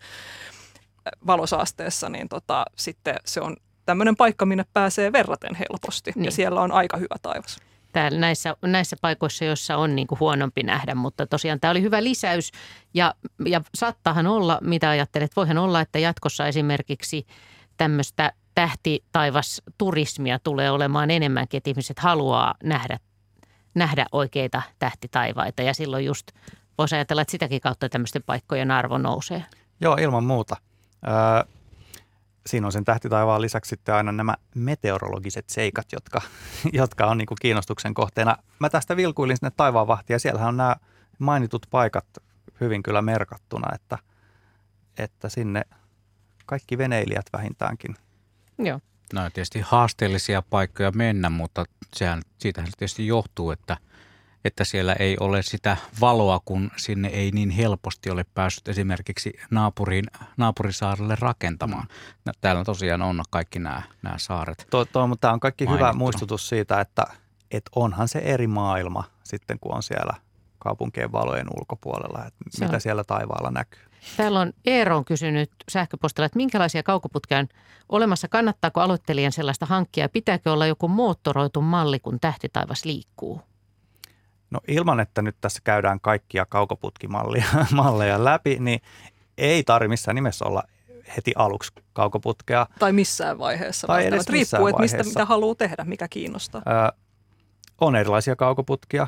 valosaasteessa, 1.26 2.08
niin 2.08 2.28
tota, 2.28 2.64
sitten 2.76 3.16
se 3.24 3.40
on 3.40 3.56
tämmöinen 3.84 4.16
paikka, 4.16 4.46
minne 4.46 4.64
pääsee 4.72 5.12
verraten 5.12 5.54
helposti 5.54 6.12
niin. 6.14 6.24
ja 6.24 6.30
siellä 6.30 6.60
on 6.60 6.72
aika 6.72 6.96
hyvä 6.96 7.16
taivas 7.22 7.58
täällä 7.96 8.18
näissä, 8.18 8.56
näissä 8.62 8.96
paikoissa, 9.00 9.44
joissa 9.44 9.76
on 9.76 9.96
niin 9.96 10.06
kuin 10.06 10.20
huonompi 10.20 10.62
nähdä, 10.62 10.94
mutta 10.94 11.26
tosiaan 11.26 11.60
tämä 11.60 11.70
oli 11.70 11.82
hyvä 11.82 12.04
lisäys 12.04 12.50
ja, 12.94 13.14
ja 13.46 13.60
saattahan 13.74 14.26
olla, 14.26 14.58
mitä 14.62 14.90
ajattelet, 14.90 15.36
voihan 15.36 15.58
olla, 15.58 15.80
että 15.80 15.98
jatkossa 15.98 16.46
esimerkiksi 16.46 17.26
tämmöistä 17.76 18.32
tähtitaivas-turismia 18.54 20.38
tulee 20.38 20.70
olemaan 20.70 21.10
enemmänkin, 21.10 21.58
että 21.58 21.70
ihmiset 21.70 21.98
haluaa 21.98 22.54
nähdä, 22.62 22.98
nähdä 23.74 24.06
oikeita 24.12 24.62
tähtitaivaita 24.78 25.62
ja 25.62 25.74
silloin 25.74 26.04
just 26.04 26.26
voisi 26.78 26.94
ajatella, 26.94 27.22
että 27.22 27.32
sitäkin 27.32 27.60
kautta 27.60 27.88
tämmöisten 27.88 28.22
paikkojen 28.22 28.70
arvo 28.70 28.98
nousee. 28.98 29.44
Joo, 29.80 29.94
ilman 29.94 30.24
muuta. 30.24 30.56
Öö, 31.08 31.52
siinä 32.46 32.66
on 32.66 32.72
sen 32.72 32.84
tähtitaivaan 32.84 33.42
lisäksi 33.42 33.68
sitten 33.68 33.94
aina 33.94 34.12
nämä 34.12 34.34
meteorologiset 34.54 35.48
seikat, 35.48 35.86
jotka, 35.92 36.22
jotka 36.72 37.06
on 37.06 37.18
niin 37.18 37.26
kuin 37.26 37.38
kiinnostuksen 37.40 37.94
kohteena. 37.94 38.36
Mä 38.58 38.70
tästä 38.70 38.96
vilkuilin 38.96 39.36
sinne 39.36 39.52
taivaanvahtiin 39.56 40.14
ja 40.14 40.18
siellähän 40.18 40.48
on 40.48 40.56
nämä 40.56 40.76
mainitut 41.18 41.66
paikat 41.70 42.06
hyvin 42.60 42.82
kyllä 42.82 43.02
merkattuna, 43.02 43.74
että, 43.74 43.98
että 44.98 45.28
sinne 45.28 45.62
kaikki 46.46 46.78
veneilijät 46.78 47.26
vähintäänkin. 47.32 47.96
Joo. 48.58 48.80
No 49.12 49.30
tietysti 49.30 49.60
haasteellisia 49.60 50.42
paikkoja 50.42 50.92
mennä, 50.92 51.30
mutta 51.30 51.64
sehän, 51.94 52.22
siitähän 52.38 52.70
se 52.70 52.76
tietysti 52.76 53.06
johtuu, 53.06 53.50
että– 53.50 53.76
että 54.46 54.64
siellä 54.64 54.92
ei 54.92 55.16
ole 55.20 55.42
sitä 55.42 55.76
valoa, 56.00 56.40
kun 56.44 56.70
sinne 56.76 57.08
ei 57.08 57.30
niin 57.30 57.50
helposti 57.50 58.10
ole 58.10 58.24
päässyt 58.34 58.68
esimerkiksi 58.68 59.32
naapurin, 59.50 60.04
naapurisaarelle 60.36 61.16
rakentamaan. 61.20 61.88
No, 62.24 62.32
täällä 62.40 62.64
tosiaan 62.64 63.02
on 63.02 63.22
kaikki 63.30 63.58
nämä, 63.58 63.82
nämä 64.02 64.18
saaret. 64.18 64.66
Tuo, 64.70 64.84
tuo, 64.84 65.06
mutta 65.06 65.20
tämä 65.20 65.34
on 65.34 65.40
kaikki 65.40 65.64
mainittuna. 65.64 65.88
hyvä 65.88 65.98
muistutus 65.98 66.48
siitä, 66.48 66.80
että, 66.80 67.04
että 67.50 67.70
onhan 67.76 68.08
se 68.08 68.18
eri 68.18 68.46
maailma 68.46 69.04
sitten, 69.24 69.58
kun 69.58 69.74
on 69.74 69.82
siellä 69.82 70.14
kaupunkien 70.58 71.12
valojen 71.12 71.46
ulkopuolella, 71.58 72.26
että 72.26 72.44
se 72.50 72.64
mitä 72.64 72.76
on. 72.76 72.80
siellä 72.80 73.04
taivaalla 73.04 73.50
näkyy. 73.50 73.80
Täällä 74.16 74.40
on 74.40 74.52
Eero 74.66 74.96
on 74.96 75.04
kysynyt 75.04 75.50
sähköpostilla, 75.68 76.26
että 76.26 76.36
minkälaisia 76.36 76.82
kaukoputkia 76.82 77.38
on 77.38 77.48
olemassa, 77.88 78.28
kannattaako 78.28 78.80
aloittelijan 78.80 79.32
sellaista 79.32 79.66
hankkia 79.66 80.08
pitääkö 80.08 80.52
olla 80.52 80.66
joku 80.66 80.88
moottoroitu 80.88 81.60
malli, 81.60 81.98
kun 81.98 82.20
tähtitaivas 82.20 82.84
liikkuu? 82.84 83.40
No 84.50 84.60
ilman, 84.68 85.00
että 85.00 85.22
nyt 85.22 85.36
tässä 85.40 85.60
käydään 85.64 86.00
kaikkia 86.00 86.46
kaukoputkimalleja 86.48 88.24
läpi, 88.24 88.56
niin 88.60 88.80
ei 89.38 89.64
tarvitse 89.64 89.88
missään 89.88 90.14
nimessä 90.14 90.44
olla 90.44 90.62
heti 91.16 91.32
aluksi 91.36 91.72
kaukoputkea. 91.92 92.66
Tai 92.78 92.92
missään 92.92 93.38
vaiheessa. 93.38 93.86
Tai 93.86 94.06
edes 94.06 94.28
Riippuu, 94.28 94.60
vaiheessa. 94.60 94.96
että 94.96 95.04
mistä, 95.04 95.20
mitä 95.20 95.24
haluaa 95.24 95.54
tehdä, 95.54 95.84
mikä 95.84 96.08
kiinnostaa. 96.08 96.62
Öö, 96.66 96.98
on 97.80 97.96
erilaisia 97.96 98.36
kaukoputkia. 98.36 99.06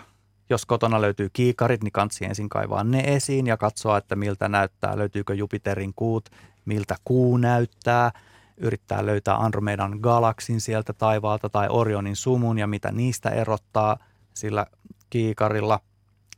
Jos 0.51 0.66
kotona 0.66 1.01
löytyy 1.01 1.31
kiikarit, 1.32 1.82
niin 1.82 1.93
kansi 1.93 2.24
ensin 2.24 2.48
kaivaa 2.48 2.85
ne 2.85 3.01
esiin 3.06 3.47
ja 3.47 3.56
katsoa, 3.56 3.98
että 3.98 4.16
miltä 4.16 4.48
näyttää, 4.48 4.98
löytyykö 4.98 5.35
Jupiterin 5.35 5.93
kuut, 5.97 6.28
miltä 6.65 6.97
kuu 7.05 7.36
näyttää. 7.36 8.10
Yrittää 8.56 9.06
löytää 9.06 9.36
Andromedan 9.36 9.98
galaksin 10.01 10.60
sieltä 10.60 10.93
taivaalta 10.93 11.48
tai 11.48 11.66
Orionin 11.70 12.16
sumun 12.16 12.59
ja 12.59 12.66
mitä 12.66 12.93
niistä 12.93 13.31
erottaa 13.31 13.97
sillä 14.35 14.66
kiikarilla. 15.10 15.80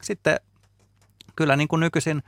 Sitten 0.03 0.37
kyllä 1.37 1.57
niin 1.57 1.69
kuin 1.69 1.81
nykyisin 1.81 2.23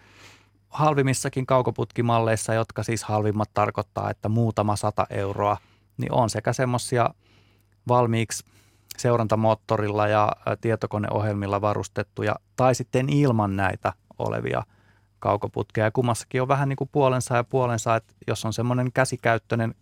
halvimmissakin 0.69 1.47
kaukoputkimalleissa, 1.47 2.55
jotka 2.55 2.83
siis 2.83 3.05
halvimmat 3.05 3.51
tarkoittaa, 3.55 4.11
että 4.11 4.29
muutama 4.29 4.77
sata 4.77 5.07
euroa, 5.11 5.57
niin 5.97 6.13
on 6.13 6.31
sekä 6.31 6.53
semmoisia 6.53 7.11
valmiiksi 7.89 8.45
seurantamoottorilla 8.99 10.09
ja 10.09 10.33
tietokoneohjelmilla 10.61 11.61
varustettuja 11.61 12.35
tai 12.57 12.75
sitten 12.75 13.09
ilman 13.09 13.57
näitä 13.57 13.93
olevia 14.19 14.63
kaukoputkeja. 15.19 15.87
Ja 15.87 15.91
kummassakin 15.91 16.43
on 16.43 16.49
vähän 16.49 16.69
niin 16.69 16.77
kuin 16.77 16.91
puolensa 16.93 17.37
ja 17.37 17.45
puolensa, 17.45 17.97
että 17.97 18.15
jos 18.27 18.45
on 18.45 18.53
semmoinen 18.53 18.93
käsikäyttöinen 18.93 19.75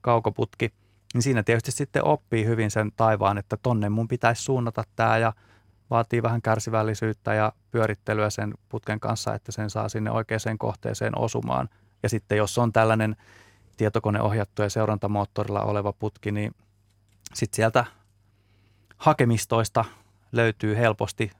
kaukoputki, 0.00 0.72
niin 1.14 1.22
siinä 1.22 1.42
tietysti 1.42 1.72
sitten 1.72 2.04
oppii 2.04 2.44
hyvin 2.44 2.70
sen 2.70 2.92
taivaan, 2.96 3.38
että 3.38 3.56
tonne 3.56 3.88
mun 3.88 4.08
pitäisi 4.08 4.42
suunnata 4.42 4.84
tämä 4.96 5.18
ja– 5.18 5.32
vaatii 5.90 6.22
vähän 6.22 6.42
kärsivällisyyttä 6.42 7.34
ja 7.34 7.52
pyörittelyä 7.70 8.30
sen 8.30 8.54
putken 8.68 9.00
kanssa, 9.00 9.34
että 9.34 9.52
sen 9.52 9.70
saa 9.70 9.88
sinne 9.88 10.10
oikeaan 10.10 10.58
kohteeseen 10.58 11.18
osumaan. 11.18 11.68
Ja 12.02 12.08
sitten 12.08 12.38
jos 12.38 12.58
on 12.58 12.72
tällainen 12.72 13.16
tietokoneohjattu 13.76 14.62
ja 14.62 14.70
seurantamoottorilla 14.70 15.62
oleva 15.62 15.92
putki, 15.92 16.32
niin 16.32 16.54
sitten 17.34 17.56
sieltä 17.56 17.84
hakemistoista 18.96 19.84
löytyy 20.32 20.76
helposti 20.76 21.30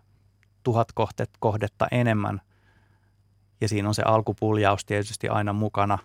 tuhat 0.63 0.93
kohdetta 1.39 1.87
enemmän. 1.91 2.41
Ja 3.61 3.69
siinä 3.69 3.89
on 3.89 3.95
se 3.95 4.03
alkupuljaus 4.03 4.85
tietysti 4.85 5.29
aina 5.29 5.53
mukana, 5.53 5.99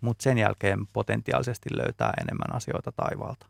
mutta 0.00 0.22
sen 0.22 0.38
jälkeen 0.38 0.86
potentiaalisesti 0.86 1.68
löytää 1.76 2.12
enemmän 2.20 2.56
asioita 2.56 2.92
taivaalta. 2.92 3.46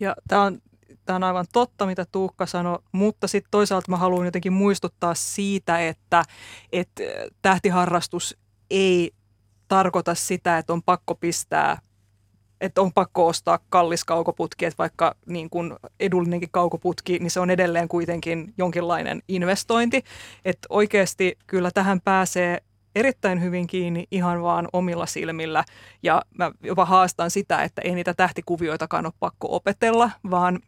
Ja 0.00 0.14
tämä 0.28 0.42
on 0.42 0.62
tämä 1.04 1.16
on 1.16 1.24
aivan 1.24 1.46
totta, 1.52 1.86
mitä 1.86 2.06
Tuukka 2.12 2.46
sanoi, 2.46 2.78
mutta 2.92 3.28
sitten 3.28 3.50
toisaalta 3.50 3.90
mä 3.90 3.96
haluan 3.96 4.24
jotenkin 4.24 4.52
muistuttaa 4.52 5.14
siitä, 5.14 5.88
että, 5.88 6.24
että 6.72 7.02
tähtiharrastus 7.42 8.38
ei 8.70 9.12
tarkoita 9.68 10.14
sitä, 10.14 10.58
että 10.58 10.72
on 10.72 10.82
pakko 10.82 11.14
pistää 11.14 11.78
että 12.62 12.80
on 12.80 12.92
pakko 12.92 13.26
ostaa 13.26 13.58
kallis 13.68 14.04
kaukoputki, 14.04 14.64
että 14.64 14.78
vaikka 14.78 15.14
niin 15.26 15.50
kuin 15.50 15.74
edullinenkin 16.00 16.48
kaukoputki, 16.52 17.18
niin 17.18 17.30
se 17.30 17.40
on 17.40 17.50
edelleen 17.50 17.88
kuitenkin 17.88 18.54
jonkinlainen 18.58 19.22
investointi. 19.28 20.04
Että 20.44 20.66
oikeasti 20.70 21.38
kyllä 21.46 21.70
tähän 21.74 22.00
pääsee 22.00 22.62
erittäin 22.94 23.42
hyvin 23.42 23.66
kiinni 23.66 24.04
ihan 24.10 24.42
vaan 24.42 24.68
omilla 24.72 25.06
silmillä 25.06 25.64
ja 26.02 26.22
mä 26.38 26.50
jopa 26.62 26.84
haastan 26.84 27.30
sitä, 27.30 27.62
että 27.62 27.82
ei 27.82 27.94
niitä 27.94 28.14
tähtikuvioitakaan 28.14 29.06
ole 29.06 29.12
pakko 29.20 29.56
opetella, 29.56 30.10
vaan 30.30 30.58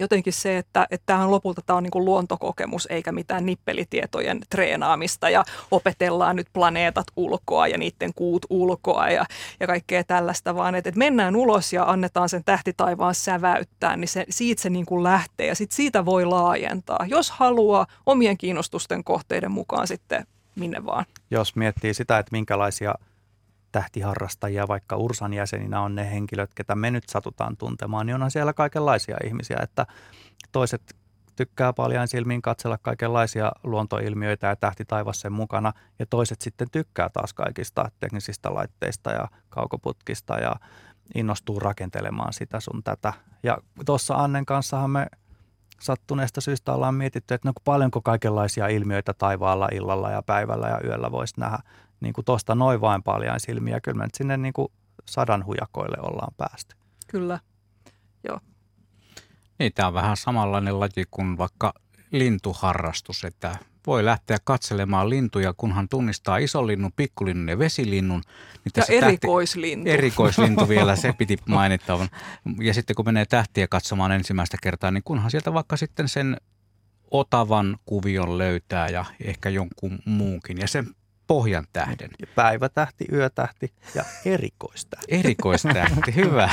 jotenkin 0.00 0.32
se, 0.32 0.58
että, 0.58 0.86
että 0.90 1.06
tämähän 1.06 1.30
lopulta 1.30 1.62
tämä 1.66 1.76
on 1.76 1.82
niin 1.82 1.90
kuin 1.90 2.04
luontokokemus 2.04 2.86
eikä 2.90 3.12
mitään 3.12 3.46
nippelitietojen 3.46 4.40
treenaamista 4.50 5.30
ja 5.30 5.44
opetellaan 5.70 6.36
nyt 6.36 6.46
planeetat 6.52 7.06
ulkoa 7.16 7.66
ja 7.66 7.78
niiden 7.78 8.14
kuut 8.14 8.46
ulkoa 8.50 9.10
ja, 9.10 9.24
ja 9.60 9.66
kaikkea 9.66 10.04
tällaista, 10.04 10.54
vaan 10.54 10.74
että, 10.74 10.88
että 10.88 10.98
mennään 10.98 11.36
ulos 11.36 11.72
ja 11.72 11.84
annetaan 11.84 12.28
sen 12.28 12.44
tähtitaivaan 12.44 13.14
säväyttää, 13.14 13.96
niin 13.96 14.08
se, 14.08 14.24
siitä 14.30 14.62
se 14.62 14.70
niin 14.70 14.86
kuin 14.86 15.02
lähtee 15.02 15.46
ja 15.46 15.54
sit 15.54 15.72
siitä 15.72 16.04
voi 16.04 16.24
laajentaa, 16.24 17.06
jos 17.08 17.30
haluaa 17.30 17.86
omien 18.06 18.38
kiinnostusten 18.38 19.04
kohteiden 19.04 19.52
mukaan 19.52 19.86
sitten 19.86 20.26
minne 20.56 20.86
vaan. 20.86 21.04
Jos 21.30 21.56
miettii 21.56 21.94
sitä, 21.94 22.18
että 22.18 22.32
minkälaisia– 22.32 22.94
tähtiharrastajia, 23.72 24.68
vaikka 24.68 24.96
Ursan 24.96 25.32
jäseninä 25.32 25.80
on 25.80 25.94
ne 25.94 26.10
henkilöt, 26.10 26.54
ketä 26.54 26.74
me 26.74 26.90
nyt 26.90 27.08
satutaan 27.08 27.56
tuntemaan, 27.56 28.06
niin 28.06 28.14
onhan 28.14 28.30
siellä 28.30 28.52
kaikenlaisia 28.52 29.16
ihmisiä, 29.24 29.58
että 29.62 29.86
toiset 30.52 30.96
tykkää 31.36 31.72
paljon 31.72 32.08
silmiin 32.08 32.42
katsella 32.42 32.78
kaikenlaisia 32.78 33.52
luontoilmiöitä 33.62 34.46
ja 34.46 34.56
tähtitaivas 34.56 35.20
sen 35.20 35.32
mukana, 35.32 35.72
ja 35.98 36.06
toiset 36.06 36.40
sitten 36.40 36.70
tykkää 36.70 37.08
taas 37.08 37.34
kaikista 37.34 37.90
teknisistä 38.00 38.54
laitteista 38.54 39.10
ja 39.10 39.28
kaukoputkista 39.48 40.38
ja 40.38 40.54
innostuu 41.14 41.60
rakentelemaan 41.60 42.32
sitä 42.32 42.60
sun 42.60 42.82
tätä. 42.84 43.12
Ja 43.42 43.58
tuossa 43.86 44.14
Annen 44.14 44.46
kanssahan 44.46 44.90
me 44.90 45.06
sattuneesta 45.82 46.40
syystä 46.40 46.72
ollaan 46.72 46.94
mietitty, 46.94 47.34
että 47.34 47.48
no 47.48 47.52
paljonko 47.64 48.00
kaikenlaisia 48.02 48.68
ilmiöitä 48.68 49.14
taivaalla 49.14 49.68
illalla 49.72 50.10
ja 50.10 50.22
päivällä 50.22 50.68
ja 50.68 50.80
yöllä 50.84 51.12
voisi 51.12 51.34
nähdä 51.36 51.58
niin 52.00 52.12
kuin 52.12 52.24
tuosta 52.24 52.54
noin 52.54 52.80
vain 52.80 53.02
paljon 53.02 53.40
silmiä. 53.40 53.80
Kyllä 53.80 53.98
me 53.98 54.04
nyt 54.04 54.14
sinne 54.14 54.36
niin 54.36 54.52
kuin 54.52 54.68
sadan 55.08 55.46
hujakoille 55.46 55.96
ollaan 56.00 56.34
päästy. 56.36 56.76
Kyllä, 57.06 57.40
joo. 58.28 58.40
Niin, 59.58 59.72
tämä 59.74 59.88
on 59.88 59.94
vähän 59.94 60.16
samanlainen 60.16 60.80
laji 60.80 61.04
kuin 61.10 61.38
vaikka 61.38 61.74
lintuharrastus, 62.10 63.24
että 63.24 63.56
voi 63.86 64.04
lähteä 64.04 64.36
katselemaan 64.44 65.10
lintuja, 65.10 65.54
kunhan 65.56 65.88
tunnistaa 65.88 66.36
isolinnun, 66.36 66.92
pikkulinnun 66.96 67.48
ja 67.48 67.58
vesilinnun. 67.58 68.22
Niin 68.64 68.72
ja 68.76 68.84
erikoislintu. 68.88 69.84
Tähti, 69.84 69.98
erikoislintu 69.98 70.68
vielä, 70.68 70.96
se 70.96 71.12
piti 71.12 71.36
mainittavan. 71.46 72.08
Ja 72.60 72.74
sitten 72.74 72.96
kun 72.96 73.04
menee 73.04 73.26
tähtiä 73.26 73.68
katsomaan 73.68 74.12
ensimmäistä 74.12 74.56
kertaa, 74.62 74.90
niin 74.90 75.02
kunhan 75.04 75.30
sieltä 75.30 75.54
vaikka 75.54 75.76
sitten 75.76 76.08
sen 76.08 76.36
otavan 77.10 77.76
kuvion 77.86 78.38
löytää 78.38 78.88
ja 78.88 79.04
ehkä 79.24 79.48
jonkun 79.48 79.98
muunkin. 80.04 80.58
Ja 80.58 80.68
sen 80.68 80.86
pohjan 81.26 81.66
tähden. 81.72 82.10
Päivätähti, 82.34 83.04
yötähti 83.12 83.72
ja 83.94 84.04
erikoistähti. 84.24 85.06
Erikoistähti, 85.08 86.14
hyvä. 86.24 86.50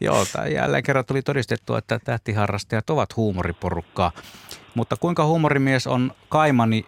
Joo, 0.00 0.26
jälleen 0.54 0.82
kerran 0.82 1.04
tuli 1.04 1.22
todistettua, 1.22 1.78
että 1.78 1.98
tähtiharrastajat 2.04 2.90
ovat 2.90 3.16
huumoriporukkaa. 3.16 4.12
Mutta 4.74 4.96
kuinka 5.00 5.24
huumorimies 5.24 5.86
on 5.86 6.12
Kaimani 6.28 6.86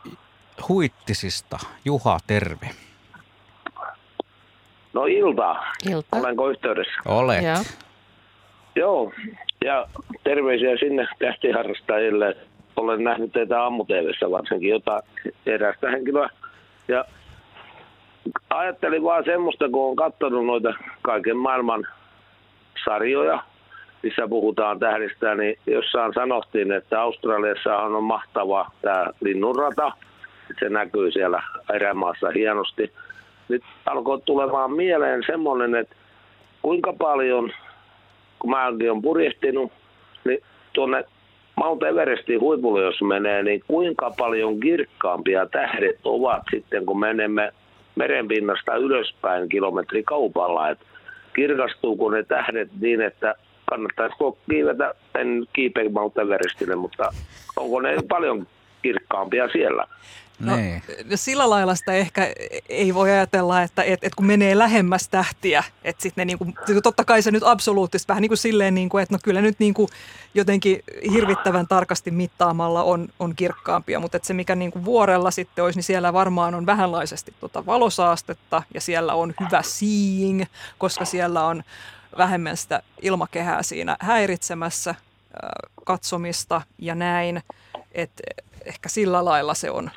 Huittisista? 0.69 1.59
Juha, 1.85 2.19
terve. 2.27 2.71
No 4.93 5.05
ilta. 5.05 5.57
Ilta. 5.91 6.17
Olenko 6.17 6.49
yhteydessä? 6.49 6.93
Olet. 7.07 7.45
Joo. 7.45 7.65
Joo, 8.77 9.13
ja 9.65 9.87
terveisiä 10.25 10.77
sinne 10.77 11.09
tähtiharrastajille. 11.19 12.37
Olen 12.77 13.05
nähnyt 13.05 13.33
teitä 13.33 13.63
aamu 13.63 13.87
varsinkin 14.31 14.71
jota 14.71 15.03
erästä 15.47 15.91
henkilöä 15.91 16.29
ja 16.89 17.05
ajattelin 18.51 19.03
vaan 19.03 19.25
semmoista, 19.25 19.69
kun 19.69 19.91
on 19.91 19.97
katsonut 19.97 20.47
noita 20.47 20.75
kaiken 21.03 21.37
maailman 21.37 21.87
sarjoja, 22.85 23.43
missä 24.02 24.28
puhutaan 24.28 24.78
tähdistä, 24.78 25.35
niin 25.35 25.59
jossain 25.66 26.12
sanottiin, 26.14 26.73
että 26.73 27.01
Australiassa 27.01 27.77
on 27.77 28.05
mahtava 28.05 28.70
tämä 28.82 29.06
linnunrata. 29.20 29.93
Se 30.60 30.68
näkyy 30.68 31.10
siellä 31.12 31.43
erämaassa 31.74 32.31
hienosti. 32.31 32.93
Nyt 33.48 33.62
alkoi 33.86 34.20
tulemaan 34.24 34.73
mieleen 34.73 35.23
semmoinen, 35.27 35.74
että 35.74 35.97
kuinka 36.62 36.93
paljon, 36.93 37.52
kun 38.39 38.51
mä 38.51 38.66
olen 38.66 39.02
purjehtinut, 39.02 39.73
niin 40.24 40.43
tuonne 40.73 41.05
Mount 41.56 41.82
Everestin 41.82 42.40
huipulle, 42.40 42.82
jos 42.82 43.02
menee, 43.02 43.43
niin 43.43 43.62
kuinka 43.68 44.10
paljon 44.18 44.60
kirkkaampia 44.60 45.47
tähdet 45.47 46.01
ovat 46.05 46.43
sitten, 46.51 46.86
kun 46.86 47.01
menemme 47.01 47.52
merenpinnasta 47.94 48.77
ylöspäin 48.77 49.48
kilometri 49.48 50.02
kaupalla. 50.02 50.70
Et 50.70 50.78
kirkastuuko 51.35 52.10
ne 52.10 52.23
tähdet 52.23 52.68
niin, 52.81 53.01
että 53.01 53.35
kannattaisiko 53.70 54.38
kiivetä, 54.51 54.94
en 55.14 55.47
kiipeä 55.52 55.90
Mount 55.90 56.18
Everestille, 56.18 56.76
mutta 56.76 57.12
onko 57.56 57.80
ne 57.80 57.97
paljon 58.09 58.47
kirkkaampia 58.82 59.48
siellä? 59.48 59.86
No, 60.38 60.56
niin. 60.56 60.82
sillä 61.14 61.51
lailla 61.51 61.74
sitä 61.74 61.93
ehkä 61.93 62.32
ei 62.68 62.94
voi 62.94 63.10
ajatella, 63.10 63.62
että 63.62 63.82
et, 63.82 64.05
et 64.05 64.14
kun 64.14 64.26
menee 64.26 64.59
lähemmäs 64.59 65.09
tähtiä, 65.09 65.64
että 65.84 66.02
sitten 66.02 66.22
ne 66.22 66.24
niinku, 66.24 66.47
totta 66.82 67.05
kai 67.05 67.22
se 67.22 67.30
nyt 67.30 67.43
absoluuttisesti 67.47 68.09
vähän 68.09 68.20
niin 68.20 68.30
kuin 68.30 68.38
silleen, 68.38 68.74
niinku, 68.74 68.98
että 68.98 69.14
no 69.14 69.18
kyllä 69.24 69.40
nyt 69.40 69.56
niinku 69.59 69.88
jotenkin 70.34 70.82
hirvittävän 71.12 71.68
tarkasti 71.68 72.10
mittaamalla 72.10 72.82
on, 72.82 73.09
on 73.18 73.36
kirkkaampia, 73.36 74.01
mutta 74.01 74.18
se 74.22 74.34
mikä 74.34 74.55
niinku 74.55 74.84
vuorella 74.84 75.30
sitten 75.30 75.64
olisi, 75.64 75.78
niin 75.78 75.84
siellä 75.84 76.12
varmaan 76.12 76.55
on 76.55 76.66
vähänlaisesti 76.66 77.34
tota 77.40 77.66
valosaastetta 77.66 78.62
ja 78.74 78.80
siellä 78.80 79.14
on 79.14 79.34
hyvä 79.40 79.62
seeing, 79.62 80.44
koska 80.78 81.05
siellä 81.05 81.44
on 81.44 81.62
vähemmän 82.18 82.56
sitä 82.56 82.82
ilmakehää 83.02 83.62
siinä 83.62 83.97
häiritsemässä 84.01 84.94
katsomista 85.84 86.62
ja 86.78 86.94
näin, 86.94 87.43
että 87.93 88.22
ehkä 88.64 88.88
sillä 88.88 89.24
lailla 89.24 89.55
se 89.55 89.70
on. 89.70 89.90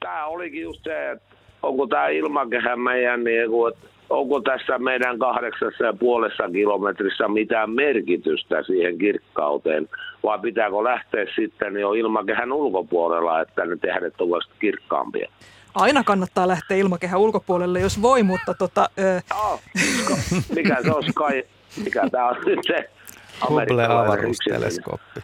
Tämä 0.00 0.26
olikin 0.26 0.62
just 0.62 0.84
se, 0.84 1.10
että 1.10 1.36
onko 1.62 1.86
tämä 1.86 2.08
ilmakehä 2.08 2.76
meidän, 2.76 3.24
niin 3.24 3.42
että 3.42 3.88
onko 4.10 4.40
tässä 4.40 4.78
meidän 4.78 5.18
kahdeksassa 5.18 5.84
ja 5.84 5.92
puolessa 5.92 6.50
kilometrissä 6.52 7.28
mitään 7.28 7.70
merkitystä 7.70 8.62
siihen 8.62 8.98
kirkkauteen, 8.98 9.88
vai 10.22 10.38
pitääkö 10.38 10.84
lähteä 10.84 11.26
sitten 11.34 11.76
jo 11.76 11.92
ilmakehän 11.92 12.52
ulkopuolella, 12.52 13.40
että 13.40 13.66
ne 13.66 13.76
tähdet 13.76 14.20
ovat 14.20 14.42
kirkkaampia? 14.58 15.30
Aina 15.74 16.04
kannattaa 16.04 16.48
lähteä 16.48 16.76
ilmakehän 16.76 17.20
ulkopuolelle, 17.20 17.80
jos 17.80 18.02
voi, 18.02 18.22
mutta 18.22 18.54
tota... 18.54 18.90
Ö... 18.98 19.20
Oh, 19.34 19.60
mikä 20.54 20.76
se 20.82 20.92
on 20.92 21.02
Sky, 21.02 21.46
mikä 21.84 22.08
tämä 22.10 22.28
on 22.28 22.36
nyt 22.46 22.58
se 22.66 22.90
Hubble 23.48 23.86
avaruusteleskooppi. 23.86 25.20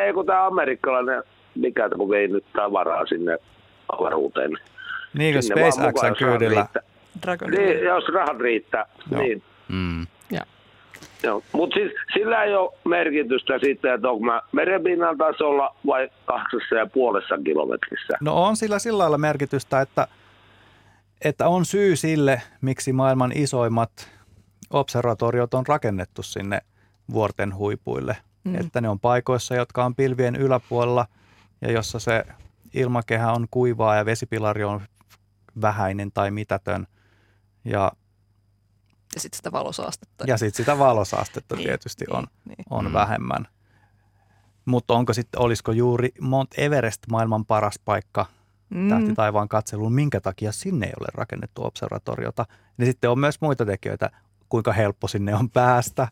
Ei, 0.00 0.12
kun 0.14 0.26
tämä 0.26 0.46
amerikkalainen, 0.46 1.22
mikä 1.54 1.88
kun 1.96 2.08
vei 2.08 2.28
nyt 2.28 2.44
tavaraa 2.52 3.06
sinne 3.06 3.38
avaruuteen. 3.88 4.50
Niin, 5.14 5.34
kun 5.34 5.42
SpaceXn 5.42 6.16
kyydillä. 6.18 6.66
Niin, 7.50 7.84
jos 7.84 8.04
rahat 8.14 8.38
riittää, 8.40 8.86
Joo. 9.10 9.22
niin. 9.22 9.42
Mm. 9.68 10.06
Joo. 11.22 11.42
Mutta 11.52 11.74
siis 11.74 11.92
sillä 12.12 12.44
ei 12.44 12.54
ole 12.54 12.72
merkitystä 12.84 13.58
sitten, 13.58 13.94
että 13.94 14.10
onko 14.10 14.24
mä 14.24 14.42
merenpinnan 14.52 15.18
tasolla 15.18 15.76
vai 15.86 16.10
kahdessa 16.24 16.74
ja 16.74 16.86
puolessa 16.86 17.38
kilometrissä. 17.44 18.18
No 18.20 18.44
on 18.44 18.56
sillä 18.56 18.78
sillä 18.78 18.98
lailla 18.98 19.18
merkitystä, 19.18 19.80
että, 19.80 20.08
että 21.24 21.48
on 21.48 21.64
syy 21.64 21.96
sille, 21.96 22.42
miksi 22.60 22.92
maailman 22.92 23.32
isoimmat 23.34 23.90
observatoriot 24.72 25.54
on 25.54 25.66
rakennettu 25.66 26.22
sinne 26.22 26.60
vuorten 27.08 27.54
huipuille– 27.54 28.16
mm. 28.44 28.54
että 28.54 28.80
ne 28.80 28.88
on 28.88 29.00
paikoissa, 29.00 29.54
jotka 29.54 29.84
on 29.84 29.94
pilvien 29.94 30.36
yläpuolella 30.36 31.06
ja 31.60 31.72
jossa 31.72 31.98
se 31.98 32.24
ilmakehä 32.74 33.32
on 33.32 33.46
kuivaa 33.50 33.96
ja 33.96 34.04
vesipilari 34.04 34.64
on 34.64 34.80
vähäinen 35.60 36.12
tai 36.12 36.30
mitätön. 36.30 36.86
Ja, 37.64 37.92
ja 39.14 39.20
sitten 39.20 39.36
sitä 39.36 39.52
valosaastetta. 39.52 40.24
Ja 40.26 40.36
sitten 40.36 40.56
sitä 40.56 40.78
valosaastetta 40.78 41.54
niin, 41.56 41.66
tietysti 41.66 42.04
niin, 42.04 42.16
on, 42.16 42.26
niin. 42.44 42.64
on 42.70 42.84
mm. 42.84 42.92
vähemmän. 42.92 43.48
Mutta 44.64 44.94
onko 44.94 45.12
sitten, 45.12 45.40
olisiko 45.40 45.72
juuri 45.72 46.08
Mount 46.20 46.50
Everest 46.58 47.02
maailman 47.10 47.44
paras 47.44 47.78
paikka 47.84 48.26
mm. 48.70 48.88
tähti 48.88 49.14
taivaan 49.14 49.48
katseluun, 49.48 49.92
minkä 49.92 50.20
takia 50.20 50.52
sinne 50.52 50.86
ei 50.86 50.92
ole 51.00 51.08
rakennettu 51.14 51.64
observatoriota. 51.64 52.46
Ja 52.78 52.86
sitten 52.86 53.10
on 53.10 53.18
myös 53.18 53.40
muita 53.40 53.66
tekijöitä, 53.66 54.10
kuinka 54.52 54.72
helppo 54.72 55.08
sinne 55.08 55.34
on 55.34 55.50
päästä 55.50 56.08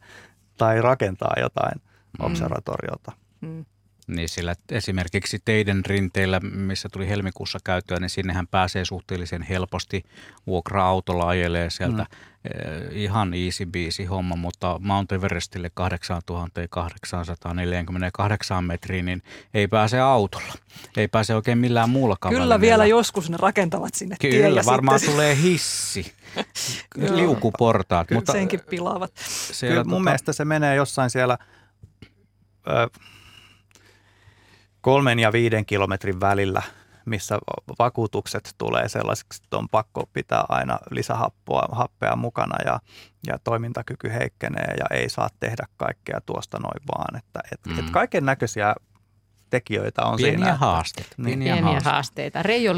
tai 0.57 0.83
rakentaa 0.83 1.35
jotain 1.41 1.81
Mm. 2.19 2.27
observatoriota. 2.27 3.13
Mm. 3.41 3.65
Niin 4.09 4.29
sillä 4.29 4.55
esimerkiksi 4.73 5.39
teidän 5.45 5.83
rinteillä, 5.87 6.41
missä 6.41 6.89
tuli 6.93 7.09
helmikuussa 7.09 7.59
käytyä, 7.65 8.01
niin 8.01 8.11
sinnehän 8.11 8.47
pääsee 8.47 8.85
suhteellisen 8.85 9.43
helposti. 9.43 10.03
Vuokra-autolla 10.47 11.29
ajelee 11.29 11.71
sieltä 11.71 12.03
mm. 12.03 12.30
Ihan 12.91 13.35
easy 13.35 13.67
biisi 13.67 14.05
homma, 14.05 14.37
mutta 14.37 14.81
Mount 14.83 15.13
Everestille 15.13 15.71
8848 15.75 18.65
metriin, 18.65 19.05
niin 19.05 19.23
ei 19.55 19.69
pääse 19.69 20.01
autolla. 20.01 20.53
Ei 20.97 21.09
pääse 21.09 21.35
oikein 21.35 21.59
millään 21.59 21.91
muulla 21.91 22.17
Kyllä 22.17 22.31
välineellä. 22.31 22.61
vielä 22.61 22.87
joskus 22.87 23.31
ne 23.31 23.37
rakentavat 23.41 23.95
sinne 23.95 24.17
Kyllä, 24.21 24.63
varmaan 24.67 24.99
sitten... 24.99 25.15
tulee 25.15 25.37
hissi, 25.37 26.13
liukuportaat. 27.17 28.09
Kyllä 28.09 28.19
mutta 28.19 28.33
senkin 28.33 28.61
pilaavat. 28.71 29.13
Siellä, 29.17 29.75
Kyllä 29.75 29.85
mun 29.85 29.93
tota... 29.93 30.05
mielestä 30.05 30.33
se 30.33 30.45
menee 30.45 30.75
jossain 30.75 31.11
siellä– 31.11 31.39
kolmen 34.81 35.19
ja 35.19 35.33
viiden 35.33 35.67
kilometrin 35.67 36.21
välillä, 36.21 36.63
missä 37.07 37.39
vakuutukset 37.79 38.55
tulee 38.59 38.89
sellaiseksi, 38.89 39.41
että 39.45 39.57
on 39.57 39.69
pakko 39.69 40.09
pitää 40.13 40.45
aina 40.49 40.79
lisähappea 40.91 41.69
happea 41.73 42.17
mukana 42.17 42.57
ja, 42.65 42.81
ja 43.27 43.39
toimintakyky 43.39 44.13
heikkenee 44.13 44.75
ja 44.79 44.97
ei 44.97 45.09
saa 45.09 45.29
tehdä 45.41 45.67
kaikkea 45.77 46.21
tuosta 46.27 46.59
noin 46.59 46.87
vaan. 46.97 47.17
Että, 47.17 47.41
et, 47.53 47.61
mm. 47.67 47.79
et 47.79 47.91
kaiken 47.91 48.25
näköisiä 48.25 48.75
tekijöitä 49.51 50.03
on 50.03 50.17
Pieniä 50.17 50.39
siinä. 50.39 50.55
Haasteita. 50.55 51.15
Niin. 51.17 51.25
Pieniä, 51.25 51.55
Pieniä 51.55 51.71
haasteita. 51.73 51.91
haasteita. 51.91 52.43
Reijo 52.43 52.73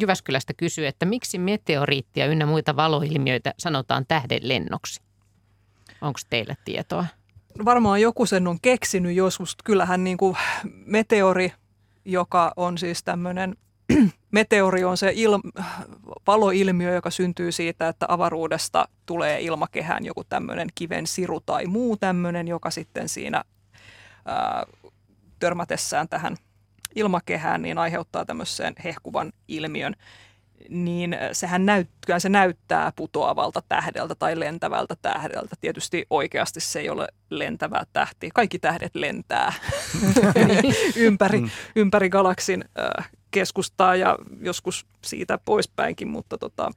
Jyväskylästä 0.00 0.52
kysyy, 0.56 0.86
että 0.86 1.06
miksi 1.06 1.38
meteoriittia 1.38 2.26
ynnä 2.26 2.46
muita 2.46 2.76
valoilmiöitä 2.76 3.54
sanotaan 3.58 4.04
tähden 4.08 4.40
lennoksi? 4.42 5.02
Onko 6.00 6.18
teillä 6.30 6.54
tietoa? 6.64 7.06
varmaan 7.64 8.00
joku 8.00 8.26
sen 8.26 8.46
on 8.46 8.58
keksinyt 8.62 9.16
joskus. 9.16 9.56
Kyllähän 9.64 10.04
niin 10.04 10.16
kuin 10.16 10.36
meteori, 10.86 11.52
joka 12.04 12.52
on 12.56 12.78
siis 12.78 13.04
tämmöinen, 13.04 13.56
meteori 14.30 14.84
on 14.84 14.96
se 14.96 15.12
il, 15.14 15.38
valoilmiö, 16.26 16.94
joka 16.94 17.10
syntyy 17.10 17.52
siitä, 17.52 17.88
että 17.88 18.06
avaruudesta 18.08 18.88
tulee 19.06 19.40
ilmakehään 19.40 20.04
joku 20.04 20.24
tämmöinen 20.24 20.68
kiven 20.74 21.06
siru 21.06 21.40
tai 21.40 21.66
muu 21.66 21.96
tämmöinen, 21.96 22.48
joka 22.48 22.70
sitten 22.70 23.08
siinä 23.08 23.44
ää, 24.26 24.64
törmätessään 25.38 26.08
tähän 26.08 26.36
ilmakehään, 26.94 27.62
niin 27.62 27.78
aiheuttaa 27.78 28.24
tämmöisen 28.24 28.74
hehkuvan 28.84 29.32
ilmiön. 29.48 29.96
Niin 30.68 31.16
sehän 31.32 31.66
näyt, 31.66 31.88
se 32.18 32.28
näyttää 32.28 32.92
putoavalta 32.96 33.62
tähdeltä 33.68 34.14
tai 34.14 34.40
lentävältä 34.40 34.96
tähdeltä. 35.02 35.56
Tietysti 35.60 36.06
oikeasti 36.10 36.60
se 36.60 36.80
ei 36.80 36.90
ole 36.90 37.08
lentävä 37.30 37.84
tähti. 37.92 38.30
Kaikki 38.34 38.58
tähdet 38.58 38.94
lentää 38.94 39.52
ympäri, 40.96 41.40
mm. 41.40 41.50
ympäri 41.76 42.08
galaksin 42.08 42.64
äh, 42.98 43.10
keskustaa 43.30 43.96
ja 43.96 44.18
joskus 44.40 44.86
siitä 45.02 45.38
poispäinkin, 45.44 46.08
mutta 46.08 46.38
tota, 46.38 46.70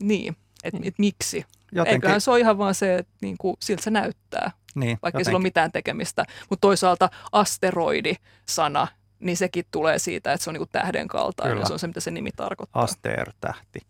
niin, 0.00 0.36
että 0.64 0.80
et 0.82 0.98
miksi. 0.98 1.44
Jotenkin. 1.72 1.94
Eiköhän 1.94 2.20
se 2.20 2.30
ole 2.30 2.40
ihan 2.40 2.58
vaan 2.58 2.74
se, 2.74 2.94
että 2.94 3.12
niin 3.22 3.36
kuin, 3.38 3.56
siltä 3.62 3.82
se 3.82 3.90
näyttää, 3.90 4.50
niin, 4.74 4.98
vaikka 5.02 5.18
ei 5.18 5.24
sillä 5.24 5.36
ole 5.36 5.42
mitään 5.42 5.72
tekemistä. 5.72 6.24
Mutta 6.50 6.60
toisaalta 6.60 7.10
asteroidi-sana 7.32 8.86
niin 9.20 9.36
sekin 9.36 9.64
tulee 9.70 9.98
siitä, 9.98 10.32
että 10.32 10.44
se 10.44 10.50
on 10.50 10.54
niin 10.54 10.68
tähden 10.72 11.08
kaltainen. 11.08 11.54
Kyllä. 11.54 11.66
Se 11.66 11.72
on 11.72 11.78
se, 11.78 11.86
mitä 11.86 12.00
se 12.00 12.10
nimi 12.10 12.30
tarkoittaa. 12.36 12.82
Aster-tähti. 12.82 13.80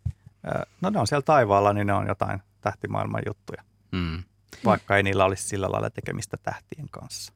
No 0.81 0.91
ne 0.91 1.01
on 1.01 1.07
siellä 1.07 1.23
taivaalla, 1.23 1.73
niin 1.73 1.87
ne 1.87 1.93
on 1.93 2.07
jotain 2.07 2.43
tähtimaailman 2.61 3.23
juttuja. 3.27 3.63
Mm. 3.93 4.23
Vaikka 4.65 4.97
ei 4.97 5.03
niillä 5.03 5.25
olisi 5.25 5.49
sillä 5.49 5.71
lailla 5.71 5.91
tekemistä 5.91 6.37
tähtien 6.43 6.89
kanssa. 6.91 7.33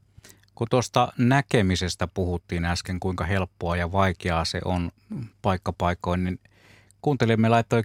Kun 0.55 0.67
tuosta 0.71 1.13
näkemisestä 1.19 2.07
puhuttiin 2.07 2.65
äsken, 2.65 3.01
kuinka 3.01 3.25
helppoa 3.25 3.77
ja 3.77 3.93
vaikeaa 3.93 4.45
se 4.45 4.61
on 4.65 4.91
paikkapaikoin, 5.43 6.25
niin 6.25 6.41
kuuntelijamme 7.03 7.49
laittoi 7.49 7.83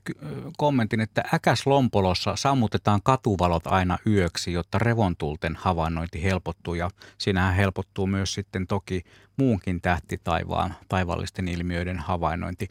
kommentin, 0.57 1.01
että 1.01 1.23
Äkäslompolossa 1.33 2.35
sammutetaan 2.35 3.01
katuvalot 3.03 3.67
aina 3.67 3.97
yöksi, 4.07 4.53
jotta 4.53 4.79
revontulten 4.79 5.55
havainnointi 5.55 6.23
helpottuu. 6.23 6.73
Ja 6.73 6.89
siinähän 7.17 7.55
helpottuu 7.55 8.07
myös 8.07 8.33
sitten 8.33 8.67
toki 8.67 9.03
muunkin 9.37 9.81
tähtitaivaan 9.81 10.75
taivallisten 10.89 11.47
ilmiöiden 11.47 11.99
havainnointi 11.99 12.69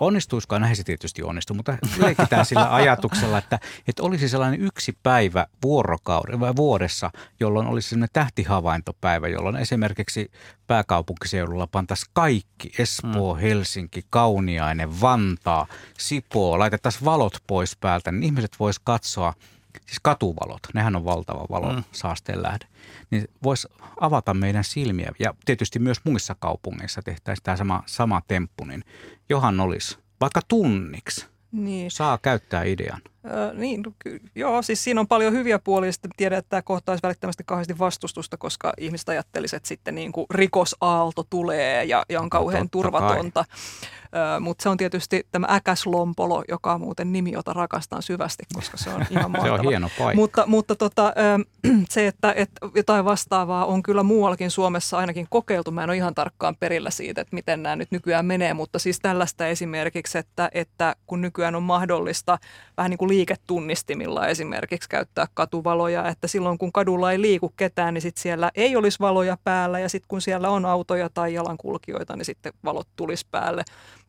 onnistuiskaan, 0.00 0.62
näin 0.62 0.76
se 0.76 0.84
tietysti 0.84 1.22
onnistuu, 1.22 1.56
mutta 1.56 1.76
leikitään 1.98 2.46
sillä 2.46 2.74
ajatuksella, 2.74 3.38
että, 3.38 3.58
että 3.88 4.02
olisi 4.02 4.28
sellainen 4.28 4.60
yksi 4.60 4.98
päivä 5.02 5.46
vuorokauden 5.62 6.40
vai 6.40 6.56
vuodessa, 6.56 7.10
jolloin 7.40 7.66
olisi 7.66 7.88
sellainen 7.88 8.12
tähtihavaintopäivä, 8.12 9.28
jolloin 9.28 9.56
esimerkiksi 9.56 10.30
pääkaupunkiseudulla 10.66 11.66
pantaisiin 11.66 12.10
kaikki, 12.12 12.72
Espoo, 12.78 13.34
mm. 13.34 13.40
Helsinki, 13.40 14.04
Kauniainen, 14.10 15.00
Vantaa, 15.00 15.66
Sipoo, 15.98 16.58
laitettaisiin 16.58 17.04
valot 17.04 17.36
pois 17.46 17.76
päältä, 17.76 18.12
niin 18.12 18.22
ihmiset 18.22 18.56
vois 18.60 18.78
katsoa– 18.78 19.34
siis 19.86 20.00
katuvalot, 20.02 20.60
nehän 20.74 20.96
on 20.96 21.04
valtava 21.04 21.46
valon 21.50 21.74
mm. 21.74 21.84
saasteen 21.92 22.42
lähde, 22.42 22.66
niin 23.10 23.24
voisi 23.42 23.68
avata 24.00 24.34
meidän 24.34 24.64
silmiä. 24.64 25.12
Ja 25.18 25.34
tietysti 25.44 25.78
myös 25.78 26.00
muissa 26.04 26.36
kaupungeissa 26.38 27.02
tehtäisiin 27.02 27.44
tämä 27.44 27.56
sama, 27.56 27.82
sama 27.86 28.22
temppu, 28.28 28.64
niin 28.64 28.84
johan 29.28 29.60
olisi 29.60 29.98
vaikka 30.20 30.40
tunniksi. 30.48 31.26
Niin. 31.52 31.90
Saa 31.90 32.18
käyttää 32.18 32.62
idean. 32.62 33.00
Öö, 33.26 33.52
niin, 33.54 33.82
no 33.82 33.92
ky- 33.98 34.20
joo, 34.34 34.62
siis 34.62 34.84
siinä 34.84 35.00
on 35.00 35.08
paljon 35.08 35.32
hyviä 35.32 35.58
puolia. 35.58 35.92
Sitten 35.92 36.10
tiedän, 36.16 36.38
että 36.38 36.48
tämä 36.48 36.62
kohtaisi 36.62 37.02
välittömästi 37.02 37.42
kauheasti 37.46 37.78
vastustusta, 37.78 38.36
koska 38.36 38.72
ihmiset 38.78 39.08
ajattelisivat, 39.08 39.56
että 39.56 39.68
sitten 39.68 39.94
niin 39.94 40.12
kuin 40.12 40.26
rikosaalto 40.30 41.24
tulee 41.30 41.84
ja, 41.84 42.04
ja 42.08 42.20
on 42.20 42.30
kauhean 42.30 42.62
no, 42.62 42.68
turvatonta. 42.70 43.44
Kai. 43.44 44.40
Mutta 44.40 44.62
se 44.62 44.68
on 44.68 44.76
tietysti 44.76 45.26
tämä 45.32 45.46
Äkäslompolo, 45.50 46.44
joka 46.48 46.72
on 46.72 46.80
muuten 46.80 47.12
nimi, 47.12 47.32
jota 47.32 47.52
rakastan 47.52 48.02
syvästi, 48.02 48.44
koska 48.54 48.76
se 48.76 48.90
on 48.90 49.06
ihan 49.10 49.30
mahtava. 49.30 49.56
se 49.56 49.60
on 49.60 49.68
hieno 49.68 49.88
paikka. 49.98 50.20
Mutta, 50.20 50.44
mutta 50.46 50.76
tota, 50.76 51.14
se, 51.90 52.06
että, 52.06 52.32
että 52.36 52.68
jotain 52.74 53.04
vastaavaa 53.04 53.64
on 53.64 53.82
kyllä 53.82 54.02
muuallakin 54.02 54.50
Suomessa 54.50 54.98
ainakin 54.98 55.26
kokeiltu. 55.30 55.70
Mä 55.70 55.84
en 55.84 55.90
ole 55.90 55.96
ihan 55.96 56.14
tarkkaan 56.14 56.56
perillä 56.56 56.90
siitä, 56.90 57.20
että 57.20 57.34
miten 57.34 57.62
nämä 57.62 57.76
nyt 57.76 57.90
nykyään 57.90 58.26
menee, 58.26 58.54
mutta 58.54 58.78
siis 58.78 59.00
tällaista 59.00 59.46
esimerkiksi, 59.46 60.18
että, 60.18 60.50
että 60.52 60.96
kun 61.06 61.20
nykyään 61.20 61.54
on 61.54 61.62
mahdollista 61.62 62.38
vähän 62.76 62.90
niin 62.90 62.98
kuin 62.98 63.08
liiketunnistimilla 63.14 64.26
esimerkiksi 64.26 64.88
käyttää 64.88 65.26
katuvaloja, 65.34 66.08
että 66.08 66.28
silloin 66.28 66.58
kun 66.58 66.72
kadulla 66.72 67.12
ei 67.12 67.20
liiku 67.20 67.52
ketään, 67.56 67.94
niin 67.94 68.02
sitten 68.02 68.22
siellä 68.22 68.50
ei 68.54 68.76
olisi 68.76 69.00
valoja 69.00 69.38
päällä 69.44 69.78
ja 69.78 69.88
sitten 69.88 70.08
kun 70.08 70.20
siellä 70.20 70.50
on 70.50 70.66
autoja 70.66 71.08
tai 71.14 71.34
jalankulkijoita, 71.34 72.16
niin 72.16 72.24
sitten 72.24 72.52
valot 72.64 72.88
tulisi 72.96 73.26
päälle 73.30 73.64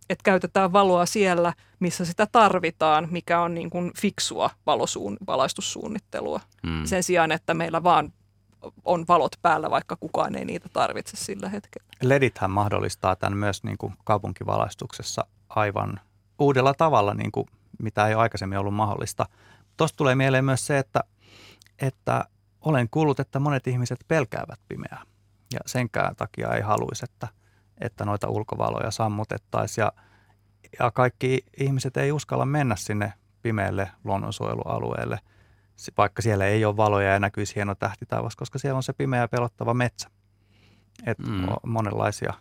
että 0.10 0.24
käytetään 0.24 0.74
valoa 0.74 1.06
siellä, 1.06 1.54
missä 1.80 2.06
sitä 2.06 2.28
tarvitaan, 2.32 3.08
mikä 3.12 3.42
on 3.42 3.54
niin 3.54 3.70
kuin 3.70 3.92
fiksua 3.98 4.50
valosuun, 4.66 5.18
valaistussuunnittelua. 5.28 6.40
Mm. 6.64 6.86
Sen 6.86 7.04
sijaan, 7.04 7.32
että 7.32 7.54
meillä 7.54 7.84
vaan 7.84 8.14
on 8.86 9.06
valot 9.08 9.32
päällä, 9.42 9.70
vaikka 9.70 9.96
kukaan 10.00 10.36
ei 10.36 10.46
niitä 10.46 10.70
tarvitse 10.74 11.18
sillä 11.18 11.50
hetkellä. 11.50 11.88
LEDithän 12.04 12.52
mahdollistaa 12.52 13.16
tämän 13.16 13.38
myös 13.38 13.64
niin 13.64 13.78
kuin 13.78 13.94
kaupunkivalaistuksessa 14.04 15.26
aivan 15.50 16.00
uudella 16.40 16.74
tavalla, 16.74 17.14
niin 17.14 17.32
kuin 17.32 17.48
mitä 17.80 18.08
ei 18.08 18.16
ole 18.16 18.22
aikaisemmin 18.22 18.58
ollut 18.58 18.74
mahdollista. 18.74 19.26
Tuosta 19.78 19.98
tulee 19.98 20.16
mieleen 20.16 20.46
myös 20.46 20.68
se, 20.68 20.78
että, 20.78 21.00
että 21.80 22.26
olen 22.62 22.90
kuullut, 22.90 23.20
että 23.20 23.40
monet 23.40 23.68
ihmiset 23.68 24.00
pelkäävät 24.08 24.60
pimeää 24.70 25.02
ja 25.54 25.60
senkään 25.66 26.16
takia 26.16 26.54
ei 26.54 26.62
haluaisi, 26.62 27.06
että– 27.06 27.28
että 27.82 28.06
noita 28.06 28.30
ulkovaloja 28.30 28.92
sammutettaisiin. 28.92 29.84
Ja, 29.84 29.92
ja 30.80 30.92
kaikki 30.92 31.46
ihmiset 31.58 31.98
ei 31.98 32.12
uskalla 32.12 32.46
mennä 32.46 32.76
sinne 32.76 33.14
pimeälle 33.42 33.92
luonnonsuojelualueelle, 34.04 35.20
vaikka 35.98 36.22
siellä 36.22 36.46
ei 36.46 36.66
ole 36.66 36.78
valoja 36.78 37.14
ja 37.14 37.20
näkyisi 37.20 37.56
hieno 37.56 37.76
tähtitaivas, 37.76 38.36
koska 38.36 38.60
siellä 38.60 38.78
on 38.78 38.84
se 38.84 38.94
pimeä 38.94 39.22
ja 39.22 39.28
pelottava 39.28 39.74
metsä. 39.74 40.10
Et 41.06 41.20
mm. 41.20 41.48
monenlaisia 41.66 42.34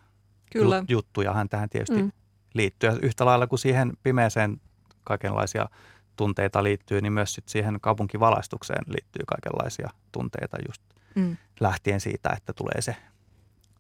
Kyllä. 0.53 0.85
juttuja 0.89 1.33
hän 1.33 1.49
tähän 1.49 1.69
tietysti 1.69 2.03
mm. 2.03 2.13
liittyy. 2.55 2.91
Yhtä 3.03 3.25
lailla 3.25 3.47
kuin 3.47 3.59
siihen 3.59 3.93
pimeeseen 4.03 4.61
kaikenlaisia 5.05 5.69
tunteita 6.17 6.63
liittyy, 6.63 7.01
niin 7.01 7.13
myös 7.13 7.35
sit 7.35 7.49
siihen 7.49 7.79
kaupunkivalaistukseen 7.81 8.85
liittyy 8.87 9.23
kaikenlaisia 9.27 9.91
tunteita 10.13 10.57
just 10.69 10.83
mm. 11.15 11.37
lähtien 11.61 12.01
siitä, 12.01 12.31
että 12.37 12.53
tulee 12.53 12.81
se 12.81 12.97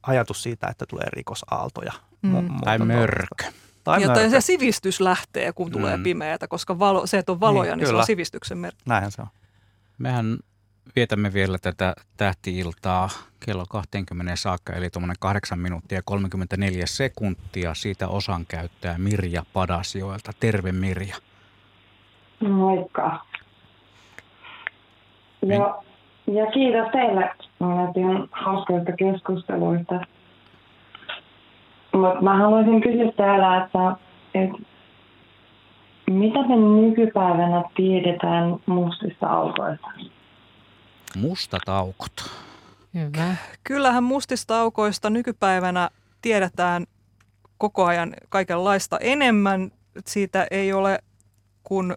ajatus 0.02 0.42
siitä, 0.42 0.66
että 0.66 0.86
tulee 0.88 1.06
rikosaaltoja. 1.12 1.92
Mm. 2.22 2.60
tai 2.64 2.78
mörkö. 2.78 3.44
Tai 3.84 4.02
ja 4.02 4.08
mörkö. 4.08 4.30
se 4.30 4.40
sivistys 4.40 5.00
lähtee, 5.00 5.52
kun 5.52 5.70
tulee 5.70 5.96
mm. 5.96 6.02
pimeätä, 6.02 6.48
koska 6.48 6.78
valo, 6.78 7.06
se, 7.06 7.18
että 7.18 7.32
on 7.32 7.40
valoja, 7.40 7.76
niin, 7.76 7.78
niin 7.78 7.88
se 7.88 7.94
on 7.94 8.06
sivistyksen 8.06 8.58
merkki. 8.58 8.82
Näinhän 8.86 9.12
se 9.12 9.22
on. 9.22 9.28
Mehän 9.98 10.38
vietämme 10.96 11.32
vielä 11.32 11.58
tätä 11.58 11.94
tähtiiltaa 12.16 13.08
kello 13.46 13.64
20 13.70 14.36
saakka, 14.36 14.72
eli 14.72 14.90
tuommoinen 14.90 15.16
8 15.20 15.58
minuuttia 15.58 15.98
ja 15.98 16.02
34 16.04 16.86
sekuntia. 16.86 17.74
Siitä 17.74 18.08
osan 18.08 18.46
käyttää 18.48 18.98
Mirja 18.98 19.42
Padasjoelta. 19.52 20.32
Terve 20.40 20.72
Mirja. 20.72 21.16
Moikka. 22.48 23.20
Ja, 25.42 25.82
ja 26.26 26.46
kiitos 26.46 26.92
teille 26.92 27.30
ihan 27.96 28.28
hauskoista 28.30 28.92
keskusteluista. 28.92 29.94
Mutta 31.92 32.22
mä 32.22 32.38
haluaisin 32.38 32.80
kysyä 32.80 33.12
täällä, 33.16 33.64
että, 33.64 33.96
että 34.34 34.58
mitä 36.10 36.38
me 36.48 36.56
nykypäivänä 36.56 37.62
tiedetään 37.76 38.56
mustista 38.66 39.26
aukoista? 39.26 39.88
Mustat 41.16 41.68
aukot. 41.68 42.30
Hyvä. 42.94 43.36
Kyllähän 43.64 44.04
mustista 44.04 44.60
aukoista 44.60 45.10
nykypäivänä 45.10 45.90
tiedetään 46.22 46.86
koko 47.58 47.84
ajan 47.84 48.14
kaikenlaista 48.28 48.98
enemmän. 48.98 49.72
Siitä 50.06 50.46
ei 50.50 50.72
ole 50.72 50.98
kuin 51.64 51.96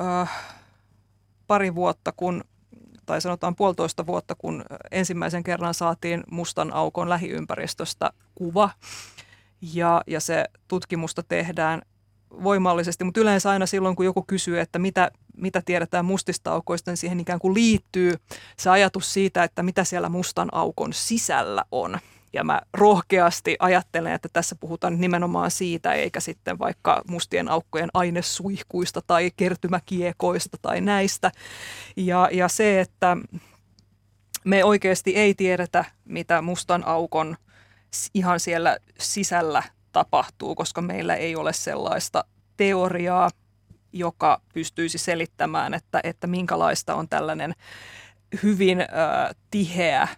äh, 0.00 0.30
pari 1.46 1.74
vuotta, 1.74 2.12
kun 2.16 2.44
tai 3.06 3.20
sanotaan 3.20 3.56
puolitoista 3.56 4.06
vuotta, 4.06 4.34
kun 4.34 4.64
ensimmäisen 4.90 5.42
kerran 5.42 5.74
saatiin 5.74 6.24
mustan 6.30 6.72
aukon 6.72 7.08
lähiympäristöstä 7.08 8.10
kuva. 8.34 8.70
Ja, 9.74 10.02
ja 10.06 10.20
se 10.20 10.44
tutkimusta 10.68 11.22
tehdään 11.22 11.82
voimallisesti, 12.30 13.04
mutta 13.04 13.20
yleensä 13.20 13.50
aina 13.50 13.66
silloin, 13.66 13.96
kun 13.96 14.04
joku 14.04 14.24
kysyy, 14.26 14.60
että 14.60 14.78
mitä, 14.78 15.10
mitä 15.36 15.62
tiedetään 15.64 16.04
mustista 16.04 16.52
aukoista, 16.52 16.90
niin 16.90 16.96
siihen 16.96 17.20
ikään 17.20 17.38
kuin 17.38 17.54
liittyy 17.54 18.14
se 18.56 18.70
ajatus 18.70 19.12
siitä, 19.12 19.44
että 19.44 19.62
mitä 19.62 19.84
siellä 19.84 20.08
mustan 20.08 20.48
aukon 20.52 20.92
sisällä 20.92 21.64
on. 21.72 21.98
Ja 22.32 22.44
mä 22.44 22.60
rohkeasti 22.72 23.56
ajattelen, 23.58 24.12
että 24.12 24.28
tässä 24.32 24.56
puhutaan 24.60 25.00
nimenomaan 25.00 25.50
siitä, 25.50 25.92
eikä 25.92 26.20
sitten 26.20 26.58
vaikka 26.58 27.02
mustien 27.08 27.48
aukkojen 27.48 27.90
ainesuihkuista 27.94 29.02
tai 29.06 29.30
kertymäkiekoista 29.36 30.56
tai 30.62 30.80
näistä. 30.80 31.32
Ja, 31.96 32.28
ja 32.32 32.48
se, 32.48 32.80
että 32.80 33.16
me 34.44 34.64
oikeasti 34.64 35.16
ei 35.16 35.34
tiedetä, 35.34 35.84
mitä 36.04 36.42
mustan 36.42 36.86
aukon 36.86 37.36
ihan 38.14 38.40
siellä 38.40 38.78
sisällä 38.98 39.62
tapahtuu, 39.92 40.54
koska 40.54 40.82
meillä 40.82 41.14
ei 41.14 41.36
ole 41.36 41.52
sellaista 41.52 42.24
teoriaa, 42.56 43.30
joka 43.92 44.40
pystyisi 44.54 44.98
selittämään, 44.98 45.74
että, 45.74 46.00
että 46.04 46.26
minkälaista 46.26 46.94
on 46.94 47.08
tällainen 47.08 47.54
hyvin 48.42 48.80
äh, 48.80 48.86
tiheä 49.50 50.08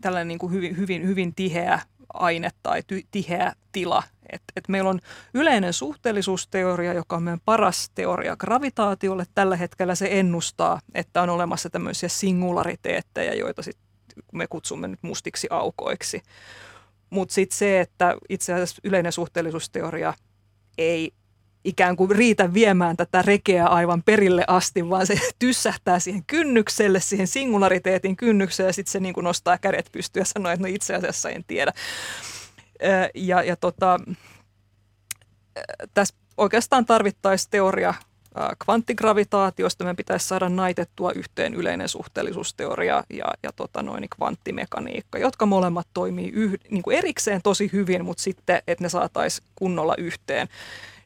tällainen 0.00 0.28
niin 0.28 0.38
kuin 0.38 0.52
hyvin, 0.52 0.76
hyvin, 0.76 1.06
hyvin 1.06 1.34
tiheä 1.34 1.80
aine 2.14 2.50
tai 2.62 2.82
ty, 2.86 3.02
tiheä 3.10 3.52
tila, 3.72 4.02
Et, 4.32 4.42
et 4.56 4.68
meillä 4.68 4.90
on 4.90 5.00
yleinen 5.34 5.72
suhteellisuusteoria, 5.72 6.92
joka 6.92 7.16
on 7.16 7.22
meidän 7.22 7.40
paras 7.44 7.90
teoria 7.94 8.36
gravitaatiolle. 8.36 9.26
Tällä 9.34 9.56
hetkellä 9.56 9.94
se 9.94 10.08
ennustaa, 10.10 10.80
että 10.94 11.22
on 11.22 11.30
olemassa 11.30 11.70
tämmöisiä 11.70 12.08
singulariteetteja, 12.08 13.34
joita 13.34 13.62
sit 13.62 13.78
me 14.32 14.46
kutsumme 14.46 14.88
nyt 14.88 15.02
mustiksi 15.02 15.48
aukoiksi. 15.50 16.22
Mutta 17.10 17.34
sitten 17.34 17.58
se, 17.58 17.80
että 17.80 18.16
itse 18.28 18.52
asiassa 18.52 18.80
yleinen 18.84 19.12
suhteellisuusteoria 19.12 20.14
ei 20.78 21.12
ikään 21.64 21.96
kuin 21.96 22.10
riitä 22.10 22.54
viemään 22.54 22.96
tätä 22.96 23.22
rekeä 23.22 23.66
aivan 23.66 24.02
perille 24.02 24.44
asti, 24.46 24.90
vaan 24.90 25.06
se 25.06 25.20
tyssähtää 25.38 25.98
siihen 25.98 26.24
kynnykselle, 26.26 27.00
siihen 27.00 27.26
singulariteetin 27.26 28.16
kynnykseen 28.16 28.66
ja 28.66 28.72
sitten 28.72 28.92
se 28.92 29.00
niin 29.00 29.14
kuin 29.14 29.24
nostaa 29.24 29.58
kädet 29.58 29.88
pystyyn 29.92 30.20
ja 30.20 30.24
sanoo, 30.24 30.52
että 30.52 30.68
no 30.68 30.74
itse 30.74 30.94
asiassa 30.94 31.30
en 31.30 31.44
tiedä. 31.44 31.72
Ja, 33.14 33.42
ja 33.42 33.56
tota, 33.56 34.00
tässä 35.94 36.14
oikeastaan 36.36 36.86
tarvittaisiin 36.86 37.50
teoria 37.50 37.94
kvanttigravitaatiosta. 38.64 39.84
Meidän 39.84 39.96
pitäisi 39.96 40.28
saada 40.28 40.48
naitettua 40.48 41.12
yhteen 41.12 41.54
yleinen 41.54 41.88
suhteellisuusteoria 41.88 43.04
ja, 43.10 43.24
ja 43.42 43.52
tota 43.56 43.82
noin, 43.82 44.08
kvanttimekaniikka, 44.16 45.18
jotka 45.18 45.46
molemmat 45.46 45.88
toimii 45.94 46.32
yh, 46.34 46.52
niin 46.70 46.82
kuin 46.82 46.96
erikseen 46.96 47.42
tosi 47.42 47.70
hyvin, 47.72 48.04
mutta 48.04 48.22
sitten, 48.22 48.62
että 48.66 48.84
ne 48.84 48.88
saataisiin 48.88 49.48
kunnolla 49.54 49.94
yhteen 49.98 50.48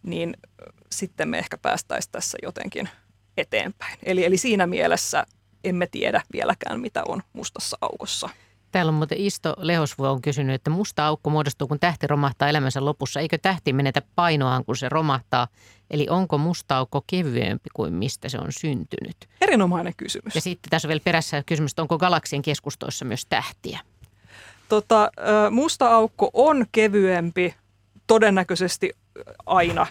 niin 0.03 0.37
sitten 0.93 1.29
me 1.29 1.39
ehkä 1.39 1.59
päästäisiin 1.59 2.13
tässä 2.13 2.39
jotenkin 2.43 2.89
eteenpäin. 3.37 3.99
Eli, 4.03 4.25
eli 4.25 4.37
siinä 4.37 4.67
mielessä 4.67 5.27
emme 5.65 5.87
tiedä 5.87 6.23
vieläkään, 6.33 6.81
mitä 6.81 7.03
on 7.09 7.23
mustassa 7.33 7.79
aukossa. 7.81 8.29
Täällä 8.73 8.91
on 8.91 8.95
muuten 8.95 9.19
Isto 9.19 9.55
Lehosvu 9.59 10.05
on 10.05 10.23
kysynyt, 10.23 10.55
että 10.55 10.71
musta 10.71 11.07
aukko 11.07 11.31
muodostuu, 11.31 11.69
kun 11.69 11.81
tähti 11.81 12.07
romahtaa 12.07 12.49
elämänsä 12.49 12.85
lopussa. 12.85 13.21
Eikö 13.21 13.39
tähti 13.39 13.73
menetä 13.73 14.03
painoaan, 14.15 14.65
kun 14.65 14.77
se 14.77 14.89
romahtaa? 14.89 15.49
Eli 15.91 16.07
onko 16.11 16.39
musta 16.39 16.77
aukko 16.77 17.05
kevyempi 17.07 17.69
kuin 17.75 17.95
mistä 17.95 18.29
se 18.29 18.39
on 18.39 18.53
syntynyt? 18.53 19.17
Erinomainen 19.41 19.93
kysymys. 19.97 20.35
Ja 20.35 20.41
sitten 20.41 20.71
tässä 20.71 20.89
on 20.89 20.91
vielä 20.91 21.01
perässä 21.05 21.43
kysymys, 21.47 21.73
että 21.73 21.83
onko 21.83 21.99
galaksien 21.99 22.43
keskustoissa 22.43 23.05
myös 23.05 23.27
tähtiä? 23.27 23.81
Tota, 24.69 25.11
musta 25.51 25.95
aukko 25.95 26.31
on 26.33 26.67
kevyempi 26.73 27.55
todennäköisesti 28.07 28.91
aina 29.47 29.87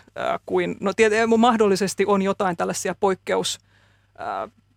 kuin, 0.46 0.78
no 0.80 0.94
tietenkin 0.94 1.40
mahdollisesti 1.40 2.06
on 2.06 2.22
jotain 2.22 2.58
tällaisia 2.58 2.96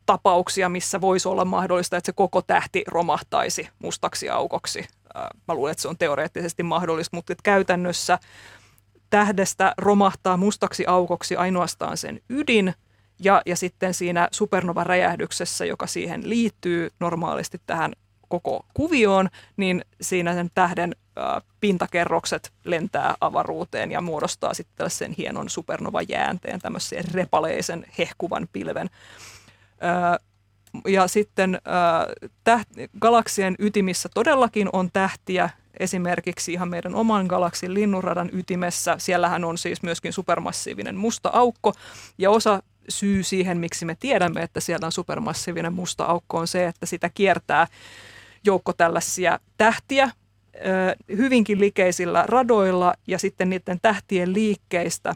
poikkeustapauksia, 0.07 0.69
missä 0.69 1.01
voisi 1.01 1.29
olla 1.29 1.45
mahdollista, 1.45 1.97
että 1.97 2.07
se 2.07 2.13
koko 2.13 2.43
tähti 2.43 2.85
romahtaisi 2.89 3.69
mustaksi 3.79 4.29
aukoksi. 4.29 4.87
Mä 5.49 5.55
luulen, 5.55 5.73
että 5.73 5.83
se 5.83 5.89
on 5.89 5.99
teoreettisesti 5.99 6.63
mahdollista, 6.63 7.17
mutta 7.17 7.35
käytännössä 7.43 8.19
tähdestä 9.11 9.75
romahtaa 9.79 10.37
mustaksi 10.37 10.87
aukoksi 10.87 11.37
ainoastaan 11.37 11.97
sen 11.97 12.21
ydin, 12.29 12.75
ja, 13.19 13.43
ja 13.47 13.57
sitten 13.57 13.95
siinä 13.95 14.29
supernova-räjähdyksessä, 14.33 15.65
joka 15.65 15.87
siihen 15.87 16.29
liittyy 16.29 16.91
normaalisti 17.01 17.61
tähän 17.67 17.93
koko 18.29 18.67
kuvioon, 18.75 19.29
niin 19.57 19.85
siinä 20.01 20.35
sen 20.35 20.51
tähden 20.55 20.97
pintakerrokset 21.61 22.53
lentää 22.65 23.15
avaruuteen 23.21 23.93
ja 23.93 24.01
muodostaa 24.01 24.55
sitten 24.55 24.77
tällaisen 24.77 25.15
hienon 25.19 25.51
supernova-jäänteen, 25.51 26.61
tämmöisen 26.61 27.05
repaleisen 27.15 27.87
hehkuvan 27.99 28.49
pilven. 28.53 28.91
Ja 30.89 31.09
sitten 31.09 31.59
täht- 32.51 32.89
galaksien 33.01 33.55
ytimissä 33.59 34.09
todellakin 34.15 34.69
on 34.73 34.91
tähtiä, 34.93 35.51
esimerkiksi 35.81 36.53
ihan 36.53 36.69
meidän 36.69 36.95
oman 36.95 37.27
galaksin 37.27 37.75
linnunradan 37.75 38.31
ytimessä. 38.33 38.95
Siellähän 38.99 39.45
on 39.45 39.59
siis 39.59 39.83
myöskin 39.83 40.13
supermassiivinen 40.13 40.97
musta 40.97 41.31
aukko 41.33 41.73
ja 42.19 42.31
osa 42.31 42.63
syy 42.89 43.23
siihen, 43.23 43.59
miksi 43.59 43.85
me 43.85 43.97
tiedämme, 44.01 44.43
että 44.43 44.61
siellä 44.61 44.87
on 44.87 44.93
supermassiivinen 44.93 45.73
musta 45.73 46.05
aukko 46.05 46.39
on 46.39 46.49
se, 46.49 46.67
että 46.67 46.87
sitä 46.87 47.11
kiertää 47.15 47.67
joukko 48.45 48.73
tällaisia 48.73 49.39
tähtiä 49.57 50.11
hyvinkin 51.09 51.61
likeisillä 51.61 52.25
radoilla 52.27 52.95
ja 53.07 53.19
sitten 53.19 53.51
niiden 53.51 53.79
tähtien 53.83 54.33
liikkeistä 54.33 55.15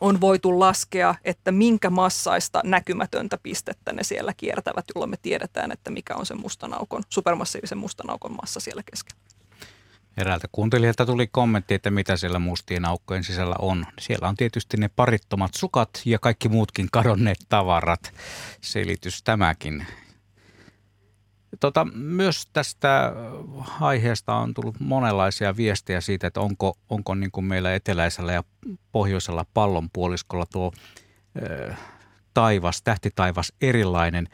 on 0.00 0.20
voitu 0.20 0.60
laskea, 0.60 1.14
että 1.24 1.52
minkä 1.52 1.90
massaista 1.90 2.60
näkymätöntä 2.64 3.38
pistettä 3.42 3.92
ne 3.92 4.04
siellä 4.04 4.34
kiertävät, 4.36 4.84
jolloin 4.94 5.10
me 5.10 5.16
tiedetään, 5.22 5.72
että 5.72 5.90
mikä 5.90 6.14
on 6.14 6.26
se 6.26 6.34
mustan 6.34 6.74
aukon, 6.74 7.02
supermassiivisen 7.08 7.78
mustan 7.78 8.10
aukon 8.10 8.36
massa 8.40 8.60
siellä 8.60 8.82
keskellä. 8.90 9.28
Eräältä 10.16 10.48
kuuntelijalta 10.52 11.06
tuli 11.06 11.26
kommentti, 11.26 11.74
että 11.74 11.90
mitä 11.90 12.16
siellä 12.16 12.38
mustien 12.38 12.84
aukkojen 12.84 13.24
sisällä 13.24 13.54
on. 13.58 13.86
Siellä 13.98 14.28
on 14.28 14.36
tietysti 14.36 14.76
ne 14.76 14.88
parittomat 14.88 15.54
sukat 15.54 16.02
ja 16.04 16.18
kaikki 16.18 16.48
muutkin 16.48 16.88
kadonneet 16.92 17.38
tavarat. 17.48 18.12
Selitys 18.60 19.22
tämäkin. 19.22 19.86
Tota, 21.60 21.86
myös 21.94 22.46
tästä 22.52 23.12
aiheesta 23.80 24.34
on 24.34 24.54
tullut 24.54 24.80
monenlaisia 24.80 25.56
viestejä 25.56 26.00
siitä, 26.00 26.26
että 26.26 26.40
onko, 26.40 26.78
onko 26.88 27.14
niin 27.14 27.30
kuin 27.30 27.44
meillä 27.44 27.74
eteläisellä 27.74 28.32
ja 28.32 28.44
pohjoisella 28.92 29.46
pallonpuoliskolla 29.54 30.46
tuo 30.52 30.72
ö, 31.42 31.74
taivas, 32.34 32.82
tähtitaivas 32.82 33.52
erilainen. 33.60 34.28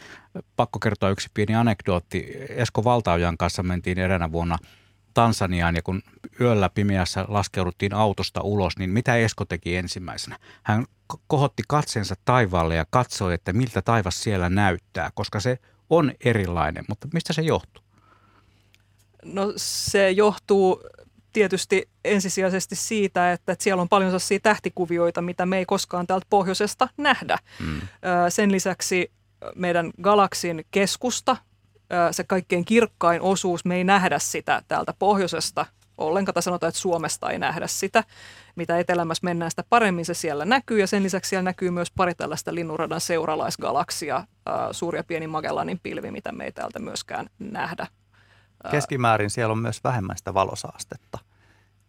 Pakko 0.57 0.79
kertoa 0.79 1.11
yksi 1.11 1.29
pieni 1.35 1.55
anekdootti. 1.55 2.27
Esko 2.49 2.85
Valtaojan 2.85 3.37
kanssa 3.37 3.63
mentiin 3.63 3.99
eräänä 3.99 4.33
vuonna 4.33 4.59
Tansaniaan 5.15 5.77
ja 5.77 5.83
kun 5.83 6.03
yöllä 6.41 6.71
pimeässä 6.71 7.25
laskeuduttiin 7.29 7.95
autosta 7.95 8.41
ulos, 8.41 8.79
niin 8.79 8.91
mitä 8.91 9.17
Esko 9.17 9.45
teki 9.45 9.77
ensimmäisenä? 9.77 10.39
Hän 10.63 10.87
kohotti 11.27 11.63
katseensa 11.69 12.15
taivaalle 12.25 12.77
ja 12.77 12.85
katsoi, 12.91 13.35
että 13.35 13.53
miltä 13.53 13.83
taivas 13.83 14.23
siellä 14.23 14.51
näyttää, 14.51 15.11
koska 15.15 15.41
se 15.41 15.59
on 15.91 16.13
erilainen, 16.25 16.85
mutta 16.89 17.09
mistä 17.13 17.33
se 17.33 17.43
johtuu? 17.43 17.85
No 19.25 19.53
se 19.57 20.11
johtuu 20.11 20.83
tietysti 21.33 21.89
ensisijaisesti 22.05 22.77
siitä, 22.77 23.33
että, 23.33 23.57
siellä 23.59 23.81
on 23.81 23.89
paljon 23.89 24.11
sellaisia 24.11 24.41
tähtikuvioita, 24.41 25.23
mitä 25.23 25.47
me 25.47 25.59
ei 25.59 25.65
koskaan 25.67 26.07
täältä 26.07 26.27
pohjoisesta 26.31 26.89
nähdä. 26.97 27.39
Mm. 27.61 27.81
Sen 28.29 28.53
lisäksi 28.53 29.13
meidän 29.55 29.91
galaksin 30.03 30.65
keskusta, 30.71 31.37
se 32.11 32.25
kaikkein 32.25 32.65
kirkkain 32.65 33.21
osuus, 33.21 33.65
me 33.65 33.77
ei 33.77 33.85
nähdä 33.85 34.19
sitä 34.19 34.63
täältä 34.69 34.95
pohjoisesta 34.99 35.67
ollenkaan, 35.99 36.35
tai 36.35 36.43
sanotaan, 36.43 36.69
että 36.69 36.81
Suomesta 36.81 37.31
ei 37.31 37.39
nähdä 37.39 37.67
sitä. 37.67 38.05
Mitä 38.57 38.79
etelämässä 38.79 39.25
mennään, 39.25 39.51
sitä 39.51 39.65
paremmin 39.69 40.05
se 40.05 40.15
siellä 40.15 40.45
näkyy, 40.45 40.81
ja 40.81 40.87
sen 40.87 41.03
lisäksi 41.03 41.29
siellä 41.29 41.43
näkyy 41.43 41.71
myös 41.71 41.91
pari 41.91 42.15
tällaista 42.15 42.55
linnunradan 42.55 43.01
seuralaisgalaksia, 43.01 44.27
suuri 44.73 44.99
ja 44.99 45.05
pieni 45.05 45.27
Magellanin 45.27 45.81
pilvi, 45.83 46.11
mitä 46.11 46.33
me 46.33 46.45
ei 46.45 46.53
täältä 46.53 46.79
myöskään 46.79 47.27
nähdä. 47.39 47.87
Keskimäärin 48.71 49.31
siellä 49.31 49.53
on 49.53 49.59
myös 49.59 49.85
vähemmän 49.85 50.17
sitä 50.17 50.35
valosaastetta. 50.35 51.19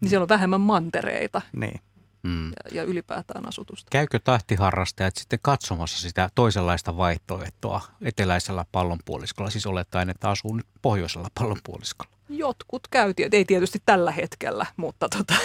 Niin 0.01 0.09
siellä 0.09 0.23
on 0.23 0.29
vähemmän 0.29 0.61
mantereita. 0.61 1.41
Niin. 1.55 1.81
Mm. 2.25 2.49
Ja, 2.49 2.53
ja 2.71 2.83
ylipäätään 2.83 3.47
asutusta. 3.47 3.89
Käykö 3.91 4.19
tahtiharrastajat 4.19 5.15
sitten 5.15 5.39
katsomassa 5.41 6.01
sitä 6.01 6.29
toisenlaista 6.35 6.97
vaihtoehtoa 6.97 7.81
eteläisellä 8.01 8.65
pallonpuoliskolla, 8.71 9.49
siis 9.49 9.65
olettaen, 9.65 10.09
että 10.09 10.29
asuu 10.29 10.55
nyt 10.55 10.65
pohjoisella 10.81 11.27
pallonpuoliskolla? 11.39 12.15
Jotkut 12.29 12.87
käy, 12.87 13.13
ei 13.31 13.45
tietysti 13.45 13.81
tällä 13.85 14.11
hetkellä, 14.11 14.65
mutta 14.77 15.09
tota, 15.09 15.35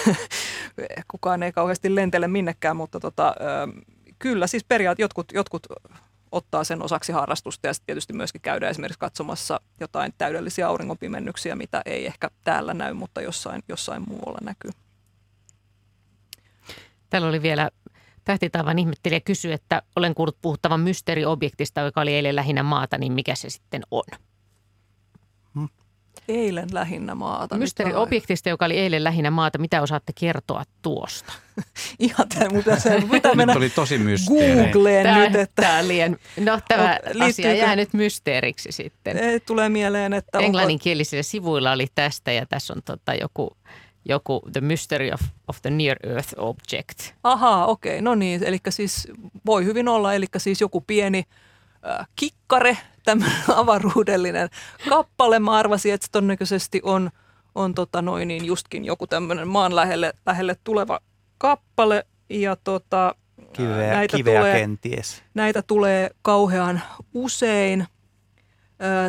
kukaan 1.10 1.42
ei 1.42 1.52
kauheasti 1.52 1.94
lentele 1.94 2.28
minnekään, 2.28 2.76
mutta 2.76 3.00
tota, 3.00 3.34
kyllä 4.18 4.46
siis 4.46 4.64
periaatteessa 4.64 5.04
jotkut, 5.04 5.32
jotkut 5.32 5.66
ottaa 6.32 6.64
sen 6.64 6.82
osaksi 6.82 7.12
harrastusta 7.12 7.66
ja 7.66 7.74
sitten 7.74 7.86
tietysti 7.86 8.12
myöskin 8.12 8.40
käydä 8.40 8.68
esimerkiksi 8.68 8.98
katsomassa 8.98 9.60
jotain 9.80 10.14
täydellisiä 10.18 10.68
auringonpimennyksiä, 10.68 11.56
mitä 11.56 11.82
ei 11.86 12.06
ehkä 12.06 12.30
täällä 12.44 12.74
näy, 12.74 12.94
mutta 12.94 13.20
jossain, 13.20 13.62
jossain 13.68 14.02
muualla 14.08 14.38
näkyy. 14.42 14.70
Täällä 17.10 17.28
oli 17.28 17.42
vielä 17.42 17.70
tähtitaivan 18.24 18.78
ihmettelijä 18.78 19.20
kysyi, 19.20 19.52
että 19.52 19.82
olen 19.96 20.14
kuullut 20.14 20.38
puhuttavan 20.42 20.80
mysteeriobjektista, 20.80 21.80
joka 21.80 22.00
oli 22.00 22.14
eilen 22.14 22.36
lähinnä 22.36 22.62
maata, 22.62 22.98
niin 22.98 23.12
mikä 23.12 23.34
se 23.34 23.50
sitten 23.50 23.82
on? 23.90 24.04
Hmm. 25.54 25.68
Eilen 26.28 26.68
lähinnä 26.72 27.14
maata. 27.14 27.58
Mysteeriobjektista, 27.58 28.48
joka 28.48 28.64
oli 28.64 28.78
eilen 28.78 29.04
lähinnä 29.04 29.30
maata. 29.30 29.58
Mitä 29.58 29.82
osaatte 29.82 30.12
kertoa 30.20 30.62
tuosta? 30.82 31.32
Ihan 31.98 32.28
tämä, 32.28 32.48
mutta 32.52 32.80
se 32.80 33.02
pitää 33.12 33.34
mennä 33.34 33.54
oli 33.56 33.70
tosi 33.70 34.00
Googleen 34.28 35.06
tämä, 35.06 35.18
nyt. 35.18 35.34
Että... 35.34 35.62
Tämä, 35.62 35.88
liian, 35.88 36.16
no, 36.40 36.60
tämä 36.68 36.98
asia 37.20 37.54
jää 37.54 37.76
nyt 37.76 37.92
mysteeriksi 37.92 38.72
sitten. 38.72 39.16
Ei, 39.16 39.40
tulee 39.40 39.68
mieleen, 39.68 40.12
että... 40.12 40.38
Englanninkielisillä 40.38 41.20
onko... 41.20 41.28
sivuilla 41.28 41.72
oli 41.72 41.86
tästä 41.94 42.32
ja 42.32 42.46
tässä 42.46 42.72
on 42.72 42.82
tota 42.84 43.14
joku 43.14 43.56
joku 44.04 44.42
The 44.52 44.60
Mystery 44.60 45.12
of, 45.12 45.20
of 45.48 45.62
the 45.62 45.70
Near 45.70 45.96
Earth 46.06 46.34
Object. 46.36 46.98
Ahaa, 47.22 47.66
okei. 47.66 47.92
Okay. 47.92 48.00
No 48.00 48.14
niin, 48.14 48.44
eli 48.44 48.58
siis 48.68 49.08
voi 49.46 49.64
hyvin 49.64 49.88
olla, 49.88 50.14
eli 50.14 50.26
siis 50.36 50.60
joku 50.60 50.80
pieni 50.80 51.24
äh, 51.86 52.08
kikkare, 52.16 52.78
tämmöinen 53.04 53.36
avaruudellinen 53.56 54.48
kappale. 54.88 55.38
Mä 55.38 55.50
arvasin, 55.50 55.94
että 55.94 56.06
se 56.06 56.10
todennäköisesti 56.10 56.80
on, 56.84 57.10
on 57.54 57.74
tota 57.74 58.02
noin, 58.02 58.28
niin 58.28 58.44
justkin 58.44 58.84
joku 58.84 59.06
tämmöinen 59.06 59.48
maan 59.48 59.76
lähelle, 59.76 60.12
lähelle 60.26 60.56
tuleva 60.64 61.00
kappale. 61.38 62.06
Ja 62.28 62.56
tota, 62.56 63.14
Kiveä, 63.52 63.92
näitä, 63.92 64.16
kiveä 64.16 64.40
tulee, 64.40 64.60
kenties. 64.60 65.22
näitä 65.34 65.62
tulee 65.62 66.10
kauhean 66.22 66.82
usein. 67.14 67.86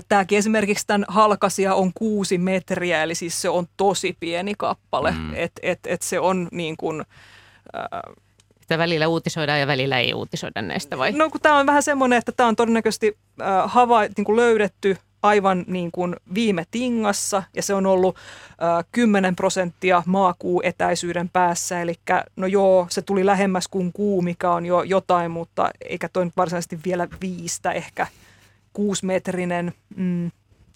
Tämäkin 0.09 0.37
esimerkiksi 0.37 0.87
tämän 0.87 1.05
halkasia 1.07 1.75
on 1.75 1.91
kuusi 1.95 2.37
metriä, 2.37 3.03
eli 3.03 3.15
siis 3.15 3.41
se 3.41 3.49
on 3.49 3.67
tosi 3.77 4.17
pieni 4.19 4.53
kappale. 4.57 5.11
Mm. 5.11 5.33
Et, 5.35 5.51
et, 5.61 5.79
et 5.85 6.01
se 6.01 6.19
on 6.19 6.47
niin 6.51 6.77
kuin, 6.77 7.03
Sitä 8.61 8.77
välillä 8.77 9.07
uutisoidaan 9.07 9.59
ja 9.59 9.67
välillä 9.67 9.99
ei 9.99 10.13
uutisoida 10.13 10.61
näistä 10.61 10.97
vai? 10.97 11.11
No 11.11 11.29
kun 11.29 11.41
tämä 11.41 11.57
on 11.57 11.65
vähän 11.65 11.83
semmoinen, 11.83 12.17
että 12.17 12.31
tämä 12.31 12.49
on 12.49 12.55
todennäköisesti 12.55 13.17
äh, 13.41 13.47
hava, 13.65 14.01
niin 14.01 14.25
kuin 14.25 14.35
löydetty 14.35 14.97
aivan 15.23 15.65
niin 15.67 15.91
kuin 15.91 16.15
viime 16.33 16.65
tingassa 16.71 17.43
ja 17.55 17.63
se 17.63 17.73
on 17.73 17.85
ollut 17.85 18.15
äh, 18.77 18.85
10 18.91 19.35
prosenttia 19.35 20.03
maakuu 20.05 20.61
etäisyyden 20.65 21.29
päässä. 21.29 21.81
Eli 21.81 21.95
no 22.35 22.47
joo, 22.47 22.87
se 22.89 23.01
tuli 23.01 23.25
lähemmäs 23.25 23.67
kuin 23.67 23.93
kuu, 23.93 24.21
mikä 24.21 24.51
on 24.51 24.65
jo 24.65 24.83
jotain, 24.83 25.31
mutta 25.31 25.69
eikä 25.89 26.09
toi 26.09 26.25
nyt 26.25 26.37
varsinaisesti 26.37 26.79
vielä 26.85 27.07
viistä, 27.21 27.71
ehkä 27.71 28.07
kuusimetrinen. 28.73 29.73
Mm, 29.95 30.31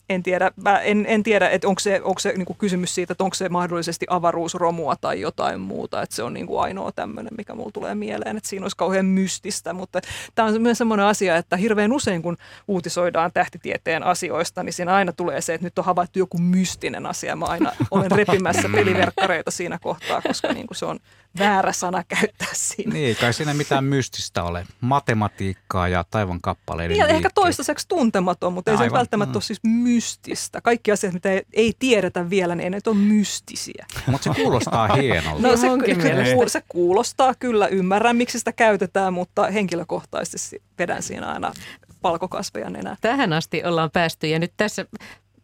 en 0.10 0.24
tiedä, 0.24 0.52
mä 0.56 0.80
en, 0.80 1.06
en 1.10 1.24
tiedä 1.24 1.50
että 1.50 1.68
onko 1.68 1.80
se, 1.80 2.02
onko 2.04 2.20
se 2.20 2.34
niin 2.34 2.46
kuin 2.46 2.58
kysymys 2.58 2.96
siitä, 2.96 3.12
että 3.14 3.24
onko 3.24 3.34
se 3.34 3.50
mahdollisesti 3.50 4.06
avaruusromua 4.10 4.96
tai 4.96 5.22
jotain 5.22 5.60
muuta. 5.60 6.02
Että 6.02 6.16
se 6.16 6.24
on 6.24 6.34
niin 6.34 6.48
kuin 6.48 6.62
ainoa 6.62 6.92
tämmöinen, 6.92 7.32
mikä 7.38 7.56
mulla 7.56 7.72
tulee 7.72 7.96
mieleen, 7.96 8.38
että 8.38 8.50
siinä 8.50 8.64
olisi 8.64 8.78
kauhean 8.78 9.06
mystistä. 9.06 9.74
Mutta 9.74 10.02
tämä 10.36 10.48
on 10.48 10.62
myös 10.62 10.78
semmoinen 10.78 11.06
asia, 11.06 11.36
että 11.38 11.58
hirveän 11.58 11.94
usein 11.94 12.22
kun 12.22 12.38
uutisoidaan 12.68 13.32
tähtitieteen 13.34 14.04
asioista, 14.04 14.64
niin 14.64 14.74
siinä 14.74 14.96
aina 14.96 15.12
tulee 15.14 15.42
se, 15.42 15.54
että 15.54 15.66
nyt 15.68 15.80
on 15.80 15.86
havaittu 15.86 16.20
joku 16.20 16.38
mystinen 16.38 17.06
asia. 17.06 17.36
Mä 17.36 17.46
aina 17.46 17.72
olen 17.92 18.12
repimässä 18.20 18.70
peliverkkareita 18.76 19.52
siinä 19.52 19.80
kohtaa, 19.82 20.22
koska 20.22 20.54
niin 20.54 20.68
kuin 20.68 20.78
se 20.78 20.86
on 20.86 21.00
väärä 21.40 21.72
sana 21.72 22.04
käyttää 22.08 22.48
siinä. 22.54 22.94
Niin, 22.94 23.16
kai 23.22 23.34
siinä 23.34 23.54
mitään 23.54 23.84
mystistä 23.84 24.44
ole. 24.44 24.66
Matematiikkaa 24.82 25.88
ja 25.88 26.06
taivon 26.12 26.42
kappaleiden 26.42 26.90
Niin, 26.94 27.00
ja 27.00 27.06
ehkä 27.06 27.14
liikkeet. 27.14 27.34
toistaiseksi 27.36 27.88
tuntematon, 27.88 28.54
mutta 28.54 28.72
ei 28.72 28.78
se 28.78 28.84
Aivan. 28.84 28.98
välttämättä 28.98 29.32
Mm. 29.32 29.36
ole 29.36 29.42
siis 29.44 29.60
mystistä. 29.96 30.62
Kaikki 30.62 30.92
asiat, 30.92 31.14
mitä 31.14 31.32
ei, 31.32 31.44
ei 31.54 31.74
tiedetä 31.80 32.30
vielä, 32.30 32.56
niin 32.56 32.64
ei 32.64 32.70
ne 32.70 32.80
ole 32.88 32.96
mystisiä. 32.96 33.86
Mutta 34.08 34.34
se 34.34 34.42
kuulostaa 34.42 34.88
hienolta. 34.96 35.48
No 35.48 35.58
se, 35.58 35.68
Munkin 35.68 36.02
se, 36.48 36.64
kuulostaa 36.70 37.34
kyllä, 37.40 37.68
ymmärrän 37.68 38.16
miksi 38.16 38.40
sitä 38.40 38.52
käytetään, 38.52 39.14
mutta 39.14 39.52
henkilökohtaisesti 39.52 40.62
vedän 40.80 41.04
siinä 41.04 41.28
aina 41.28 41.54
palkokasveja 42.02 42.70
nenää. 42.70 42.96
Tähän 43.02 43.34
asti 43.34 43.64
ollaan 43.64 43.92
päästy 43.92 44.28
ja 44.28 44.40
nyt 44.40 44.54
tässä 44.58 44.86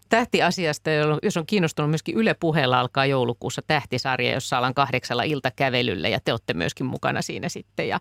tähtiasiasta, 0.10 0.92
jolloin- 0.92 1.20
jos 1.24 1.38
on 1.38 1.46
kiinnostunut 1.46 1.92
myöskin 1.92 2.18
Yle 2.18 2.34
puheella 2.34 2.80
alkaa 2.80 3.06
joulukuussa 3.06 3.62
tähtisarja, 3.68 4.34
jossa 4.34 4.58
ollaan 4.58 4.74
kahdeksalla 4.74 5.24
iltakävelyllä 5.24 6.08
ja 6.08 6.20
te 6.20 6.34
olette 6.34 6.54
myöskin 6.54 6.86
mukana 6.86 7.22
siinä 7.22 7.50
sitten 7.50 7.88
ja 7.88 8.00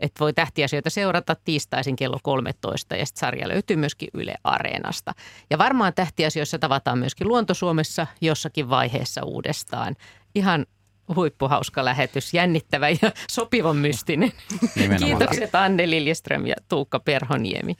et 0.00 0.12
voi 0.20 0.32
tähtiasioita 0.32 0.90
seurata 0.90 1.36
tiistaisin 1.44 1.96
kello 1.96 2.18
13 2.22 2.96
ja 2.96 3.06
sitten 3.06 3.20
sarja 3.20 3.48
löytyy 3.48 3.76
myöskin 3.76 4.08
Yle 4.14 4.34
Areenasta. 4.44 5.12
Ja 5.50 5.58
varmaan 5.58 5.94
tähtiasioissa 5.94 6.58
tavataan 6.58 6.98
myöskin 6.98 7.28
Luontosuomessa 7.28 8.06
jossakin 8.20 8.70
vaiheessa 8.70 9.24
uudestaan. 9.24 9.96
Ihan 10.34 10.66
huippuhauska 11.14 11.84
lähetys, 11.84 12.34
jännittävä 12.34 12.88
ja 12.88 13.12
sopivan 13.30 13.76
mystinen. 13.76 14.32
Nimenomaan. 14.76 15.18
Kiitokset 15.18 15.54
Anne 15.54 15.90
Liljeström 15.90 16.46
ja 16.46 16.54
Tuukka 16.68 17.00
Perhoniemi. 17.00 17.76